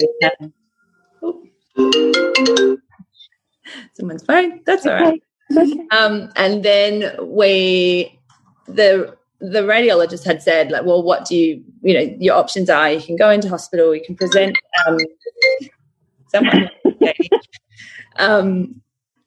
Someone's 3.94 4.24
phone. 4.24 4.60
That's 4.64 4.86
all 4.86 4.94
right. 4.94 5.22
Um, 5.90 6.30
and 6.36 6.62
then 6.64 7.12
we, 7.20 8.18
the 8.66 9.16
the 9.40 9.60
radiologist 9.60 10.24
had 10.24 10.42
said, 10.42 10.70
like, 10.70 10.84
well, 10.84 11.02
what 11.02 11.26
do 11.26 11.36
you, 11.36 11.62
you 11.82 11.94
know, 11.94 12.16
your 12.18 12.34
options 12.36 12.70
are 12.70 12.90
you 12.90 13.00
can 13.00 13.16
go 13.16 13.30
into 13.30 13.48
hospital, 13.48 13.94
you 13.94 14.02
can 14.02 14.16
present. 14.16 14.56
Um, 14.86 14.98
someone, 16.28 16.70
um, 18.16 18.80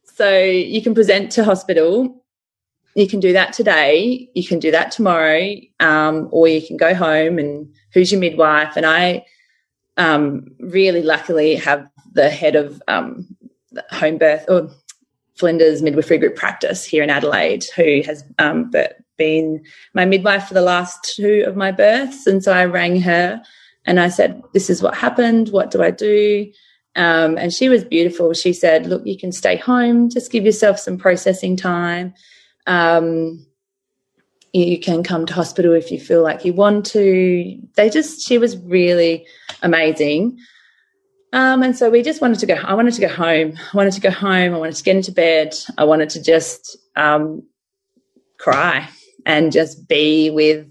so 0.04 0.38
you 0.40 0.82
can 0.82 0.94
present 0.94 1.32
to 1.34 1.44
hospital. 1.44 2.24
You 3.00 3.08
can 3.08 3.22
do 3.22 3.32
that 3.32 3.54
today. 3.54 4.30
You 4.34 4.46
can 4.46 4.60
do 4.60 4.72
that 4.72 4.92
tomorrow, 4.92 5.56
um, 5.80 6.28
or 6.32 6.50
you 6.50 6.62
can 6.62 6.76
go 6.76 6.94
home 6.94 7.40
and 7.40 7.74
who's 7.94 8.12
your 8.12 8.20
midwife? 8.20 8.76
And 8.76 8.86
I 8.86 9.26
um, 9.96 10.48
really, 10.60 11.02
luckily, 11.02 11.56
have 11.56 11.88
the 12.12 12.30
head 12.30 12.58
of 12.58 12.82
um, 12.90 13.26
home 13.92 14.18
birth 14.18 14.44
or 14.50 14.70
Flinders 15.36 15.82
Midwifery 15.82 16.18
Group 16.18 16.36
practice 16.36 16.84
here 16.84 17.02
in 17.02 17.10
Adelaide, 17.10 17.64
who 17.78 18.02
has 18.06 18.26
um, 18.38 18.70
been 19.18 19.64
my 19.94 20.04
midwife 20.04 20.50
for 20.50 20.54
the 20.54 20.62
last 20.62 21.02
two 21.16 21.46
of 21.48 21.56
my 21.56 21.72
births. 21.72 22.28
And 22.28 22.44
so 22.44 22.52
I 22.52 22.66
rang 22.66 23.00
her 23.00 23.42
and 23.86 24.02
I 24.02 24.10
said, 24.10 24.44
This 24.54 24.70
is 24.70 24.82
what 24.82 24.96
happened. 24.96 25.50
What 25.50 25.72
do 25.72 25.82
I 25.82 25.92
do? 25.92 26.52
Um, 26.98 27.38
and 27.38 27.54
she 27.54 27.70
was 27.70 27.86
beautiful. 27.86 28.34
She 28.34 28.52
said, 28.52 28.88
Look, 28.88 29.06
you 29.06 29.18
can 29.18 29.32
stay 29.32 29.56
home, 29.56 30.10
just 30.10 30.34
give 30.34 30.44
yourself 30.44 30.80
some 30.80 30.98
processing 30.98 31.56
time. 31.56 32.14
Um, 32.70 33.46
you 34.54 34.80
can 34.80 35.04
come 35.04 35.26
to 35.26 35.34
hospital 35.34 35.74
if 35.74 35.92
you 35.92 36.00
feel 36.00 36.24
like 36.24 36.46
you 36.46 36.54
want 36.54 36.86
to. 36.88 37.60
They 37.76 37.90
just, 37.90 38.26
she 38.26 38.38
was 38.38 38.58
really 38.58 39.26
amazing. 39.62 40.40
Um, 41.34 41.62
and 41.62 41.78
so 41.78 41.90
we 41.90 42.02
just 42.02 42.22
wanted 42.22 42.40
to 42.40 42.46
go. 42.46 42.56
I 42.56 42.74
wanted 42.74 42.94
to 42.96 43.02
go 43.02 43.08
home. 43.08 43.54
I 43.58 43.78
wanted 43.78 43.94
to 43.94 44.02
go 44.02 44.10
home. 44.10 44.56
I 44.56 44.58
wanted 44.58 44.76
to 44.76 44.84
get 44.84 44.96
into 44.96 45.12
bed. 45.12 45.56
I 45.78 45.84
wanted 45.84 46.10
to 46.12 46.24
just 46.24 46.78
um, 46.96 47.44
cry 48.40 48.90
and 49.26 49.52
just 49.52 49.88
be 49.88 50.32
with 50.32 50.68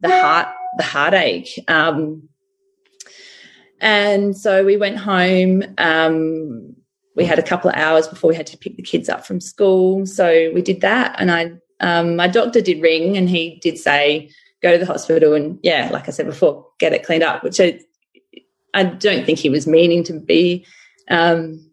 the 0.00 0.08
heart, 0.08 0.48
the 0.78 0.84
heartache. 0.84 1.62
Um, 1.68 2.28
and 3.80 4.36
so 4.36 4.64
we 4.64 4.76
went 4.76 4.96
home. 4.96 5.62
Um, 5.76 6.77
we 7.18 7.24
had 7.24 7.38
a 7.38 7.42
couple 7.42 7.68
of 7.68 7.76
hours 7.76 8.06
before 8.06 8.28
we 8.28 8.36
had 8.36 8.46
to 8.46 8.56
pick 8.56 8.76
the 8.76 8.82
kids 8.82 9.08
up 9.08 9.26
from 9.26 9.40
school. 9.40 10.06
So 10.06 10.52
we 10.54 10.62
did 10.62 10.80
that. 10.82 11.16
And 11.18 11.32
I, 11.32 11.52
um, 11.80 12.14
my 12.14 12.28
doctor 12.28 12.60
did 12.60 12.80
ring 12.80 13.16
and 13.16 13.28
he 13.28 13.58
did 13.60 13.76
say, 13.76 14.30
go 14.62 14.72
to 14.72 14.78
the 14.78 14.86
hospital 14.86 15.34
and 15.34 15.58
yeah, 15.64 15.90
like 15.92 16.08
I 16.08 16.12
said 16.12 16.26
before, 16.26 16.64
get 16.78 16.92
it 16.92 17.04
cleaned 17.04 17.24
up, 17.24 17.42
which 17.42 17.60
I, 17.60 17.80
I 18.72 18.84
don't 18.84 19.26
think 19.26 19.40
he 19.40 19.50
was 19.50 19.66
meaning 19.66 20.04
to 20.04 20.12
be 20.20 20.64
um, 21.10 21.68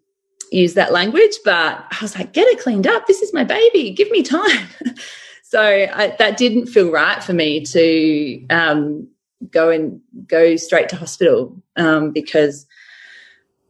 use 0.51 0.73
that 0.73 0.91
language, 0.91 1.37
but 1.45 1.85
I 1.91 1.97
was 2.01 2.15
like, 2.17 2.33
get 2.33 2.47
it 2.47 2.59
cleaned 2.59 2.87
up. 2.87 3.05
This 3.05 3.21
is 3.21 3.31
my 3.31 3.43
baby. 3.43 3.91
Give 3.91 4.09
me 4.09 4.23
time. 4.23 4.67
so 5.43 5.61
I, 5.61 6.15
that 6.17 6.37
didn't 6.37 6.67
feel 6.67 6.91
right 6.91 7.23
for 7.23 7.33
me 7.33 7.63
to 7.65 8.45
um, 8.49 9.07
go 9.51 9.69
and 9.69 10.01
go 10.25 10.55
straight 10.55 10.89
to 10.89 10.95
hospital 10.95 11.55
um, 11.75 12.11
because 12.11 12.65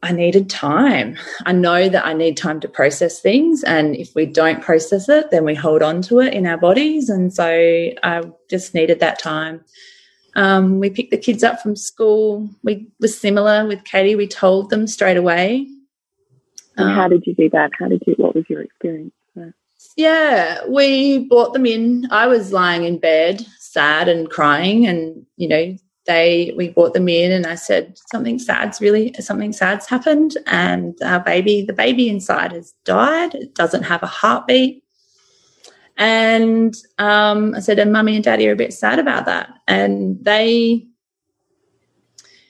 I 0.04 0.12
needed 0.12 0.50
time. 0.50 1.18
I 1.46 1.52
know 1.52 1.90
that 1.90 2.06
I 2.06 2.14
need 2.14 2.38
time 2.38 2.60
to 2.60 2.68
process 2.68 3.20
things. 3.20 3.64
And 3.64 3.96
if 3.96 4.14
we 4.14 4.26
don't 4.26 4.62
process 4.62 5.10
it, 5.10 5.32
then 5.32 5.46
we 5.46 5.56
hold 5.56 5.82
on 5.82 6.02
to 6.04 6.20
it 6.20 6.34
in 6.34 6.46
our 6.46 6.58
bodies. 6.58 7.10
And 7.10 7.34
so 7.34 7.46
I 7.46 8.22
just 8.50 8.74
needed 8.76 9.00
that 9.00 9.18
time. 9.18 9.66
Um, 10.36 10.80
we 10.80 10.90
picked 10.90 11.12
the 11.12 11.18
kids 11.18 11.44
up 11.44 11.62
from 11.62 11.76
school. 11.76 12.50
We 12.64 12.88
were 13.00 13.08
similar 13.08 13.66
with 13.66 13.84
Katie. 13.86 14.16
We 14.16 14.28
told 14.28 14.70
them 14.70 14.86
straight 14.86 15.18
away. 15.18 15.68
And 16.78 16.90
um, 16.90 16.96
how 16.96 17.08
did 17.08 17.26
you 17.26 17.34
do 17.34 17.50
that? 17.52 17.72
How 17.80 17.88
did 17.88 18.04
you, 18.06 18.14
what 18.18 18.36
was 18.36 18.46
your 18.50 18.62
experience? 18.62 19.14
Yeah, 19.98 20.60
we 20.68 21.20
brought 21.20 21.54
them 21.54 21.66
in. 21.66 22.08
I 22.12 22.28
was 22.28 22.52
lying 22.52 22.84
in 22.84 22.98
bed, 22.98 23.46
sad 23.60 24.10
and 24.10 24.30
crying. 24.30 24.88
And, 24.88 25.26
you 25.38 25.48
know, 25.48 25.78
they 26.06 26.54
we 26.56 26.70
brought 26.70 26.94
them 26.94 27.10
in 27.10 27.32
and 27.32 27.46
I 27.46 27.56
said 27.56 27.98
something 28.12 28.40
sad's 28.40 28.80
really 28.80 29.14
something 29.20 29.52
sad's 29.52 29.88
happened 29.88 30.38
and 30.46 30.96
our 31.04 31.20
baby 31.20 31.64
the 31.64 31.74
baby 31.74 32.10
inside 32.10 32.52
has 32.52 32.74
died. 32.84 33.34
It 33.36 33.56
doesn't 33.56 33.84
have 33.84 34.04
a 34.04 34.08
heartbeat. 34.08 34.84
And 35.98 36.76
um, 36.98 37.56
I 37.56 37.60
said 37.60 37.80
and 37.80 37.92
mummy 37.92 38.16
and 38.16 38.24
daddy 38.24 38.48
are 38.48 38.54
a 38.54 38.58
bit 38.58 38.74
sad 38.74 39.00
about 39.00 39.26
that. 39.26 39.50
And 39.68 40.24
they 40.24 40.86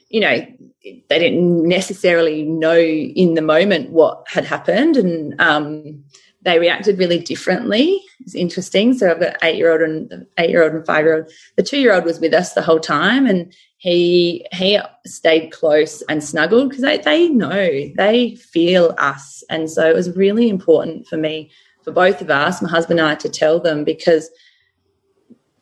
you 0.09 0.21
know 0.21 0.45
they 0.83 1.19
didn't 1.19 1.67
necessarily 1.67 2.43
know 2.43 2.77
in 2.77 3.33
the 3.33 3.41
moment 3.41 3.89
what 3.89 4.23
had 4.27 4.45
happened 4.45 4.97
and 4.97 5.39
um, 5.41 6.03
they 6.45 6.59
reacted 6.59 6.99
really 6.99 7.19
differently. 7.19 7.99
It's 8.19 8.35
interesting. 8.35 8.93
So 8.93 9.09
I've 9.09 9.19
got 9.19 9.35
eight 9.43 9.57
year 9.57 9.71
old 9.71 9.81
and 9.81 10.25
eight 10.37 10.51
year 10.51 10.63
old 10.63 10.73
and 10.73 10.85
five 10.85 11.03
year 11.03 11.17
old. 11.17 11.31
The 11.57 11.63
two 11.63 11.79
year 11.79 11.93
old 11.93 12.05
was 12.05 12.19
with 12.19 12.33
us 12.33 12.53
the 12.53 12.61
whole 12.61 12.79
time, 12.79 13.25
and 13.25 13.51
he 13.77 14.45
he 14.53 14.79
stayed 15.05 15.51
close 15.51 16.01
and 16.03 16.23
snuggled 16.23 16.69
because 16.69 16.83
they 16.83 16.99
they 16.99 17.29
know 17.29 17.91
they 17.97 18.35
feel 18.35 18.95
us, 18.99 19.43
and 19.49 19.69
so 19.69 19.89
it 19.89 19.95
was 19.95 20.15
really 20.15 20.47
important 20.47 21.07
for 21.07 21.17
me 21.17 21.51
for 21.83 21.91
both 21.91 22.21
of 22.21 22.29
us, 22.29 22.61
my 22.61 22.69
husband 22.69 22.99
and 22.99 23.09
I, 23.09 23.15
to 23.15 23.29
tell 23.29 23.59
them 23.59 23.83
because 23.83 24.29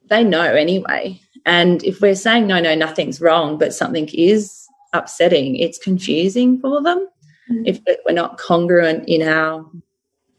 they 0.10 0.24
know 0.24 0.42
anyway. 0.42 1.20
And 1.46 1.84
if 1.84 2.02
we're 2.02 2.16
saying 2.16 2.48
no, 2.48 2.60
no, 2.60 2.76
nothing's 2.76 3.20
wrong, 3.20 3.58
but 3.58 3.74
something 3.74 4.10
is 4.14 4.68
upsetting, 4.94 5.56
it's 5.56 5.78
confusing 5.78 6.60
for 6.60 6.82
them. 6.82 7.08
Mm-hmm. 7.50 7.64
If 7.66 7.80
we're 8.06 8.14
not 8.14 8.38
congruent 8.38 9.08
in 9.08 9.22
our 9.22 9.70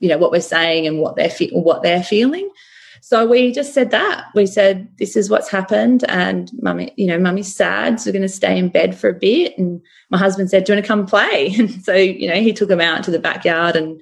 you 0.00 0.08
know 0.08 0.18
what 0.18 0.30
we're 0.30 0.40
saying 0.40 0.86
and 0.86 1.00
what 1.00 1.16
they're 1.16 1.30
fe- 1.30 1.50
what 1.50 1.82
they're 1.82 2.02
feeling. 2.02 2.50
So 3.00 3.26
we 3.26 3.52
just 3.52 3.74
said 3.74 3.90
that. 3.90 4.28
We 4.34 4.46
said 4.46 4.88
this 4.98 5.14
is 5.14 5.28
what's 5.28 5.50
happened 5.50 6.04
and 6.08 6.50
mummy 6.62 6.92
you 6.96 7.06
know 7.06 7.18
mummy's 7.18 7.54
sad 7.54 8.00
so 8.00 8.08
we're 8.08 8.12
going 8.12 8.22
to 8.22 8.28
stay 8.28 8.56
in 8.56 8.70
bed 8.70 8.96
for 8.96 9.10
a 9.10 9.14
bit. 9.14 9.58
And 9.58 9.82
my 10.10 10.18
husband 10.18 10.50
said 10.50 10.64
do 10.64 10.72
you 10.72 10.76
want 10.76 10.84
to 10.84 10.88
come 10.88 11.06
play? 11.06 11.54
And 11.58 11.84
so 11.84 11.94
you 11.94 12.28
know 12.28 12.40
he 12.40 12.52
took 12.52 12.70
him 12.70 12.80
out 12.80 13.04
to 13.04 13.10
the 13.10 13.18
backyard 13.18 13.76
and 13.76 14.00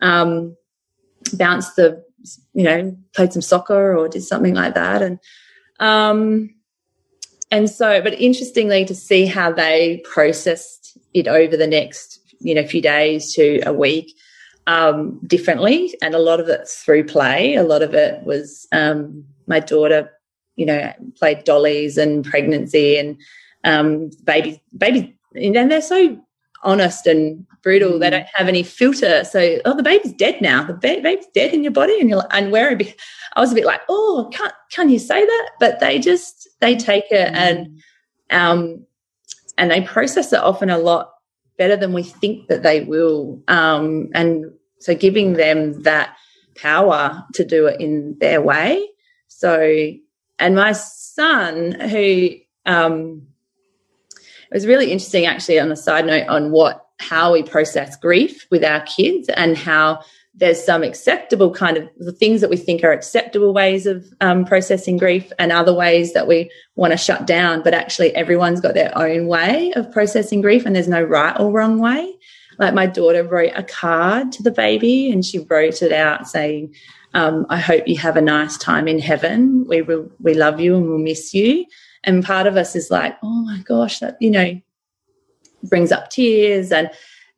um, 0.00 0.56
bounced 1.34 1.76
the 1.76 2.02
you 2.52 2.64
know 2.64 2.96
played 3.14 3.32
some 3.32 3.42
soccer 3.42 3.96
or 3.96 4.08
did 4.08 4.22
something 4.22 4.54
like 4.54 4.74
that. 4.74 5.02
And 5.02 5.18
um 5.78 6.50
and 7.50 7.70
so 7.70 8.02
but 8.02 8.14
interestingly 8.14 8.84
to 8.84 8.94
see 8.94 9.26
how 9.26 9.52
they 9.52 10.02
processed 10.10 10.98
it 11.14 11.28
over 11.28 11.56
the 11.56 11.66
next 11.66 12.20
you 12.40 12.54
know 12.54 12.66
few 12.66 12.82
days 12.82 13.32
to 13.34 13.60
a 13.64 13.72
week 13.72 14.14
um, 14.70 15.18
differently, 15.26 15.92
and 16.00 16.14
a 16.14 16.18
lot 16.18 16.38
of 16.38 16.48
it 16.48 16.68
through 16.68 17.04
play. 17.04 17.56
A 17.56 17.64
lot 17.64 17.82
of 17.82 17.92
it 17.92 18.22
was 18.22 18.68
um, 18.70 19.24
my 19.48 19.58
daughter, 19.58 20.08
you 20.54 20.64
know, 20.64 20.92
played 21.16 21.42
dollies 21.42 21.98
and 21.98 22.24
pregnancy 22.24 22.96
and 22.96 23.20
um, 23.64 24.10
baby, 24.24 24.62
baby, 24.78 25.18
and 25.34 25.70
they're 25.70 25.82
so 25.82 26.16
honest 26.62 27.06
and 27.08 27.44
brutal. 27.62 27.92
Mm. 27.92 28.00
They 28.00 28.10
don't 28.10 28.26
have 28.32 28.46
any 28.46 28.62
filter. 28.62 29.24
So, 29.24 29.58
oh, 29.64 29.76
the 29.76 29.82
baby's 29.82 30.12
dead 30.12 30.40
now. 30.40 30.62
The 30.62 30.74
ba- 30.74 31.00
baby's 31.02 31.26
dead 31.34 31.52
in 31.52 31.64
your 31.64 31.72
body, 31.72 31.98
and 31.98 32.08
you're 32.08 32.18
like, 32.18 32.32
and 32.32 32.52
where 32.52 32.70
I 32.70 33.40
was 33.40 33.50
a 33.50 33.56
bit 33.56 33.66
like, 33.66 33.82
oh, 33.88 34.30
can't 34.32 34.54
can 34.70 34.88
you 34.88 35.00
say 35.00 35.24
that? 35.24 35.50
But 35.58 35.80
they 35.80 35.98
just 35.98 36.48
they 36.60 36.76
take 36.76 37.10
it 37.10 37.32
mm. 37.32 37.36
and 37.36 37.82
um 38.30 38.86
and 39.58 39.70
they 39.70 39.80
process 39.80 40.32
it 40.32 40.38
often 40.38 40.70
a 40.70 40.78
lot 40.78 41.12
better 41.58 41.76
than 41.76 41.92
we 41.92 42.04
think 42.04 42.46
that 42.48 42.62
they 42.62 42.82
will. 42.84 43.42
Um, 43.48 44.08
and 44.14 44.50
so 44.80 44.94
giving 44.94 45.34
them 45.34 45.82
that 45.82 46.16
power 46.56 47.24
to 47.34 47.44
do 47.44 47.66
it 47.66 47.80
in 47.80 48.16
their 48.18 48.40
way. 48.40 48.86
So, 49.28 49.92
and 50.38 50.54
my 50.56 50.72
son, 50.72 51.72
who 51.72 52.30
um, 52.66 53.26
it 54.50 54.54
was 54.54 54.66
really 54.66 54.90
interesting 54.90 55.26
actually 55.26 55.60
on 55.60 55.70
a 55.70 55.76
side 55.76 56.06
note 56.06 56.28
on 56.28 56.50
what 56.50 56.86
how 56.98 57.32
we 57.32 57.42
process 57.42 57.96
grief 57.96 58.46
with 58.50 58.62
our 58.62 58.80
kids 58.82 59.28
and 59.30 59.56
how 59.56 60.02
there's 60.34 60.62
some 60.62 60.82
acceptable 60.82 61.50
kind 61.50 61.76
of 61.76 61.88
the 61.96 62.12
things 62.12 62.40
that 62.40 62.50
we 62.50 62.56
think 62.56 62.84
are 62.84 62.92
acceptable 62.92 63.54
ways 63.54 63.86
of 63.86 64.06
um, 64.20 64.44
processing 64.44 64.96
grief 64.96 65.32
and 65.38 65.50
other 65.50 65.72
ways 65.72 66.12
that 66.12 66.26
we 66.26 66.50
want 66.76 66.92
to 66.92 66.96
shut 66.96 67.26
down 67.26 67.62
but 67.62 67.72
actually 67.72 68.14
everyone's 68.14 68.60
got 68.60 68.74
their 68.74 68.96
own 68.98 69.28
way 69.28 69.72
of 69.76 69.90
processing 69.92 70.40
grief 70.42 70.66
and 70.66 70.76
there's 70.76 70.88
no 70.88 71.02
right 71.02 71.38
or 71.40 71.50
wrong 71.50 71.78
way 71.78 72.12
like 72.60 72.74
my 72.74 72.86
daughter 72.86 73.24
wrote 73.24 73.52
a 73.56 73.62
card 73.62 74.30
to 74.32 74.42
the 74.42 74.50
baby 74.50 75.10
and 75.10 75.24
she 75.24 75.38
wrote 75.38 75.80
it 75.80 75.92
out 75.92 76.28
saying, 76.28 76.74
um, 77.14 77.46
I 77.48 77.56
hope 77.56 77.88
you 77.88 77.96
have 77.96 78.16
a 78.16 78.20
nice 78.20 78.58
time 78.58 78.86
in 78.86 78.98
heaven. 78.98 79.66
We 79.66 79.80
will, 79.80 80.10
we 80.20 80.34
love 80.34 80.60
you 80.60 80.76
and 80.76 80.86
we'll 80.86 80.98
miss 80.98 81.32
you. 81.32 81.64
And 82.04 82.22
part 82.22 82.46
of 82.46 82.58
us 82.58 82.76
is 82.76 82.90
like, 82.90 83.16
oh 83.22 83.44
my 83.44 83.62
gosh, 83.64 84.00
that, 84.00 84.18
you 84.20 84.30
know, 84.30 84.60
brings 85.64 85.90
up 85.90 86.10
tears 86.10 86.70
and, 86.70 86.90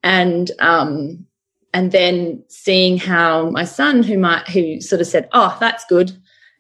and, 0.03 0.51
um, 0.59 1.25
and 1.73 1.93
then 1.93 2.43
seeing 2.49 2.99
how 2.99 3.49
my 3.51 3.65
son 3.65 4.03
who 4.03 4.19
might, 4.19 4.49
who 4.49 4.81
sort 4.81 5.01
of 5.01 5.07
said, 5.07 5.29
oh, 5.33 5.57
that's 5.61 5.85
good, 5.85 6.13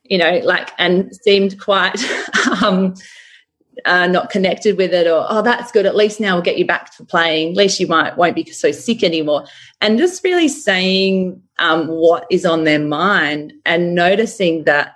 you 0.05 0.19
know, 0.19 0.41
like, 0.45 0.71
and 0.79 1.15
seemed 1.17 1.61
quite, 1.61 2.01
um, 2.63 2.95
uh, 3.85 4.07
not 4.07 4.31
connected 4.31 4.77
with 4.77 4.93
it 4.93 5.07
or 5.07 5.27
oh 5.29 5.43
that's 5.43 5.73
good. 5.73 5.87
At 5.87 5.97
least 5.97 6.21
now 6.21 6.35
we'll 6.35 6.43
get 6.43 6.59
you 6.59 6.67
back 6.67 6.95
to 6.97 7.05
playing. 7.05 7.53
At 7.53 7.57
least 7.57 7.81
you 7.81 7.87
might 7.87 8.17
won't 8.17 8.37
be 8.37 8.45
so 8.51 8.71
sick 8.73 9.03
anymore. 9.03 9.47
And 9.81 9.99
just 9.99 10.23
really 10.25 10.49
saying 10.49 11.43
um, 11.59 11.89
what 11.89 12.27
is 12.31 12.45
on 12.45 12.65
their 12.65 12.79
mind 12.79 13.53
and 13.65 13.95
noticing 13.95 14.65
that 14.65 14.95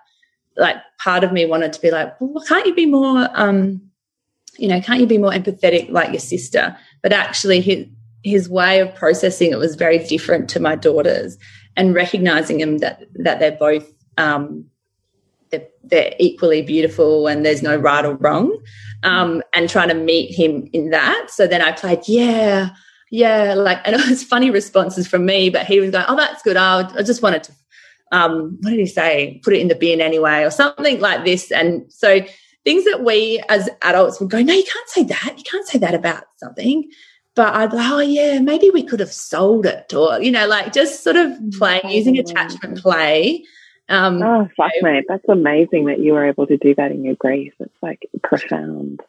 like 0.57 0.77
part 0.99 1.25
of 1.25 1.33
me 1.33 1.47
wanted 1.47 1.73
to 1.75 1.81
be 1.81 1.91
like 1.91 2.19
well 2.21 2.43
can't 2.47 2.67
you 2.67 2.75
be 2.75 2.87
more 2.87 3.29
um, 3.35 3.81
you 4.59 4.69
know 4.69 4.81
can't 4.81 5.01
you 5.01 5.07
be 5.07 5.19
more 5.19 5.33
empathetic 5.33 5.91
like 5.91 6.11
your 6.11 6.21
sister? 6.21 6.77
But 7.03 7.13
actually 7.13 7.61
his 7.61 7.87
his 8.23 8.49
way 8.49 8.81
of 8.81 8.95
processing 8.95 9.53
it 9.53 9.59
was 9.59 9.77
very 9.77 9.99
different 9.99 10.49
to 10.51 10.61
my 10.61 10.75
daughter's 10.75 11.39
and 11.77 11.95
recognizing 11.95 12.61
him 12.61 12.79
that 12.79 13.05
that 13.15 13.39
they're 13.39 13.53
both 13.53 13.91
um, 14.19 14.67
they're, 15.51 15.67
they're 15.85 16.15
equally 16.19 16.63
beautiful 16.63 17.27
and 17.27 17.45
there's 17.45 17.63
no 17.63 17.77
right 17.77 18.05
or 18.05 18.15
wrong 18.15 18.57
um, 19.03 19.43
and 19.55 19.69
trying 19.69 19.89
to 19.89 19.95
meet 19.95 20.35
him 20.35 20.69
in 20.73 20.91
that. 20.91 21.31
So 21.31 21.47
then 21.47 21.63
i 21.63 21.73
played 21.73 22.01
yeah 22.07 22.71
yeah 23.11 23.55
like 23.55 23.79
and 23.85 23.95
it 24.01 24.09
was 24.09 24.25
funny 24.25 24.51
responses 24.51 25.07
from 25.07 25.25
me 25.25 25.49
but 25.49 25.65
he 25.65 25.81
was 25.81 25.91
going 25.91 26.05
oh 26.09 26.17
that's 26.17 26.43
good. 26.43 26.57
I, 26.57 26.89
I 26.97 27.03
just 27.03 27.23
wanted 27.23 27.45
to 27.45 27.53
um, 28.13 28.57
what 28.61 28.71
did 28.71 28.79
he 28.79 28.87
say? 28.87 29.41
Put 29.43 29.55
it 29.55 29.61
in 29.61 29.69
the 29.69 29.75
bin 29.75 30.01
anyway 30.01 30.45
or 30.45 30.51
something 30.51 31.01
like 31.01 31.25
this. 31.25 31.51
And 31.51 31.93
so 31.93 32.21
things 32.65 32.85
that 32.85 33.03
we 33.03 33.43
as 33.49 33.69
adults 33.83 34.21
would 34.21 34.31
go 34.31 34.41
no 34.43 34.55
you 34.55 34.65
can't 34.65 34.89
say 34.89 35.03
that. 35.05 35.35
You 35.37 35.45
can't 35.45 35.67
say 35.67 35.79
that 35.79 35.95
about 35.95 36.25
something. 36.37 36.89
But 37.35 37.55
I'd 37.55 37.73
like, 37.75 37.91
oh 37.91 37.99
yeah, 38.01 38.39
maybe 38.39 38.71
we 38.71 38.83
could 38.83 38.99
have 38.99 39.13
sold 39.13 39.67
it, 39.67 39.93
or 39.93 40.23
you 40.23 40.31
know, 40.31 40.47
like 40.47 40.73
just 40.73 41.05
sort 41.05 41.17
of 41.17 41.39
playing 41.59 41.91
using 41.91 42.19
attachment 42.19 42.79
play 42.79 43.45
um, 43.89 44.23
oh, 44.23 44.49
fuck, 44.57 44.73
you 44.75 44.83
know, 44.83 44.93
mate. 44.93 45.05
That's 45.09 45.29
amazing 45.29 45.87
that 45.87 46.01
you 46.01 46.13
were 46.13 46.27
able 46.27 46.47
to 46.47 46.57
do 46.57 46.75
that 46.75 46.91
in 46.91 47.05
your 47.05 47.15
grief. 47.15 47.55
It's 47.61 47.83
like 47.83 48.09
profound. 48.23 49.01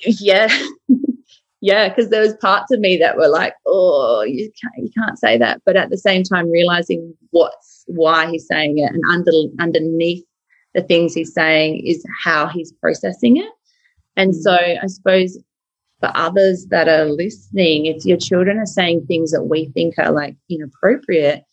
Yeah. 0.00 0.48
yeah, 1.60 1.88
because 1.88 2.10
there 2.10 2.20
was 2.20 2.34
parts 2.34 2.70
of 2.72 2.80
me 2.80 2.98
that 2.98 3.16
were 3.16 3.28
like, 3.28 3.54
oh, 3.66 4.22
you 4.22 4.50
can't, 4.60 4.86
you 4.86 4.90
can't 4.96 5.18
say 5.18 5.38
that. 5.38 5.62
But 5.64 5.76
at 5.76 5.90
the 5.90 5.98
same 5.98 6.22
time, 6.22 6.50
realizing 6.50 7.14
what's 7.30 7.84
why 7.86 8.30
he's 8.30 8.46
saying 8.46 8.78
it 8.78 8.92
and 8.92 9.02
under, 9.12 9.32
underneath 9.58 10.24
the 10.74 10.82
things 10.82 11.14
he's 11.14 11.32
saying 11.32 11.86
is 11.86 12.04
how 12.22 12.46
he's 12.46 12.72
processing 12.72 13.38
it. 13.38 13.50
And 14.16 14.34
so 14.34 14.52
mm. 14.52 14.78
I 14.82 14.86
suppose 14.86 15.38
for 16.00 16.12
others 16.14 16.66
that 16.66 16.88
are 16.88 17.06
listening, 17.06 17.86
if 17.86 18.04
your 18.04 18.18
children 18.18 18.58
are 18.58 18.66
saying 18.66 19.06
things 19.06 19.30
that 19.30 19.44
we 19.44 19.66
think 19.70 19.94
are 19.98 20.12
like 20.12 20.36
inappropriate, 20.50 21.44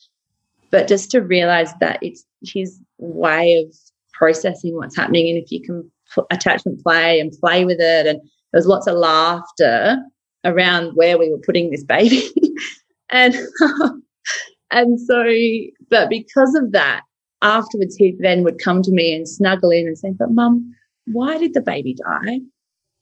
but 0.74 0.88
just 0.88 1.12
to 1.12 1.20
realize 1.20 1.72
that 1.82 2.00
it's 2.02 2.26
his 2.42 2.82
way 2.98 3.54
of 3.58 3.76
processing 4.12 4.76
what's 4.76 4.96
happening. 4.98 5.30
And 5.30 5.38
if 5.38 5.52
you 5.52 5.62
can 5.62 5.90
put 6.16 6.26
attachment 6.32 6.82
play 6.82 7.20
and 7.20 7.32
play 7.40 7.64
with 7.64 7.80
it, 7.80 8.08
and 8.08 8.20
there's 8.52 8.66
lots 8.66 8.88
of 8.88 8.98
laughter 8.98 9.98
around 10.44 10.94
where 10.96 11.20
we 11.20 11.30
were 11.30 11.38
putting 11.46 11.70
this 11.70 11.86
baby. 11.86 12.28
And 13.10 13.36
and 14.72 15.00
so, 15.00 15.24
but 15.92 16.10
because 16.10 16.56
of 16.56 16.72
that, 16.72 17.04
afterwards 17.44 17.96
he 17.96 18.16
then 18.18 18.44
would 18.44 18.58
come 18.58 18.82
to 18.82 18.92
me 18.92 19.14
and 19.14 19.30
snuggle 19.30 19.70
in 19.70 19.86
and 19.86 19.96
say, 19.96 20.14
"But 20.18 20.32
mum, 20.32 20.74
why 21.06 21.38
did 21.38 21.54
the 21.54 21.62
baby 21.62 21.94
die?" 21.94 22.40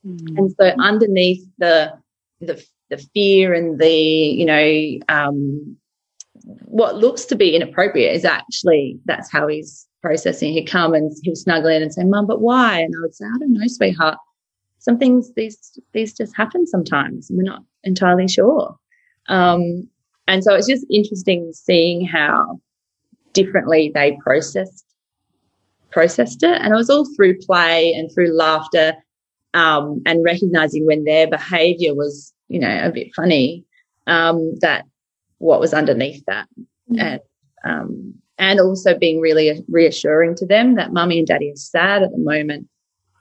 Mm. 0.06 0.38
And 0.38 0.52
so 0.60 0.66
underneath 0.84 1.48
the 1.60 1.94
the 2.42 2.62
the 2.90 2.98
fear 3.14 3.54
and 3.54 3.80
the 3.80 3.90
you 3.90 4.46
know 4.46 5.00
um, 5.08 5.78
what 6.66 6.98
looks 6.98 7.26
to 7.26 7.36
be 7.36 7.56
inappropriate 7.56 8.14
is 8.14 8.26
actually 8.26 9.00
that's 9.06 9.32
how 9.32 9.48
he's 9.48 9.88
processing. 10.02 10.54
He'd 10.54 10.66
come 10.66 10.94
and 10.94 11.12
he'd 11.24 11.36
snuggle 11.36 11.70
in 11.70 11.82
and 11.82 11.94
say, 11.94 12.04
"Mum, 12.04 12.28
but 12.28 12.42
why?" 12.42 12.80
And 12.80 12.94
I 12.98 13.02
would 13.02 13.16
say, 13.16 13.26
"I 13.26 13.38
don't 13.40 13.54
know, 13.54 13.68
sweetheart. 13.68 14.18
Some 14.80 14.98
things 14.98 15.32
these 15.36 15.80
these 15.94 16.14
just 16.14 16.36
happen 16.36 16.66
sometimes. 16.66 17.30
We're 17.32 17.44
not 17.44 17.64
entirely 17.84 18.28
sure." 18.28 18.78
Um, 19.28 19.88
and 20.28 20.44
so 20.44 20.56
it's 20.56 20.68
just 20.68 20.86
interesting 20.92 21.52
seeing 21.54 22.06
how 22.06 22.60
differently 23.34 23.92
they 23.94 24.18
processed 24.24 24.86
processed 25.92 26.44
it. 26.44 26.62
And 26.62 26.74
it 26.74 26.78
was 26.78 26.90
all 26.90 27.06
through 27.16 27.38
play 27.40 27.94
and 27.94 28.10
through 28.12 28.36
laughter 28.36 28.94
um, 29.54 30.02
and 30.06 30.24
recognizing 30.24 30.86
when 30.86 31.04
their 31.04 31.28
behavior 31.28 31.94
was, 31.94 32.34
you 32.48 32.60
know, 32.60 32.80
a 32.84 32.92
bit 32.92 33.14
funny, 33.16 33.66
um, 34.08 34.58
that 34.62 34.86
what 35.42 35.60
was 35.60 35.74
underneath 35.74 36.24
that. 36.28 36.48
Mm-hmm. 36.90 37.00
And, 37.00 37.22
um, 37.64 38.14
and 38.38 38.60
also 38.60 38.98
being 38.98 39.20
really 39.20 39.64
reassuring 39.68 40.36
to 40.36 40.46
them 40.46 40.76
that 40.76 40.94
mummy 40.94 41.20
and 41.20 41.28
daddy 41.28 41.52
are 41.52 41.56
sad 41.56 42.04
at 42.04 42.12
the 42.12 42.18
moment 42.18 42.68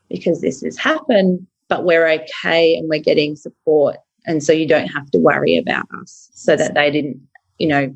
because 0.09 0.41
this 0.41 0.63
has 0.63 0.79
happened, 0.79 1.47
but 1.69 1.85
we're 1.85 2.09
okay 2.09 2.77
and 2.77 2.89
we're 2.89 3.01
getting 3.01 3.37
support. 3.37 3.97
And 4.27 4.43
so 4.43 4.53
you 4.53 4.67
don't 4.67 4.89
have 4.89 5.11
to 5.11 5.19
worry 5.19 5.57
about 5.57 5.87
us 6.01 6.31
so 6.35 6.57
that 6.57 6.75
they 6.75 6.91
didn't, 6.91 7.21
you 7.59 7.69
know, 7.69 7.95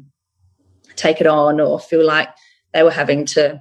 take 0.97 1.21
it 1.21 1.27
on 1.27 1.61
or 1.61 1.81
feel 1.81 2.05
like 2.05 2.29
they 2.73 2.83
were 2.83 2.91
having 2.91 3.25
to 3.27 3.61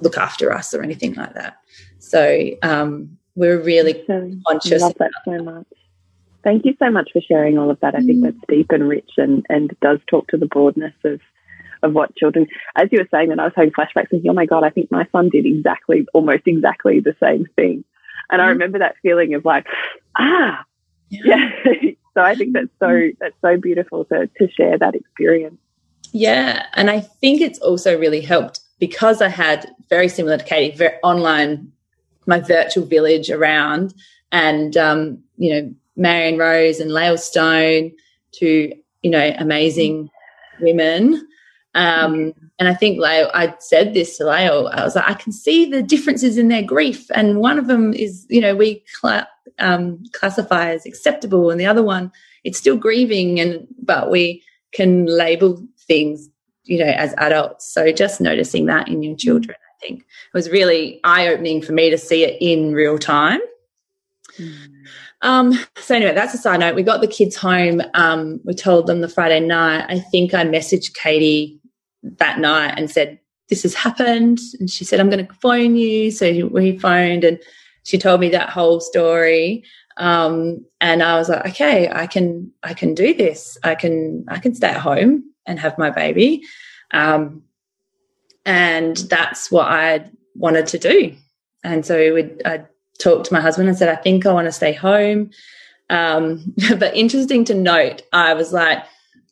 look 0.00 0.16
after 0.16 0.52
us 0.52 0.72
or 0.72 0.82
anything 0.82 1.14
like 1.14 1.34
that. 1.34 1.56
So 1.98 2.50
um, 2.62 3.16
we're 3.34 3.60
really 3.60 4.04
so, 4.06 4.30
conscious. 4.46 4.82
I 4.82 4.86
love 4.86 4.94
that 4.98 5.10
so 5.24 5.42
much. 5.42 5.66
Thank 6.42 6.64
you 6.64 6.74
so 6.78 6.90
much 6.90 7.10
for 7.12 7.20
sharing 7.20 7.58
all 7.58 7.70
of 7.70 7.80
that. 7.80 7.94
I 7.94 8.00
think 8.00 8.20
mm. 8.20 8.22
that's 8.24 8.46
deep 8.48 8.70
and 8.70 8.88
rich 8.88 9.10
and, 9.16 9.44
and 9.48 9.74
does 9.82 9.98
talk 10.08 10.28
to 10.28 10.36
the 10.36 10.46
broadness 10.46 10.94
of 11.04 11.20
of 11.82 11.94
what 11.94 12.14
children 12.14 12.46
as 12.76 12.88
you 12.92 12.98
were 12.98 13.08
saying 13.10 13.30
that 13.30 13.40
I 13.40 13.44
was 13.44 13.54
having 13.56 13.72
flashbacks 13.72 14.10
thinking, 14.10 14.30
oh 14.30 14.34
my 14.34 14.44
God, 14.44 14.64
I 14.64 14.68
think 14.68 14.90
my 14.90 15.08
son 15.12 15.30
did 15.30 15.46
exactly 15.46 16.06
almost 16.12 16.42
exactly 16.44 17.00
the 17.00 17.16
same 17.22 17.46
thing. 17.56 17.84
And 18.30 18.40
mm. 18.40 18.44
I 18.44 18.48
remember 18.48 18.78
that 18.80 18.96
feeling 19.02 19.34
of 19.34 19.44
like, 19.44 19.66
ah 20.18 20.64
yeah. 21.08 21.50
yeah. 21.64 21.90
so 22.14 22.20
I 22.20 22.34
think 22.34 22.52
that's 22.52 22.68
so 22.78 22.88
mm. 22.88 23.16
that's 23.18 23.36
so 23.40 23.56
beautiful 23.56 24.04
to 24.06 24.26
to 24.38 24.50
share 24.50 24.78
that 24.78 24.94
experience. 24.94 25.58
Yeah. 26.12 26.66
And 26.74 26.90
I 26.90 27.00
think 27.00 27.40
it's 27.40 27.58
also 27.60 27.98
really 27.98 28.20
helped 28.20 28.60
because 28.78 29.22
I 29.22 29.28
had 29.28 29.70
very 29.88 30.08
similar 30.08 30.38
to 30.38 30.44
Katie, 30.44 30.76
very 30.76 30.96
online, 31.02 31.72
my 32.26 32.40
virtual 32.40 32.84
village 32.84 33.30
around 33.30 33.94
and, 34.32 34.76
um, 34.76 35.18
you 35.36 35.54
know, 35.54 35.74
Marion 35.96 36.38
Rose 36.38 36.80
and 36.80 36.90
Lael 36.90 37.18
Stone 37.18 37.92
to, 38.32 38.72
you 39.02 39.10
know, 39.10 39.34
amazing 39.38 40.08
women. 40.60 41.26
Um, 41.74 42.32
and 42.58 42.68
I 42.68 42.74
think 42.74 42.98
Lael, 42.98 43.30
I 43.32 43.54
said 43.60 43.94
this 43.94 44.16
to 44.18 44.24
Lael, 44.24 44.68
I 44.68 44.84
was 44.84 44.96
like, 44.96 45.08
I 45.08 45.14
can 45.14 45.32
see 45.32 45.64
the 45.70 45.82
differences 45.82 46.36
in 46.36 46.48
their 46.48 46.62
grief. 46.62 47.06
And 47.14 47.38
one 47.38 47.58
of 47.58 47.68
them 47.68 47.94
is, 47.94 48.26
you 48.28 48.40
know, 48.40 48.56
we 48.56 48.84
cl- 49.00 49.26
um, 49.58 50.02
classify 50.12 50.70
as 50.70 50.86
acceptable 50.86 51.50
and 51.50 51.60
the 51.60 51.66
other 51.66 51.82
one, 51.82 52.10
it's 52.44 52.58
still 52.58 52.76
grieving 52.76 53.38
and, 53.38 53.66
but 53.82 54.10
we 54.10 54.42
can 54.72 55.06
label 55.06 55.62
things, 55.86 56.28
you 56.64 56.78
know, 56.78 56.90
as 56.90 57.14
adults. 57.18 57.72
So 57.72 57.92
just 57.92 58.20
noticing 58.20 58.66
that 58.66 58.88
in 58.88 59.02
your 59.02 59.16
children, 59.16 59.56
I 59.56 59.86
think 59.86 60.04
was 60.34 60.50
really 60.50 61.00
eye 61.04 61.28
opening 61.28 61.62
for 61.62 61.72
me 61.72 61.90
to 61.90 61.98
see 61.98 62.24
it 62.24 62.36
in 62.40 62.72
real 62.72 62.98
time. 62.98 63.40
Mm. 64.38 64.69
Um, 65.22 65.52
so 65.76 65.94
anyway, 65.94 66.14
that's 66.14 66.34
a 66.34 66.38
side 66.38 66.60
note. 66.60 66.74
We 66.74 66.82
got 66.82 67.00
the 67.00 67.06
kids 67.06 67.36
home. 67.36 67.82
Um, 67.94 68.40
we 68.44 68.54
told 68.54 68.86
them 68.86 69.00
the 69.00 69.08
Friday 69.08 69.40
night. 69.40 69.86
I 69.88 69.98
think 69.98 70.32
I 70.32 70.44
messaged 70.44 70.94
Katie 70.94 71.60
that 72.02 72.38
night 72.38 72.74
and 72.76 72.90
said, 72.90 73.18
this 73.48 73.62
has 73.64 73.74
happened. 73.74 74.38
And 74.58 74.70
she 74.70 74.84
said, 74.84 75.00
I'm 75.00 75.10
going 75.10 75.26
to 75.26 75.34
phone 75.34 75.76
you. 75.76 76.10
So 76.10 76.46
we 76.46 76.78
phoned 76.78 77.24
and 77.24 77.38
she 77.84 77.98
told 77.98 78.20
me 78.20 78.30
that 78.30 78.50
whole 78.50 78.80
story. 78.80 79.64
Um, 79.96 80.64
and 80.80 81.02
I 81.02 81.16
was 81.16 81.28
like, 81.28 81.46
okay, 81.48 81.90
I 81.90 82.06
can, 82.06 82.50
I 82.62 82.72
can 82.72 82.94
do 82.94 83.12
this. 83.12 83.58
I 83.62 83.74
can, 83.74 84.24
I 84.28 84.38
can 84.38 84.54
stay 84.54 84.68
at 84.68 84.80
home 84.80 85.24
and 85.46 85.58
have 85.58 85.76
my 85.76 85.90
baby. 85.90 86.42
Um, 86.92 87.42
and 88.46 88.96
that's 88.96 89.50
what 89.50 89.68
I 89.68 90.08
wanted 90.34 90.66
to 90.68 90.78
do. 90.78 91.14
And 91.62 91.84
so 91.84 92.14
we, 92.14 92.30
I 92.46 92.64
talked 93.00 93.26
to 93.26 93.32
my 93.32 93.40
husband 93.40 93.68
and 93.68 93.76
said, 93.76 93.88
I 93.88 93.96
think 93.96 94.26
I 94.26 94.32
want 94.32 94.46
to 94.46 94.52
stay 94.52 94.72
home. 94.72 95.30
Um, 95.88 96.54
but 96.78 96.94
interesting 96.96 97.44
to 97.46 97.54
note, 97.54 98.02
I 98.12 98.34
was 98.34 98.52
like, 98.52 98.82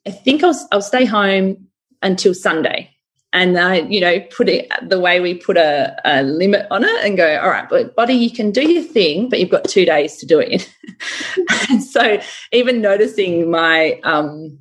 I 0.07 0.11
think 0.11 0.43
I'll, 0.43 0.69
I'll 0.73 0.82
stay 0.82 1.05
home 1.05 1.69
until 2.03 2.35
Sunday. 2.35 2.90
And 3.32 3.59
I, 3.59 3.81
you 3.81 4.01
know, 4.01 4.20
put 4.35 4.49
it 4.49 4.69
the 4.82 4.99
way 4.99 5.20
we 5.20 5.35
put 5.35 5.59
a, 5.59 5.95
a, 6.07 6.23
limit 6.23 6.66
on 6.70 6.82
it 6.82 7.05
and 7.05 7.15
go, 7.16 7.39
all 7.39 7.51
right, 7.51 7.69
but 7.69 7.95
body, 7.95 8.15
you 8.15 8.31
can 8.31 8.51
do 8.51 8.66
your 8.73 8.82
thing, 8.82 9.28
but 9.28 9.39
you've 9.39 9.51
got 9.51 9.65
two 9.65 9.85
days 9.85 10.16
to 10.16 10.27
do 10.27 10.39
it 10.39 10.73
and 11.69 11.85
so 11.85 12.19
even 12.53 12.81
noticing 12.81 13.51
my 13.51 14.01
um, 14.05 14.59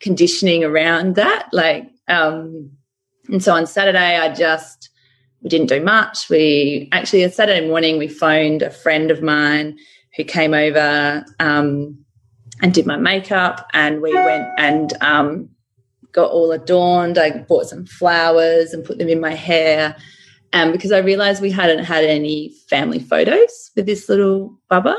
conditioning 0.00 0.62
around 0.62 1.14
that. 1.16 1.48
Like, 1.52 1.90
um, 2.06 2.70
and 3.28 3.42
so 3.42 3.54
on 3.54 3.66
Saturday, 3.66 4.18
I 4.18 4.32
just, 4.34 4.90
we 5.44 5.50
didn't 5.50 5.68
do 5.68 5.80
much. 5.80 6.30
We 6.30 6.88
actually, 6.90 7.22
on 7.22 7.30
Saturday 7.30 7.68
morning, 7.68 7.98
we 7.98 8.08
phoned 8.08 8.62
a 8.62 8.70
friend 8.70 9.10
of 9.10 9.22
mine 9.22 9.78
who 10.16 10.24
came 10.24 10.54
over 10.54 11.24
um, 11.38 11.98
and 12.62 12.72
did 12.72 12.86
my 12.86 12.96
makeup, 12.96 13.68
and 13.74 14.00
we 14.00 14.14
went 14.14 14.48
and 14.56 14.92
um, 15.02 15.50
got 16.12 16.30
all 16.30 16.50
adorned. 16.50 17.18
I 17.18 17.38
bought 17.42 17.66
some 17.66 17.84
flowers 17.84 18.72
and 18.72 18.84
put 18.84 18.96
them 18.96 19.08
in 19.08 19.20
my 19.20 19.34
hair. 19.34 19.94
And 20.54 20.72
because 20.72 20.92
I 20.92 20.98
realized 20.98 21.42
we 21.42 21.50
hadn't 21.50 21.84
had 21.84 22.04
any 22.04 22.54
family 22.70 23.00
photos 23.00 23.70
with 23.76 23.86
this 23.86 24.08
little 24.08 24.58
bubba, 24.70 24.96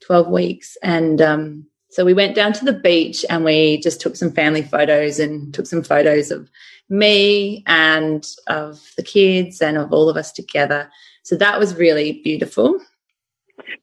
12 0.00 0.28
weeks. 0.28 0.76
And 0.82 1.20
um, 1.20 1.66
so 1.90 2.04
we 2.04 2.14
went 2.14 2.34
down 2.34 2.52
to 2.54 2.64
the 2.64 2.72
beach 2.72 3.24
and 3.30 3.44
we 3.44 3.80
just 3.80 4.00
took 4.00 4.16
some 4.16 4.32
family 4.32 4.62
photos 4.62 5.20
and 5.20 5.54
took 5.54 5.66
some 5.66 5.82
photos 5.82 6.30
of 6.30 6.50
me 6.88 7.62
and 7.66 8.26
of 8.46 8.92
the 8.96 9.02
kids 9.02 9.60
and 9.60 9.76
of 9.76 9.92
all 9.92 10.08
of 10.08 10.16
us 10.16 10.32
together. 10.32 10.90
So 11.22 11.36
that 11.36 11.58
was 11.58 11.76
really 11.76 12.20
beautiful. 12.22 12.78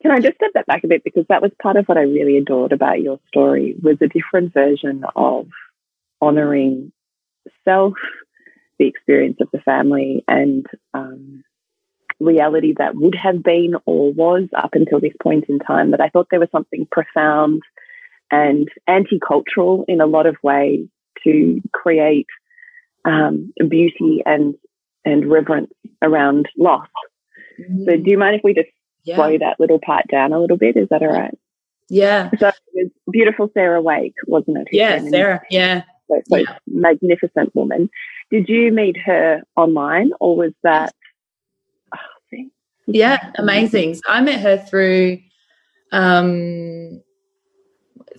Can 0.01 0.11
I 0.11 0.19
just 0.19 0.35
step 0.35 0.51
that 0.53 0.67
back 0.67 0.83
a 0.83 0.87
bit 0.87 1.03
because 1.03 1.25
that 1.29 1.41
was 1.41 1.51
part 1.61 1.77
of 1.77 1.85
what 1.85 1.97
I 1.97 2.01
really 2.01 2.37
adored 2.37 2.71
about 2.71 3.01
your 3.01 3.19
story 3.27 3.75
was 3.81 3.97
a 4.01 4.07
different 4.07 4.53
version 4.53 5.03
of 5.15 5.47
honoring 6.21 6.91
self, 7.65 7.93
the 8.77 8.87
experience 8.87 9.37
of 9.41 9.49
the 9.51 9.59
family, 9.59 10.23
and 10.27 10.65
um, 10.93 11.43
reality 12.19 12.73
that 12.77 12.95
would 12.95 13.15
have 13.15 13.41
been 13.41 13.75
or 13.85 14.13
was 14.13 14.47
up 14.55 14.71
until 14.73 14.99
this 14.99 15.13
point 15.21 15.45
in 15.49 15.59
time. 15.59 15.91
That 15.91 16.01
I 16.01 16.09
thought 16.09 16.27
there 16.29 16.39
was 16.39 16.51
something 16.51 16.87
profound 16.91 17.61
and 18.29 18.69
anti-cultural 18.87 19.85
in 19.87 19.99
a 20.01 20.05
lot 20.05 20.25
of 20.25 20.35
ways 20.43 20.87
to 21.23 21.61
create 21.73 22.27
um, 23.05 23.53
beauty 23.67 24.21
and 24.25 24.55
and 25.03 25.29
reverence 25.29 25.71
around 26.01 26.47
loss. 26.57 26.87
Mm-hmm. 27.59 27.85
So, 27.85 27.97
do 27.97 28.11
you 28.11 28.17
mind 28.17 28.35
if 28.35 28.41
we 28.43 28.53
just 28.53 28.69
yeah. 29.03 29.15
slow 29.15 29.37
that 29.37 29.59
little 29.59 29.79
part 29.79 30.07
down 30.07 30.33
a 30.33 30.39
little 30.39 30.57
bit? 30.57 30.77
Is 30.77 30.89
that 30.89 31.01
all 31.01 31.09
right? 31.09 31.37
Yeah. 31.89 32.29
So 32.39 32.47
it 32.47 32.55
was 32.73 32.91
beautiful 33.11 33.49
Sarah 33.53 33.81
Wake, 33.81 34.15
wasn't 34.25 34.59
it? 34.59 34.69
Yeah, 34.71 35.03
Sarah. 35.09 35.41
Yeah. 35.49 35.83
So, 36.07 36.21
so 36.29 36.37
yeah. 36.37 36.57
magnificent 36.67 37.53
woman. 37.53 37.89
Did 38.29 38.47
you 38.47 38.71
meet 38.71 38.97
her 38.97 39.41
online, 39.57 40.11
or 40.21 40.37
was 40.37 40.53
that? 40.63 40.93
Oh, 41.93 42.37
yeah, 42.87 43.31
amazing. 43.37 43.95
So 43.95 44.01
I 44.07 44.21
met 44.21 44.39
her 44.39 44.57
through 44.57 45.19
um, 45.91 47.01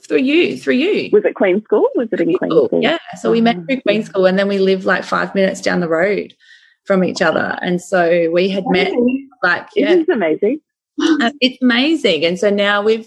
through 0.07 0.19
you, 0.19 0.59
through 0.59 0.74
you. 0.74 1.11
Was 1.12 1.24
it 1.24 1.35
Queen 1.35 1.62
School? 1.65 1.89
Was 1.95 2.09
it 2.12 2.20
in 2.20 2.37
Queen 2.37 2.51
School? 2.51 2.69
Yeah. 2.73 2.99
So 3.20 3.31
we 3.31 3.41
met 3.41 3.57
through 3.66 3.81
Queen 3.83 4.03
School 4.03 4.27
and 4.27 4.39
then 4.39 4.49
we 4.49 4.59
lived 4.59 4.85
like 4.85 5.05
five 5.05 5.35
minutes 5.35 5.61
down 5.61 5.81
the 5.81 5.89
road 5.89 6.35
from 6.85 7.05
each 7.05 7.23
other. 7.23 7.59
And 7.62 7.81
so 7.81 8.31
we 8.33 8.49
had 8.49 8.65
met 8.66 8.93
like 9.43 9.69
yeah. 9.77 9.93
It 9.93 10.01
is 10.01 10.09
amazing. 10.09 10.61
it's 10.99 11.62
amazing. 11.62 12.24
And 12.24 12.39
so 12.39 12.51
now 12.51 12.83
we've 12.83 13.07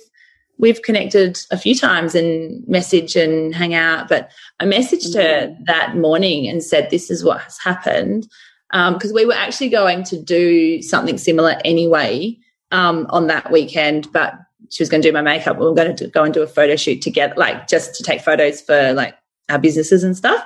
we've 0.57 0.81
connected 0.81 1.39
a 1.51 1.57
few 1.57 1.75
times 1.75 2.15
and 2.15 2.65
message 2.67 3.15
and 3.15 3.53
hang 3.53 3.73
out. 3.73 4.07
But 4.07 4.31
I 4.59 4.65
messaged 4.65 5.15
her 5.15 5.47
mm-hmm. 5.47 5.63
that 5.65 5.95
morning 5.95 6.47
and 6.47 6.63
said, 6.63 6.89
This 6.89 7.11
is 7.11 7.23
what 7.23 7.41
has 7.41 7.57
happened. 7.63 8.27
Because 8.71 9.11
um, 9.11 9.15
we 9.15 9.25
were 9.25 9.33
actually 9.33 9.69
going 9.69 10.03
to 10.05 10.21
do 10.21 10.81
something 10.81 11.17
similar 11.17 11.55
anyway 11.63 12.37
um, 12.71 13.05
on 13.09 13.27
that 13.27 13.51
weekend, 13.51 14.11
but 14.11 14.33
she 14.69 14.81
was 14.81 14.89
going 14.89 15.01
to 15.01 15.07
do 15.07 15.13
my 15.13 15.21
makeup. 15.21 15.57
We 15.57 15.65
were 15.65 15.73
going 15.73 15.95
to 15.95 16.07
go 16.07 16.23
and 16.23 16.33
do 16.33 16.41
a 16.41 16.47
photo 16.47 16.75
shoot 16.75 17.01
together, 17.01 17.35
like 17.37 17.67
just 17.67 17.95
to 17.95 18.03
take 18.03 18.21
photos 18.21 18.61
for 18.61 18.93
like 18.93 19.15
our 19.49 19.59
businesses 19.59 20.03
and 20.03 20.17
stuff. 20.17 20.43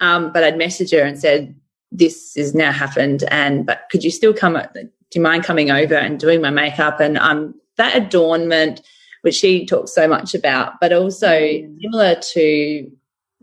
Um, 0.00 0.32
but 0.32 0.44
I'd 0.44 0.54
messaged 0.54 0.92
her 0.92 1.04
and 1.04 1.18
said, 1.18 1.54
this 1.90 2.34
has 2.36 2.54
now 2.54 2.72
happened. 2.72 3.24
And, 3.30 3.64
but 3.64 3.82
could 3.90 4.04
you 4.04 4.10
still 4.10 4.34
come, 4.34 4.54
do 4.74 4.88
you 5.14 5.20
mind 5.20 5.44
coming 5.44 5.70
over 5.70 5.94
and 5.94 6.18
doing 6.18 6.40
my 6.40 6.50
makeup? 6.50 7.00
And, 7.00 7.18
um, 7.18 7.54
that 7.76 7.96
adornment, 7.96 8.82
which 9.22 9.34
she 9.34 9.66
talks 9.66 9.92
so 9.94 10.06
much 10.08 10.34
about, 10.34 10.74
but 10.80 10.92
also 10.92 11.28
mm. 11.28 11.80
similar 11.80 12.14
to 12.14 12.90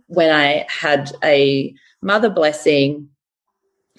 when 0.08 0.34
I 0.34 0.66
had 0.70 1.12
a 1.24 1.74
mother 2.02 2.30
blessing 2.30 3.10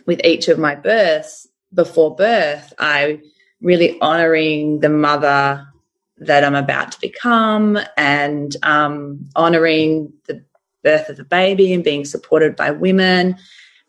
with 0.07 0.21
each 0.25 0.49
of 0.49 0.59
my 0.59 0.75
births 0.75 1.47
before 1.73 2.15
birth, 2.15 2.73
I 2.79 3.21
really 3.61 3.99
honoring 4.01 4.81
the 4.81 4.89
mother 4.89 5.67
that 6.19 6.45
I'm 6.45 6.55
about 6.55 6.93
to 6.93 7.01
become 7.01 7.79
and 7.97 8.57
um, 8.63 9.29
honoring 9.35 10.13
the 10.27 10.43
birth 10.83 11.09
of 11.09 11.17
the 11.17 11.25
baby 11.25 11.73
and 11.73 11.83
being 11.83 12.05
supported 12.05 12.55
by 12.55 12.71
women. 12.71 13.37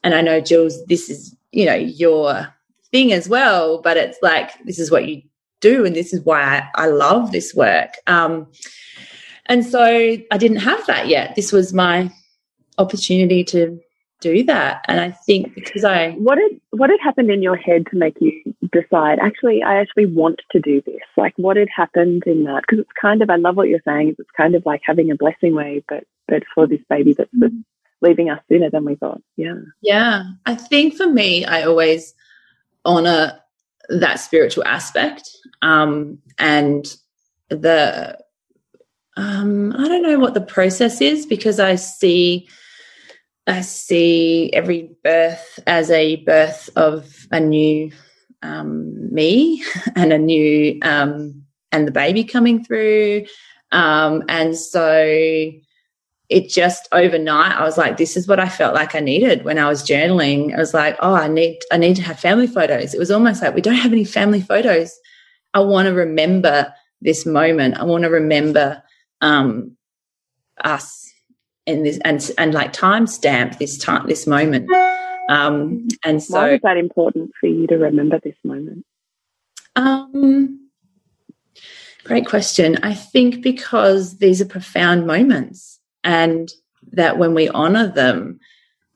And 0.04 0.16
I 0.16 0.22
know, 0.22 0.42
Jules, 0.42 0.84
this 0.86 1.10
is, 1.10 1.36
you 1.52 1.66
know, 1.66 1.76
your 1.76 2.48
thing 2.92 3.14
as 3.14 3.30
well, 3.30 3.82
but 3.82 3.98
it's 3.98 4.18
like, 4.22 4.52
this 4.66 4.80
is 4.80 4.90
what 4.90 5.08
you 5.08 5.22
do. 5.62 5.86
And 5.86 5.96
this 5.96 6.14
is 6.14 6.22
why 6.22 6.42
I, 6.42 6.84
I 6.84 6.88
love 6.88 7.32
this 7.32 7.54
work. 7.54 7.96
Um, 8.08 8.48
and 9.48 9.66
so 9.66 9.84
I 9.84 10.38
didn't 10.38 10.58
have 10.58 10.86
that 10.88 11.08
yet. 11.08 11.36
This 11.36 11.52
was 11.52 11.74
my 11.74 12.12
opportunity 12.78 13.44
to 13.46 13.80
do 14.26 14.44
that. 14.44 14.84
And 14.88 15.00
I 15.00 15.12
think 15.12 15.54
because 15.54 15.84
I 15.84 16.12
what 16.14 16.40
had 16.40 16.60
what 16.72 16.90
had 16.90 17.00
happened 17.00 17.30
in 17.30 17.44
your 17.44 17.56
head 17.56 17.86
to 17.92 17.96
make 17.96 18.16
you 18.20 18.32
decide 18.72 19.20
actually 19.20 19.62
I 19.62 19.78
actually 19.78 20.08
want 20.08 20.42
to 20.52 20.60
do 20.60 20.82
this? 20.82 21.02
Like 21.16 21.34
what 21.38 21.58
had 21.58 21.70
happened 21.76 22.24
in 22.26 22.44
that? 22.46 22.64
Because 22.64 22.80
it's 22.80 23.00
kind 23.00 23.22
of 23.22 23.30
I 23.30 23.36
love 23.36 23.56
what 23.56 23.70
you're 23.70 23.82
saying. 23.86 24.16
It's 24.18 24.30
kind 24.36 24.56
of 24.56 24.66
like 24.66 24.82
having 24.84 25.12
a 25.12 25.16
blessing 25.16 25.54
way, 25.54 25.84
but 25.88 26.06
but 26.28 26.44
for 26.56 26.66
this 26.66 26.82
baby 26.90 27.14
that's 27.14 27.34
mm. 27.36 27.64
leaving 28.02 28.32
us 28.32 28.42
sooner 28.50 28.72
than 28.72 28.84
we 28.84 28.96
thought. 28.96 29.22
Yeah. 29.38 29.60
Yeah. 29.82 30.24
I 30.48 30.56
think 30.56 30.96
for 30.96 31.08
me, 31.08 31.46
I 31.46 31.64
always 31.64 32.16
honor 32.84 33.40
that 33.90 34.20
spiritual 34.20 34.66
aspect. 34.66 35.30
Um, 35.62 36.18
and 36.40 36.96
the 37.50 38.18
um, 39.18 39.74
I 39.78 39.88
don't 39.88 40.02
know 40.02 40.20
what 40.20 40.34
the 40.34 40.42
process 40.42 41.00
is 41.00 41.28
because 41.28 41.60
I 41.60 41.76
see 41.76 42.48
I 43.48 43.62
see 43.62 44.52
every 44.54 44.90
birth 45.04 45.60
as 45.68 45.92
a 45.92 46.18
birth 46.18 46.70
of 46.76 47.28
a 47.32 47.40
new 47.40 47.92
um, 48.42 49.14
me 49.14 49.64
and 49.96 50.12
a 50.12 50.18
new 50.18 50.80
um, 50.82 51.44
and 51.72 51.88
the 51.88 51.92
baby 51.92 52.24
coming 52.24 52.64
through. 52.64 53.26
Um, 53.72 54.24
and 54.30 54.56
so 54.58 55.52
it 56.30 56.50
just 56.50 56.88
overnight, 56.92 57.52
I 57.52 57.64
was 57.64 57.78
like, 57.78 57.98
this 57.98 58.18
is 58.18 58.28
what 58.28 58.40
I 58.40 58.50
felt 58.50 58.74
like 58.74 58.96
I 58.96 59.00
needed 59.00 59.44
when 59.44 59.60
I 59.60 59.68
was 59.68 59.84
journaling. 59.84 60.56
I 60.56 60.58
was 60.58 60.74
like, 60.74 60.96
oh, 61.00 61.14
I 61.14 61.28
need, 61.28 61.60
I 61.72 61.78
need 61.78 61.96
to 61.98 62.02
have 62.02 62.20
family 62.20 62.48
photos. 62.48 62.94
It 62.94 63.00
was 63.00 63.12
almost 63.12 63.42
like 63.42 63.54
we 63.54 63.62
don't 63.62 63.76
have 63.76 63.92
any 63.92 64.06
family 64.06 64.42
photos. 64.42 64.98
I 65.54 65.60
want 65.60 65.88
to 65.88 65.94
remember 65.94 66.74
this 67.02 67.26
moment. 67.26 67.78
I 67.78 67.84
want 67.84 68.04
to 68.04 68.10
remember 68.10 68.82
um, 69.22 69.78
us 70.64 71.05
and 71.68 71.86
this 71.86 72.00
and 72.06 72.32
and 72.38 72.54
like 72.54 72.74
timestamp 72.74 73.58
this 73.58 73.78
time 73.78 74.08
this 74.08 74.28
moment. 74.28 74.70
Um, 75.28 75.88
and 76.04 76.22
so, 76.22 76.36
why 76.36 76.54
is 76.54 76.62
that 76.62 76.78
important 76.78 77.32
for 77.40 77.48
you 77.48 77.68
to 77.68 77.78
remember 77.78 78.20
this 78.20 78.36
moment? 78.44 78.86
Um, 79.76 80.70
great 82.04 82.26
question. 82.26 82.78
I 82.84 82.94
think 82.94 83.42
because 83.42 84.18
these 84.18 84.42
are 84.42 84.46
profound 84.46 85.08
moments, 85.08 85.80
and 86.04 86.52
that 86.92 87.18
when 87.18 87.34
we 87.34 87.50
honor 87.50 87.88
them, 87.88 88.40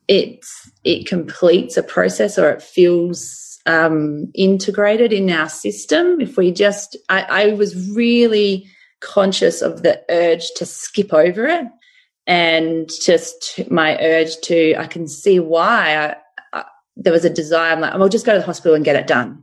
it 0.06 0.44
it 0.84 1.06
completes 1.06 1.76
a 1.76 1.82
process 1.82 2.38
or 2.38 2.50
it 2.50 2.62
feels 2.62 3.58
um, 3.66 4.30
integrated 4.34 5.12
in 5.12 5.30
our 5.30 5.48
system. 5.48 6.20
If 6.20 6.36
we 6.36 6.50
just, 6.50 6.96
I, 7.08 7.22
I 7.22 7.52
was 7.52 7.90
really 7.90 8.66
conscious 9.00 9.62
of 9.62 9.82
the 9.82 10.02
urge 10.08 10.50
to 10.56 10.66
skip 10.66 11.12
over 11.12 11.46
it 11.46 11.66
and 12.30 12.88
just 13.04 13.60
my 13.70 13.98
urge 14.00 14.36
to 14.40 14.76
i 14.76 14.86
can 14.86 15.08
see 15.08 15.40
why 15.40 15.96
I, 15.96 16.16
I, 16.52 16.64
there 16.96 17.12
was 17.12 17.24
a 17.24 17.30
desire. 17.30 17.72
I'm 17.72 17.80
like 17.80 17.92
i'll 17.92 18.08
just 18.08 18.24
go 18.24 18.32
to 18.32 18.38
the 18.38 18.46
hospital 18.46 18.74
and 18.74 18.84
get 18.84 18.96
it 18.96 19.08
done. 19.08 19.42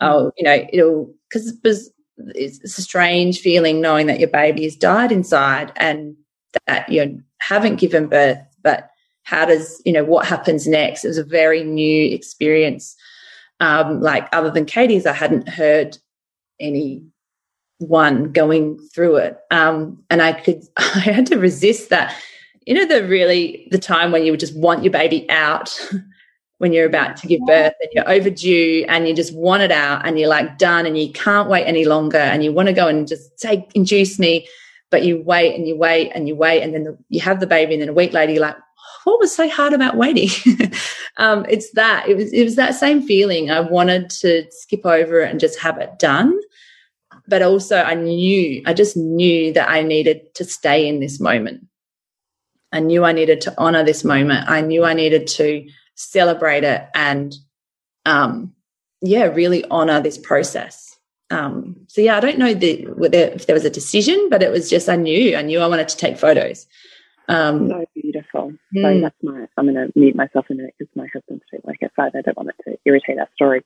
Oh 0.00 0.30
you 0.38 0.44
know 0.44 0.64
it'll 0.72 1.12
because 1.28 1.58
it's, 1.64 1.90
it's 2.62 2.78
a 2.78 2.82
strange 2.82 3.40
feeling 3.40 3.80
knowing 3.80 4.06
that 4.06 4.20
your 4.20 4.28
baby 4.28 4.62
has 4.62 4.76
died 4.76 5.10
inside 5.10 5.72
and 5.76 6.14
that 6.66 6.88
you 6.88 7.20
haven't 7.40 7.80
given 7.80 8.06
birth 8.06 8.38
but 8.62 8.90
how 9.24 9.44
does 9.44 9.82
you 9.84 9.92
know 9.92 10.04
what 10.04 10.26
happens 10.26 10.68
next? 10.68 11.04
It 11.04 11.08
was 11.08 11.18
a 11.18 11.24
very 11.24 11.64
new 11.64 12.14
experience. 12.14 12.94
Um, 13.60 14.00
like 14.00 14.28
other 14.32 14.50
than 14.50 14.66
katie's 14.66 15.06
i 15.06 15.12
hadn't 15.12 15.48
heard 15.48 15.96
any 16.60 17.04
one 17.88 18.32
going 18.32 18.78
through 18.94 19.16
it. 19.16 19.38
Um, 19.50 20.02
and 20.10 20.22
I 20.22 20.32
could, 20.32 20.62
I 20.76 21.00
had 21.00 21.26
to 21.26 21.38
resist 21.38 21.90
that. 21.90 22.14
You 22.66 22.74
know, 22.74 22.86
the 22.86 23.06
really, 23.06 23.68
the 23.70 23.78
time 23.78 24.10
when 24.10 24.24
you 24.24 24.32
would 24.32 24.40
just 24.40 24.56
want 24.56 24.82
your 24.82 24.92
baby 24.92 25.28
out 25.30 25.78
when 26.58 26.72
you're 26.72 26.86
about 26.86 27.16
to 27.18 27.26
give 27.26 27.40
birth 27.46 27.74
and 27.82 27.90
you're 27.92 28.08
overdue 28.08 28.86
and 28.88 29.06
you 29.06 29.14
just 29.14 29.34
want 29.34 29.62
it 29.62 29.70
out 29.72 30.06
and 30.06 30.18
you're 30.18 30.28
like 30.28 30.56
done 30.56 30.86
and 30.86 30.96
you 30.96 31.12
can't 31.12 31.50
wait 31.50 31.64
any 31.64 31.84
longer 31.84 32.16
and 32.16 32.42
you 32.42 32.52
want 32.52 32.68
to 32.68 32.72
go 32.72 32.88
and 32.88 33.06
just 33.06 33.38
say, 33.38 33.68
induce 33.74 34.18
me. 34.18 34.48
But 34.90 35.04
you 35.04 35.20
wait 35.22 35.56
and 35.56 35.66
you 35.66 35.76
wait 35.76 36.12
and 36.14 36.28
you 36.28 36.36
wait. 36.36 36.62
And 36.62 36.72
then 36.72 36.84
the, 36.84 36.96
you 37.08 37.20
have 37.20 37.40
the 37.40 37.46
baby 37.46 37.74
and 37.74 37.82
then 37.82 37.88
a 37.88 37.94
week 37.94 38.12
later 38.12 38.32
you're 38.32 38.40
like, 38.40 38.56
what 39.02 39.20
was 39.20 39.34
so 39.34 39.48
hard 39.48 39.72
about 39.72 39.96
waiting? 39.96 40.30
um, 41.18 41.44
it's 41.48 41.70
that 41.72 42.08
it 42.08 42.16
was, 42.16 42.32
it 42.32 42.44
was 42.44 42.56
that 42.56 42.74
same 42.74 43.02
feeling. 43.02 43.50
I 43.50 43.60
wanted 43.60 44.08
to 44.10 44.46
skip 44.50 44.86
over 44.86 45.20
it 45.20 45.30
and 45.30 45.40
just 45.40 45.58
have 45.58 45.78
it 45.78 45.98
done 45.98 46.38
but 47.26 47.42
also 47.42 47.76
I 47.80 47.94
knew, 47.94 48.62
I 48.66 48.74
just 48.74 48.96
knew 48.96 49.52
that 49.52 49.68
I 49.68 49.82
needed 49.82 50.34
to 50.34 50.44
stay 50.44 50.86
in 50.88 51.00
this 51.00 51.20
moment. 51.20 51.66
I 52.72 52.80
knew 52.80 53.04
I 53.04 53.12
needed 53.12 53.40
to 53.42 53.54
honor 53.56 53.84
this 53.84 54.04
moment. 54.04 54.48
I 54.48 54.60
knew 54.60 54.84
I 54.84 54.94
needed 54.94 55.26
to 55.28 55.66
celebrate 55.94 56.64
it 56.64 56.86
and, 56.94 57.34
um, 58.04 58.52
yeah, 59.00 59.24
really 59.24 59.64
honor 59.66 60.00
this 60.00 60.18
process. 60.18 60.96
Um, 61.30 61.76
so 61.88 62.00
yeah, 62.00 62.16
I 62.16 62.20
don't 62.20 62.38
know 62.38 62.54
the, 62.54 62.86
if 63.34 63.46
there 63.46 63.54
was 63.54 63.64
a 63.64 63.70
decision, 63.70 64.28
but 64.30 64.42
it 64.42 64.50
was 64.50 64.68
just 64.68 64.88
I 64.88 64.96
knew 64.96 65.36
I 65.36 65.42
knew 65.42 65.60
I 65.60 65.66
wanted 65.66 65.88
to 65.88 65.96
take 65.96 66.18
photos. 66.18 66.66
Um, 67.28 67.68
so 67.68 67.84
beautiful. 67.94 68.52
Mm. 68.76 68.82
So 68.82 69.00
that's 69.00 69.22
my. 69.22 69.46
I'm 69.56 69.64
going 69.64 69.74
to 69.74 69.98
mute 69.98 70.14
myself 70.14 70.46
in 70.50 70.56
a 70.56 70.58
minute 70.58 70.74
because 70.78 70.94
my 70.94 71.08
husband's 71.12 71.44
like 71.64 71.82
at 71.82 71.94
five. 71.94 72.12
I 72.14 72.20
don't 72.20 72.36
want 72.36 72.50
it 72.50 72.70
to 72.70 72.78
irritate 72.84 73.18
our 73.18 73.28
story. 73.34 73.62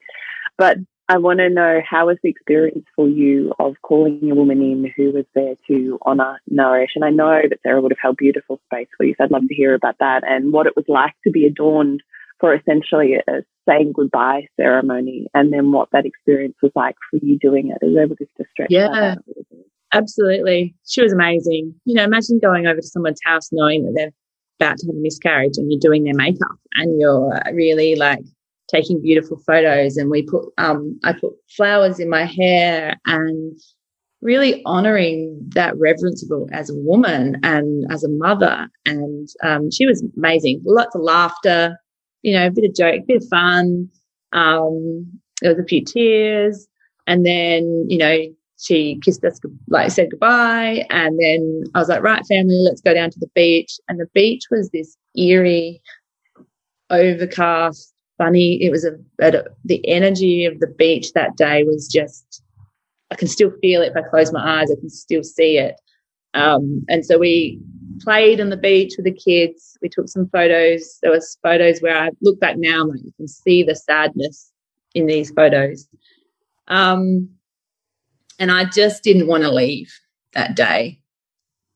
But 0.57 0.79
I 1.11 1.17
want 1.17 1.39
to 1.39 1.49
know 1.49 1.81
how 1.89 2.07
was 2.07 2.19
the 2.23 2.29
experience 2.29 2.85
for 2.95 3.09
you 3.09 3.53
of 3.59 3.77
calling 3.83 4.31
a 4.31 4.35
woman 4.35 4.61
in 4.61 4.93
who 4.95 5.13
was 5.13 5.25
there 5.35 5.55
to 5.67 5.99
honour, 6.05 6.39
nourish? 6.49 6.91
And 6.95 7.05
I 7.05 7.11
know 7.11 7.41
that 7.49 7.61
Sarah 7.63 7.81
would 7.81 7.93
have 7.93 7.99
held 8.01 8.19
beautiful 8.19 8.61
space 8.67 8.89
for 8.97 9.05
you, 9.05 9.15
so 9.17 9.25
I'd 9.25 9.31
love 9.31 9.49
to 9.49 9.55
hear 9.55 9.75
about 9.75 9.97
that 10.01 10.23
and 10.27 10.53
what 10.53 10.67
it 10.67 10.77
was 10.77 10.85
like 10.87 11.15
to 11.25 11.31
be 11.31 11.47
adorned 11.47 12.03
for 12.41 12.55
essentially 12.55 13.15
a 13.15 13.43
saying 13.69 13.93
goodbye 13.95 14.47
ceremony, 14.57 15.27
and 15.35 15.53
then 15.53 15.73
what 15.73 15.89
that 15.93 16.07
experience 16.07 16.57
was 16.63 16.73
like 16.75 16.97
for 17.11 17.19
you 17.23 17.39
doing 17.39 17.71
it. 17.71 17.85
Are 17.85 17.89
you 17.89 18.01
able 18.01 18.17
to 18.17 18.27
stretch 18.51 18.69
yeah, 18.71 19.17
Absolutely. 19.93 20.75
She 20.87 21.03
was 21.03 21.13
amazing. 21.13 21.75
You 21.85 21.95
know, 21.95 22.05
imagine 22.05 22.39
going 22.39 22.67
over 22.67 22.81
to 22.81 22.87
someone's 22.87 23.21
house 23.25 23.49
knowing 23.53 23.85
that 23.85 23.93
they're 23.97 24.13
about 24.61 24.77
to 24.79 24.87
have 24.87 24.95
a 24.95 24.99
miscarriage 24.99 25.57
and 25.57 25.71
you're 25.71 25.81
doing 25.81 26.05
their 26.05 26.15
makeup 26.15 26.59
and 26.75 27.01
you're 27.01 27.41
really 27.53 27.95
like 27.95 28.21
taking 28.69 29.01
beautiful 29.01 29.39
photos 29.47 29.97
and 29.97 30.11
we 30.11 30.23
put 30.23 30.45
um, 30.59 30.99
I 31.05 31.13
put 31.13 31.33
flowers 31.57 31.99
in 31.99 32.09
my 32.09 32.25
hair 32.25 32.95
and 33.07 33.59
really 34.21 34.63
honoring 34.67 35.39
that 35.55 35.75
reverenceable 35.77 36.49
as 36.53 36.71
a 36.71 36.75
woman 36.75 37.39
and 37.43 37.91
as 37.91 38.03
a 38.03 38.09
mother. 38.09 38.69
And 38.85 39.29
um, 39.43 39.71
she 39.71 39.87
was 39.87 40.05
amazing. 40.17 40.61
Lots 40.65 40.95
of 40.95 41.03
laughter 41.03 41.77
you 42.23 42.35
know 42.35 42.47
a 42.47 42.51
bit 42.51 42.65
of 42.65 42.75
joke 42.75 43.01
a 43.03 43.05
bit 43.07 43.23
of 43.23 43.29
fun. 43.29 43.89
Um, 44.33 45.21
there 45.41 45.55
was 45.55 45.65
a 45.65 45.69
few 45.69 45.85
tears. 45.85 46.67
And 47.07 47.25
then 47.25 47.87
you 47.89 47.99
know 47.99 48.19
she 48.61 48.99
kissed 49.05 49.25
us 49.25 49.41
like 49.69 49.91
said 49.91 50.11
goodbye. 50.11 50.85
And 50.91 51.19
then 51.19 51.65
i 51.75 51.79
was 51.79 51.89
like 51.89 52.03
right 52.03 52.25
family 52.27 52.63
let's 52.65 52.81
go 52.81 52.95
down 52.95 53.11
to 53.11 53.19
the 53.21 53.31
beach. 53.35 53.79
And 53.89 53.99
the 53.99 54.09
beach 54.15 54.43
was 54.51 54.71
this 54.71 54.97
eerie 55.17 55.81
overcast 56.91 57.95
funny. 58.19 58.63
It 58.63 58.71
was 58.71 58.85
a, 58.85 58.93
a, 59.21 59.45
the 59.65 59.87
energy 59.89 60.45
of 60.45 60.61
the 60.61 60.67
beach 60.67 61.13
that 61.15 61.37
day 61.37 61.65
was 61.65 61.89
just, 61.89 62.43
I 63.11 63.15
can 63.15 63.29
still 63.29 63.53
feel 63.63 63.81
it. 63.81 63.93
If 63.93 63.97
I 63.97 64.09
close 64.09 64.33
my 64.33 64.61
eyes, 64.61 64.71
I 64.71 64.79
can 64.79 64.91
still 64.91 65.23
see 65.23 65.57
it. 65.59 65.77
Um, 66.35 66.85
and 66.89 67.07
so 67.07 67.19
we 67.19 67.59
played 68.01 68.41
on 68.41 68.51
the 68.51 68.57
beach 68.57 68.95
with 68.97 69.07
the 69.07 69.13
kids. 69.13 69.79
We 69.81 69.89
took 69.89 70.09
some 70.09 70.29
photos. 70.29 70.99
There 71.03 71.11
was 71.11 71.39
photos 71.43 71.81
where 71.81 71.97
I 71.97 72.11
look 72.21 72.39
back 72.39 72.57
now, 72.59 72.85
like 72.85 73.01
you 73.03 73.13
can 73.17 73.29
see 73.29 73.63
the 73.63 73.75
sadness 73.75 74.53
in 74.95 75.07
these 75.07 75.31
photos. 75.31 75.89
Um, 76.69 77.31
And 78.39 78.53
I 78.53 78.65
just 78.67 79.03
didn't 79.03 79.27
want 79.27 79.43
to 79.43 79.51
leave 79.51 79.93
that 80.35 80.55
day. 80.55 81.01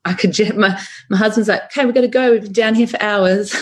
I 0.05 0.15
could 0.15 0.33
just, 0.33 0.55
my, 0.55 0.81
my 1.11 1.17
husband's 1.17 1.49
like, 1.49 1.65
okay, 1.65 1.85
we've 1.85 1.95
got 1.95 2.03
to 2.03 2.09
go. 2.09 2.33
We've 2.33 2.43
been 2.43 2.53
down 2.53 2.75
here 2.75 2.87
for 2.87 3.03
hours. 3.03 3.55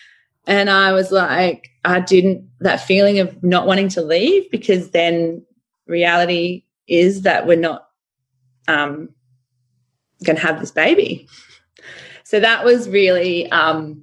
and 0.46 0.70
I 0.70 0.92
was 0.92 1.10
like, 1.10 1.68
I 1.86 2.00
didn't, 2.00 2.48
that 2.60 2.80
feeling 2.80 3.20
of 3.20 3.42
not 3.42 3.66
wanting 3.66 3.88
to 3.90 4.02
leave 4.02 4.50
because 4.50 4.90
then 4.90 5.44
reality 5.86 6.64
is 6.88 7.22
that 7.22 7.46
we're 7.46 7.56
not 7.56 7.88
um, 8.66 9.08
going 10.24 10.36
to 10.36 10.42
have 10.42 10.58
this 10.58 10.72
baby. 10.72 11.28
So 12.24 12.40
that 12.40 12.64
was 12.64 12.88
really 12.88 13.50
um, 13.52 14.02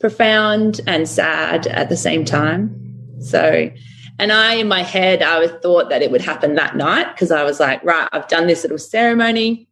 profound 0.00 0.80
and 0.86 1.06
sad 1.06 1.66
at 1.66 1.90
the 1.90 1.96
same 1.96 2.24
time. 2.24 2.74
So, 3.20 3.70
and 4.18 4.32
I, 4.32 4.54
in 4.54 4.68
my 4.68 4.82
head, 4.82 5.22
I 5.22 5.38
was 5.38 5.50
thought 5.62 5.90
that 5.90 6.00
it 6.00 6.10
would 6.10 6.22
happen 6.22 6.54
that 6.54 6.74
night 6.74 7.12
because 7.12 7.30
I 7.30 7.42
was 7.44 7.60
like, 7.60 7.84
right, 7.84 8.08
I've 8.12 8.28
done 8.28 8.46
this 8.46 8.62
little 8.62 8.78
ceremony. 8.78 9.68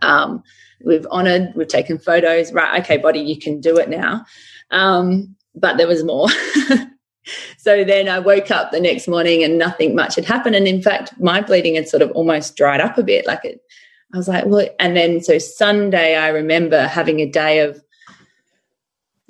Um, 0.00 0.44
we've 0.84 1.06
honored, 1.10 1.52
we've 1.56 1.66
taken 1.66 1.98
photos. 1.98 2.52
Right, 2.52 2.80
okay, 2.82 2.98
body, 2.98 3.20
you 3.20 3.36
can 3.36 3.60
do 3.60 3.78
it 3.78 3.88
now. 3.88 4.24
Um, 4.70 5.34
but 5.54 5.76
there 5.76 5.88
was 5.88 6.04
more. 6.04 6.28
so 7.58 7.84
then 7.84 8.08
I 8.08 8.18
woke 8.18 8.50
up 8.50 8.70
the 8.70 8.80
next 8.80 9.08
morning 9.08 9.42
and 9.42 9.58
nothing 9.58 9.94
much 9.94 10.14
had 10.14 10.24
happened. 10.24 10.56
And 10.56 10.66
in 10.66 10.82
fact, 10.82 11.18
my 11.20 11.40
bleeding 11.40 11.74
had 11.74 11.88
sort 11.88 12.02
of 12.02 12.10
almost 12.12 12.56
dried 12.56 12.80
up 12.80 12.98
a 12.98 13.02
bit. 13.02 13.26
Like 13.26 13.44
it, 13.44 13.60
I 14.14 14.16
was 14.16 14.28
like, 14.28 14.46
well, 14.46 14.66
and 14.78 14.96
then 14.96 15.20
so 15.20 15.38
Sunday, 15.38 16.16
I 16.16 16.28
remember 16.28 16.86
having 16.86 17.20
a 17.20 17.30
day 17.30 17.60
of 17.60 17.82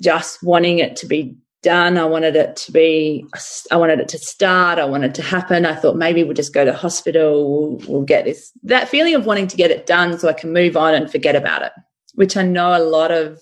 just 0.01 0.41
wanting 0.43 0.79
it 0.79 0.95
to 0.97 1.05
be 1.05 1.35
done. 1.61 1.97
I 1.97 2.05
wanted 2.05 2.37
it 2.37 2.55
to 2.55 2.71
be, 2.71 3.25
I 3.69 3.75
wanted 3.75 3.99
it 3.99 4.07
to 4.09 4.17
start. 4.17 4.79
I 4.79 4.85
wanted 4.85 5.13
to 5.15 5.21
happen. 5.21 5.65
I 5.65 5.75
thought 5.75 5.97
maybe 5.97 6.23
we'll 6.23 6.33
just 6.33 6.53
go 6.53 6.63
to 6.63 6.71
hospital. 6.71 7.51
We'll, 7.51 7.81
we'll 7.87 8.03
get 8.03 8.23
this, 8.23 8.51
that 8.63 8.87
feeling 8.87 9.15
of 9.15 9.25
wanting 9.25 9.47
to 9.47 9.57
get 9.57 9.71
it 9.71 9.85
done 9.85 10.17
so 10.17 10.29
I 10.29 10.33
can 10.33 10.53
move 10.53 10.77
on 10.77 10.93
and 10.93 11.11
forget 11.11 11.35
about 11.35 11.63
it, 11.63 11.73
which 12.15 12.37
I 12.37 12.43
know 12.43 12.77
a 12.77 12.79
lot 12.83 13.11
of 13.11 13.41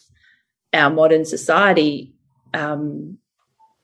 our 0.73 0.89
modern 0.89 1.25
society 1.25 2.13
um, 2.53 3.17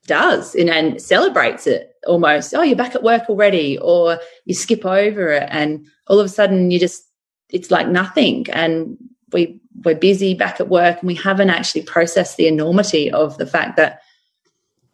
does 0.05 0.55
and, 0.55 0.69
and 0.69 1.01
celebrates 1.01 1.67
it 1.67 1.95
almost. 2.05 2.53
Oh, 2.53 2.61
you're 2.61 2.75
back 2.75 2.95
at 2.95 3.03
work 3.03 3.29
already, 3.29 3.77
or 3.77 4.19
you 4.45 4.53
skip 4.53 4.85
over 4.85 5.31
it, 5.31 5.47
and 5.49 5.85
all 6.07 6.19
of 6.19 6.25
a 6.25 6.29
sudden 6.29 6.71
you 6.71 6.79
just 6.79 7.03
it's 7.49 7.71
like 7.71 7.87
nothing. 7.87 8.47
And 8.51 8.97
we 9.31 9.61
we're 9.83 9.95
busy 9.95 10.33
back 10.33 10.59
at 10.59 10.69
work, 10.69 10.99
and 10.99 11.07
we 11.07 11.15
haven't 11.15 11.49
actually 11.49 11.83
processed 11.83 12.37
the 12.37 12.47
enormity 12.47 13.11
of 13.11 13.37
the 13.37 13.47
fact 13.47 13.77
that 13.77 14.01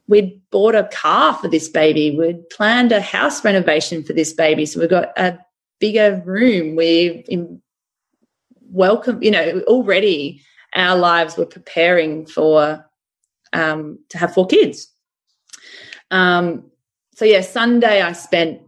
we'd 0.08 0.42
bought 0.50 0.74
a 0.74 0.90
car 0.92 1.36
for 1.36 1.48
this 1.48 1.70
baby, 1.70 2.18
we'd 2.18 2.50
planned 2.50 2.92
a 2.92 3.00
house 3.00 3.46
renovation 3.46 4.04
for 4.04 4.14
this 4.14 4.34
baby, 4.34 4.66
so 4.66 4.80
we've 4.80 4.90
got 4.90 5.18
a 5.18 5.38
bigger 5.80 6.22
room. 6.26 6.76
We've 6.76 7.24
welcome, 8.72 9.22
you 9.24 9.32
know, 9.32 9.62
already 9.68 10.42
our 10.74 10.98
lives 10.98 11.38
were 11.38 11.46
preparing 11.46 12.26
for 12.26 12.86
um, 13.54 14.00
to 14.10 14.18
have 14.18 14.34
four 14.34 14.48
kids. 14.48 14.92
Um, 16.12 16.72
so 17.16 17.26
yeah, 17.26 17.42
Sunday 17.42 18.02
I 18.02 18.14
spent 18.14 18.62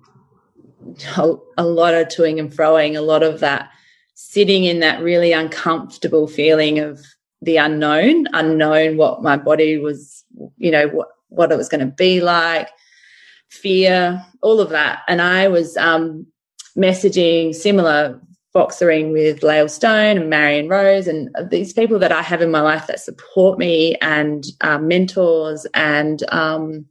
a, 1.18 1.36
a 1.58 1.66
lot 1.66 1.94
of 1.94 2.08
toing 2.08 2.40
and 2.40 2.52
froing, 2.52 2.96
a 2.96 3.02
lot 3.02 3.24
of 3.24 3.40
that 3.40 3.72
sitting 4.14 4.66
in 4.66 4.80
that 4.82 5.02
really 5.02 5.32
uncomfortable 5.32 6.28
feeling 6.28 6.80
of 6.80 7.04
the 7.42 7.58
unknown, 7.58 8.28
unknown 8.34 8.98
what 8.98 9.24
my 9.24 9.36
body 9.38 9.78
was, 9.78 10.24
you 10.58 10.72
know, 10.72 10.88
what 10.88 11.10
what 11.30 11.52
it 11.52 11.58
was 11.58 11.70
going 11.70 11.80
to 11.80 11.94
be 11.96 12.20
like, 12.20 12.70
fear, 13.50 14.22
all 14.42 14.60
of 14.60 14.70
that. 14.70 15.04
And 15.08 15.22
I 15.22 15.48
was 15.48 15.78
um, 15.78 16.28
messaging 16.78 17.56
similar 17.56 18.20
voxering 18.54 19.14
with 19.14 19.44
Lael 19.44 19.70
Stone 19.70 20.18
and 20.18 20.30
Marion 20.30 20.68
Rose 20.68 21.08
and 21.08 21.30
these 21.50 21.74
people 21.74 22.00
that 22.00 22.12
I 22.12 22.22
have 22.22 22.42
in 22.42 22.52
my 22.52 22.62
life 22.62 22.88
that 22.88 23.00
support 23.00 23.58
me 23.58 23.96
and 24.02 24.46
um, 24.62 24.88
mentors 24.88 25.66
and 25.74 26.22
um, 26.34 26.86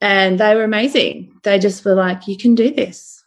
and 0.00 0.38
they 0.38 0.54
were 0.54 0.64
amazing. 0.64 1.32
They 1.42 1.58
just 1.58 1.84
were 1.84 1.94
like, 1.94 2.28
you 2.28 2.36
can 2.36 2.54
do 2.54 2.70
this. 2.70 3.24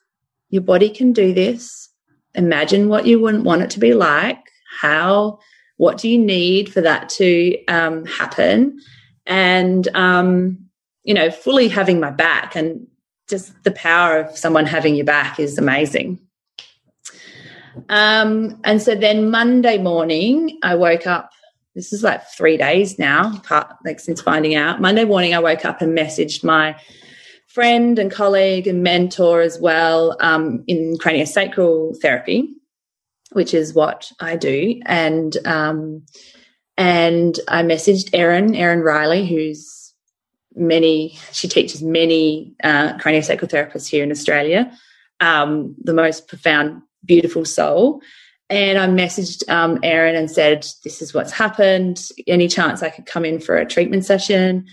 Your 0.49 0.61
body 0.61 0.89
can 0.89 1.13
do 1.13 1.33
this. 1.33 1.89
Imagine 2.35 2.89
what 2.89 3.07
you 3.07 3.19
wouldn't 3.19 3.43
want 3.43 3.63
it 3.63 3.71
to 3.71 3.79
be 3.79 3.93
like. 3.93 4.37
How, 4.79 5.39
what 5.77 5.97
do 5.97 6.07
you 6.07 6.17
need 6.17 6.71
for 6.71 6.81
that 6.81 7.09
to 7.09 7.65
um, 7.67 8.05
happen? 8.05 8.79
And, 9.25 9.87
um, 9.95 10.69
you 11.03 11.13
know, 11.13 11.31
fully 11.31 11.67
having 11.67 11.99
my 11.99 12.11
back 12.11 12.55
and 12.55 12.85
just 13.27 13.63
the 13.63 13.71
power 13.71 14.19
of 14.19 14.37
someone 14.37 14.65
having 14.65 14.95
your 14.95 15.05
back 15.05 15.39
is 15.39 15.57
amazing. 15.57 16.19
Um, 17.89 18.59
and 18.63 18.81
so 18.81 18.95
then 18.95 19.29
Monday 19.29 19.77
morning, 19.77 20.57
I 20.63 20.75
woke 20.75 21.07
up. 21.07 21.31
This 21.75 21.93
is 21.93 22.03
like 22.03 22.27
three 22.27 22.57
days 22.57 22.99
now, 22.99 23.41
like 23.85 23.99
since 23.99 24.21
finding 24.21 24.55
out. 24.55 24.81
Monday 24.81 25.05
morning, 25.05 25.33
I 25.33 25.39
woke 25.39 25.63
up 25.65 25.81
and 25.81 25.97
messaged 25.97 26.43
my 26.43 26.75
friend 27.47 27.97
and 27.99 28.11
colleague 28.11 28.67
and 28.67 28.83
mentor 28.83 29.41
as 29.41 29.59
well 29.59 30.17
um, 30.19 30.63
in 30.67 30.97
craniosacral 30.97 31.99
therapy, 32.01 32.53
which 33.31 33.53
is 33.53 33.73
what 33.73 34.11
I 34.19 34.35
do. 34.35 34.79
And 34.85 35.35
um, 35.45 36.03
and 36.77 37.39
I 37.47 37.63
messaged 37.63 38.09
Erin, 38.13 38.55
Erin 38.55 38.81
Riley, 38.81 39.27
who's 39.27 39.93
many. 40.55 41.17
She 41.31 41.47
teaches 41.47 41.81
many 41.81 42.55
uh, 42.63 42.97
craniosacral 42.97 43.49
therapists 43.49 43.87
here 43.87 44.03
in 44.03 44.11
Australia. 44.11 44.71
Um, 45.19 45.75
the 45.81 45.93
most 45.93 46.27
profound 46.27 46.81
beautiful 47.05 47.45
soul. 47.45 48.01
And 48.49 48.79
I 48.79 48.87
messaged 48.87 49.47
um, 49.49 49.79
Erin 49.83 50.15
and 50.15 50.29
said, 50.29 50.65
This 50.83 51.01
is 51.01 51.13
what's 51.13 51.31
happened. 51.31 52.01
Any 52.27 52.47
chance 52.47 52.81
I 52.81 52.89
could 52.89 53.05
come 53.05 53.25
in 53.25 53.39
for 53.39 53.57
a 53.57 53.65
treatment 53.65 54.05
session? 54.05 54.65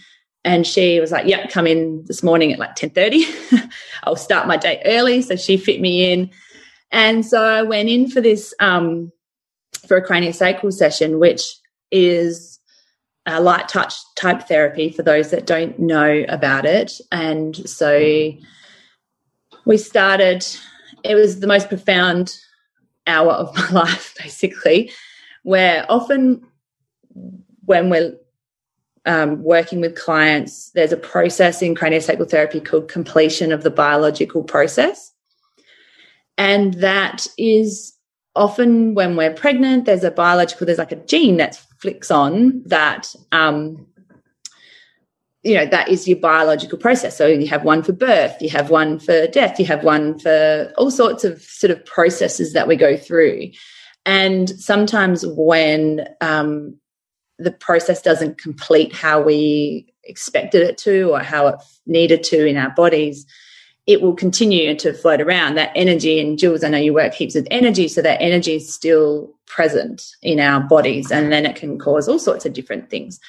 And 0.44 0.66
she 0.66 1.00
was 1.00 1.10
like, 1.10 1.26
Yep, 1.26 1.50
come 1.50 1.66
in 1.66 2.04
this 2.06 2.22
morning 2.22 2.52
at 2.52 2.58
like 2.58 2.74
10:30. 2.74 3.70
I'll 4.04 4.16
start 4.16 4.48
my 4.48 4.56
day 4.56 4.80
early. 4.86 5.20
So 5.20 5.36
she 5.36 5.56
fit 5.56 5.80
me 5.80 6.10
in. 6.10 6.30
And 6.90 7.26
so 7.26 7.42
I 7.42 7.62
went 7.62 7.88
in 7.88 8.08
for 8.08 8.20
this 8.20 8.54
um, 8.60 9.12
for 9.86 9.98
a 9.98 10.06
craniosacral 10.06 10.72
session, 10.72 11.18
which 11.18 11.42
is 11.90 12.58
a 13.26 13.40
light 13.40 13.68
touch 13.68 13.94
type 14.14 14.46
therapy 14.46 14.90
for 14.90 15.02
those 15.02 15.30
that 15.30 15.46
don't 15.46 15.78
know 15.78 16.24
about 16.28 16.64
it. 16.64 16.92
And 17.10 17.56
so 17.68 18.32
we 19.66 19.76
started 19.76 20.46
it 21.06 21.14
was 21.14 21.40
the 21.40 21.46
most 21.46 21.68
profound 21.68 22.36
hour 23.06 23.32
of 23.32 23.54
my 23.54 23.70
life, 23.82 24.14
basically, 24.18 24.90
where 25.42 25.86
often 25.88 26.46
when 27.64 27.90
we're 27.90 28.16
um, 29.06 29.42
working 29.42 29.80
with 29.80 29.96
clients, 29.96 30.70
there's 30.70 30.92
a 30.92 30.96
process 30.96 31.62
in 31.62 31.74
craniosacral 31.74 32.28
therapy 32.28 32.60
called 32.60 32.88
completion 32.88 33.52
of 33.52 33.62
the 33.62 33.70
biological 33.70 34.42
process. 34.42 35.12
And 36.36 36.74
that 36.74 37.26
is 37.38 37.94
often 38.34 38.94
when 38.94 39.16
we're 39.16 39.32
pregnant, 39.32 39.86
there's 39.86 40.04
a 40.04 40.10
biological, 40.10 40.66
there's 40.66 40.78
like 40.78 40.92
a 40.92 41.06
gene 41.06 41.38
that 41.38 41.60
flicks 41.78 42.10
on 42.10 42.62
that 42.66 43.14
um, 43.32 43.86
you 45.46 45.54
know 45.54 45.66
that 45.66 45.88
is 45.88 46.08
your 46.08 46.18
biological 46.18 46.76
process. 46.76 47.16
So 47.16 47.26
you 47.26 47.46
have 47.46 47.62
one 47.62 47.82
for 47.82 47.92
birth 47.92 48.36
you 48.40 48.50
have 48.50 48.68
one 48.68 48.98
for 48.98 49.26
death 49.28 49.60
you 49.60 49.66
have 49.66 49.84
one 49.84 50.18
for 50.18 50.72
all 50.76 50.90
sorts 50.90 51.22
of 51.24 51.40
sort 51.40 51.70
of 51.70 51.84
processes 51.86 52.52
that 52.52 52.66
we 52.66 52.76
go 52.76 52.96
through. 52.96 53.50
And 54.04 54.50
sometimes 54.50 55.24
when 55.26 56.06
um, 56.20 56.76
the 57.38 57.52
process 57.52 58.02
doesn't 58.02 58.38
complete 58.40 58.94
how 58.94 59.20
we 59.20 59.92
expected 60.04 60.62
it 60.62 60.78
to 60.78 61.12
or 61.12 61.20
how 61.20 61.48
it 61.48 61.56
needed 61.86 62.22
to 62.24 62.46
in 62.46 62.56
our 62.56 62.70
bodies 62.70 63.24
it 63.86 64.02
will 64.02 64.16
continue 64.16 64.74
to 64.74 64.92
float 64.92 65.20
around. 65.20 65.54
That 65.54 65.70
energy 65.76 66.18
and 66.18 66.38
jules 66.38 66.64
i 66.64 66.68
know 66.68 66.78
you 66.78 66.92
work 66.92 67.14
heaps 67.14 67.36
with 67.36 67.46
energy 67.52 67.86
so 67.86 68.02
that 68.02 68.20
energy 68.20 68.56
is 68.56 68.74
still 68.74 69.32
present 69.46 70.02
in 70.22 70.40
our 70.40 70.60
bodies 70.60 71.12
and 71.12 71.32
then 71.32 71.46
it 71.46 71.54
can 71.54 71.78
cause 71.78 72.08
all 72.08 72.18
sorts 72.18 72.44
of 72.44 72.52
different 72.52 72.90
things 72.90 73.20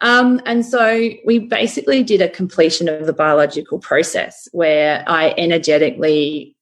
um, 0.00 0.40
and 0.46 0.64
so 0.64 1.10
we 1.24 1.40
basically 1.40 2.02
did 2.02 2.22
a 2.22 2.28
completion 2.28 2.88
of 2.88 3.06
the 3.06 3.12
biological 3.12 3.78
process 3.78 4.48
where 4.52 5.04
I 5.06 5.34
energetically 5.36 6.54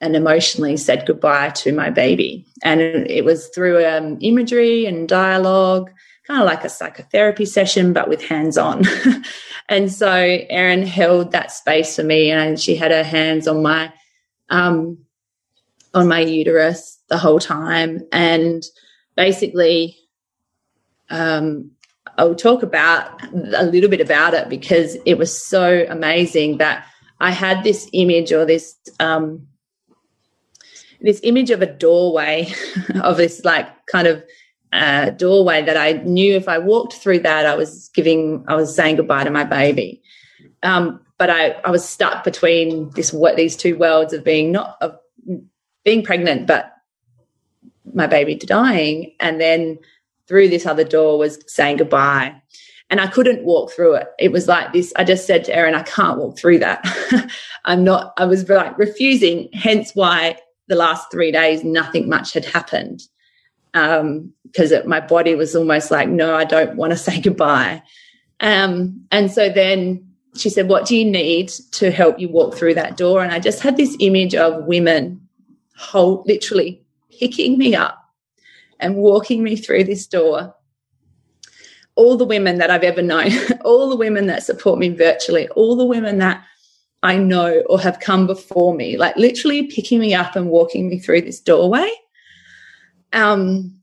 and 0.00 0.16
emotionally 0.16 0.76
said 0.76 1.06
goodbye 1.06 1.50
to 1.50 1.72
my 1.72 1.90
baby. 1.90 2.46
And 2.62 2.80
it 2.80 3.24
was 3.24 3.48
through 3.48 3.84
um, 3.86 4.18
imagery 4.20 4.86
and 4.86 5.08
dialogue, 5.08 5.90
kind 6.26 6.40
of 6.40 6.46
like 6.46 6.64
a 6.64 6.70
psychotherapy 6.70 7.44
session, 7.44 7.92
but 7.92 8.08
with 8.08 8.22
hands 8.22 8.56
on. 8.56 8.84
and 9.68 9.92
so 9.92 10.10
Erin 10.10 10.86
held 10.86 11.32
that 11.32 11.52
space 11.52 11.96
for 11.96 12.02
me, 12.02 12.30
and 12.30 12.58
she 12.58 12.74
had 12.74 12.90
her 12.90 13.04
hands 13.04 13.46
on 13.46 13.62
my 13.62 13.92
um, 14.48 14.98
on 15.92 16.08
my 16.08 16.20
uterus 16.20 16.98
the 17.08 17.18
whole 17.18 17.38
time, 17.38 18.00
and 18.10 18.64
basically 19.16 19.98
um, 21.10 21.72
I'll 22.18 22.34
talk 22.34 22.62
about 22.62 23.22
a 23.32 23.64
little 23.64 23.90
bit 23.90 24.00
about 24.00 24.34
it 24.34 24.48
because 24.48 24.96
it 25.06 25.18
was 25.18 25.46
so 25.46 25.86
amazing 25.88 26.58
that 26.58 26.86
I 27.20 27.30
had 27.30 27.64
this 27.64 27.88
image 27.92 28.32
or 28.32 28.44
this 28.44 28.76
um, 28.98 29.46
this 31.00 31.20
image 31.22 31.50
of 31.50 31.62
a 31.62 31.66
doorway 31.66 32.52
of 33.02 33.16
this 33.16 33.44
like 33.44 33.68
kind 33.86 34.06
of 34.06 34.22
uh, 34.72 35.10
doorway 35.10 35.62
that 35.62 35.76
I 35.76 35.92
knew 35.92 36.34
if 36.34 36.48
I 36.48 36.58
walked 36.58 36.94
through 36.94 37.20
that, 37.20 37.46
I 37.46 37.56
was 37.56 37.90
giving, 37.94 38.44
I 38.48 38.54
was 38.54 38.74
saying 38.74 38.96
goodbye 38.96 39.24
to 39.24 39.30
my 39.30 39.44
baby. 39.44 40.02
Um, 40.62 41.00
but 41.18 41.30
I, 41.30 41.50
I 41.64 41.70
was 41.70 41.86
stuck 41.86 42.24
between 42.24 42.90
this 42.90 43.12
what 43.12 43.36
these 43.36 43.56
two 43.56 43.76
worlds 43.76 44.12
of 44.12 44.24
being 44.24 44.52
not 44.52 44.76
of 44.80 44.96
being 45.84 46.02
pregnant, 46.02 46.46
but 46.46 46.72
my 47.92 48.06
baby 48.06 48.36
dying, 48.36 49.14
and 49.20 49.40
then 49.40 49.78
through 50.30 50.48
this 50.48 50.64
other 50.64 50.84
door 50.84 51.18
was 51.18 51.40
saying 51.48 51.78
goodbye. 51.78 52.32
And 52.88 53.00
I 53.00 53.08
couldn't 53.08 53.44
walk 53.44 53.72
through 53.72 53.94
it. 53.94 54.08
It 54.20 54.30
was 54.30 54.46
like 54.46 54.72
this. 54.72 54.92
I 54.94 55.02
just 55.02 55.26
said 55.26 55.44
to 55.44 55.54
Erin, 55.54 55.74
I 55.74 55.82
can't 55.82 56.18
walk 56.18 56.38
through 56.38 56.60
that. 56.60 56.84
I'm 57.64 57.82
not, 57.82 58.12
I 58.16 58.26
was 58.26 58.48
like 58.48 58.78
refusing, 58.78 59.48
hence 59.52 59.90
why 59.94 60.36
the 60.68 60.76
last 60.76 61.10
three 61.10 61.32
days 61.32 61.64
nothing 61.64 62.08
much 62.08 62.32
had 62.32 62.44
happened 62.44 63.02
because 63.72 64.72
um, 64.72 64.88
my 64.88 65.00
body 65.00 65.34
was 65.34 65.54
almost 65.56 65.90
like, 65.90 66.08
no, 66.08 66.36
I 66.36 66.44
don't 66.44 66.76
want 66.76 66.92
to 66.92 66.96
say 66.96 67.20
goodbye. 67.20 67.82
Um, 68.38 69.04
and 69.10 69.30
so 69.32 69.48
then 69.48 70.06
she 70.36 70.48
said, 70.48 70.68
What 70.68 70.86
do 70.86 70.96
you 70.96 71.04
need 71.04 71.48
to 71.72 71.90
help 71.90 72.20
you 72.20 72.28
walk 72.28 72.54
through 72.54 72.74
that 72.74 72.96
door? 72.96 73.22
And 73.22 73.32
I 73.32 73.40
just 73.40 73.60
had 73.60 73.76
this 73.76 73.96
image 73.98 74.34
of 74.34 74.64
women 74.64 75.20
hold, 75.76 76.26
literally 76.26 76.82
picking 77.18 77.58
me 77.58 77.74
up 77.74 77.99
and 78.80 78.96
walking 78.96 79.42
me 79.42 79.56
through 79.56 79.84
this 79.84 80.06
door. 80.06 80.54
All 81.96 82.16
the 82.16 82.24
women 82.24 82.58
that 82.58 82.70
I've 82.70 82.84
ever 82.84 83.02
known, 83.02 83.30
all 83.64 83.88
the 83.88 83.96
women 83.96 84.26
that 84.26 84.42
support 84.42 84.78
me 84.78 84.88
virtually, 84.90 85.48
all 85.50 85.76
the 85.76 85.84
women 85.84 86.18
that 86.18 86.44
I 87.02 87.16
know 87.16 87.62
or 87.68 87.80
have 87.80 88.00
come 88.00 88.26
before 88.26 88.74
me, 88.74 88.96
like 88.96 89.16
literally 89.16 89.66
picking 89.66 90.00
me 90.00 90.14
up 90.14 90.36
and 90.36 90.50
walking 90.50 90.88
me 90.88 90.98
through 90.98 91.22
this 91.22 91.40
doorway. 91.40 91.90
Um, 93.12 93.80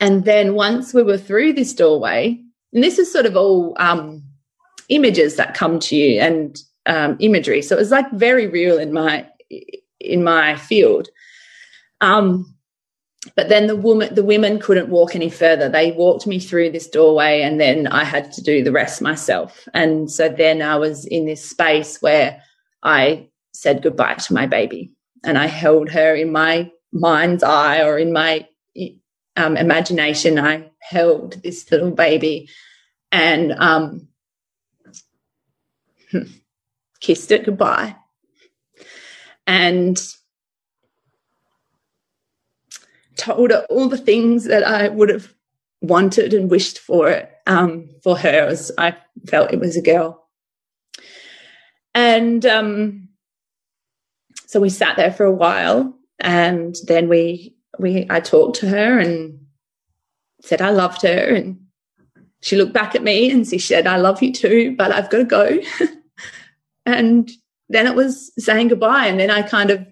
and 0.00 0.24
then 0.24 0.54
once 0.54 0.94
we 0.94 1.02
were 1.02 1.18
through 1.18 1.54
this 1.54 1.72
doorway, 1.72 2.40
and 2.72 2.84
this 2.84 2.98
is 2.98 3.10
sort 3.10 3.26
of 3.26 3.36
all 3.36 3.74
um, 3.78 4.22
images 4.88 5.36
that 5.36 5.54
come 5.54 5.78
to 5.80 5.96
you 5.96 6.20
and 6.20 6.58
um, 6.86 7.16
imagery, 7.18 7.62
so 7.62 7.76
it 7.76 7.80
was 7.80 7.90
like 7.90 8.10
very 8.12 8.46
real 8.46 8.78
in 8.78 8.92
my 8.92 9.26
in 10.00 10.22
my 10.22 10.56
field. 10.56 11.08
Um, 12.00 12.54
but 13.34 13.48
then 13.48 13.66
the 13.66 13.76
woman, 13.76 14.14
the 14.14 14.22
women 14.22 14.58
couldn't 14.58 14.88
walk 14.88 15.14
any 15.14 15.30
further. 15.30 15.68
They 15.68 15.92
walked 15.92 16.26
me 16.26 16.38
through 16.38 16.70
this 16.70 16.88
doorway, 16.88 17.42
and 17.42 17.60
then 17.60 17.86
I 17.86 18.04
had 18.04 18.32
to 18.32 18.42
do 18.42 18.62
the 18.62 18.72
rest 18.72 19.02
myself. 19.02 19.68
And 19.74 20.10
so 20.10 20.28
then 20.28 20.62
I 20.62 20.76
was 20.76 21.04
in 21.04 21.26
this 21.26 21.44
space 21.44 22.00
where 22.00 22.42
I 22.82 23.28
said 23.52 23.82
goodbye 23.82 24.14
to 24.14 24.34
my 24.34 24.46
baby, 24.46 24.92
and 25.24 25.38
I 25.38 25.46
held 25.46 25.90
her 25.90 26.14
in 26.14 26.32
my 26.32 26.70
mind's 26.92 27.42
eye 27.42 27.82
or 27.82 27.98
in 27.98 28.12
my 28.12 28.46
um, 29.38 29.56
imagination, 29.56 30.38
I 30.38 30.70
held 30.80 31.42
this 31.42 31.70
little 31.70 31.92
baby 31.92 32.48
and 33.12 33.52
um, 33.52 34.08
kissed 37.00 37.30
it 37.30 37.44
goodbye. 37.44 37.96
And 39.46 39.98
told 43.18 43.50
her 43.50 43.66
all 43.68 43.88
the 43.88 43.98
things 43.98 44.44
that 44.44 44.64
I 44.64 44.88
would 44.88 45.10
have 45.10 45.34
wanted 45.80 46.32
and 46.32 46.50
wished 46.50 46.78
for 46.78 47.10
it 47.10 47.30
um, 47.46 47.88
for 48.02 48.16
her 48.16 48.46
as 48.46 48.72
I 48.78 48.96
felt 49.26 49.52
it 49.52 49.60
was 49.60 49.76
a 49.76 49.82
girl. 49.82 50.26
And 51.94 52.46
um, 52.46 53.08
so 54.46 54.60
we 54.60 54.70
sat 54.70 54.96
there 54.96 55.12
for 55.12 55.24
a 55.24 55.32
while 55.32 55.94
and 56.18 56.74
then 56.86 57.08
we 57.08 57.54
we 57.78 58.06
I 58.08 58.20
talked 58.20 58.56
to 58.60 58.68
her 58.68 58.98
and 58.98 59.38
said 60.40 60.62
I 60.62 60.70
loved 60.70 61.02
her 61.02 61.34
and 61.34 61.58
she 62.40 62.56
looked 62.56 62.72
back 62.72 62.94
at 62.94 63.02
me 63.02 63.30
and 63.30 63.46
she 63.46 63.58
said, 63.58 63.86
I 63.86 63.96
love 63.96 64.22
you 64.22 64.32
too, 64.32 64.74
but 64.76 64.92
I've 64.92 65.10
got 65.10 65.18
to 65.18 65.24
go. 65.24 65.58
and 66.86 67.30
then 67.68 67.86
it 67.86 67.94
was 67.94 68.32
saying 68.38 68.68
goodbye. 68.68 69.06
And 69.06 69.18
then 69.18 69.30
I 69.30 69.42
kind 69.42 69.70
of, 69.70 69.86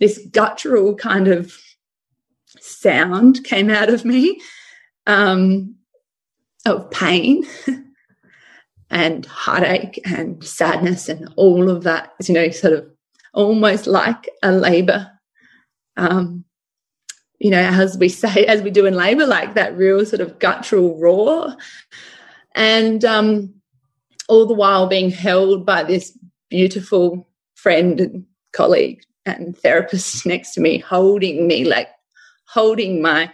this 0.00 0.18
guttural 0.32 0.94
kind 0.94 1.28
of 1.28 1.54
sound 2.86 3.42
came 3.44 3.70
out 3.70 3.88
of 3.88 4.04
me 4.04 4.40
um, 5.06 5.74
of 6.64 6.90
pain 6.90 7.44
and 8.90 9.26
heartache 9.26 10.00
and 10.04 10.44
sadness 10.44 11.08
and 11.08 11.28
all 11.36 11.68
of 11.68 11.82
that, 11.82 12.12
you 12.24 12.34
know, 12.34 12.50
sort 12.50 12.72
of 12.72 12.86
almost 13.34 13.86
like 13.86 14.28
a 14.42 14.52
labor 14.52 15.10
um, 15.96 16.44
you 17.38 17.50
know, 17.50 17.60
as 17.60 17.98
we 17.98 18.08
say, 18.08 18.46
as 18.46 18.62
we 18.62 18.70
do 18.70 18.86
in 18.86 18.94
labor, 18.94 19.26
like 19.26 19.54
that 19.54 19.76
real 19.76 20.04
sort 20.04 20.20
of 20.20 20.38
guttural 20.38 20.98
roar. 20.98 21.56
And 22.54 23.04
um, 23.04 23.54
all 24.28 24.46
the 24.46 24.54
while 24.54 24.86
being 24.86 25.10
held 25.10 25.66
by 25.66 25.84
this 25.84 26.16
beautiful 26.48 27.28
friend 27.54 28.00
and 28.00 28.24
colleague 28.52 29.02
and 29.26 29.56
therapist 29.58 30.24
next 30.24 30.54
to 30.54 30.60
me, 30.60 30.78
holding 30.78 31.46
me, 31.46 31.64
like 31.64 31.88
holding 32.56 33.02
my 33.02 33.30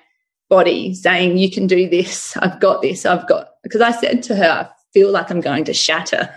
body, 0.51 0.94
saying, 0.94 1.39
You 1.39 1.49
can 1.49 1.69
do 1.69 1.89
this. 1.89 2.36
I've 2.39 2.61
got 2.61 2.82
this. 2.82 3.07
I've 3.07 3.27
got, 3.28 3.51
because 3.62 3.81
I 3.81 3.93
said 3.93 4.23
to 4.24 4.35
her, 4.35 4.51
I 4.51 4.69
feel 4.93 5.12
like 5.12 5.31
I'm 5.31 5.40
going 5.40 5.65
to 5.65 5.73
shatter. 5.73 6.28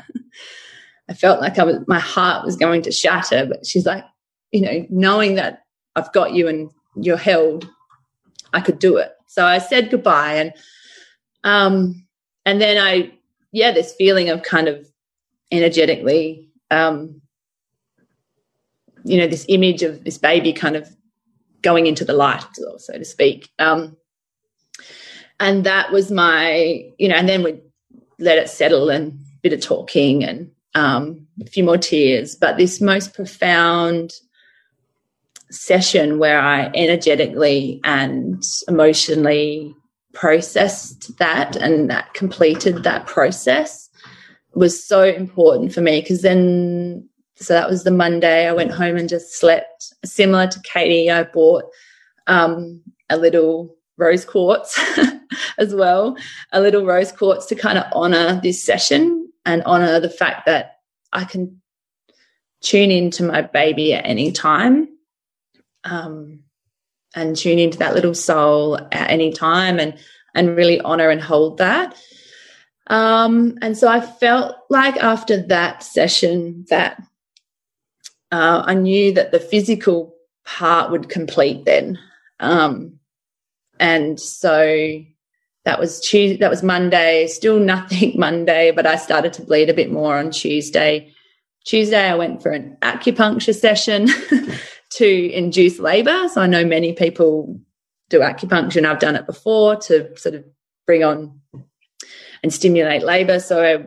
I 1.10 1.16
felt 1.16 1.42
like 1.42 1.58
I 1.58 1.64
was, 1.64 1.78
my 1.88 2.00
heart 2.00 2.46
was 2.46 2.56
going 2.56 2.84
to 2.84 2.92
shatter. 2.92 3.48
But 3.48 3.66
she's 3.66 3.88
like, 3.88 4.04
you 4.52 4.62
know, 4.62 4.86
knowing 4.90 5.34
that 5.36 5.64
I've 5.96 6.14
got 6.14 6.34
you 6.34 6.48
and 6.48 6.70
you're 6.96 7.18
held. 7.18 7.68
I 8.54 8.62
could 8.62 8.80
do 8.80 8.98
it. 8.98 9.12
So 9.28 9.46
I 9.46 9.58
said 9.58 9.92
goodbye 9.92 10.36
and 10.36 10.54
um 11.44 12.08
and 12.46 12.62
then 12.62 12.82
I 12.82 13.12
yeah, 13.52 13.72
this 13.72 13.94
feeling 13.94 14.30
of 14.30 14.44
kind 14.44 14.68
of 14.68 14.88
energetically 15.52 16.50
um 16.72 17.22
you 19.04 19.18
know, 19.18 19.28
this 19.28 19.46
image 19.50 19.84
of 19.84 20.04
this 20.04 20.18
baby 20.18 20.54
kind 20.54 20.76
of 20.76 20.96
going 21.66 21.88
into 21.88 22.06
the 22.06 22.14
light, 22.14 22.46
so 22.78 22.94
to 22.98 23.04
speak. 23.04 23.50
Um 23.60 23.98
and 25.40 25.66
that 25.66 25.92
was 25.92 26.12
my, 26.12 26.86
you 26.98 27.10
know, 27.10 27.16
and 27.16 27.28
then 27.28 27.44
we 27.44 27.60
let 28.20 28.38
it 28.38 28.50
settle 28.50 28.90
and 28.90 29.12
a 29.12 29.40
bit 29.42 29.54
of 29.54 29.62
talking 29.62 30.24
and 30.24 30.50
um, 30.76 31.28
a 31.42 31.46
few 31.46 31.64
more 31.64 31.78
tears. 31.78 32.36
But 32.36 32.58
this 32.58 32.80
most 32.80 33.14
profound 33.14 34.14
session 35.52 36.20
where 36.20 36.40
I 36.40 36.72
energetically 36.74 37.82
and 37.84 38.42
emotionally 38.68 39.76
processed 40.14 41.18
that 41.18 41.56
and 41.58 41.90
that 41.90 42.14
completed 42.14 42.84
that 42.84 43.06
process 43.06 43.90
was 44.54 44.82
so 44.82 45.04
important 45.04 45.74
for 45.74 45.82
me 45.82 46.00
because 46.00 46.22
then 46.22 47.08
so 47.38 47.54
that 47.54 47.70
was 47.70 47.84
the 47.84 47.92
Monday 47.92 48.48
I 48.48 48.54
went 48.54 48.72
home 48.72 48.98
and 48.98 49.10
just 49.10 49.40
slept 49.40 49.94
similar 50.04 50.48
to 50.48 50.60
Katie 50.62 51.12
I 51.12 51.24
bought 51.24 51.66
um, 52.28 52.82
a 53.10 53.18
little 53.18 53.76
rose 53.98 54.26
quartz 54.26 54.80
as 55.58 55.74
well 55.74 56.18
a 56.52 56.62
little 56.62 56.86
rose 56.86 57.12
quartz 57.12 57.46
to 57.48 57.56
kind 57.56 57.78
of 57.78 57.86
honor 57.94 58.40
this 58.42 58.64
session 58.64 59.32
and 59.46 59.64
honor 59.64 60.00
the 60.00 60.10
fact 60.10 60.46
that 60.46 60.80
I 61.14 61.24
can 61.24 61.62
tune 62.62 62.92
into 62.92 63.24
my 63.24 63.42
baby 63.42 63.94
at 63.94 64.06
any 64.06 64.32
time 64.32 64.90
um, 65.84 66.40
and 67.14 67.36
tune 67.36 67.60
into 67.60 67.78
that 67.78 67.94
little 67.94 68.16
soul 68.16 68.78
at 68.92 69.10
any 69.10 69.32
time 69.32 69.80
and 69.80 69.98
and 70.34 70.58
really 70.58 70.82
honor 70.82 71.10
and 71.10 71.22
hold 71.22 71.60
that. 71.60 71.96
Um, 72.88 73.58
and 73.62 73.78
so 73.78 73.88
I 73.88 74.02
felt 74.02 74.58
like 74.70 74.98
after 74.98 75.42
that 75.48 75.82
session 75.82 76.66
that 76.70 77.02
uh, 78.36 78.64
I 78.66 78.74
knew 78.74 79.14
that 79.14 79.32
the 79.32 79.40
physical 79.40 80.14
part 80.46 80.92
would 80.92 81.10
complete 81.10 81.66
then. 81.66 81.98
Um, 82.40 83.00
and 83.80 84.20
so 84.20 85.02
that 85.66 85.80
was 85.80 86.00
Tuesday, 86.02 86.38
that 86.38 86.50
was 86.50 86.64
Monday, 86.64 87.28
still 87.28 87.60
nothing 87.60 88.14
Monday, 88.20 88.72
but 88.72 88.86
I 88.86 88.96
started 88.96 89.34
to 89.34 89.42
bleed 89.42 89.70
a 89.70 89.74
bit 89.74 89.92
more 89.92 90.18
on 90.18 90.32
Tuesday. 90.32 91.12
Tuesday, 91.66 92.10
I 92.10 92.16
went 92.16 92.44
for 92.44 92.52
an 92.52 92.78
acupuncture 92.82 93.56
session. 93.56 94.08
to 94.92 95.34
induce 95.34 95.80
labor. 95.80 96.30
So 96.30 96.42
I 96.42 96.48
know 96.48 96.64
many 96.64 96.94
people 96.94 97.60
do 98.10 98.20
acupuncture 98.20 98.78
and 98.78 98.88
I've 98.88 99.00
done 99.00 99.16
it 99.16 99.26
before 99.26 99.76
to 99.78 100.18
sort 100.18 100.36
of 100.36 100.46
bring 100.86 101.04
on 101.04 101.42
and 102.44 102.54
stimulate 102.54 103.04
labor. 103.04 103.40
So 103.40 103.64
I 103.64 103.86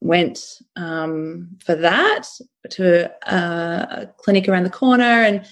went 0.00 0.60
um, 0.76 1.56
for 1.64 1.74
that 1.74 2.28
to 2.70 3.10
a, 3.26 3.36
a, 3.36 4.06
clinic 4.18 4.48
around 4.48 4.64
the 4.64 4.70
corner 4.70 5.04
and 5.04 5.46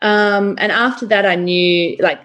um, 0.00 0.56
and 0.58 0.70
after 0.70 1.06
that 1.06 1.26
I 1.26 1.34
knew 1.34 1.96
like 1.98 2.20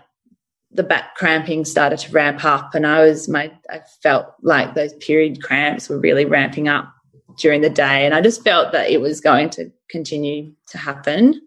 the 0.72 0.84
back 0.84 1.16
cramping 1.16 1.66
started 1.66 2.00
to 2.00 2.12
ramp 2.12 2.44
up 2.46 2.76
and 2.76 2.86
I 2.86 3.04
was 3.04 3.28
my 3.28 3.52
I 3.70 3.82
felt 4.02 4.28
like 4.42 4.74
those 4.74 4.94
period 4.96 5.42
cramps 5.42 5.90
were 5.90 6.00
really 6.00 6.26
ramping 6.26 6.68
up 6.68 6.94
during 7.38 7.62
the 7.62 7.70
day. 7.70 8.06
And 8.06 8.14
I 8.14 8.22
just 8.22 8.44
felt 8.44 8.72
that 8.72 8.90
it 8.90 9.02
was 9.02 9.22
going 9.22 9.50
to 9.52 9.72
continue 9.90 10.54
to 10.68 10.78
happen. 10.78 11.42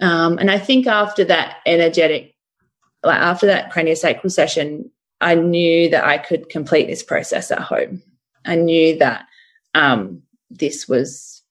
Um, 0.00 0.38
and 0.38 0.50
I 0.50 0.58
think 0.58 0.86
after 0.86 1.24
that 1.24 1.58
energetic, 1.66 2.34
like 3.02 3.20
after 3.20 3.46
that 3.46 3.72
craniosacral 3.72 4.30
session, 4.30 4.90
I 5.20 5.34
knew 5.34 5.88
that 5.90 6.04
I 6.04 6.18
could 6.18 6.48
complete 6.48 6.86
this 6.86 7.02
process 7.02 7.50
at 7.50 7.60
home. 7.60 8.02
I 8.44 8.56
knew 8.56 8.98
that 8.98 9.26
um, 9.74 10.22
this 10.50 10.88
was 10.88 11.42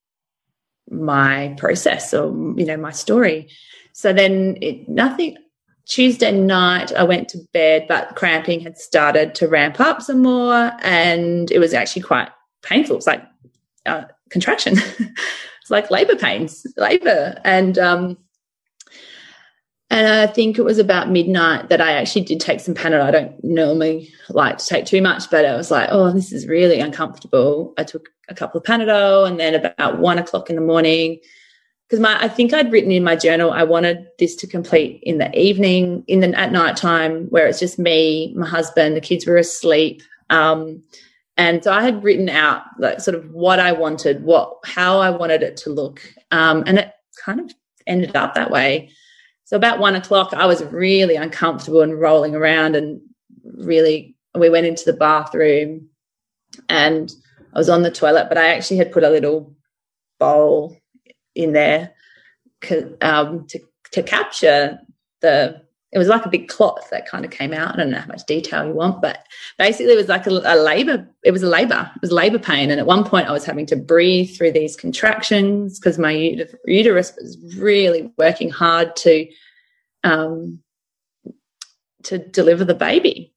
my 0.89 1.55
process 1.57 2.13
or, 2.13 2.27
you 2.57 2.65
know, 2.65 2.77
my 2.77 2.91
story. 2.91 3.49
So 3.93 4.13
then 4.13 4.57
it, 4.61 4.87
nothing, 4.87 5.37
Tuesday 5.85 6.31
night, 6.31 6.93
I 6.93 7.03
went 7.03 7.27
to 7.29 7.39
bed, 7.53 7.85
but 7.87 8.15
cramping 8.15 8.61
had 8.61 8.77
started 8.77 9.35
to 9.35 9.47
ramp 9.47 9.79
up 9.79 10.01
some 10.01 10.21
more, 10.21 10.71
and 10.81 11.51
it 11.51 11.59
was 11.59 11.73
actually 11.73 12.03
quite 12.03 12.29
painful. 12.61 12.97
It's 12.97 13.07
like 13.07 13.23
uh, 13.85 14.03
contraction. 14.29 14.75
it's 14.99 15.69
like 15.69 15.91
labor 15.91 16.15
pains, 16.15 16.65
labor, 16.77 17.39
and 17.43 17.77
um, 17.77 18.17
and 19.91 20.07
I 20.07 20.25
think 20.25 20.57
it 20.57 20.63
was 20.63 20.79
about 20.79 21.11
midnight 21.11 21.69
that 21.69 21.81
I 21.81 21.91
actually 21.91 22.23
did 22.23 22.39
take 22.39 22.61
some 22.61 22.73
Panadol. 22.73 23.03
I 23.03 23.11
don't 23.11 23.43
normally 23.43 24.11
like 24.29 24.57
to 24.57 24.65
take 24.65 24.85
too 24.85 25.01
much, 25.01 25.29
but 25.29 25.45
I 25.45 25.55
was 25.55 25.69
like, 25.69 25.89
oh, 25.91 26.11
this 26.11 26.31
is 26.31 26.47
really 26.47 26.79
uncomfortable. 26.79 27.73
I 27.77 27.83
took 27.83 28.09
a 28.29 28.33
couple 28.33 28.59
of 28.59 28.65
Panadol, 28.65 29.27
and 29.27 29.39
then 29.39 29.53
about 29.53 29.99
one 29.99 30.17
o'clock 30.17 30.49
in 30.49 30.55
the 30.55 30.61
morning 30.61 31.19
because 31.91 31.99
my 31.99 32.17
I 32.23 32.29
think 32.29 32.53
I'd 32.53 32.71
written 32.71 32.91
in 32.91 33.03
my 33.03 33.17
journal 33.17 33.51
I 33.51 33.63
wanted 33.63 34.07
this 34.17 34.33
to 34.37 34.47
complete 34.47 35.03
in 35.03 35.17
the 35.17 35.37
evening, 35.37 36.05
in 36.07 36.21
the 36.21 36.39
at 36.39 36.53
night 36.53 36.77
time 36.77 37.25
where 37.25 37.45
it's 37.47 37.59
just 37.59 37.77
me, 37.77 38.33
my 38.33 38.47
husband, 38.47 38.95
the 38.95 39.01
kids 39.01 39.27
were 39.27 39.35
asleep. 39.35 40.01
Um, 40.29 40.83
and 41.35 41.61
so 41.61 41.73
I 41.73 41.81
had 41.81 42.01
written 42.01 42.29
out 42.29 42.63
like 42.79 43.01
sort 43.01 43.15
of 43.15 43.29
what 43.31 43.59
I 43.59 43.73
wanted, 43.73 44.23
what 44.23 44.59
how 44.63 44.99
I 44.99 45.09
wanted 45.09 45.43
it 45.43 45.57
to 45.57 45.69
look. 45.69 46.01
Um, 46.31 46.63
and 46.65 46.79
it 46.79 46.93
kind 47.25 47.41
of 47.41 47.53
ended 47.85 48.15
up 48.15 48.35
that 48.35 48.51
way. 48.51 48.89
So 49.51 49.57
about 49.57 49.79
one 49.79 49.95
o'clock, 49.97 50.33
I 50.33 50.45
was 50.45 50.63
really 50.63 51.17
uncomfortable 51.17 51.81
and 51.81 51.99
rolling 51.99 52.35
around 52.35 52.77
and 52.77 53.01
really 53.43 54.15
we 54.33 54.49
went 54.49 54.65
into 54.65 54.85
the 54.85 54.93
bathroom 54.93 55.89
and 56.69 57.13
I 57.53 57.59
was 57.59 57.67
on 57.67 57.81
the 57.81 57.91
toilet, 57.91 58.27
but 58.29 58.37
I 58.37 58.47
actually 58.55 58.77
had 58.77 58.93
put 58.93 59.03
a 59.03 59.09
little 59.09 59.53
bowl 60.21 60.77
in 61.35 61.51
there 61.51 61.91
um, 63.01 63.45
to 63.47 63.59
to 63.91 64.01
capture 64.03 64.79
the. 65.19 65.61
It 65.91 65.97
was 65.97 66.07
like 66.07 66.25
a 66.25 66.29
big 66.29 66.47
cloth 66.47 66.89
that 66.89 67.07
kind 67.07 67.25
of 67.25 67.31
came 67.31 67.53
out. 67.53 67.73
I 67.73 67.77
don't 67.77 67.91
know 67.91 67.99
how 67.99 68.07
much 68.07 68.25
detail 68.25 68.65
you 68.65 68.73
want, 68.73 69.01
but 69.01 69.25
basically 69.57 69.93
it 69.93 69.97
was 69.97 70.07
like 70.07 70.25
a, 70.25 70.29
a 70.29 70.55
labor. 70.55 71.07
It 71.23 71.31
was 71.31 71.43
a 71.43 71.49
labor. 71.49 71.91
It 71.95 72.01
was 72.01 72.11
labor 72.11 72.39
pain, 72.39 72.71
and 72.71 72.79
at 72.79 72.85
one 72.85 73.03
point 73.03 73.27
I 73.27 73.33
was 73.33 73.45
having 73.45 73.65
to 73.67 73.75
breathe 73.75 74.35
through 74.35 74.53
these 74.53 74.77
contractions 74.77 75.79
because 75.79 75.97
my 75.97 76.11
uterus 76.65 77.13
was 77.17 77.37
really 77.57 78.11
working 78.17 78.49
hard 78.49 78.95
to 78.97 79.27
um, 80.03 80.59
to 82.03 82.17
deliver 82.17 82.63
the 82.63 82.73
baby. 82.73 83.33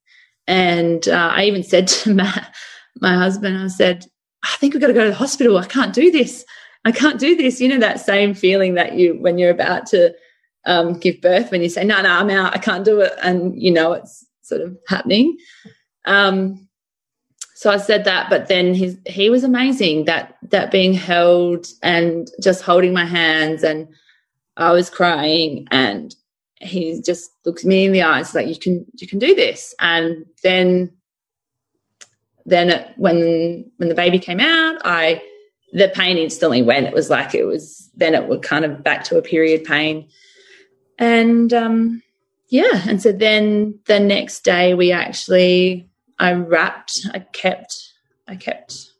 And 0.46 1.06
uh, 1.08 1.32
I 1.34 1.44
even 1.44 1.62
said 1.62 1.88
to 1.88 2.14
Matt, 2.14 2.54
my 3.00 3.14
husband, 3.16 3.58
I 3.58 3.68
said, 3.68 4.06
I 4.42 4.56
think 4.58 4.74
we've 4.74 4.80
got 4.80 4.88
to 4.88 4.92
go 4.92 5.04
to 5.04 5.10
the 5.10 5.16
hospital. 5.16 5.58
I 5.58 5.66
can't 5.66 5.94
do 5.94 6.10
this. 6.10 6.44
I 6.84 6.92
can't 6.92 7.18
do 7.18 7.34
this. 7.34 7.60
You 7.60 7.68
know, 7.68 7.78
that 7.78 8.00
same 8.00 8.34
feeling 8.34 8.74
that 8.74 8.94
you, 8.94 9.14
when 9.14 9.38
you're 9.38 9.50
about 9.50 9.86
to 9.86 10.14
um, 10.66 10.98
give 10.98 11.20
birth, 11.20 11.50
when 11.50 11.62
you 11.62 11.68
say, 11.68 11.84
no, 11.84 12.00
no, 12.02 12.10
I'm 12.10 12.30
out, 12.30 12.54
I 12.54 12.58
can't 12.58 12.84
do 12.84 13.00
it. 13.00 13.12
And 13.22 13.60
you 13.60 13.70
know, 13.70 13.92
it's 13.92 14.24
sort 14.42 14.60
of 14.60 14.76
happening. 14.88 15.36
Um, 16.04 16.68
so 17.54 17.70
I 17.70 17.78
said 17.78 18.04
that, 18.04 18.28
but 18.28 18.48
then 18.48 18.74
his, 18.74 18.98
he 19.06 19.30
was 19.30 19.44
amazing 19.44 20.04
that, 20.04 20.36
that 20.50 20.70
being 20.70 20.92
held 20.92 21.66
and 21.82 22.28
just 22.42 22.62
holding 22.62 22.92
my 22.92 23.06
hands 23.06 23.62
and 23.62 23.88
I 24.56 24.72
was 24.72 24.90
crying 24.90 25.66
and 25.70 26.14
he 26.60 27.00
just 27.00 27.30
looks 27.44 27.64
me 27.64 27.86
in 27.86 27.92
the 27.92 28.02
eyes 28.02 28.34
like 28.34 28.48
you 28.48 28.58
can, 28.58 28.84
you 28.96 29.06
can 29.06 29.18
do 29.18 29.34
this. 29.34 29.74
And 29.80 30.26
then, 30.42 30.92
then 32.44 32.70
it, 32.70 32.88
when, 32.96 33.70
when 33.78 33.88
the 33.88 33.94
baby 33.94 34.18
came 34.18 34.40
out, 34.40 34.82
I, 34.84 35.22
the 35.74 35.88
pain 35.88 36.16
instantly 36.16 36.62
went. 36.62 36.86
It 36.86 36.94
was 36.94 37.10
like 37.10 37.34
it 37.34 37.44
was 37.44 37.90
then 37.96 38.14
it 38.14 38.28
would 38.28 38.42
kind 38.42 38.64
of 38.64 38.82
back 38.82 39.04
to 39.04 39.18
a 39.18 39.22
period 39.22 39.64
pain. 39.64 40.08
And 40.98 41.52
um 41.52 42.02
yeah, 42.48 42.82
and 42.86 43.02
so 43.02 43.12
then 43.12 43.78
the 43.86 43.98
next 43.98 44.44
day 44.44 44.74
we 44.74 44.92
actually 44.92 45.88
I 46.18 46.32
wrapped, 46.32 47.06
I 47.12 47.20
kept 47.20 47.92
I 48.28 48.36
kept 48.36 48.90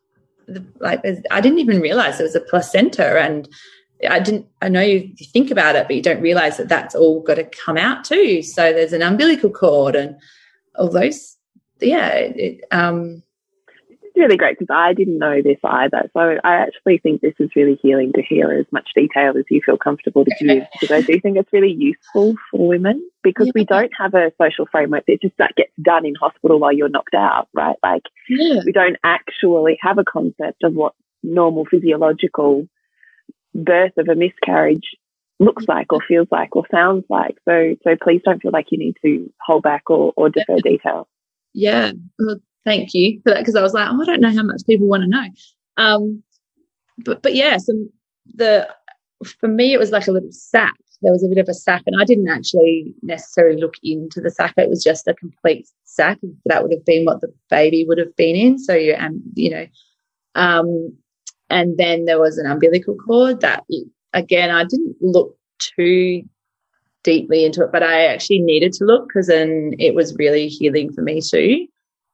the, 0.47 0.65
like 0.81 1.03
I 1.31 1.41
didn't 1.41 1.61
even 1.61 1.81
realize 1.81 2.19
there 2.19 2.27
was 2.27 2.35
a 2.35 2.41
placenta 2.41 3.21
and 3.21 3.49
I 4.09 4.19
didn't 4.19 4.47
I 4.61 4.69
know 4.69 4.81
you, 4.81 5.13
you 5.17 5.27
think 5.27 5.51
about 5.51 5.77
it 5.77 5.87
but 5.87 5.97
you 5.97 6.03
don't 6.03 6.21
realize 6.21 6.57
that 6.57 6.69
that's 6.69 6.95
all 6.95 7.21
got 7.21 7.35
to 7.35 7.45
come 7.45 7.77
out 7.77 8.05
too. 8.05 8.43
So 8.43 8.73
there's 8.73 8.93
an 8.93 9.03
umbilical 9.03 9.51
cord 9.51 9.95
and 9.95 10.17
all 10.77 10.91
those 10.91 11.37
yeah, 11.81 12.09
it, 12.09 12.65
um 12.71 13.23
really 14.17 14.37
great 14.37 14.59
because 14.59 14.75
I 14.75 14.93
didn't 14.93 15.19
know 15.19 15.43
this 15.43 15.59
either. 15.65 16.11
So 16.13 16.21
I 16.43 16.57
actually 16.57 16.99
think 16.99 17.21
this 17.21 17.35
is 17.39 17.51
really 17.57 17.79
healing 17.83 18.13
to 18.15 18.23
hear 18.23 18.53
as 18.53 18.67
much 18.71 18.89
detail 18.95 19.35
as 19.37 19.45
you 19.51 19.61
feel 19.65 19.77
comfortable 19.77 20.25
to 20.25 20.35
give 20.39 20.65
because 20.73 20.91
I 20.91 21.01
do 21.01 21.21
think 21.21 21.37
it's 21.37 21.53
really 21.53 21.73
useful 21.73 22.35
for 22.51 22.69
women 22.69 23.09
because 23.23 23.47
yeah. 23.49 23.53
we 23.55 23.65
don't 23.65 23.93
have 23.99 24.15
a 24.15 24.33
social 24.41 24.67
framework 24.71 25.05
that 25.07 25.23
just 25.23 25.37
that 25.39 25.55
gets 25.57 25.73
done 25.81 26.07
in 26.07 26.15
hospital 26.15 26.59
while 26.59 26.73
you're 26.73 26.89
knocked 26.89 27.15
out, 27.15 27.49
right? 27.53 27.77
Like 27.83 28.03
yeah. 28.29 28.61
we 28.65 28.73
don't 28.73 28.97
actually 29.03 29.79
have 29.81 29.99
a 29.99 30.05
concept 30.05 30.63
of 30.63 30.75
what 30.75 30.95
normal 31.23 31.65
physiological 31.65 32.69
birth 33.55 33.93
of 33.99 34.09
a 34.09 34.15
miscarriage 34.15 34.97
looks 35.41 35.67
like 35.67 35.93
or 35.93 36.01
feels 36.01 36.29
like 36.31 36.55
or 36.55 36.65
sounds 36.71 37.05
like. 37.09 37.37
So 37.49 37.75
so 37.83 37.97
please 38.03 38.23
don't 38.25 38.41
feel 38.41 38.53
like 38.53 38.67
you 38.71 38.79
need 38.79 38.97
to 39.03 39.33
hold 39.41 39.63
back 39.63 39.91
or, 39.91 40.13
or 40.17 40.29
defer 40.29 40.59
detail. 40.63 41.09
Yeah. 41.53 41.93
Well, 42.19 42.41
thank 42.65 42.95
you 42.95 43.21
for 43.23 43.31
that 43.31 43.41
because 43.41 43.57
I 43.57 43.63
was 43.63 43.75
like, 43.75 43.89
oh, 43.91 44.01
I 44.01 44.05
don't 44.05 44.21
know 44.21 44.33
how 44.33 44.43
much 44.43 44.63
people 44.67 44.87
want 44.87 45.03
to 45.03 45.09
know. 45.09 45.27
Um, 45.77 46.23
but 46.99 47.23
but 47.23 47.35
yeah, 47.35 47.57
so 47.59 47.73
the 48.35 48.69
for 49.41 49.49
me 49.49 49.73
it 49.73 49.79
was 49.79 49.91
like 49.91 50.07
a 50.07 50.13
little 50.13 50.33
sack. 50.33 50.75
There 51.03 51.13
was 51.13 51.25
a 51.25 51.29
bit 51.29 51.39
of 51.39 51.49
a 51.49 51.55
sack, 51.55 51.83
and 51.87 52.01
I 52.01 52.05
didn't 52.05 52.29
actually 52.29 52.95
necessarily 53.03 53.61
look 53.61 53.75
into 53.83 54.21
the 54.21 54.31
sack. 54.31 54.55
It 54.57 54.71
was 54.71 54.83
just 54.83 55.07
a 55.09 55.15
complete 55.15 55.69
sack. 55.85 56.19
That 56.47 56.63
would 56.63 56.73
have 56.73 56.85
been 56.85 57.05
what 57.05 57.21
the 57.21 57.33
baby 57.51 57.85
would 57.87 57.99
have 57.99 58.15
been 58.17 58.37
in. 58.37 58.59
So 58.59 58.75
you 58.75 58.93
and 58.93 59.21
you 59.35 59.51
know, 59.51 59.67
um, 60.35 60.97
and 61.51 61.77
then 61.77 62.07
there 62.07 62.21
was 62.21 62.39
an 62.39 62.51
umbilical 62.51 62.97
cord 62.97 63.41
that 63.41 63.65
again 64.13 64.51
I 64.51 64.65
didn't 64.65 64.97
look 65.01 65.37
too 65.59 66.23
deeply 67.03 67.45
into 67.45 67.63
it, 67.63 67.71
but 67.71 67.83
I 67.83 68.07
actually 68.07 68.39
needed 68.39 68.73
to 68.75 68.85
look 68.85 69.09
because 69.09 69.27
then 69.27 69.73
it 69.79 69.95
was 69.95 70.17
really 70.17 70.49
healing 70.49 70.91
for 70.91 71.03
me 71.03 71.21
too 71.21 71.67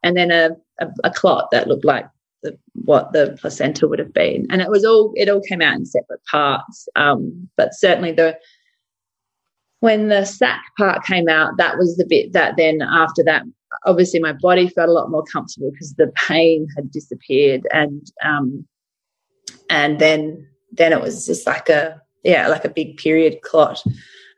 and 0.03 0.17
then 0.17 0.31
a, 0.31 0.51
a, 0.81 0.89
a 1.05 1.11
clot 1.11 1.49
that 1.53 1.69
looked 1.69 1.85
like 1.85 2.07
the, 2.43 2.57
what 2.73 3.13
the 3.13 3.37
placenta 3.41 3.87
would 3.87 3.99
have 3.99 4.13
been. 4.13 4.47
And 4.51 4.63
it 4.63 4.71
was 4.71 4.85
all, 4.85 5.13
it 5.17 5.29
all 5.29 5.43
came 5.43 5.61
out 5.61 5.77
in 5.77 5.85
separate 5.85 6.25
parts. 6.31 6.89
Um, 6.97 7.49
but 7.57 7.75
certainly 7.75 8.13
the, 8.13 8.39
when 9.81 10.09
the 10.09 10.25
sac 10.25 10.63
part 10.79 11.05
came 11.05 11.29
out, 11.29 11.57
that 11.59 11.77
was 11.79 11.97
the 11.97 12.07
bit 12.07 12.33
that 12.33 12.57
then 12.57 12.83
after 12.83 13.23
that, 13.25 13.43
obviously 13.85 14.21
my 14.21 14.33
body 14.33 14.69
felt 14.69 14.89
a 14.89 14.93
lot 14.93 15.11
more 15.11 15.25
comfortable 15.25 15.71
because 15.71 15.95
the 15.95 16.13
pain 16.29 16.67
had 16.77 16.91
disappeared. 16.91 17.67
And, 17.73 18.07
um, 18.25 18.67
and 19.69 19.99
then, 19.99 20.47
then 20.73 20.93
it 20.93 21.01
was 21.01 21.27
just 21.27 21.47
like 21.47 21.69
a, 21.69 22.01
yeah, 22.25 22.49
like 22.49 22.65
a 22.65 22.71
big 22.71 22.97
period 22.97 23.41
clot. 23.43 23.83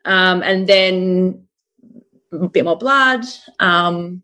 Um, 0.05 0.43
and 0.43 0.67
then 0.67 1.45
a 2.33 2.47
bit 2.47 2.65
more 2.65 2.77
blood. 2.77 3.25
Um, 3.59 4.23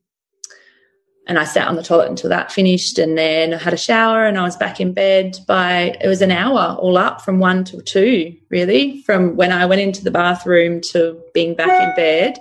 and 1.29 1.37
I 1.37 1.43
sat 1.43 1.67
on 1.67 1.75
the 1.75 1.83
toilet 1.83 2.09
until 2.09 2.31
that 2.31 2.51
finished 2.51 2.97
and 2.97 3.15
then 3.15 3.53
I 3.53 3.57
had 3.57 3.73
a 3.73 3.77
shower 3.77 4.25
and 4.25 4.35
I 4.35 4.41
was 4.41 4.57
back 4.57 4.81
in 4.81 4.93
bed 4.93 5.37
by 5.47 5.95
it 6.01 6.07
was 6.07 6.23
an 6.23 6.31
hour 6.31 6.75
all 6.79 6.97
up 6.97 7.21
from 7.21 7.37
one 7.37 7.63
to 7.65 7.81
two 7.83 8.35
really 8.49 9.03
from 9.03 9.35
when 9.35 9.51
I 9.51 9.67
went 9.67 9.79
into 9.79 10.03
the 10.03 10.09
bathroom 10.09 10.81
to 10.91 11.21
being 11.35 11.53
back 11.53 11.69
in 11.69 11.95
bed. 11.95 12.39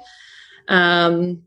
Um, 0.69 1.43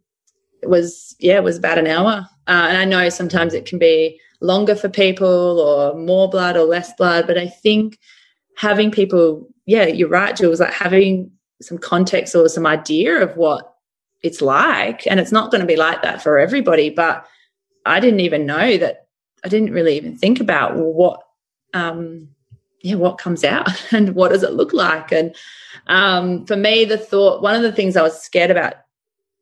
it 0.62 0.70
was 0.70 1.16
yeah 1.20 1.38
it 1.38 1.44
was 1.44 1.58
about 1.58 1.80
an 1.80 1.88
hour. 1.88 2.30
Uh, 2.48 2.68
and 2.70 2.78
I 2.78 2.86
know 2.86 3.10
sometimes 3.10 3.56
it 3.56 3.66
can 3.66 3.80
be 3.80 4.20
longer 4.40 4.76
for 4.76 4.88
people 4.88 5.60
or 5.60 5.96
more 5.96 6.30
blood 6.30 6.56
or 6.56 6.66
less 6.66 6.94
blood 6.94 7.26
but 7.26 7.40
I 7.40 7.48
think 7.48 7.98
having 8.56 8.92
people 8.92 9.50
yeah 9.66 9.88
you're 9.88 10.10
right 10.10 10.36
Jules 10.36 10.60
like 10.60 10.74
having 10.74 11.32
some 11.60 11.80
context 11.80 12.36
or 12.36 12.48
some 12.50 12.68
idea 12.68 13.20
of 13.20 13.36
what 13.36 13.74
it's 14.22 14.44
like 14.44 15.08
and 15.08 15.20
it's 15.20 15.32
not 15.32 15.50
going 15.50 15.62
to 15.62 15.68
be 15.68 15.76
like 15.76 16.04
that 16.04 16.22
for 16.22 16.38
everybody 16.38 16.92
but 16.92 17.26
i 17.86 18.00
didn't 18.00 18.20
even 18.20 18.46
know 18.46 18.78
that 18.78 19.08
i 19.44 19.48
didn't 19.48 19.74
really 19.74 19.98
even 19.98 20.18
think 20.18 20.40
about 20.40 20.76
what 20.76 21.22
um 21.74 22.28
yeah 22.82 22.96
what 22.96 23.18
comes 23.18 23.44
out 23.44 23.70
and 23.94 24.16
what 24.16 24.30
does 24.30 24.44
it 24.44 24.54
look 24.54 24.74
like 24.74 25.12
and 25.12 25.36
um 25.88 26.46
for 26.46 26.56
me 26.56 26.86
the 26.86 26.98
thought 26.98 27.42
one 27.42 27.56
of 27.56 27.62
the 27.62 27.72
things 27.72 27.96
i 27.96 28.02
was 28.02 28.22
scared 28.22 28.52
about 28.52 28.74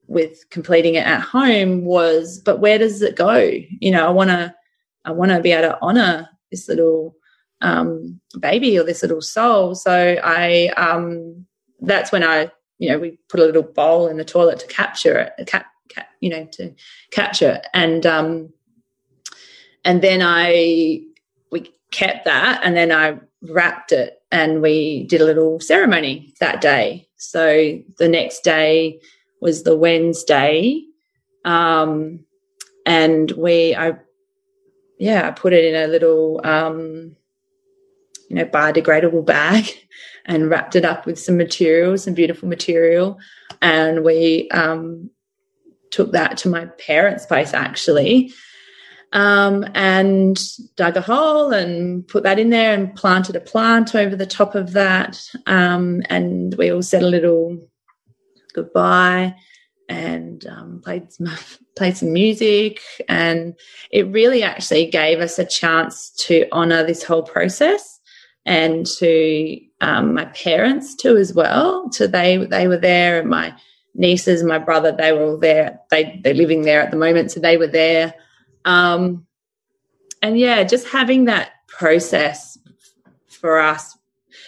with 0.08 0.44
completing 0.50 0.96
it 0.96 1.06
at 1.06 1.22
home 1.22 1.86
was 1.86 2.40
but 2.40 2.60
where 2.60 2.78
does 2.80 3.02
it 3.02 3.16
go 3.16 3.38
you 3.80 3.92
know 3.92 4.06
i 4.08 4.10
want 4.10 4.30
to 4.30 4.54
i 5.06 5.12
want 5.12 5.32
to 5.32 5.40
be 5.40 5.52
able 5.52 5.70
to 5.70 5.78
honor 5.82 6.28
this 6.52 6.68
little 6.68 7.16
um, 7.62 8.20
baby 8.40 8.78
or 8.78 8.84
this 8.84 9.02
little 9.02 9.22
soul. 9.22 9.76
So 9.76 10.20
I, 10.24 10.68
um, 10.78 11.46
that's 11.82 12.12
when 12.12 12.24
I, 12.24 12.52
you 12.78 12.90
know, 12.90 13.00
we 13.00 13.20
put 13.30 13.40
a 13.40 13.46
little 13.46 13.64
bowl 13.64 14.08
in 14.08 14.18
the 14.18 14.26
toilet 14.26 14.60
to 14.60 14.68
capture 14.68 15.18
it, 15.38 15.48
cap, 15.48 15.68
you 16.20 16.30
know, 16.30 16.46
to 16.54 16.74
catch 17.12 17.42
it. 17.42 17.66
And, 17.74 18.06
um, 18.06 18.54
and 19.86 20.02
then 20.02 20.22
I, 20.22 21.02
we 21.52 21.74
kept 21.92 22.26
that 22.26 22.62
and 22.64 22.76
then 22.76 22.92
I 22.92 23.20
wrapped 23.42 23.92
it 23.92 24.22
and 24.32 24.62
we 24.62 25.06
did 25.06 25.22
a 25.22 25.26
little 25.26 25.60
ceremony 25.60 26.34
that 26.40 26.62
day. 26.62 27.08
So 27.18 27.80
the 27.98 28.08
next 28.08 28.44
day 28.44 29.00
was 29.42 29.64
the 29.64 29.78
Wednesday. 29.78 30.84
Um, 31.46 32.26
and 32.86 33.32
we, 33.32 33.76
I, 33.76 33.94
yeah, 35.00 35.28
I 35.28 35.32
put 35.32 35.54
it 35.54 35.66
in 35.66 35.82
a 35.82 35.88
little, 35.88 36.42
um, 36.44 37.16
you 38.30 38.36
know, 38.36 38.46
biodegradable 38.46 39.26
bag 39.26 39.66
and 40.26 40.50
wrapped 40.50 40.76
it 40.76 40.86
up 40.86 41.06
with 41.06 41.20
some 41.20 41.38
material, 41.38 41.98
some 41.98 42.14
beautiful 42.14 42.48
material. 42.48 43.18
And 43.62 44.04
we 44.04 44.50
um, 44.52 45.10
took 45.92 46.12
that 46.12 46.38
to 46.38 46.50
my 46.50 46.66
parents' 46.66 47.26
place 47.26 47.54
actually 47.54 48.32
um, 49.14 49.66
and 49.74 50.40
dug 50.76 50.98
a 50.98 51.02
hole 51.02 51.52
and 51.52 52.08
put 52.08 52.24
that 52.24 52.40
in 52.40 52.50
there 52.50 52.74
and 52.74 52.96
planted 52.96 53.36
a 53.36 53.40
plant 53.40 53.96
over 53.96 54.16
the 54.16 54.26
top 54.26 54.56
of 54.56 54.74
that. 54.74 55.20
Um, 55.48 56.04
and 56.10 56.54
we 56.56 56.72
all 56.72 56.84
said 56.84 57.04
a 57.04 57.08
little 57.08 57.58
goodbye 58.54 59.36
and 59.88 60.46
um, 60.48 60.82
played 60.84 61.12
some 61.12 61.28
played 61.76 61.98
some 61.98 62.12
music, 62.12 62.82
and 63.08 63.58
it 63.92 64.06
really 64.08 64.44
actually 64.44 64.86
gave 64.86 65.20
us 65.20 65.40
a 65.40 65.46
chance 65.46 66.12
to 66.12 66.46
honour 66.52 66.86
this 66.86 67.04
whole 67.04 67.24
process 67.24 68.00
and 68.46 68.86
to 68.86 69.60
um, 69.80 70.14
my 70.14 70.26
parents 70.26 70.94
too 70.94 71.16
as 71.18 71.34
well. 71.34 71.90
So 71.92 72.06
they 72.06 72.38
they 72.38 72.68
were 72.68 72.78
there, 72.78 73.20
and 73.20 73.30
my 73.30 73.56
nieces, 73.96 74.44
my 74.44 74.58
brother, 74.58 74.92
they 74.92 75.12
were 75.12 75.24
all 75.24 75.38
there. 75.38 75.80
They 75.92 76.20
they're 76.24 76.34
living 76.34 76.64
there 76.64 76.82
at 76.82 76.92
the 76.92 76.98
moment, 76.98 77.32
so 77.32 77.40
they 77.40 77.58
were 77.58 77.68
there. 77.68 78.14
Um, 78.66 79.26
and 80.22 80.38
yeah, 80.38 80.64
just 80.64 80.88
having 80.88 81.26
that 81.26 81.52
process 81.68 82.58
for 83.28 83.60
us. 83.60 83.98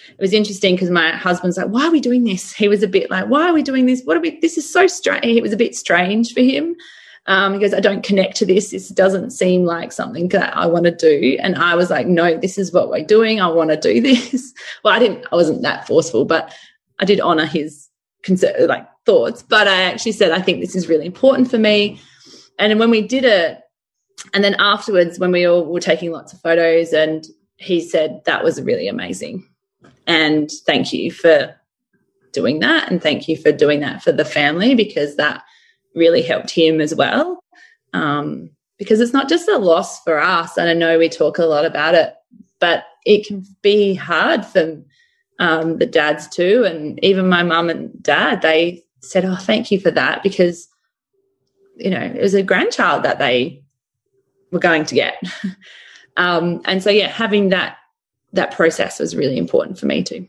It 0.10 0.20
was 0.20 0.34
interesting 0.34 0.76
because 0.76 0.90
my 0.90 1.12
husband's 1.12 1.58
like, 1.58 1.68
"Why 1.68 1.88
are 1.88 1.92
we 1.92 2.02
doing 2.02 2.24
this?" 2.24 2.54
He 2.54 2.68
was 2.68 2.84
a 2.84 2.88
bit 2.88 3.10
like, 3.10 3.28
"Why 3.28 3.50
are 3.50 3.54
we 3.54 3.64
doing 3.64 3.86
this? 3.86 4.04
What 4.04 4.18
are 4.18 4.22
we? 4.22 4.40
This 4.40 4.58
is 4.58 4.72
so 4.72 4.88
strange." 4.88 5.26
It 5.26 5.42
was 5.42 5.54
a 5.54 5.58
bit 5.58 5.76
strange 5.76 6.34
for 6.34 6.42
him. 6.42 6.76
Um, 7.28 7.54
he 7.54 7.60
goes, 7.60 7.74
"I 7.74 7.80
don't 7.80 8.04
connect 8.04 8.36
to 8.38 8.46
this. 8.46 8.72
This 8.72 8.90
doesn't 8.90 9.32
seem 9.32 9.66
like 9.66 9.92
something 9.92 10.28
that 10.30 10.56
I 10.56 10.66
want 10.68 10.86
to 10.86 10.92
do." 10.92 11.38
And 11.42 11.56
I 11.56 11.76
was 11.76 11.90
like, 11.90 12.08
"No, 12.08 12.38
this 12.38 12.58
is 12.58 12.72
what 12.72 12.90
we're 12.90 13.06
doing. 13.06 13.42
I 13.42 13.48
want 13.48 13.72
to 13.72 13.78
do 13.78 14.02
this." 14.02 14.54
well, 14.84 14.94
I 14.94 15.00
didn't. 15.00 15.26
I 15.32 15.36
wasn't 15.36 15.62
that 15.64 15.88
forceful, 15.88 16.26
but 16.26 16.54
I 17.00 17.06
did 17.06 17.20
honor 17.20 17.46
his 17.46 17.91
concern, 18.24 18.68
like 18.68 18.88
thoughts. 19.06 19.44
But 19.44 19.68
I 19.68 19.82
actually 19.84 20.14
said, 20.14 20.32
"I 20.32 20.42
think 20.42 20.62
this 20.62 20.76
is 20.76 20.88
really 20.88 21.06
important 21.06 21.50
for 21.50 21.58
me." 21.58 22.00
And 22.60 22.80
when 22.80 22.90
we 22.90 23.02
did 23.02 23.26
it, 23.26 23.60
and 24.34 24.44
then 24.44 24.56
afterwards, 24.60 25.20
when 25.20 25.32
we 25.32 25.46
all 25.46 25.66
were 25.66 25.80
taking 25.80 26.12
lots 26.12 26.34
of 26.34 26.42
photos, 26.42 26.94
and 26.94 27.26
he 27.62 27.82
said, 27.82 28.22
That 28.26 28.44
was 28.44 28.62
really 28.62 28.88
amazing. 28.88 29.48
And 30.08 30.50
thank 30.66 30.94
you 30.94 31.12
for 31.12 31.56
doing 32.34 32.60
that. 32.60 32.90
And 32.90 33.02
thank 33.02 33.28
you 33.28 33.38
for 33.38 33.52
doing 33.52 33.82
that 33.82 34.02
for 34.02 34.12
the 34.12 34.26
family 34.26 34.74
because 34.76 35.16
that 35.16 35.44
really 35.96 36.22
helped 36.22 36.50
him 36.50 36.82
as 36.82 36.96
well. 36.96 37.44
Um, 37.94 38.50
because 38.78 39.00
it's 39.00 39.14
not 39.14 39.30
just 39.30 39.48
a 39.48 39.58
loss 39.58 40.02
for 40.04 40.20
us. 40.20 40.58
And 40.58 40.70
I 40.70 40.74
know 40.74 40.98
we 40.98 41.10
talk 41.10 41.38
a 41.38 41.46
lot 41.46 41.66
about 41.66 41.94
it, 41.94 42.16
but 42.60 42.86
it 43.06 43.28
can 43.28 43.46
be 43.62 43.94
hard 43.94 44.46
for 44.46 44.82
um, 45.42 45.80
the 45.80 45.88
dads 45.88 46.28
too. 46.30 46.64
And 46.64 47.04
even 47.04 47.28
my 47.28 47.44
mum 47.44 47.70
and 47.70 47.92
dad, 48.02 48.42
they 48.44 48.84
said, 49.02 49.26
Oh, 49.26 49.36
thank 49.36 49.72
you 49.72 49.80
for 49.80 49.92
that 49.92 50.24
because, 50.24 50.70
you 51.76 51.90
know, 51.90 52.00
it 52.00 52.22
was 52.22 52.36
a 52.36 52.44
grandchild 52.44 53.04
that 53.04 53.20
they 53.20 53.62
were 54.52 54.60
going 54.60 54.86
to 54.86 54.96
get. 54.96 55.22
um, 56.18 56.62
and 56.66 56.82
so, 56.82 56.92
yeah, 56.92 57.08
having 57.08 57.50
that 57.50 57.78
that 58.34 58.52
process 58.52 59.00
was 59.00 59.16
really 59.16 59.38
important 59.38 59.78
for 59.78 59.88
me 59.88 60.04
too. 60.04 60.26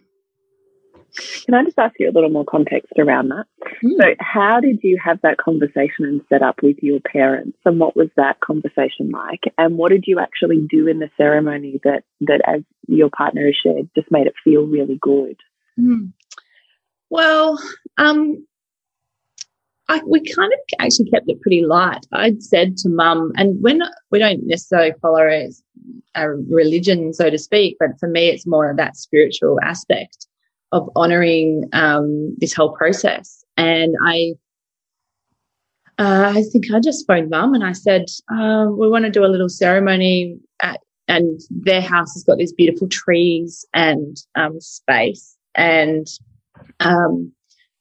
Can 1.44 1.55
I 1.55 1.64
just 1.64 1.78
ask 1.78 1.94
you 1.98 2.09
a 2.09 2.12
little 2.12 2.30
more 2.30 2.44
context 2.44 2.93
around 2.98 3.28
that? 3.28 3.44
Mm. 3.84 3.97
So, 3.98 4.14
how 4.20 4.60
did 4.60 4.80
you 4.82 4.98
have 5.05 5.20
that 5.22 5.39
conversation 5.39 6.05
and 6.05 6.22
set 6.28 6.43
up 6.43 6.62
with 6.62 6.76
your 6.82 7.01
parents, 7.01 7.59
and 7.64 7.78
what 7.78 7.97
was 7.97 8.09
that 8.16 8.40
conversation 8.40 9.10
like? 9.10 9.44
And 9.59 9.76
what 9.76 9.90
did 9.90 10.05
you 10.06 10.18
actually 10.18 10.66
do 10.68 10.86
in 10.86 11.01
the 11.01 11.10
ceremony 11.16 11.80
that 11.84 12.05
that, 12.22 12.40
as 12.47 12.62
your 12.89 13.10
partner 13.10 13.47
has 13.47 13.56
shared, 13.56 13.90
just 13.94 14.10
made 14.10 14.26
it 14.26 14.34
feel 14.43 14.62
really 14.62 14.98
good? 15.01 15.36
Mm. 15.78 16.12
Well, 17.10 17.62
um, 17.98 18.47
I, 19.89 20.01
we 20.06 20.24
kind 20.24 20.52
of 20.52 20.59
actually 20.78 21.10
kept 21.10 21.28
it 21.28 21.43
pretty 21.43 21.62
light. 21.62 22.06
I'd 22.12 22.43
said 22.43 22.78
to 22.78 22.89
mum, 22.89 23.32
and 23.36 23.62
when 23.62 23.82
we 24.10 24.18
don't 24.18 24.47
necessarily 24.47 24.94
follow 25.02 25.26
a, 25.26 25.51
a 26.14 26.30
religion, 26.30 27.12
so 27.12 27.28
to 27.28 27.39
speak, 27.39 27.76
but 27.78 27.90
for 28.01 28.09
me, 28.09 28.28
it's 28.28 28.47
more 28.47 28.70
of 28.70 28.78
that 28.78 28.97
spiritual 28.97 29.59
aspect 29.62 30.26
of 30.72 30.88
honoring 30.96 31.68
um, 31.72 32.34
this 32.38 32.54
whole 32.54 32.72
process. 32.72 33.44
And 33.56 33.94
I, 34.04 34.32
uh, 35.98 36.32
I 36.34 36.42
think 36.50 36.72
I 36.72 36.80
just 36.80 37.06
phoned 37.06 37.30
mum 37.30 37.54
and 37.54 37.64
I 37.64 37.72
said, 37.72 38.06
uh, 38.32 38.66
we 38.70 38.88
want 38.88 39.04
to 39.04 39.10
do 39.10 39.24
a 39.24 39.26
little 39.26 39.48
ceremony 39.48 40.38
at, 40.62 40.80
and 41.08 41.40
their 41.50 41.82
house 41.82 42.14
has 42.14 42.24
got 42.24 42.38
these 42.38 42.52
beautiful 42.52 42.88
trees 42.88 43.66
and 43.74 44.16
um, 44.34 44.60
space. 44.60 45.36
And 45.54 46.06
um, 46.80 47.30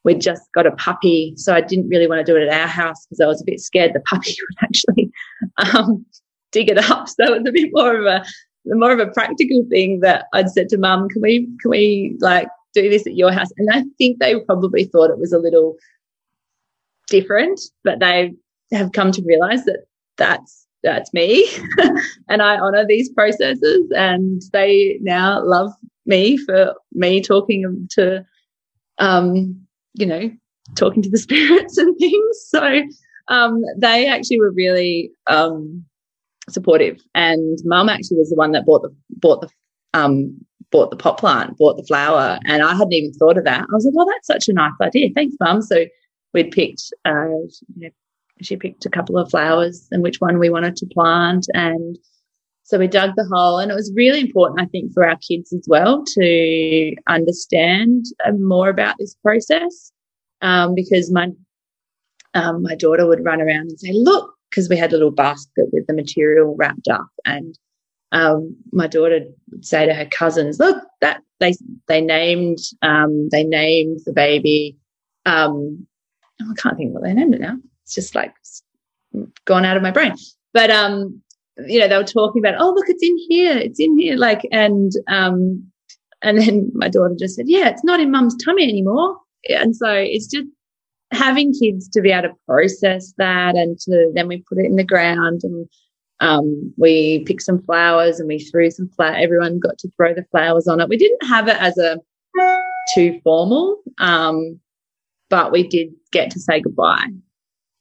we'd 0.03 0.21
just 0.21 0.43
got 0.53 0.67
a 0.67 0.71
puppy. 0.71 1.33
So 1.37 1.53
I 1.53 1.61
didn't 1.61 1.89
really 1.89 2.07
want 2.07 2.25
to 2.25 2.29
do 2.29 2.37
it 2.37 2.47
at 2.47 2.61
our 2.61 2.67
house 2.67 3.05
because 3.05 3.21
I 3.21 3.27
was 3.27 3.41
a 3.41 3.45
bit 3.45 3.59
scared 3.59 3.93
the 3.93 4.01
puppy 4.01 4.35
would 4.49 4.67
actually 4.67 5.11
um, 5.57 6.05
dig 6.51 6.69
it 6.69 6.77
up. 6.77 7.07
So 7.07 7.23
it 7.23 7.31
was 7.31 7.47
a 7.47 7.51
bit 7.51 7.69
more 7.71 7.97
of 7.97 8.05
a 8.05 8.23
more 8.65 8.91
of 8.91 8.99
a 8.99 9.07
practical 9.07 9.65
thing 9.69 10.01
that 10.01 10.25
I'd 10.33 10.49
said 10.49 10.69
to 10.69 10.77
mum, 10.77 11.09
can 11.09 11.21
we 11.21 11.47
can 11.61 11.71
we 11.71 12.15
like 12.19 12.47
do 12.73 12.89
this 12.89 13.05
at 13.07 13.15
your 13.15 13.31
house? 13.31 13.49
And 13.57 13.69
I 13.71 13.83
think 13.97 14.19
they 14.19 14.39
probably 14.41 14.85
thought 14.85 15.09
it 15.09 15.19
was 15.19 15.33
a 15.33 15.39
little 15.39 15.75
different, 17.07 17.59
but 17.83 17.99
they 17.99 18.33
have 18.71 18.91
come 18.93 19.11
to 19.11 19.23
realize 19.25 19.65
that 19.65 19.85
that's 20.17 20.67
that's 20.83 21.13
me 21.13 21.47
and 22.27 22.41
I 22.41 22.57
honor 22.57 22.83
these 22.83 23.07
processes 23.09 23.91
and 23.95 24.41
they 24.51 24.97
now 25.01 25.43
love 25.43 25.71
me 26.07 26.37
for 26.37 26.73
me 26.93 27.21
talking 27.21 27.87
to 27.91 28.25
um, 29.01 29.67
you 29.93 30.05
know, 30.05 30.31
talking 30.75 31.01
to 31.03 31.09
the 31.09 31.17
spirits 31.27 31.77
and 31.77 31.97
things. 31.97 32.37
So 32.47 32.83
um, 33.27 33.61
they 33.77 34.07
actually 34.07 34.39
were 34.39 34.51
really 34.51 35.11
um, 35.27 35.83
supportive. 36.49 37.01
And 37.13 37.59
mum 37.65 37.89
actually 37.89 38.17
was 38.17 38.29
the 38.29 38.35
one 38.35 38.51
that 38.53 38.65
bought 38.65 38.83
the 38.83 38.95
bought 39.09 39.41
the 39.41 39.49
um, 39.93 40.45
bought 40.71 40.89
the 40.89 40.97
pot 40.97 41.17
plant, 41.17 41.57
bought 41.57 41.77
the 41.77 41.83
flower, 41.83 42.39
and 42.45 42.63
I 42.63 42.71
hadn't 42.71 42.93
even 42.93 43.13
thought 43.13 43.37
of 43.37 43.43
that. 43.45 43.61
I 43.61 43.73
was 43.73 43.85
like, 43.85 43.95
"Well, 43.95 44.07
that's 44.07 44.27
such 44.27 44.49
a 44.49 44.53
nice 44.53 44.73
idea. 44.81 45.09
Thanks, 45.13 45.35
mum." 45.39 45.61
So 45.61 45.85
we'd 46.33 46.51
picked, 46.51 46.83
uh, 47.05 47.27
you 47.75 47.87
know, 47.87 47.89
she 48.41 48.55
picked 48.55 48.85
a 48.85 48.89
couple 48.89 49.17
of 49.17 49.29
flowers 49.29 49.87
and 49.91 50.01
which 50.01 50.21
one 50.21 50.39
we 50.39 50.49
wanted 50.49 50.75
to 50.77 50.85
plant, 50.87 51.47
and 51.53 51.97
so 52.63 52.77
we 52.79 52.87
dug 52.87 53.15
the 53.15 53.25
hole, 53.25 53.59
and 53.59 53.69
it 53.71 53.75
was 53.75 53.91
really 53.95 54.21
important, 54.21 54.61
I 54.61 54.65
think, 54.65 54.93
for 54.93 55.05
our 55.05 55.17
kids 55.17 55.51
as 55.51 55.65
well 55.67 56.03
to 56.15 56.95
understand 57.07 58.05
uh, 58.25 58.31
more 58.31 58.69
about 58.69 58.95
this 58.97 59.15
process, 59.15 59.91
um, 60.41 60.73
because 60.73 61.11
my 61.11 61.31
um, 62.33 62.63
my 62.63 62.75
daughter 62.75 63.05
would 63.05 63.25
run 63.25 63.41
around 63.41 63.69
and 63.69 63.79
say, 63.79 63.91
"Look," 63.91 64.33
because 64.49 64.69
we 64.69 64.77
had 64.77 64.91
a 64.91 64.95
little 64.95 65.11
basket 65.11 65.67
with 65.73 65.85
the 65.87 65.93
material 65.93 66.55
wrapped 66.57 66.87
up, 66.87 67.07
and 67.25 67.57
um, 68.11 68.55
my 68.71 68.87
daughter 68.87 69.21
would 69.51 69.65
say 69.65 69.85
to 69.85 69.93
her 69.93 70.05
cousins, 70.05 70.59
"Look, 70.59 70.83
that 71.01 71.21
they 71.39 71.53
they 71.87 72.01
named 72.01 72.59
um, 72.81 73.29
they 73.29 73.43
named 73.43 74.01
the 74.05 74.13
baby." 74.13 74.77
Um, 75.25 75.87
oh, 76.41 76.51
I 76.51 76.61
can't 76.61 76.77
think 76.77 76.93
what 76.93 77.03
they 77.03 77.13
named 77.13 77.35
it 77.35 77.41
now. 77.41 77.57
It's 77.83 77.93
just 77.93 78.15
like 78.15 78.33
gone 79.45 79.65
out 79.65 79.77
of 79.77 79.83
my 79.83 79.91
brain. 79.91 80.15
But 80.53 80.71
um, 80.71 81.21
you 81.67 81.79
know, 81.79 81.87
they 81.87 81.97
were 81.97 82.03
talking 82.03 82.41
about, 82.43 82.59
oh, 82.59 82.73
look, 82.73 82.85
it's 82.87 83.03
in 83.03 83.17
here, 83.29 83.57
it's 83.57 83.79
in 83.79 83.97
here. 83.97 84.15
Like, 84.15 84.47
and, 84.51 84.91
um, 85.07 85.65
and 86.21 86.39
then 86.39 86.71
my 86.73 86.87
daughter 86.87 87.15
just 87.17 87.35
said, 87.35 87.45
yeah, 87.47 87.69
it's 87.69 87.83
not 87.83 87.99
in 87.99 88.11
mum's 88.11 88.35
tummy 88.43 88.63
anymore. 88.63 89.17
And 89.49 89.75
so 89.75 89.89
it's 89.89 90.27
just 90.27 90.47
having 91.11 91.53
kids 91.53 91.89
to 91.89 92.01
be 92.01 92.11
able 92.11 92.29
to 92.29 92.35
process 92.47 93.13
that 93.17 93.55
and 93.55 93.77
to, 93.79 94.11
then 94.13 94.27
we 94.27 94.43
put 94.47 94.59
it 94.59 94.65
in 94.65 94.75
the 94.75 94.83
ground 94.83 95.41
and, 95.43 95.67
um, 96.21 96.73
we 96.77 97.23
picked 97.25 97.41
some 97.41 97.61
flowers 97.63 98.19
and 98.19 98.27
we 98.27 98.39
threw 98.39 98.71
some 98.71 98.89
flower. 98.89 99.15
Everyone 99.15 99.59
got 99.59 99.77
to 99.79 99.89
throw 99.97 100.13
the 100.13 100.25
flowers 100.31 100.67
on 100.67 100.79
it. 100.79 100.89
We 100.89 100.97
didn't 100.97 101.27
have 101.27 101.47
it 101.47 101.57
as 101.59 101.77
a 101.77 101.97
too 102.93 103.19
formal, 103.23 103.77
um, 103.99 104.59
but 105.29 105.51
we 105.51 105.67
did 105.67 105.89
get 106.11 106.31
to 106.31 106.39
say 106.39 106.61
goodbye. 106.61 107.07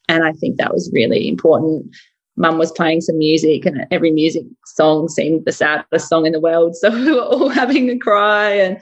And 0.09 0.25
I 0.25 0.33
think 0.33 0.57
that 0.57 0.73
was 0.73 0.91
really 0.93 1.29
important 1.29 1.95
mum 2.41 2.59
was 2.59 2.73
playing 2.73 3.03
some 3.03 3.19
music 3.19 3.67
and 3.67 3.87
every 3.91 4.11
music 4.11 4.43
song 4.65 5.09
seemed 5.09 5.45
the 5.45 5.53
saddest 5.53 6.09
song 6.09 6.27
in 6.27 6.33
the 6.33 6.41
world. 6.41 6.75
So 6.81 6.91
we 6.91 7.13
were 7.13 7.21
all 7.21 7.49
having 7.51 7.91
a 7.91 7.99
cry. 7.99 8.53
And 8.53 8.79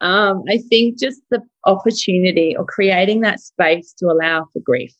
um, 0.00 0.42
I 0.48 0.58
think 0.70 0.98
just 0.98 1.20
the 1.30 1.42
opportunity 1.66 2.56
or 2.56 2.64
creating 2.64 3.20
that 3.20 3.40
space 3.40 3.92
to 3.98 4.06
allow 4.06 4.46
for 4.52 4.60
grief 4.60 4.94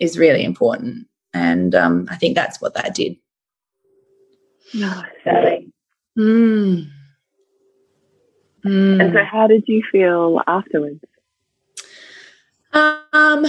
is 0.00 0.18
really 0.18 0.44
important. 0.44 1.06
And 1.36 1.74
um, 1.74 2.08
I 2.10 2.16
think 2.16 2.34
that's 2.34 2.62
what 2.62 2.72
that 2.74 2.94
did. 2.94 3.16
Oh, 4.76 5.02
Sally. 5.22 5.70
Mm. 6.18 6.88
Mm. 8.64 9.00
And 9.02 9.12
so, 9.12 9.22
how 9.22 9.46
did 9.46 9.64
you 9.66 9.82
feel 9.92 10.40
afterwards? 10.46 11.04
Um, 12.72 13.46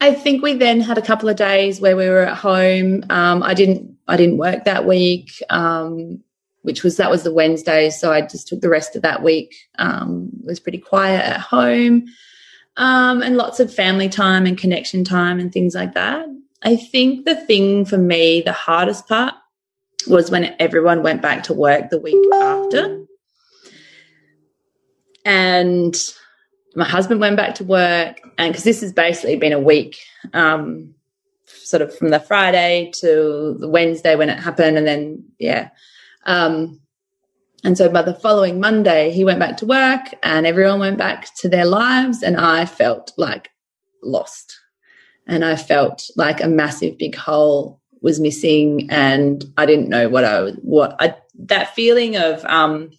I 0.00 0.12
think 0.12 0.42
we 0.42 0.54
then 0.54 0.80
had 0.80 0.98
a 0.98 1.02
couple 1.02 1.28
of 1.28 1.36
days 1.36 1.80
where 1.80 1.96
we 1.96 2.08
were 2.08 2.26
at 2.26 2.36
home. 2.36 3.04
Um, 3.10 3.44
I 3.44 3.54
didn't, 3.54 3.96
I 4.08 4.16
didn't 4.16 4.38
work 4.38 4.64
that 4.64 4.86
week, 4.86 5.30
um, 5.50 6.20
which 6.62 6.82
was 6.82 6.96
that 6.96 7.10
was 7.10 7.22
the 7.22 7.32
Wednesday. 7.32 7.90
So 7.90 8.12
I 8.12 8.22
just 8.22 8.48
took 8.48 8.60
the 8.60 8.68
rest 8.68 8.96
of 8.96 9.02
that 9.02 9.22
week. 9.22 9.54
Um, 9.78 10.30
it 10.42 10.46
was 10.46 10.60
pretty 10.60 10.78
quiet 10.78 11.24
at 11.24 11.40
home, 11.40 12.06
um, 12.76 13.22
and 13.22 13.36
lots 13.36 13.60
of 13.60 13.72
family 13.72 14.08
time 14.08 14.46
and 14.46 14.58
connection 14.58 15.04
time 15.04 15.38
and 15.38 15.52
things 15.52 15.74
like 15.74 15.94
that. 15.94 16.26
I 16.62 16.76
think 16.76 17.24
the 17.24 17.34
thing 17.34 17.84
for 17.84 17.98
me, 17.98 18.42
the 18.42 18.52
hardest 18.52 19.08
part, 19.08 19.34
was 20.06 20.30
when 20.30 20.54
everyone 20.58 21.02
went 21.02 21.22
back 21.22 21.42
to 21.44 21.54
work 21.54 21.90
the 21.90 22.00
week 22.00 22.32
after, 22.32 23.04
and 25.24 25.96
my 26.74 26.84
husband 26.84 27.20
went 27.20 27.36
back 27.36 27.54
to 27.56 27.64
work 27.64 28.20
and 28.38 28.52
because 28.52 28.64
this 28.64 28.80
has 28.80 28.92
basically 28.92 29.36
been 29.36 29.52
a 29.52 29.60
week 29.60 29.98
um, 30.32 30.94
sort 31.46 31.82
of 31.82 31.96
from 31.96 32.10
the 32.10 32.20
friday 32.20 32.90
to 32.94 33.56
the 33.58 33.68
wednesday 33.68 34.14
when 34.16 34.30
it 34.30 34.38
happened 34.38 34.78
and 34.78 34.86
then 34.86 35.24
yeah 35.38 35.70
um, 36.26 36.80
and 37.64 37.76
so 37.76 37.88
by 37.88 38.02
the 38.02 38.14
following 38.14 38.60
monday 38.60 39.10
he 39.10 39.24
went 39.24 39.38
back 39.38 39.56
to 39.56 39.66
work 39.66 40.14
and 40.22 40.46
everyone 40.46 40.80
went 40.80 40.98
back 40.98 41.34
to 41.34 41.48
their 41.48 41.66
lives 41.66 42.22
and 42.22 42.36
i 42.36 42.64
felt 42.64 43.12
like 43.16 43.50
lost 44.02 44.58
and 45.26 45.44
i 45.44 45.56
felt 45.56 46.10
like 46.16 46.42
a 46.42 46.48
massive 46.48 46.96
big 46.98 47.14
hole 47.14 47.80
was 48.02 48.20
missing 48.20 48.88
and 48.90 49.44
i 49.56 49.66
didn't 49.66 49.88
know 49.88 50.08
what 50.08 50.24
i 50.24 50.40
was 50.40 50.54
what 50.62 50.96
I, 51.00 51.14
that 51.46 51.74
feeling 51.74 52.16
of 52.16 52.44
um, 52.44 52.90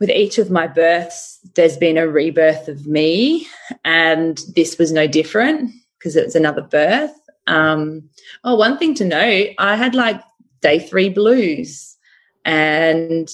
with 0.00 0.10
each 0.10 0.38
of 0.38 0.50
my 0.50 0.66
births, 0.66 1.38
there's 1.54 1.76
been 1.76 1.98
a 1.98 2.08
rebirth 2.08 2.68
of 2.68 2.86
me, 2.86 3.46
and 3.84 4.40
this 4.56 4.78
was 4.78 4.92
no 4.92 5.06
different 5.06 5.70
because 5.98 6.16
it 6.16 6.24
was 6.24 6.34
another 6.34 6.62
birth. 6.62 7.14
Um, 7.46 8.08
oh, 8.42 8.56
one 8.56 8.78
thing 8.78 8.94
to 8.94 9.04
note, 9.04 9.50
I 9.58 9.76
had 9.76 9.94
like 9.94 10.20
day 10.62 10.78
three 10.78 11.10
blues, 11.10 11.96
and 12.44 13.28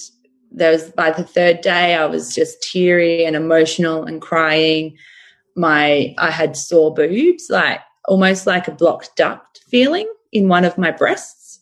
there 0.51 0.71
was 0.71 0.91
by 0.91 1.11
the 1.11 1.23
third 1.23 1.61
day, 1.61 1.95
I 1.95 2.05
was 2.05 2.33
just 2.33 2.61
teary 2.61 3.25
and 3.25 3.35
emotional 3.35 4.03
and 4.03 4.21
crying. 4.21 4.97
My 5.55 6.13
I 6.17 6.31
had 6.31 6.55
sore 6.55 6.93
boobs, 6.93 7.47
like 7.49 7.81
almost 8.05 8.47
like 8.47 8.67
a 8.67 8.71
blocked 8.71 9.15
duct 9.15 9.61
feeling 9.69 10.07
in 10.31 10.47
one 10.47 10.65
of 10.65 10.77
my 10.77 10.91
breasts. 10.91 11.59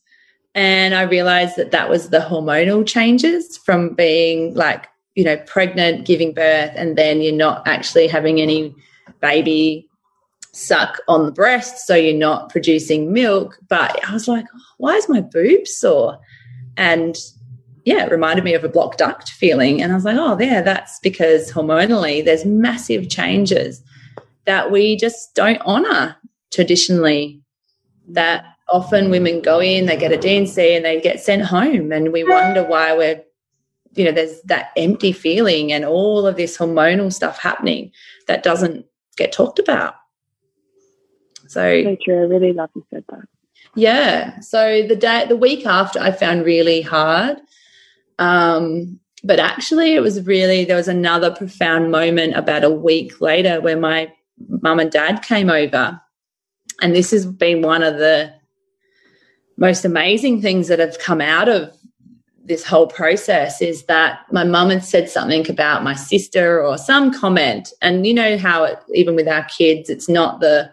And 0.53 0.95
I 0.95 1.01
realized 1.01 1.57
that 1.57 1.71
that 1.71 1.89
was 1.89 2.09
the 2.09 2.19
hormonal 2.19 2.87
changes 2.87 3.57
from 3.57 3.93
being 3.93 4.53
like 4.53 4.87
you 5.15 5.23
know, 5.23 5.37
pregnant, 5.37 6.05
giving 6.05 6.33
birth, 6.33 6.71
and 6.75 6.97
then 6.97 7.21
you're 7.21 7.33
not 7.33 7.65
actually 7.67 8.07
having 8.07 8.41
any 8.41 8.75
baby 9.21 9.89
suck 10.51 10.99
on 11.07 11.25
the 11.25 11.31
breast, 11.31 11.87
so 11.87 11.95
you're 11.95 12.13
not 12.13 12.49
producing 12.49 13.11
milk. 13.11 13.57
But 13.69 14.03
I 14.07 14.13
was 14.13 14.27
like, 14.27 14.45
oh, 14.53 14.61
why 14.77 14.95
is 14.95 15.09
my 15.09 15.21
boob 15.21 15.67
sore? 15.67 16.19
And 16.77 17.17
yeah, 17.85 18.03
it 18.03 18.11
reminded 18.11 18.43
me 18.43 18.55
of 18.55 18.63
a 18.63 18.69
blocked 18.69 18.97
duct 18.97 19.29
feeling. 19.29 19.81
And 19.81 19.91
I 19.91 19.95
was 19.95 20.05
like, 20.05 20.17
oh, 20.17 20.35
there, 20.35 20.63
that's 20.63 20.99
because 20.99 21.51
hormonally 21.51 22.25
there's 22.25 22.43
massive 22.43 23.09
changes 23.09 23.81
that 24.45 24.71
we 24.71 24.95
just 24.97 25.35
don't 25.35 25.61
honor 25.65 26.17
traditionally. 26.51 27.41
That 28.07 28.45
often 28.69 29.11
women 29.11 29.41
go 29.41 29.59
in, 29.59 29.85
they 29.85 29.97
get 29.97 30.11
a 30.11 30.17
D&C 30.17 30.75
and 30.75 30.83
they 30.83 30.99
get 30.99 31.19
sent 31.19 31.43
home. 31.43 31.91
And 31.91 32.11
we 32.11 32.23
wonder 32.23 32.63
why 32.63 32.95
we're 32.97 33.23
you 33.93 34.03
know 34.03 34.11
there's 34.11 34.41
that 34.41 34.71
empty 34.75 35.11
feeling 35.11 35.71
and 35.71 35.85
all 35.85 36.27
of 36.27 36.35
this 36.35 36.57
hormonal 36.57 37.13
stuff 37.13 37.39
happening 37.39 37.91
that 38.27 38.43
doesn't 38.43 38.85
get 39.15 39.31
talked 39.31 39.57
about 39.57 39.95
so, 41.47 41.81
so 41.81 41.97
true 42.03 42.17
i 42.17 42.25
really 42.25 42.51
love 42.51 42.69
you 42.75 42.85
said 42.89 43.05
that 43.07 43.23
yeah 43.73 44.37
so 44.41 44.85
the 44.85 44.97
day 44.97 45.25
the 45.29 45.37
week 45.37 45.65
after 45.65 45.97
i 46.01 46.11
found 46.11 46.43
really 46.43 46.81
hard 46.81 47.37
um 48.19 48.99
but 49.23 49.39
actually 49.39 49.95
it 49.95 50.01
was 50.01 50.25
really 50.25 50.65
there 50.65 50.77
was 50.77 50.87
another 50.87 51.31
profound 51.31 51.91
moment 51.91 52.35
about 52.35 52.63
a 52.63 52.69
week 52.69 53.19
later 53.21 53.59
where 53.59 53.77
my 53.77 54.11
mum 54.61 54.79
and 54.79 54.91
dad 54.91 55.21
came 55.21 55.49
over. 55.49 55.99
And 56.81 56.95
this 56.95 57.11
has 57.11 57.25
been 57.25 57.61
one 57.61 57.83
of 57.83 57.97
the 57.97 58.33
most 59.57 59.85
amazing 59.85 60.41
things 60.41 60.67
that 60.67 60.79
have 60.79 60.99
come 60.99 61.21
out 61.21 61.47
of 61.47 61.71
this 62.43 62.63
whole 62.63 62.87
process 62.87 63.61
is 63.61 63.85
that 63.85 64.19
my 64.31 64.43
mum 64.43 64.69
had 64.69 64.83
said 64.83 65.09
something 65.09 65.49
about 65.49 65.83
my 65.83 65.95
sister 65.95 66.63
or 66.63 66.77
some 66.77 67.11
comment. 67.11 67.73
And 67.81 68.05
you 68.05 68.13
know 68.13 68.37
how 68.37 68.65
it, 68.65 68.77
even 68.93 69.15
with 69.15 69.27
our 69.27 69.45
kids 69.45 69.89
it's 69.89 70.09
not 70.09 70.41
the 70.41 70.71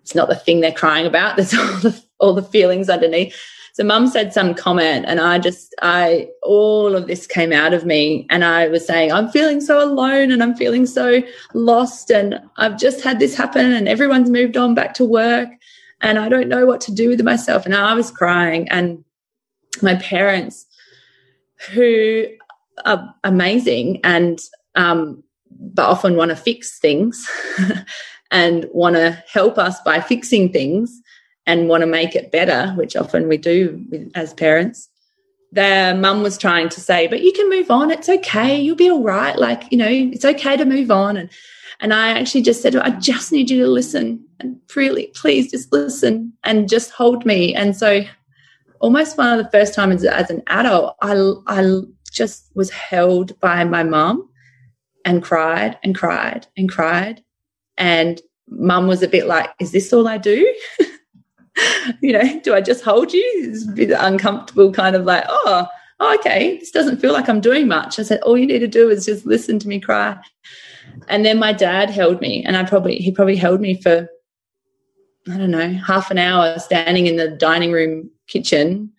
it's 0.00 0.14
not 0.14 0.28
the 0.28 0.36
thing 0.36 0.60
they're 0.60 0.72
crying 0.72 1.04
about. 1.04 1.36
There's 1.36 1.52
all 1.58 1.78
the 1.80 2.02
all 2.18 2.32
the 2.32 2.42
feelings 2.42 2.88
underneath 2.88 3.36
so 3.76 3.84
mum 3.84 4.06
said 4.06 4.32
some 4.32 4.54
comment 4.54 5.04
and 5.06 5.20
i 5.20 5.38
just 5.38 5.74
i 5.82 6.26
all 6.42 6.96
of 6.96 7.06
this 7.06 7.26
came 7.26 7.52
out 7.52 7.74
of 7.74 7.84
me 7.84 8.26
and 8.30 8.42
i 8.42 8.66
was 8.68 8.86
saying 8.86 9.12
i'm 9.12 9.28
feeling 9.28 9.60
so 9.60 9.84
alone 9.84 10.32
and 10.32 10.42
i'm 10.42 10.54
feeling 10.54 10.86
so 10.86 11.22
lost 11.52 12.10
and 12.10 12.40
i've 12.56 12.78
just 12.78 13.02
had 13.02 13.18
this 13.18 13.36
happen 13.36 13.70
and 13.72 13.86
everyone's 13.86 14.30
moved 14.30 14.56
on 14.56 14.74
back 14.74 14.94
to 14.94 15.04
work 15.04 15.48
and 16.00 16.18
i 16.18 16.26
don't 16.26 16.48
know 16.48 16.64
what 16.64 16.80
to 16.80 16.92
do 16.92 17.10
with 17.10 17.22
myself. 17.22 17.66
And 17.66 17.74
i 17.74 17.92
was 17.92 18.10
crying 18.10 18.66
and 18.70 19.04
my 19.82 19.96
parents 19.96 20.64
who 21.72 22.24
are 22.86 23.14
amazing 23.24 24.00
and 24.04 24.40
um, 24.74 25.22
but 25.50 25.86
often 25.86 26.16
want 26.16 26.30
to 26.30 26.36
fix 26.36 26.78
things 26.78 27.28
and 28.30 28.66
want 28.72 28.96
to 28.96 29.22
help 29.30 29.58
us 29.58 29.80
by 29.82 30.00
fixing 30.00 30.50
things 30.50 31.02
and 31.46 31.68
want 31.68 31.82
to 31.82 31.86
make 31.86 32.14
it 32.14 32.32
better, 32.32 32.72
which 32.76 32.96
often 32.96 33.28
we 33.28 33.36
do 33.36 33.84
as 34.14 34.34
parents. 34.34 34.88
Their 35.52 35.94
mum 35.94 36.22
was 36.22 36.36
trying 36.36 36.68
to 36.70 36.80
say, 36.80 37.06
but 37.06 37.22
you 37.22 37.32
can 37.32 37.48
move 37.48 37.70
on. 37.70 37.90
It's 37.90 38.08
okay. 38.08 38.60
You'll 38.60 38.76
be 38.76 38.90
all 38.90 39.02
right. 39.02 39.38
Like, 39.38 39.70
you 39.70 39.78
know, 39.78 39.88
it's 39.88 40.24
okay 40.24 40.56
to 40.56 40.64
move 40.64 40.90
on. 40.90 41.16
And 41.16 41.30
and 41.80 41.92
I 41.92 42.08
actually 42.18 42.42
just 42.42 42.62
said, 42.62 42.74
I 42.74 42.90
just 42.90 43.32
need 43.32 43.50
you 43.50 43.64
to 43.64 43.70
listen 43.70 44.24
and 44.40 44.58
really, 44.74 45.08
please 45.14 45.50
just 45.50 45.72
listen 45.72 46.32
and 46.42 46.68
just 46.68 46.90
hold 46.90 47.26
me. 47.26 47.54
And 47.54 47.76
so 47.76 48.02
almost 48.80 49.18
one 49.18 49.38
of 49.38 49.44
the 49.44 49.50
first 49.50 49.74
times 49.74 50.04
as 50.04 50.30
an 50.30 50.42
adult, 50.46 50.96
I, 51.02 51.32
I 51.46 51.80
just 52.10 52.50
was 52.54 52.70
held 52.70 53.38
by 53.40 53.64
my 53.64 53.82
mum 53.82 54.28
and 55.04 55.22
cried 55.22 55.78
and 55.82 55.94
cried 55.94 56.46
and 56.56 56.70
cried. 56.70 57.22
And 57.76 58.20
mum 58.48 58.86
was 58.86 59.02
a 59.02 59.08
bit 59.08 59.26
like, 59.26 59.50
Is 59.60 59.72
this 59.72 59.92
all 59.92 60.08
I 60.08 60.18
do? 60.18 60.54
you 62.00 62.12
know, 62.12 62.40
do 62.40 62.54
I 62.54 62.60
just 62.60 62.84
hold 62.84 63.12
you? 63.12 63.24
It's 63.36 63.68
a 63.68 63.72
bit 63.72 63.90
uncomfortable, 63.90 64.72
kind 64.72 64.96
of 64.96 65.04
like, 65.04 65.24
Oh, 65.28 65.66
oh, 66.00 66.14
okay, 66.16 66.58
this 66.58 66.70
doesn't 66.70 67.00
feel 67.00 67.12
like 67.12 67.28
I'm 67.28 67.40
doing 67.40 67.68
much. 67.68 67.98
I 67.98 68.02
said, 68.02 68.20
All 68.20 68.36
you 68.36 68.46
need 68.46 68.60
to 68.60 68.68
do 68.68 68.88
is 68.88 69.06
just 69.06 69.26
listen 69.26 69.58
to 69.60 69.68
me 69.68 69.80
cry. 69.80 70.18
And 71.08 71.24
then 71.24 71.38
my 71.38 71.52
dad 71.52 71.90
held 71.90 72.20
me, 72.20 72.44
and 72.44 72.56
I 72.56 72.64
probably, 72.64 72.96
he 72.96 73.12
probably 73.12 73.36
held 73.36 73.60
me 73.60 73.80
for, 73.80 74.08
I 75.28 75.36
don't 75.36 75.50
know, 75.50 75.72
half 75.72 76.10
an 76.10 76.18
hour 76.18 76.58
standing 76.58 77.06
in 77.06 77.16
the 77.16 77.28
dining 77.28 77.72
room 77.72 78.10
kitchen 78.26 78.92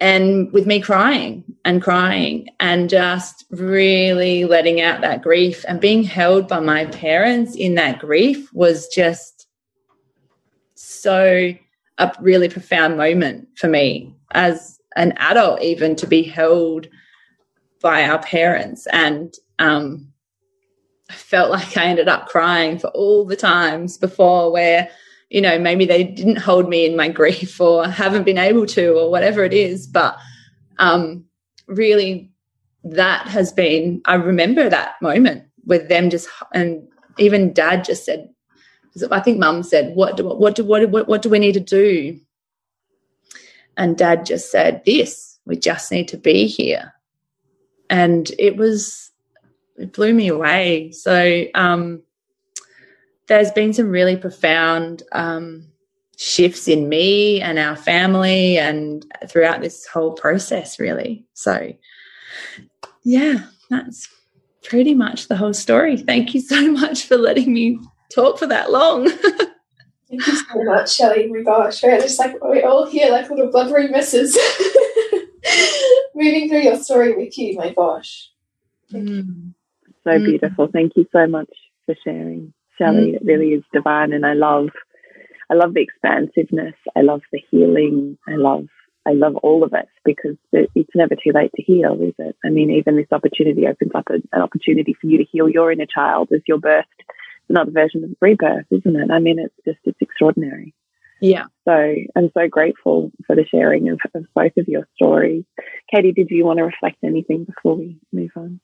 and 0.00 0.52
with 0.52 0.66
me 0.66 0.80
crying 0.80 1.42
and 1.64 1.82
crying 1.82 2.48
and 2.60 2.90
just 2.90 3.46
really 3.50 4.44
letting 4.44 4.80
out 4.80 5.00
that 5.00 5.22
grief 5.22 5.64
and 5.66 5.80
being 5.80 6.02
held 6.02 6.48
by 6.48 6.60
my 6.60 6.84
parents 6.86 7.56
in 7.56 7.76
that 7.76 7.98
grief 7.98 8.52
was 8.52 8.88
just 8.88 9.46
so 10.74 11.54
a 11.98 12.12
really 12.20 12.48
profound 12.48 12.96
moment 12.96 13.48
for 13.56 13.68
me 13.68 14.14
as 14.32 14.78
an 14.96 15.12
adult 15.16 15.60
even 15.62 15.96
to 15.96 16.06
be 16.06 16.22
held 16.22 16.88
by 17.82 18.04
our 18.04 18.18
parents 18.20 18.86
and 18.92 19.34
um, 19.58 20.12
I 21.10 21.14
felt 21.14 21.50
like 21.50 21.76
I 21.76 21.84
ended 21.84 22.08
up 22.08 22.26
crying 22.26 22.78
for 22.78 22.88
all 22.88 23.24
the 23.24 23.36
times 23.36 23.96
before 23.96 24.52
where 24.52 24.90
you 25.30 25.40
know, 25.40 25.58
maybe 25.58 25.84
they 25.84 26.04
didn't 26.04 26.36
hold 26.36 26.68
me 26.68 26.86
in 26.86 26.96
my 26.96 27.08
grief 27.08 27.60
or 27.60 27.88
haven't 27.88 28.24
been 28.24 28.38
able 28.38 28.66
to 28.66 28.92
or 28.98 29.10
whatever 29.10 29.44
it 29.44 29.52
is. 29.52 29.86
But 29.86 30.16
um, 30.78 31.24
really, 31.66 32.30
that 32.84 33.26
has 33.28 33.52
been, 33.52 34.00
I 34.04 34.14
remember 34.14 34.68
that 34.68 34.94
moment 35.02 35.44
with 35.64 35.88
them 35.88 36.10
just, 36.10 36.28
and 36.54 36.86
even 37.18 37.52
dad 37.52 37.84
just 37.84 38.04
said, 38.04 38.28
I 39.10 39.20
think 39.20 39.38
Mum 39.38 39.62
said, 39.62 39.94
"What 39.94 40.16
do 40.16 40.26
what 40.26 40.54
do 40.54 40.64
what, 40.64 40.88
what 40.90 41.08
what 41.08 41.22
do 41.22 41.28
we 41.28 41.38
need 41.38 41.54
to 41.54 41.60
do?" 41.60 42.18
And 43.76 43.96
Dad 43.96 44.26
just 44.26 44.50
said, 44.50 44.82
"This. 44.84 45.38
We 45.44 45.56
just 45.56 45.92
need 45.92 46.08
to 46.08 46.16
be 46.16 46.46
here." 46.46 46.94
And 47.88 48.30
it 48.38 48.56
was 48.56 49.12
it 49.76 49.92
blew 49.92 50.12
me 50.12 50.28
away. 50.28 50.92
So 50.92 51.44
um, 51.54 52.02
there's 53.28 53.50
been 53.50 53.72
some 53.72 53.90
really 53.90 54.16
profound 54.16 55.02
um, 55.12 55.66
shifts 56.16 56.68
in 56.68 56.88
me 56.88 57.40
and 57.40 57.58
our 57.58 57.76
family 57.76 58.58
and 58.58 59.04
throughout 59.28 59.60
this 59.60 59.86
whole 59.86 60.12
process, 60.12 60.78
really. 60.78 61.26
So, 61.34 61.72
yeah, 63.04 63.46
that's 63.70 64.08
pretty 64.64 64.94
much 64.94 65.28
the 65.28 65.36
whole 65.36 65.54
story. 65.54 65.96
Thank 65.96 66.34
you 66.34 66.40
so 66.40 66.60
much 66.72 67.04
for 67.04 67.16
letting 67.16 67.52
me 67.52 67.78
talk 68.14 68.38
for 68.38 68.46
that 68.46 68.70
long. 68.70 69.10
Thank 70.08 70.26
you 70.26 70.36
so 70.36 70.62
much, 70.64 70.94
Shelley. 70.94 71.26
Oh 71.28 71.34
my 71.34 71.42
gosh, 71.42 71.82
we're 71.82 72.00
just 72.00 72.18
like 72.18 72.36
we're 72.40 72.66
all 72.66 72.86
here 72.86 73.10
like 73.10 73.28
little 73.28 73.50
blubbery 73.50 73.88
messes. 73.88 74.38
Moving 76.14 76.48
through 76.48 76.60
your 76.60 76.76
story 76.76 77.16
with 77.16 77.36
you, 77.36 77.56
my 77.56 77.72
gosh. 77.72 78.30
Mm. 78.92 79.54
So 80.04 80.10
mm. 80.10 80.24
beautiful. 80.24 80.68
Thank 80.72 80.92
you 80.96 81.06
so 81.12 81.26
much 81.26 81.50
for 81.86 81.96
sharing, 82.04 82.52
Shelley. 82.78 83.12
Mm. 83.12 83.14
It 83.16 83.22
really 83.24 83.48
is 83.48 83.64
divine 83.72 84.12
and 84.12 84.24
I 84.24 84.34
love 84.34 84.68
I 85.50 85.54
love 85.54 85.74
the 85.74 85.82
expansiveness. 85.82 86.74
I 86.96 87.02
love 87.02 87.22
the 87.32 87.40
healing. 87.50 88.16
I 88.28 88.36
love 88.36 88.66
I 89.06 89.12
love 89.12 89.36
all 89.36 89.62
of 89.62 89.72
it 89.72 89.88
because 90.04 90.36
it's 90.52 90.94
never 90.94 91.14
too 91.14 91.30
late 91.32 91.52
to 91.54 91.62
heal, 91.62 91.96
is 92.02 92.14
it? 92.18 92.36
I 92.44 92.50
mean, 92.50 92.70
even 92.70 92.96
this 92.96 93.06
opportunity 93.12 93.66
opens 93.66 93.92
up 93.94 94.06
a, 94.10 94.14
an 94.32 94.42
opportunity 94.42 94.96
for 95.00 95.06
you 95.06 95.18
to 95.18 95.24
heal 95.24 95.48
your 95.48 95.70
inner 95.70 95.86
child 95.86 96.28
as 96.34 96.40
you're 96.46 96.58
birthed. 96.58 96.82
It's 97.46 97.50
another 97.50 97.70
version 97.70 98.02
of 98.02 98.10
rebirth, 98.20 98.66
isn't 98.72 98.96
it? 98.96 99.10
I 99.12 99.20
mean, 99.20 99.38
it's 99.38 99.54
just 99.64 99.78
it's 99.84 100.00
extraordinary. 100.00 100.74
Yeah. 101.20 101.44
So 101.64 101.94
I'm 102.16 102.30
so 102.34 102.48
grateful 102.48 103.12
for 103.26 103.36
the 103.36 103.46
sharing 103.46 103.88
of, 103.88 104.00
of 104.14 104.26
both 104.34 104.52
of 104.58 104.66
your 104.66 104.86
stories. 104.96 105.44
Katie, 105.92 106.12
did 106.12 106.28
you 106.30 106.44
want 106.44 106.58
to 106.58 106.64
reflect 106.64 106.98
anything 107.04 107.44
before 107.44 107.76
we 107.76 107.98
move 108.12 108.32
on? 108.36 108.60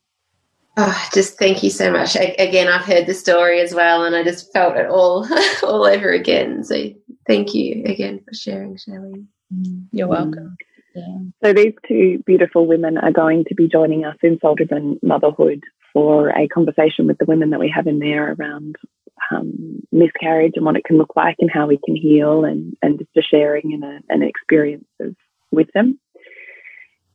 Oh, 0.77 1.09
just 1.15 1.39
thank 1.39 1.63
you 1.63 1.71
so 1.71 1.93
much. 1.93 2.17
I, 2.17 2.35
again, 2.39 2.67
I've 2.67 2.85
heard 2.85 3.07
the 3.07 3.15
story 3.15 3.61
as 3.61 3.75
well, 3.75 4.05
and 4.05 4.17
I 4.17 4.25
just 4.25 4.53
felt 4.53 4.77
it 4.77 4.89
all, 4.89 5.27
all 5.63 5.85
over 5.85 6.11
again. 6.11 6.65
So, 6.65 6.91
thank 7.27 7.55
you 7.55 7.85
again 7.85 8.21
for 8.27 8.35
sharing, 8.35 8.77
Shelley. 8.79 9.27
Mm, 9.55 9.87
you're 9.93 10.09
welcome. 10.09 10.57
Yeah. 10.95 11.19
So, 11.45 11.53
these 11.53 11.75
two 11.87 12.23
beautiful 12.25 12.67
women 12.67 12.97
are 12.97 13.13
going 13.13 13.45
to 13.49 13.55
be 13.55 13.69
joining 13.69 14.07
us 14.07 14.17
in 14.23 14.39
Soul 14.41 14.55
Driven 14.55 14.99
Motherhood 15.03 15.63
for 15.93 16.31
a 16.31 16.49
conversation 16.49 17.07
with 17.07 17.19
the 17.19 17.25
women 17.25 17.51
that 17.51 17.61
we 17.61 17.73
have 17.75 17.87
in 17.87 17.99
there 17.99 18.33
around 18.33 18.77
um, 19.31 19.83
miscarriage 19.93 20.55
and 20.57 20.65
what 20.65 20.77
it 20.77 20.85
can 20.85 20.99
look 20.99 21.15
like 21.17 21.37
and 21.39 21.51
how 21.51 21.67
we 21.67 21.79
can 21.85 21.97
heal, 21.97 22.45
and 22.45 22.77
and 22.83 22.99
just 22.99 23.17
a 23.17 23.23
sharing 23.23 23.73
and 23.73 23.85
a, 23.85 24.01
an 24.09 24.23
experience 24.23 24.87
of, 25.01 25.15
with 25.51 25.69
them. 25.75 25.99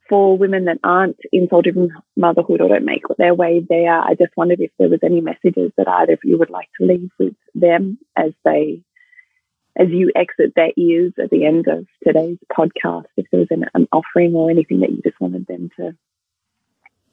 For 0.09 0.37
women 0.37 0.65
that 0.65 0.79
aren't 0.85 1.17
in 1.33 1.49
soul 1.49 1.61
driven 1.61 1.89
motherhood 2.15 2.61
or 2.61 2.69
don't 2.69 2.85
make 2.85 3.03
their 3.17 3.35
way 3.35 3.61
there, 3.67 3.99
I 3.99 4.13
just 4.13 4.37
wondered 4.37 4.61
if 4.61 4.71
there 4.79 4.87
was 4.87 5.01
any 5.03 5.19
messages 5.19 5.73
that 5.75 5.89
either 5.89 6.13
of 6.13 6.19
you 6.23 6.37
would 6.37 6.49
like 6.49 6.69
to 6.79 6.87
leave 6.87 7.09
with 7.19 7.35
them 7.53 7.99
as 8.15 8.31
they, 8.45 8.83
as 9.77 9.89
you 9.89 10.13
exit 10.15 10.53
their 10.55 10.71
ears 10.77 11.11
at 11.21 11.29
the 11.29 11.45
end 11.45 11.67
of 11.67 11.85
today's 12.05 12.37
podcast, 12.57 13.07
if 13.17 13.25
there 13.31 13.41
was 13.41 13.51
an, 13.51 13.65
an 13.73 13.89
offering 13.91 14.33
or 14.33 14.49
anything 14.49 14.79
that 14.79 14.91
you 14.91 15.01
just 15.03 15.19
wanted 15.19 15.45
them 15.45 15.69
to, 15.77 15.93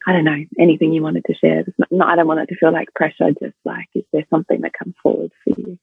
I 0.06 0.12
don't 0.12 0.24
know, 0.24 0.44
anything 0.58 0.92
you 0.92 1.02
wanted 1.02 1.24
to 1.26 1.34
share. 1.34 1.64
Not, 1.78 1.92
not, 1.92 2.08
I 2.08 2.16
don't 2.16 2.26
want 2.26 2.40
it 2.40 2.48
to 2.50 2.56
feel 2.56 2.72
like 2.72 2.92
pressure, 2.94 3.30
just 3.30 3.56
like, 3.64 3.88
is 3.94 4.04
there 4.12 4.26
something 4.28 4.60
that 4.60 4.72
comes 4.72 4.94
forward 5.02 5.32
for 5.42 5.58
you? 5.58 5.78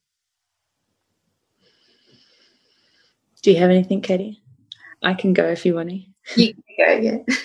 Do 3.41 3.51
you 3.51 3.57
have 3.57 3.71
anything, 3.71 4.01
Katie? 4.01 4.43
I 5.01 5.15
can 5.15 5.33
go 5.33 5.47
if 5.47 5.65
you 5.65 5.75
want 5.75 5.89
to. 5.89 5.99
You 6.35 6.53
can 6.53 6.63
go, 6.77 6.93
yeah. 7.01 7.35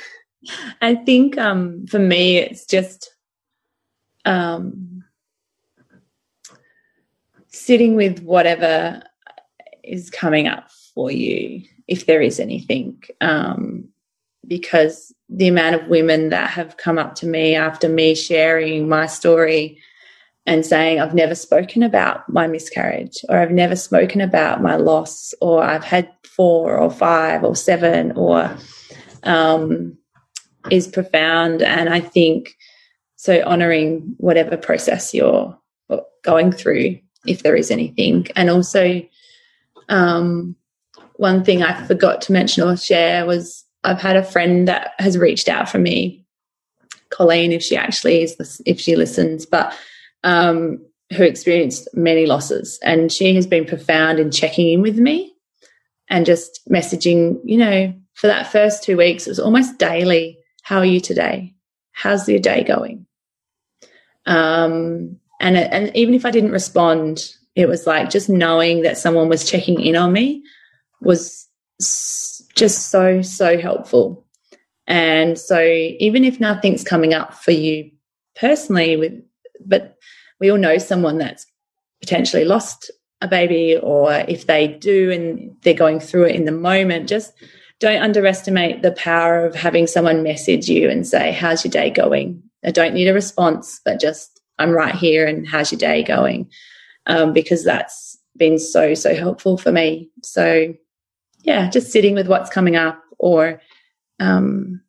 I 0.83 0.95
think 0.95 1.39
um, 1.39 1.87
for 1.87 1.99
me, 1.99 2.37
it's 2.37 2.67
just 2.67 3.15
um, 4.27 5.03
sitting 7.49 7.97
with 7.97 8.21
whatever 8.23 9.03
is 9.83 10.11
coming 10.11 10.47
up 10.47 10.71
for 10.95 11.11
you, 11.11 11.63
if 11.89 12.05
there 12.07 12.21
is 12.21 12.39
anything. 12.39 13.03
Um, 13.23 13.89
because 14.47 15.13
the 15.29 15.49
amount 15.49 15.75
of 15.75 15.89
women 15.89 16.29
that 16.31 16.51
have 16.51 16.77
come 16.77 16.99
up 16.99 17.15
to 17.17 17.27
me 17.27 17.55
after 17.55 17.89
me 17.89 18.15
sharing 18.15 18.89
my 18.89 19.07
story 19.07 19.79
and 20.47 20.65
saying, 20.65 21.01
I've 21.01 21.15
never 21.15 21.35
spoken 21.35 21.83
about 21.83 22.29
my 22.29 22.47
miscarriage, 22.47 23.25
or 23.29 23.39
I've 23.39 23.51
never 23.51 23.75
spoken 23.75 24.21
about 24.21 24.63
my 24.63 24.77
loss, 24.77 25.35
or 25.41 25.63
I've 25.63 25.85
had 25.85 26.09
four 26.25 26.79
or 26.79 26.91
five 26.91 27.43
or 27.43 27.57
seven, 27.57 28.13
or 28.13 28.57
um, 29.25 29.99
is 30.71 30.87
profound. 30.87 31.63
And 31.63 31.89
I 31.89 31.99
think 31.99 32.57
so, 33.17 33.43
honoring 33.45 34.15
whatever 34.19 34.57
process 34.57 35.13
you're 35.13 35.59
going 36.23 36.53
through, 36.53 36.99
if 37.27 37.43
there 37.43 37.57
is 37.57 37.73
anything. 37.73 38.29
And 38.37 38.49
also, 38.49 39.03
um, 39.89 40.55
one 41.17 41.45
thing 41.45 41.63
I 41.63 41.87
forgot 41.87 42.21
to 42.23 42.33
mention 42.33 42.63
or 42.63 42.77
share 42.77 43.27
was 43.27 43.66
I've 43.87 44.01
had 44.01 44.17
a 44.17 44.25
friend 44.25 44.67
that 44.69 44.93
has 44.99 45.17
reached 45.17 45.49
out 45.49 45.69
for 45.69 45.79
me, 45.79 46.25
Colleen, 47.11 47.53
if 47.53 47.63
she 47.63 47.77
actually 47.77 48.23
is, 48.23 48.63
if 48.67 48.81
she 48.81 48.97
listens, 48.97 49.47
but 49.47 49.77
um, 50.25 50.85
who 51.17 51.23
experienced 51.23 51.89
many 51.95 52.27
losses. 52.27 52.79
And 52.83 53.13
she 53.13 53.35
has 53.35 53.47
been 53.47 53.65
profound 53.65 54.19
in 54.19 54.31
checking 54.31 54.73
in 54.73 54.83
with 54.83 54.99
me 54.99 55.33
and 56.11 56.27
just 56.27 56.61
messaging, 56.69 57.39
you 57.45 57.59
know, 57.59 57.95
for 58.15 58.27
that 58.27 58.51
first 58.51 58.83
two 58.83 58.97
weeks, 58.97 59.27
it 59.27 59.31
was 59.31 59.39
almost 59.41 59.79
daily. 59.79 60.39
How 60.63 60.79
are 60.79 60.85
you 60.85 61.01
today? 61.01 61.55
How's 61.93 62.29
your 62.29 62.41
day 62.41 62.65
going? 62.65 63.07
Um, 64.27 65.21
and, 65.41 65.57
and 65.57 65.95
even 65.97 66.15
if 66.15 66.27
I 66.27 66.31
didn't 66.31 66.51
respond, 66.51 67.33
it 67.55 67.69
was 67.69 67.87
like 67.87 68.11
just 68.11 68.29
knowing 68.29 68.83
that 68.83 68.99
someone 68.99 69.29
was 69.29 69.49
checking 69.49 69.81
in 69.81 69.97
on 69.97 70.13
me 70.13 70.43
was 71.01 71.47
just 72.57 72.91
so, 72.91 73.23
so 73.23 73.59
helpful. 73.59 74.27
And 74.87 75.39
so 75.39 75.61
even 75.61 76.25
if 76.25 76.41
nothing's 76.41 76.85
coming 76.85 77.13
up 77.15 77.35
for 77.35 77.51
you 77.51 77.91
personally 78.35 78.97
with, 78.97 79.13
but 79.65 79.97
we 80.41 80.51
all 80.51 80.59
know 80.59 80.79
someone 80.79 81.19
that's 81.19 81.47
potentially 82.01 82.45
lost 82.45 82.91
a 83.21 83.29
baby 83.29 83.77
or 83.77 84.13
if 84.13 84.47
they 84.47 84.69
do 84.69 85.11
and 85.11 85.57
they're 85.63 85.75
going 85.75 86.01
through 86.01 86.25
it 86.25 86.37
in 86.37 86.45
the 86.45 86.53
moment, 86.53 87.09
just 87.09 87.33
don't 87.81 88.03
underestimate 88.03 88.83
the 88.83 88.93
power 88.93 89.45
of 89.45 89.55
having 89.55 89.87
someone 89.87 90.23
message 90.23 90.69
you 90.69 90.89
and 90.89 91.07
say, 91.07 91.33
How's 91.33 91.65
your 91.65 91.71
day 91.71 91.91
going? 91.91 92.43
I 92.65 92.71
don't 92.71 92.95
need 92.95 93.09
a 93.09 93.15
response, 93.15 93.81
but 93.85 94.01
just, 94.01 94.41
I'm 94.59 94.71
right 94.71 94.95
here 94.95 95.27
and 95.27 95.47
how's 95.47 95.71
your 95.71 95.79
day 95.79 96.03
going? 96.03 96.51
Um, 97.07 97.33
because 97.33 97.65
that's 97.65 98.19
been 98.37 98.59
so, 98.59 98.95
so 98.95 99.15
helpful 99.15 99.59
for 99.59 99.71
me. 99.71 100.11
So, 100.23 100.75
yeah, 101.47 101.71
just 101.71 101.91
sitting 101.91 102.15
with 102.15 102.29
what's 102.29 102.51
coming 102.51 102.77
up 102.77 103.03
or, 103.19 103.63
um, 104.21 104.83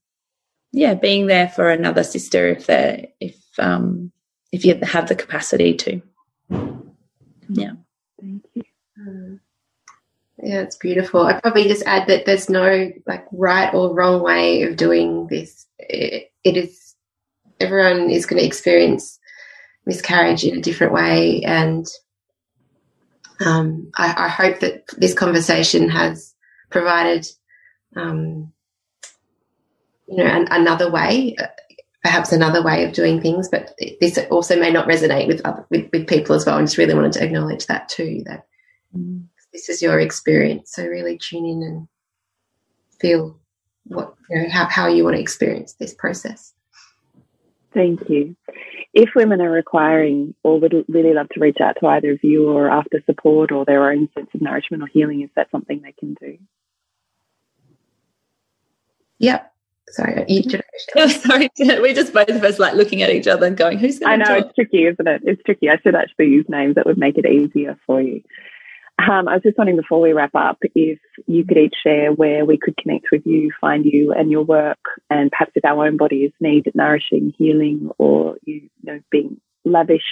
yeah, 0.73 0.93
being 0.93 1.27
there 1.27 1.47
for 1.47 1.69
another 1.69 2.03
sister 2.03 2.49
if 2.49 2.65
they 2.65 3.13
if, 3.21 3.37
um, 3.57 4.11
if 4.51 4.65
you 4.65 4.77
have 4.83 5.07
the 5.07 5.15
capacity 5.15 5.73
to. 5.75 6.01
Yeah. 7.49 7.71
Thank 8.19 8.43
you. 8.53 8.63
Yeah, 10.39 10.61
it's 10.61 10.75
beautiful. 10.75 11.25
I 11.25 11.39
probably 11.39 11.67
just 11.67 11.83
add 11.87 12.07
that 12.07 12.25
there's 12.25 12.49
no 12.49 12.91
like 13.07 13.25
right 13.31 13.73
or 13.73 13.93
wrong 13.93 14.21
way 14.21 14.63
of 14.63 14.77
doing 14.77 15.27
this. 15.27 15.65
it, 15.79 16.31
it 16.43 16.57
is 16.57 16.95
everyone 17.59 18.11
is 18.11 18.27
going 18.27 18.39
to 18.39 18.45
experience 18.45 19.19
miscarriage 19.87 20.43
in 20.43 20.59
a 20.59 20.61
different 20.61 20.93
way, 20.93 21.41
and 21.43 21.87
um, 23.43 23.89
I, 23.97 24.25
I, 24.25 24.27
hope 24.29 24.59
that 24.59 24.83
this 24.97 25.13
conversation 25.13 25.89
has 25.89 26.26
provided, 26.69 27.27
um, 27.95 28.51
you 30.07 30.17
know, 30.17 30.25
an, 30.25 30.47
another 30.51 30.91
way, 30.91 31.35
perhaps 32.03 32.31
another 32.31 32.63
way 32.63 32.85
of 32.85 32.93
doing 32.93 33.21
things. 33.21 33.49
But 33.49 33.77
this 33.99 34.17
also 34.29 34.59
may 34.59 34.71
not 34.71 34.87
resonate 34.87 35.27
with 35.27 35.41
other, 35.45 35.65
with, 35.69 35.89
with 35.91 36.07
people 36.07 36.35
as 36.35 36.45
well. 36.45 36.57
I 36.57 36.61
just 36.61 36.77
really 36.77 36.93
wanted 36.93 37.13
to 37.13 37.23
acknowledge 37.23 37.65
that 37.67 37.89
too. 37.89 38.23
That. 38.25 38.45
Mm 38.95 39.27
this 39.57 39.69
is 39.69 39.81
your 39.81 39.99
experience. 39.99 40.71
So 40.73 40.85
really 40.85 41.17
tune 41.17 41.45
in 41.45 41.63
and 41.63 41.87
feel 43.01 43.39
what 43.85 44.13
you 44.29 44.43
know 44.43 44.49
how, 44.49 44.67
how 44.67 44.87
you 44.87 45.03
want 45.03 45.15
to 45.15 45.21
experience 45.21 45.73
this 45.73 45.93
process. 45.93 46.53
Thank 47.73 48.07
you. 48.09 48.35
If 48.97 49.09
women 49.15 49.41
are 49.41 49.51
requiring 49.51 50.33
or 50.41 50.59
would 50.59 50.73
really 50.87 51.13
love 51.13 51.29
to 51.29 51.39
reach 51.39 51.57
out 51.61 51.75
to 51.79 51.85
either 51.85 52.13
of 52.13 52.23
you 52.23 52.49
or 52.49 52.67
after 52.67 52.99
support 53.05 53.51
or 53.51 53.63
their 53.63 53.91
own 53.91 54.09
sense 54.15 54.27
of 54.33 54.41
nourishment 54.41 54.81
or 54.81 54.87
healing, 54.87 55.21
is 55.21 55.29
that 55.35 55.51
something 55.51 55.83
they 55.83 55.91
can 55.91 56.15
do? 56.15 56.39
Yep. 59.19 59.53
Sorry, 59.89 60.25
you, 60.27 60.41
sorry, 61.09 61.49
we're 61.59 61.93
just 61.93 62.11
both 62.11 62.27
of 62.29 62.43
us 62.43 62.57
like 62.57 62.73
looking 62.73 63.03
at 63.03 63.11
each 63.11 63.27
other 63.27 63.45
and 63.45 63.55
going, 63.55 63.77
"Who's 63.77 63.99
going?" 63.99 64.13
I 64.13 64.15
know 64.15 64.25
talk? 64.25 64.45
it's 64.47 64.55
tricky, 64.55 64.85
isn't 64.87 65.07
it? 65.07 65.21
It's 65.23 65.43
tricky. 65.43 65.69
I 65.69 65.77
should 65.77 65.93
actually 65.93 66.29
use 66.29 66.45
names 66.49 66.73
that 66.75 66.87
would 66.87 66.97
make 66.97 67.19
it 67.19 67.25
easier 67.27 67.77
for 67.85 68.01
you. 68.01 68.23
Um, 68.99 69.27
I 69.27 69.35
was 69.35 69.43
just 69.43 69.57
wondering 69.57 69.77
before 69.77 70.01
we 70.01 70.11
wrap 70.11 70.33
up 70.33 70.57
if 70.73 70.99
you 71.27 71.45
could 71.45 71.57
each 71.57 71.75
share 71.83 72.11
where 72.11 72.45
we 72.45 72.57
could 72.57 72.75
connect 72.77 73.07
with 73.11 73.21
you, 73.25 73.51
find 73.61 73.85
you 73.85 74.11
and 74.11 74.31
your 74.31 74.43
work, 74.43 74.79
and 75.09 75.31
perhaps 75.31 75.51
if 75.55 75.63
our 75.63 75.85
own 75.85 75.97
bodies 75.97 76.31
need 76.39 76.71
nourishing, 76.73 77.33
healing, 77.37 77.89
or 77.99 78.37
you, 78.43 78.69
know 78.83 78.99
being 79.11 79.39
lavished 79.65 80.03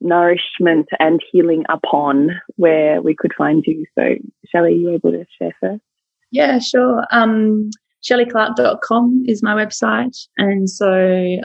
nourishment 0.00 0.88
and 0.98 1.20
healing 1.30 1.64
upon, 1.68 2.30
where 2.56 3.00
we 3.02 3.14
could 3.14 3.32
find 3.36 3.62
you. 3.66 3.84
So, 3.96 4.02
Shelley, 4.50 4.72
are 4.72 4.76
you 4.76 4.90
able 4.94 5.12
to 5.12 5.24
share 5.38 5.54
first? 5.60 5.82
Yeah, 6.30 6.58
sure. 6.58 7.06
Um, 7.12 7.70
ShelleyClarke.com 8.02 9.24
is 9.26 9.42
my 9.42 9.54
website. 9.54 10.16
And 10.38 10.68
so 10.68 10.90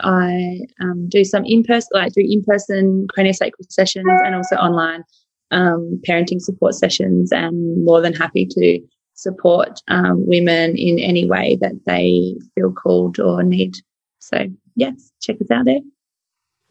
I 0.01 0.61
um, 0.81 1.07
do 1.07 1.23
some 1.23 1.45
in 1.45 1.63
person, 1.63 1.89
like 1.93 2.13
do 2.13 2.21
in 2.27 2.43
person 2.43 3.07
craniosacral 3.15 3.69
sessions 3.69 4.07
and 4.07 4.33
also 4.33 4.55
online 4.55 5.03
um, 5.51 6.01
parenting 6.07 6.41
support 6.41 6.75
sessions 6.75 7.31
and 7.31 7.83
more 7.83 8.01
than 8.01 8.13
happy 8.13 8.45
to 8.45 8.79
support 9.13 9.81
um, 9.87 10.27
women 10.27 10.77
in 10.77 10.99
any 10.99 11.25
way 11.25 11.57
that 11.61 11.73
they 11.85 12.35
feel 12.55 12.71
called 12.71 13.19
or 13.19 13.43
need. 13.43 13.75
So, 14.19 14.45
yes, 14.75 15.11
check 15.21 15.37
us 15.41 15.51
out 15.51 15.65
there. 15.65 15.79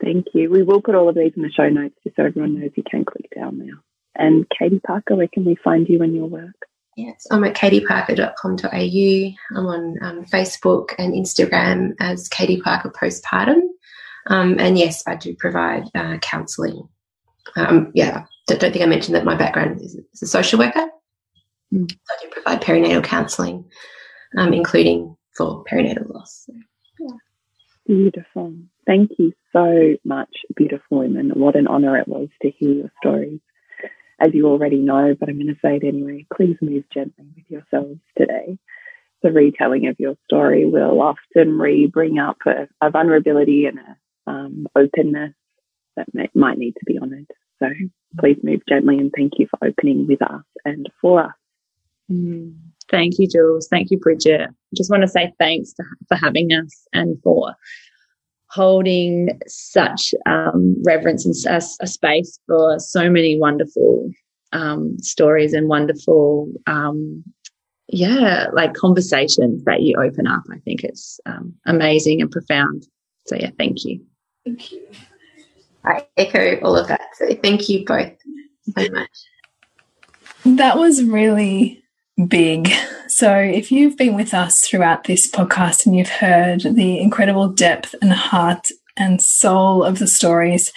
Thank 0.01 0.27
you. 0.35 0.51
We 0.51 0.63
will 0.63 0.83
put 0.83 0.95
all 0.95 1.09
of 1.09 1.15
these 1.15 1.33
in 1.37 1.43
the 1.43 1.51
show 1.51 1.69
notes 1.69 1.97
just 2.05 2.17
so 2.17 2.25
everyone 2.25 2.61
knows 2.61 2.71
you 2.77 2.85
can 2.89 3.05
click 3.05 3.29
down 3.35 3.59
now. 3.59 3.79
And 4.15 4.47
Katie 4.57 4.81
Parker, 4.81 5.17
where 5.17 5.29
can 5.29 5.45
we 5.45 5.57
find 5.57 5.89
you 5.89 6.03
and 6.03 6.15
your 6.15 6.27
work? 6.27 6.55
Yes, 6.97 7.27
I'm 7.31 7.45
at 7.45 7.55
katieparker.com.au. 7.55 9.59
I'm 9.59 9.67
on 9.67 9.97
um, 10.03 10.25
Facebook 10.25 10.95
and 10.99 11.13
Instagram 11.13 11.95
as 12.01 12.29
Katie 12.29 12.61
Parker 12.61 12.91
Postpartum. 12.91 13.61
Um, 14.29 14.59
and 14.59 14.79
yes, 14.79 15.03
I 15.07 15.17
do 15.17 15.35
provide 15.35 15.85
uh, 15.95 16.19
counselling. 16.19 16.89
Um, 17.55 17.93
yeah, 17.95 18.25
don't, 18.47 18.61
don't, 18.61 18.73
think 18.73 18.85
I 18.85 18.87
mentioned 18.87 19.15
that 19.15 19.25
my 19.25 19.35
background 19.35 19.81
is, 19.81 19.95
is 20.13 20.23
a 20.23 20.27
social 20.27 20.59
worker. 20.59 20.87
Mm. 21.73 21.91
So 21.91 21.97
I 22.11 22.23
do 22.23 22.29
provide 22.31 22.63
perinatal 22.63 23.05
counselling, 23.05 23.65
um, 24.37 24.53
including 24.53 25.17
for 25.37 25.65
perinatal 25.65 26.13
loss. 26.13 26.47
So, 26.47 26.55
yeah. 27.01 27.17
Beautiful. 27.87 28.55
Thank 28.87 29.13
you 29.19 29.33
so 29.53 29.97
much, 30.05 30.31
beautiful 30.57 30.99
women. 30.99 31.31
What 31.35 31.57
an 31.57 31.67
honour 31.67 31.99
it 31.99 32.09
was 32.09 32.29
to 32.43 32.51
hear 32.51 32.73
your 32.73 32.93
stories. 33.01 33.41
As 34.19 34.33
you 34.33 34.47
already 34.47 34.79
know, 34.79 35.15
but 35.19 35.29
I'm 35.29 35.37
going 35.37 35.49
to 35.49 35.61
say 35.63 35.77
it 35.77 35.85
anyway, 35.85 36.27
please 36.35 36.57
move 36.63 36.85
gently 36.93 37.27
with 37.37 37.45
yourselves 37.49 38.01
today. 38.17 38.59
The 39.23 39.31
retelling 39.33 39.89
of 39.89 39.97
your 39.99 40.15
story 40.25 40.65
will 40.67 41.01
often 41.01 41.59
re 41.59 41.87
bring 41.87 42.19
up 42.19 42.39
a, 42.47 42.69
a 42.81 42.91
vulnerability 42.91 43.67
and 43.67 43.79
a 43.79 44.31
um, 44.31 44.67
openness 44.75 45.35
that 45.97 46.07
may, 46.13 46.29
might 46.35 46.59
need 46.59 46.73
to 46.73 46.85
be 46.87 46.99
honoured. 46.99 47.31
So 47.59 47.69
please 48.19 48.39
move 48.43 48.61
gently 48.69 48.99
and 48.99 49.13
thank 49.17 49.39
you 49.39 49.47
for 49.49 49.67
opening 49.67 50.07
with 50.07 50.23
us 50.23 50.43
and 50.65 50.89
for 51.01 51.25
us. 51.25 51.33
Mm. 52.11 52.55
Thank 52.91 53.19
you, 53.19 53.27
Jules. 53.29 53.69
Thank 53.69 53.91
you, 53.91 53.99
Bridget. 53.99 54.43
I 54.43 54.75
just 54.75 54.91
want 54.91 55.03
to 55.03 55.09
say 55.09 55.33
thanks 55.39 55.73
to, 55.75 55.85
for 56.09 56.17
having 56.17 56.53
us 56.53 56.87
and 56.93 57.21
for 57.23 57.55
holding 58.49 59.41
such 59.47 60.15
um, 60.27 60.77
reverence 60.85 61.27
and 61.27 61.35
a, 61.53 61.61
a, 61.83 61.87
space 61.87 62.39
for 62.47 62.79
so 62.79 63.11
many 63.11 63.39
wonderful 63.39 64.09
um, 64.53 64.97
stories 65.01 65.53
and 65.53 65.69
wonderful, 65.69 66.51
um, 66.67 67.25
yeah, 67.89 68.47
like 68.53 68.75
conversations 68.75 69.65
that 69.65 69.83
you 69.83 69.97
open 70.01 70.27
up. 70.27 70.45
I 70.51 70.59
think 70.61 70.85
it's 70.85 71.19
um, 71.27 71.55
amazing 71.67 72.21
and 72.21 72.31
profound. 72.31 72.87
So, 73.27 73.37
yeah, 73.37 73.51
thank 73.59 73.85
you. 73.85 74.01
Thank 74.45 74.71
you. 74.71 74.87
I 75.87 76.07
echo 76.17 76.59
all 76.61 76.77
of 76.77 76.89
that. 76.89 77.09
So, 77.15 77.35
thank 77.43 77.69
you 77.69 77.85
both 77.85 78.13
so 78.77 78.89
much. 78.91 79.11
That 80.45 80.79
was 80.79 81.03
really 81.05 81.83
big. 82.29 82.71
So, 83.09 83.37
if 83.37 83.71
you've 83.73 83.97
been 83.97 84.15
with 84.15 84.35
us 84.35 84.67
throughout 84.67 85.05
this 85.05 85.31
podcast 85.31 85.87
and 85.87 85.97
you've 85.97 86.09
heard 86.09 86.61
the 86.63 86.99
incredible 86.99 87.49
depth 87.49 87.95
and 88.03 88.13
heart 88.13 88.69
and 88.97 89.21
soul 89.23 89.85
of 89.85 89.99
the 89.99 90.07
stories 90.07 90.73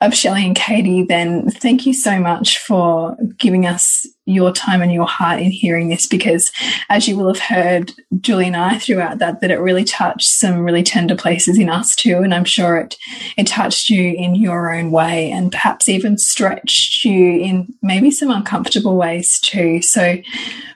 of 0.00 0.14
Shelley 0.14 0.46
and 0.46 0.56
Katie, 0.56 1.02
then 1.02 1.50
thank 1.50 1.86
you 1.86 1.94
so 1.94 2.18
much 2.18 2.58
for 2.58 3.16
giving 3.38 3.66
us 3.66 4.06
your 4.24 4.52
time 4.52 4.82
and 4.82 4.92
your 4.92 5.06
heart 5.06 5.40
in 5.40 5.50
hearing 5.50 5.88
this 5.88 6.06
because 6.06 6.52
as 6.88 7.08
you 7.08 7.16
will 7.16 7.34
have 7.34 7.42
heard 7.42 7.92
Julie 8.20 8.46
and 8.46 8.56
I 8.56 8.78
throughout 8.78 9.18
that 9.18 9.40
that 9.40 9.50
it 9.50 9.58
really 9.58 9.82
touched 9.82 10.28
some 10.28 10.60
really 10.60 10.84
tender 10.84 11.16
places 11.16 11.58
in 11.58 11.68
us 11.68 11.96
too 11.96 12.18
and 12.18 12.32
I'm 12.32 12.44
sure 12.44 12.78
it 12.78 12.96
it 13.36 13.48
touched 13.48 13.88
you 13.88 14.14
in 14.14 14.36
your 14.36 14.72
own 14.72 14.92
way 14.92 15.30
and 15.32 15.50
perhaps 15.50 15.88
even 15.88 16.18
stretched 16.18 17.04
you 17.04 17.40
in 17.40 17.74
maybe 17.82 18.10
some 18.10 18.30
uncomfortable 18.30 18.96
ways 18.96 19.40
too. 19.40 19.82
So 19.82 20.18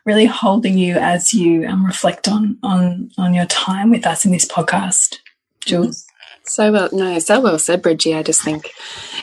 really 0.05 0.27
holding 0.27 0.77
you 0.77 0.97
as 0.97 1.33
you 1.33 1.67
um, 1.67 1.87
reflect 1.87 2.29
on 2.29 2.59
on 2.63 3.11
on 3.17 3.33
your 3.33 3.47
time 3.47 3.91
with 3.91 4.07
us 4.07 4.25
in 4.25 4.33
this 4.33 4.47
podcast. 4.47 5.17
Jules 5.65 6.06
so 6.49 6.73
well, 6.73 6.89
no, 6.93 7.19
so 7.19 7.41
well 7.41 7.59
said, 7.59 7.83
Bridgie. 7.83 8.15
I 8.15 8.23
just 8.23 8.43
think 8.43 8.73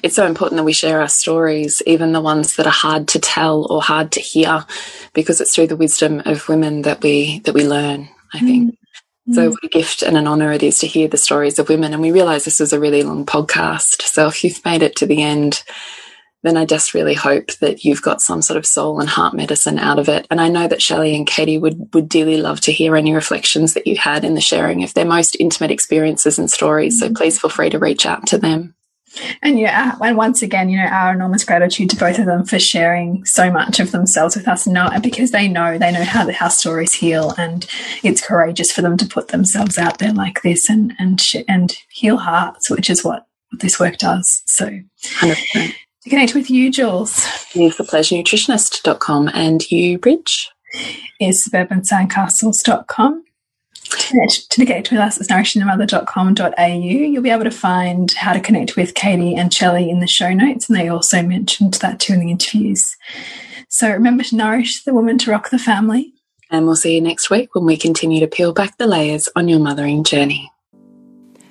it's 0.02 0.16
so 0.16 0.26
important 0.26 0.58
that 0.58 0.64
we 0.64 0.74
share 0.74 1.02
our 1.02 1.10
stories, 1.10 1.82
even 1.86 2.12
the 2.12 2.22
ones 2.22 2.56
that 2.56 2.68
are 2.68 2.72
hard 2.72 3.08
to 3.10 3.20
tell 3.20 3.72
or 3.72 3.82
hard 3.82 4.12
to 4.14 4.20
hear, 4.20 4.66
because 5.14 5.42
it's 5.42 5.56
through 5.56 5.68
the 5.68 5.76
wisdom 5.76 6.22
of 6.26 6.48
women 6.48 6.84
that 6.84 7.02
we 7.02 7.40
that 7.40 7.54
we 7.54 7.68
learn. 7.68 8.10
I 8.34 8.40
think. 8.40 8.76
Mm. 9.30 9.36
So, 9.36 9.50
what 9.52 9.64
a 9.64 9.70
gift 9.70 10.02
and 10.02 10.18
an 10.18 10.28
honour 10.28 10.52
it 10.52 10.64
is 10.64 10.80
to 10.80 10.88
hear 10.88 11.08
the 11.08 11.18
stories 11.18 11.58
of 11.58 11.70
women. 11.70 11.94
And 11.94 12.02
we 12.02 12.12
realise 12.12 12.44
this 12.44 12.60
is 12.60 12.74
a 12.74 12.80
really 12.80 13.04
long 13.04 13.26
podcast. 13.26 14.02
So, 14.02 14.28
if 14.28 14.44
you've 14.44 14.64
made 14.66 14.82
it 14.82 14.98
to 14.98 15.06
the 15.06 15.22
end, 15.22 15.64
then 16.44 16.58
I 16.58 16.66
just 16.66 16.94
really 16.94 17.14
hope 17.14 17.54
that 17.60 17.84
you've 17.84 18.02
got 18.02 18.22
some 18.22 18.42
sort 18.42 18.58
of 18.58 18.66
soul 18.66 19.00
and 19.00 19.10
heart 19.10 19.34
medicine 19.34 19.80
out 19.80 19.98
of 19.98 20.10
it. 20.10 20.28
And 20.30 20.40
I 20.40 20.50
know 20.50 20.68
that 20.68 20.82
Shelley 20.82 21.16
and 21.16 21.26
Katie 21.26 21.58
would, 21.58 21.94
would 21.94 22.10
dearly 22.10 22.38
love 22.38 22.60
to 22.62 22.72
hear 22.72 22.96
any 22.96 23.14
reflections 23.14 23.74
that 23.74 23.88
you 23.88 23.96
had 23.98 24.26
in 24.26 24.36
the 24.36 24.42
sharing 24.42 24.84
of 24.84 24.94
their 24.94 25.06
most 25.06 25.38
intimate 25.40 25.72
experiences 25.72 26.38
and 26.38 26.52
stories. 26.52 27.00
So 27.00 27.06
mm-hmm. 27.06 27.16
please 27.16 27.40
feel 27.40 27.50
free 27.50 27.70
to 27.70 27.80
reach 27.80 28.06
out 28.06 28.28
to 28.28 28.38
them. 28.38 28.76
And 29.42 29.60
yeah, 29.60 29.96
and 30.02 30.18
once 30.18 30.42
again, 30.42 30.70
you 30.70 30.78
know, 30.78 30.88
our 30.88 31.14
enormous 31.14 31.44
gratitude 31.44 31.92
to 31.92 31.96
both 31.96 32.18
of 32.18 32.26
them 32.26 32.46
for 32.46 32.58
sharing 32.58 33.24
so 33.26 33.52
much 33.52 33.80
of 33.80 33.92
themselves 33.92 34.36
with 34.36 34.48
us 34.48 34.66
now, 34.66 34.98
because 35.00 35.30
they 35.30 35.48
know 35.48 35.78
they 35.78 35.92
know 35.92 36.04
how 36.04 36.26
the 36.26 36.34
how 36.34 36.48
stories 36.48 36.96
heal, 36.96 37.32
and 37.38 37.68
it's 38.02 38.26
courageous 38.26 38.72
for 38.72 38.82
them 38.82 38.98
to 38.98 39.06
put 39.06 39.28
themselves 39.28 39.78
out 39.78 40.00
there 40.00 40.14
like 40.14 40.42
this 40.42 40.68
and 40.68 40.94
and 40.98 41.22
and 41.48 41.78
heal 41.92 42.18
hearts, 42.18 42.72
which 42.72 42.90
is 42.90 43.04
what 43.04 43.28
this 43.52 43.80
work 43.80 44.00
does. 44.00 44.42
So, 44.48 44.80
100% 45.04 45.76
to 46.04 46.10
connect 46.10 46.36
with 46.36 46.50
you, 46.50 46.70
Jules? 46.72 47.26
Is 47.56 47.78
thepleasurenutritionist.com 47.78 49.30
and 49.34 49.72
you, 49.72 49.98
Bridge? 49.98 50.50
Is 51.20 51.48
suburbansandcastles.com. 51.48 53.24
To 53.90 54.66
connect 54.66 54.92
with 54.92 55.00
us, 55.00 55.20
it's 55.20 55.30
nourishingthemother.com.au. 55.32 56.66
You'll 56.66 57.24
be 57.24 57.30
able 57.30 57.44
to 57.44 57.52
find 57.52 58.12
how 58.14 58.34
to 58.34 58.40
connect 58.40 58.76
with 58.76 58.96
Katie 58.96 59.36
and 59.36 59.54
Shelley 59.54 59.90
in 59.90 60.00
the 60.00 60.08
show 60.08 60.34
notes, 60.34 60.68
and 60.68 60.78
they 60.78 60.90
also 60.90 61.22
mentioned 61.22 61.76
that 61.76 62.00
too 62.00 62.14
in 62.14 62.20
the 62.20 62.32
interviews. 62.32 62.96
So 63.70 63.90
remember 63.90 64.24
to 64.24 64.36
nourish 64.36 64.84
the 64.84 64.94
woman 64.94 65.18
to 65.20 65.32
rock 65.32 65.50
the 65.50 65.60
family. 65.60 66.14
And 66.50 66.66
we'll 66.66 66.76
see 66.76 66.96
you 66.96 67.02
next 67.02 67.30
week 67.30 67.56
when 67.56 67.66
we 67.66 67.78
continue 67.78 68.20
to 68.20 68.28
peel 68.28 68.54
back 68.54 68.78
the 68.78 68.88
layers 68.88 69.30
on 69.36 69.48
your 69.48 69.60
mothering 69.60 70.04
journey. 70.04 70.53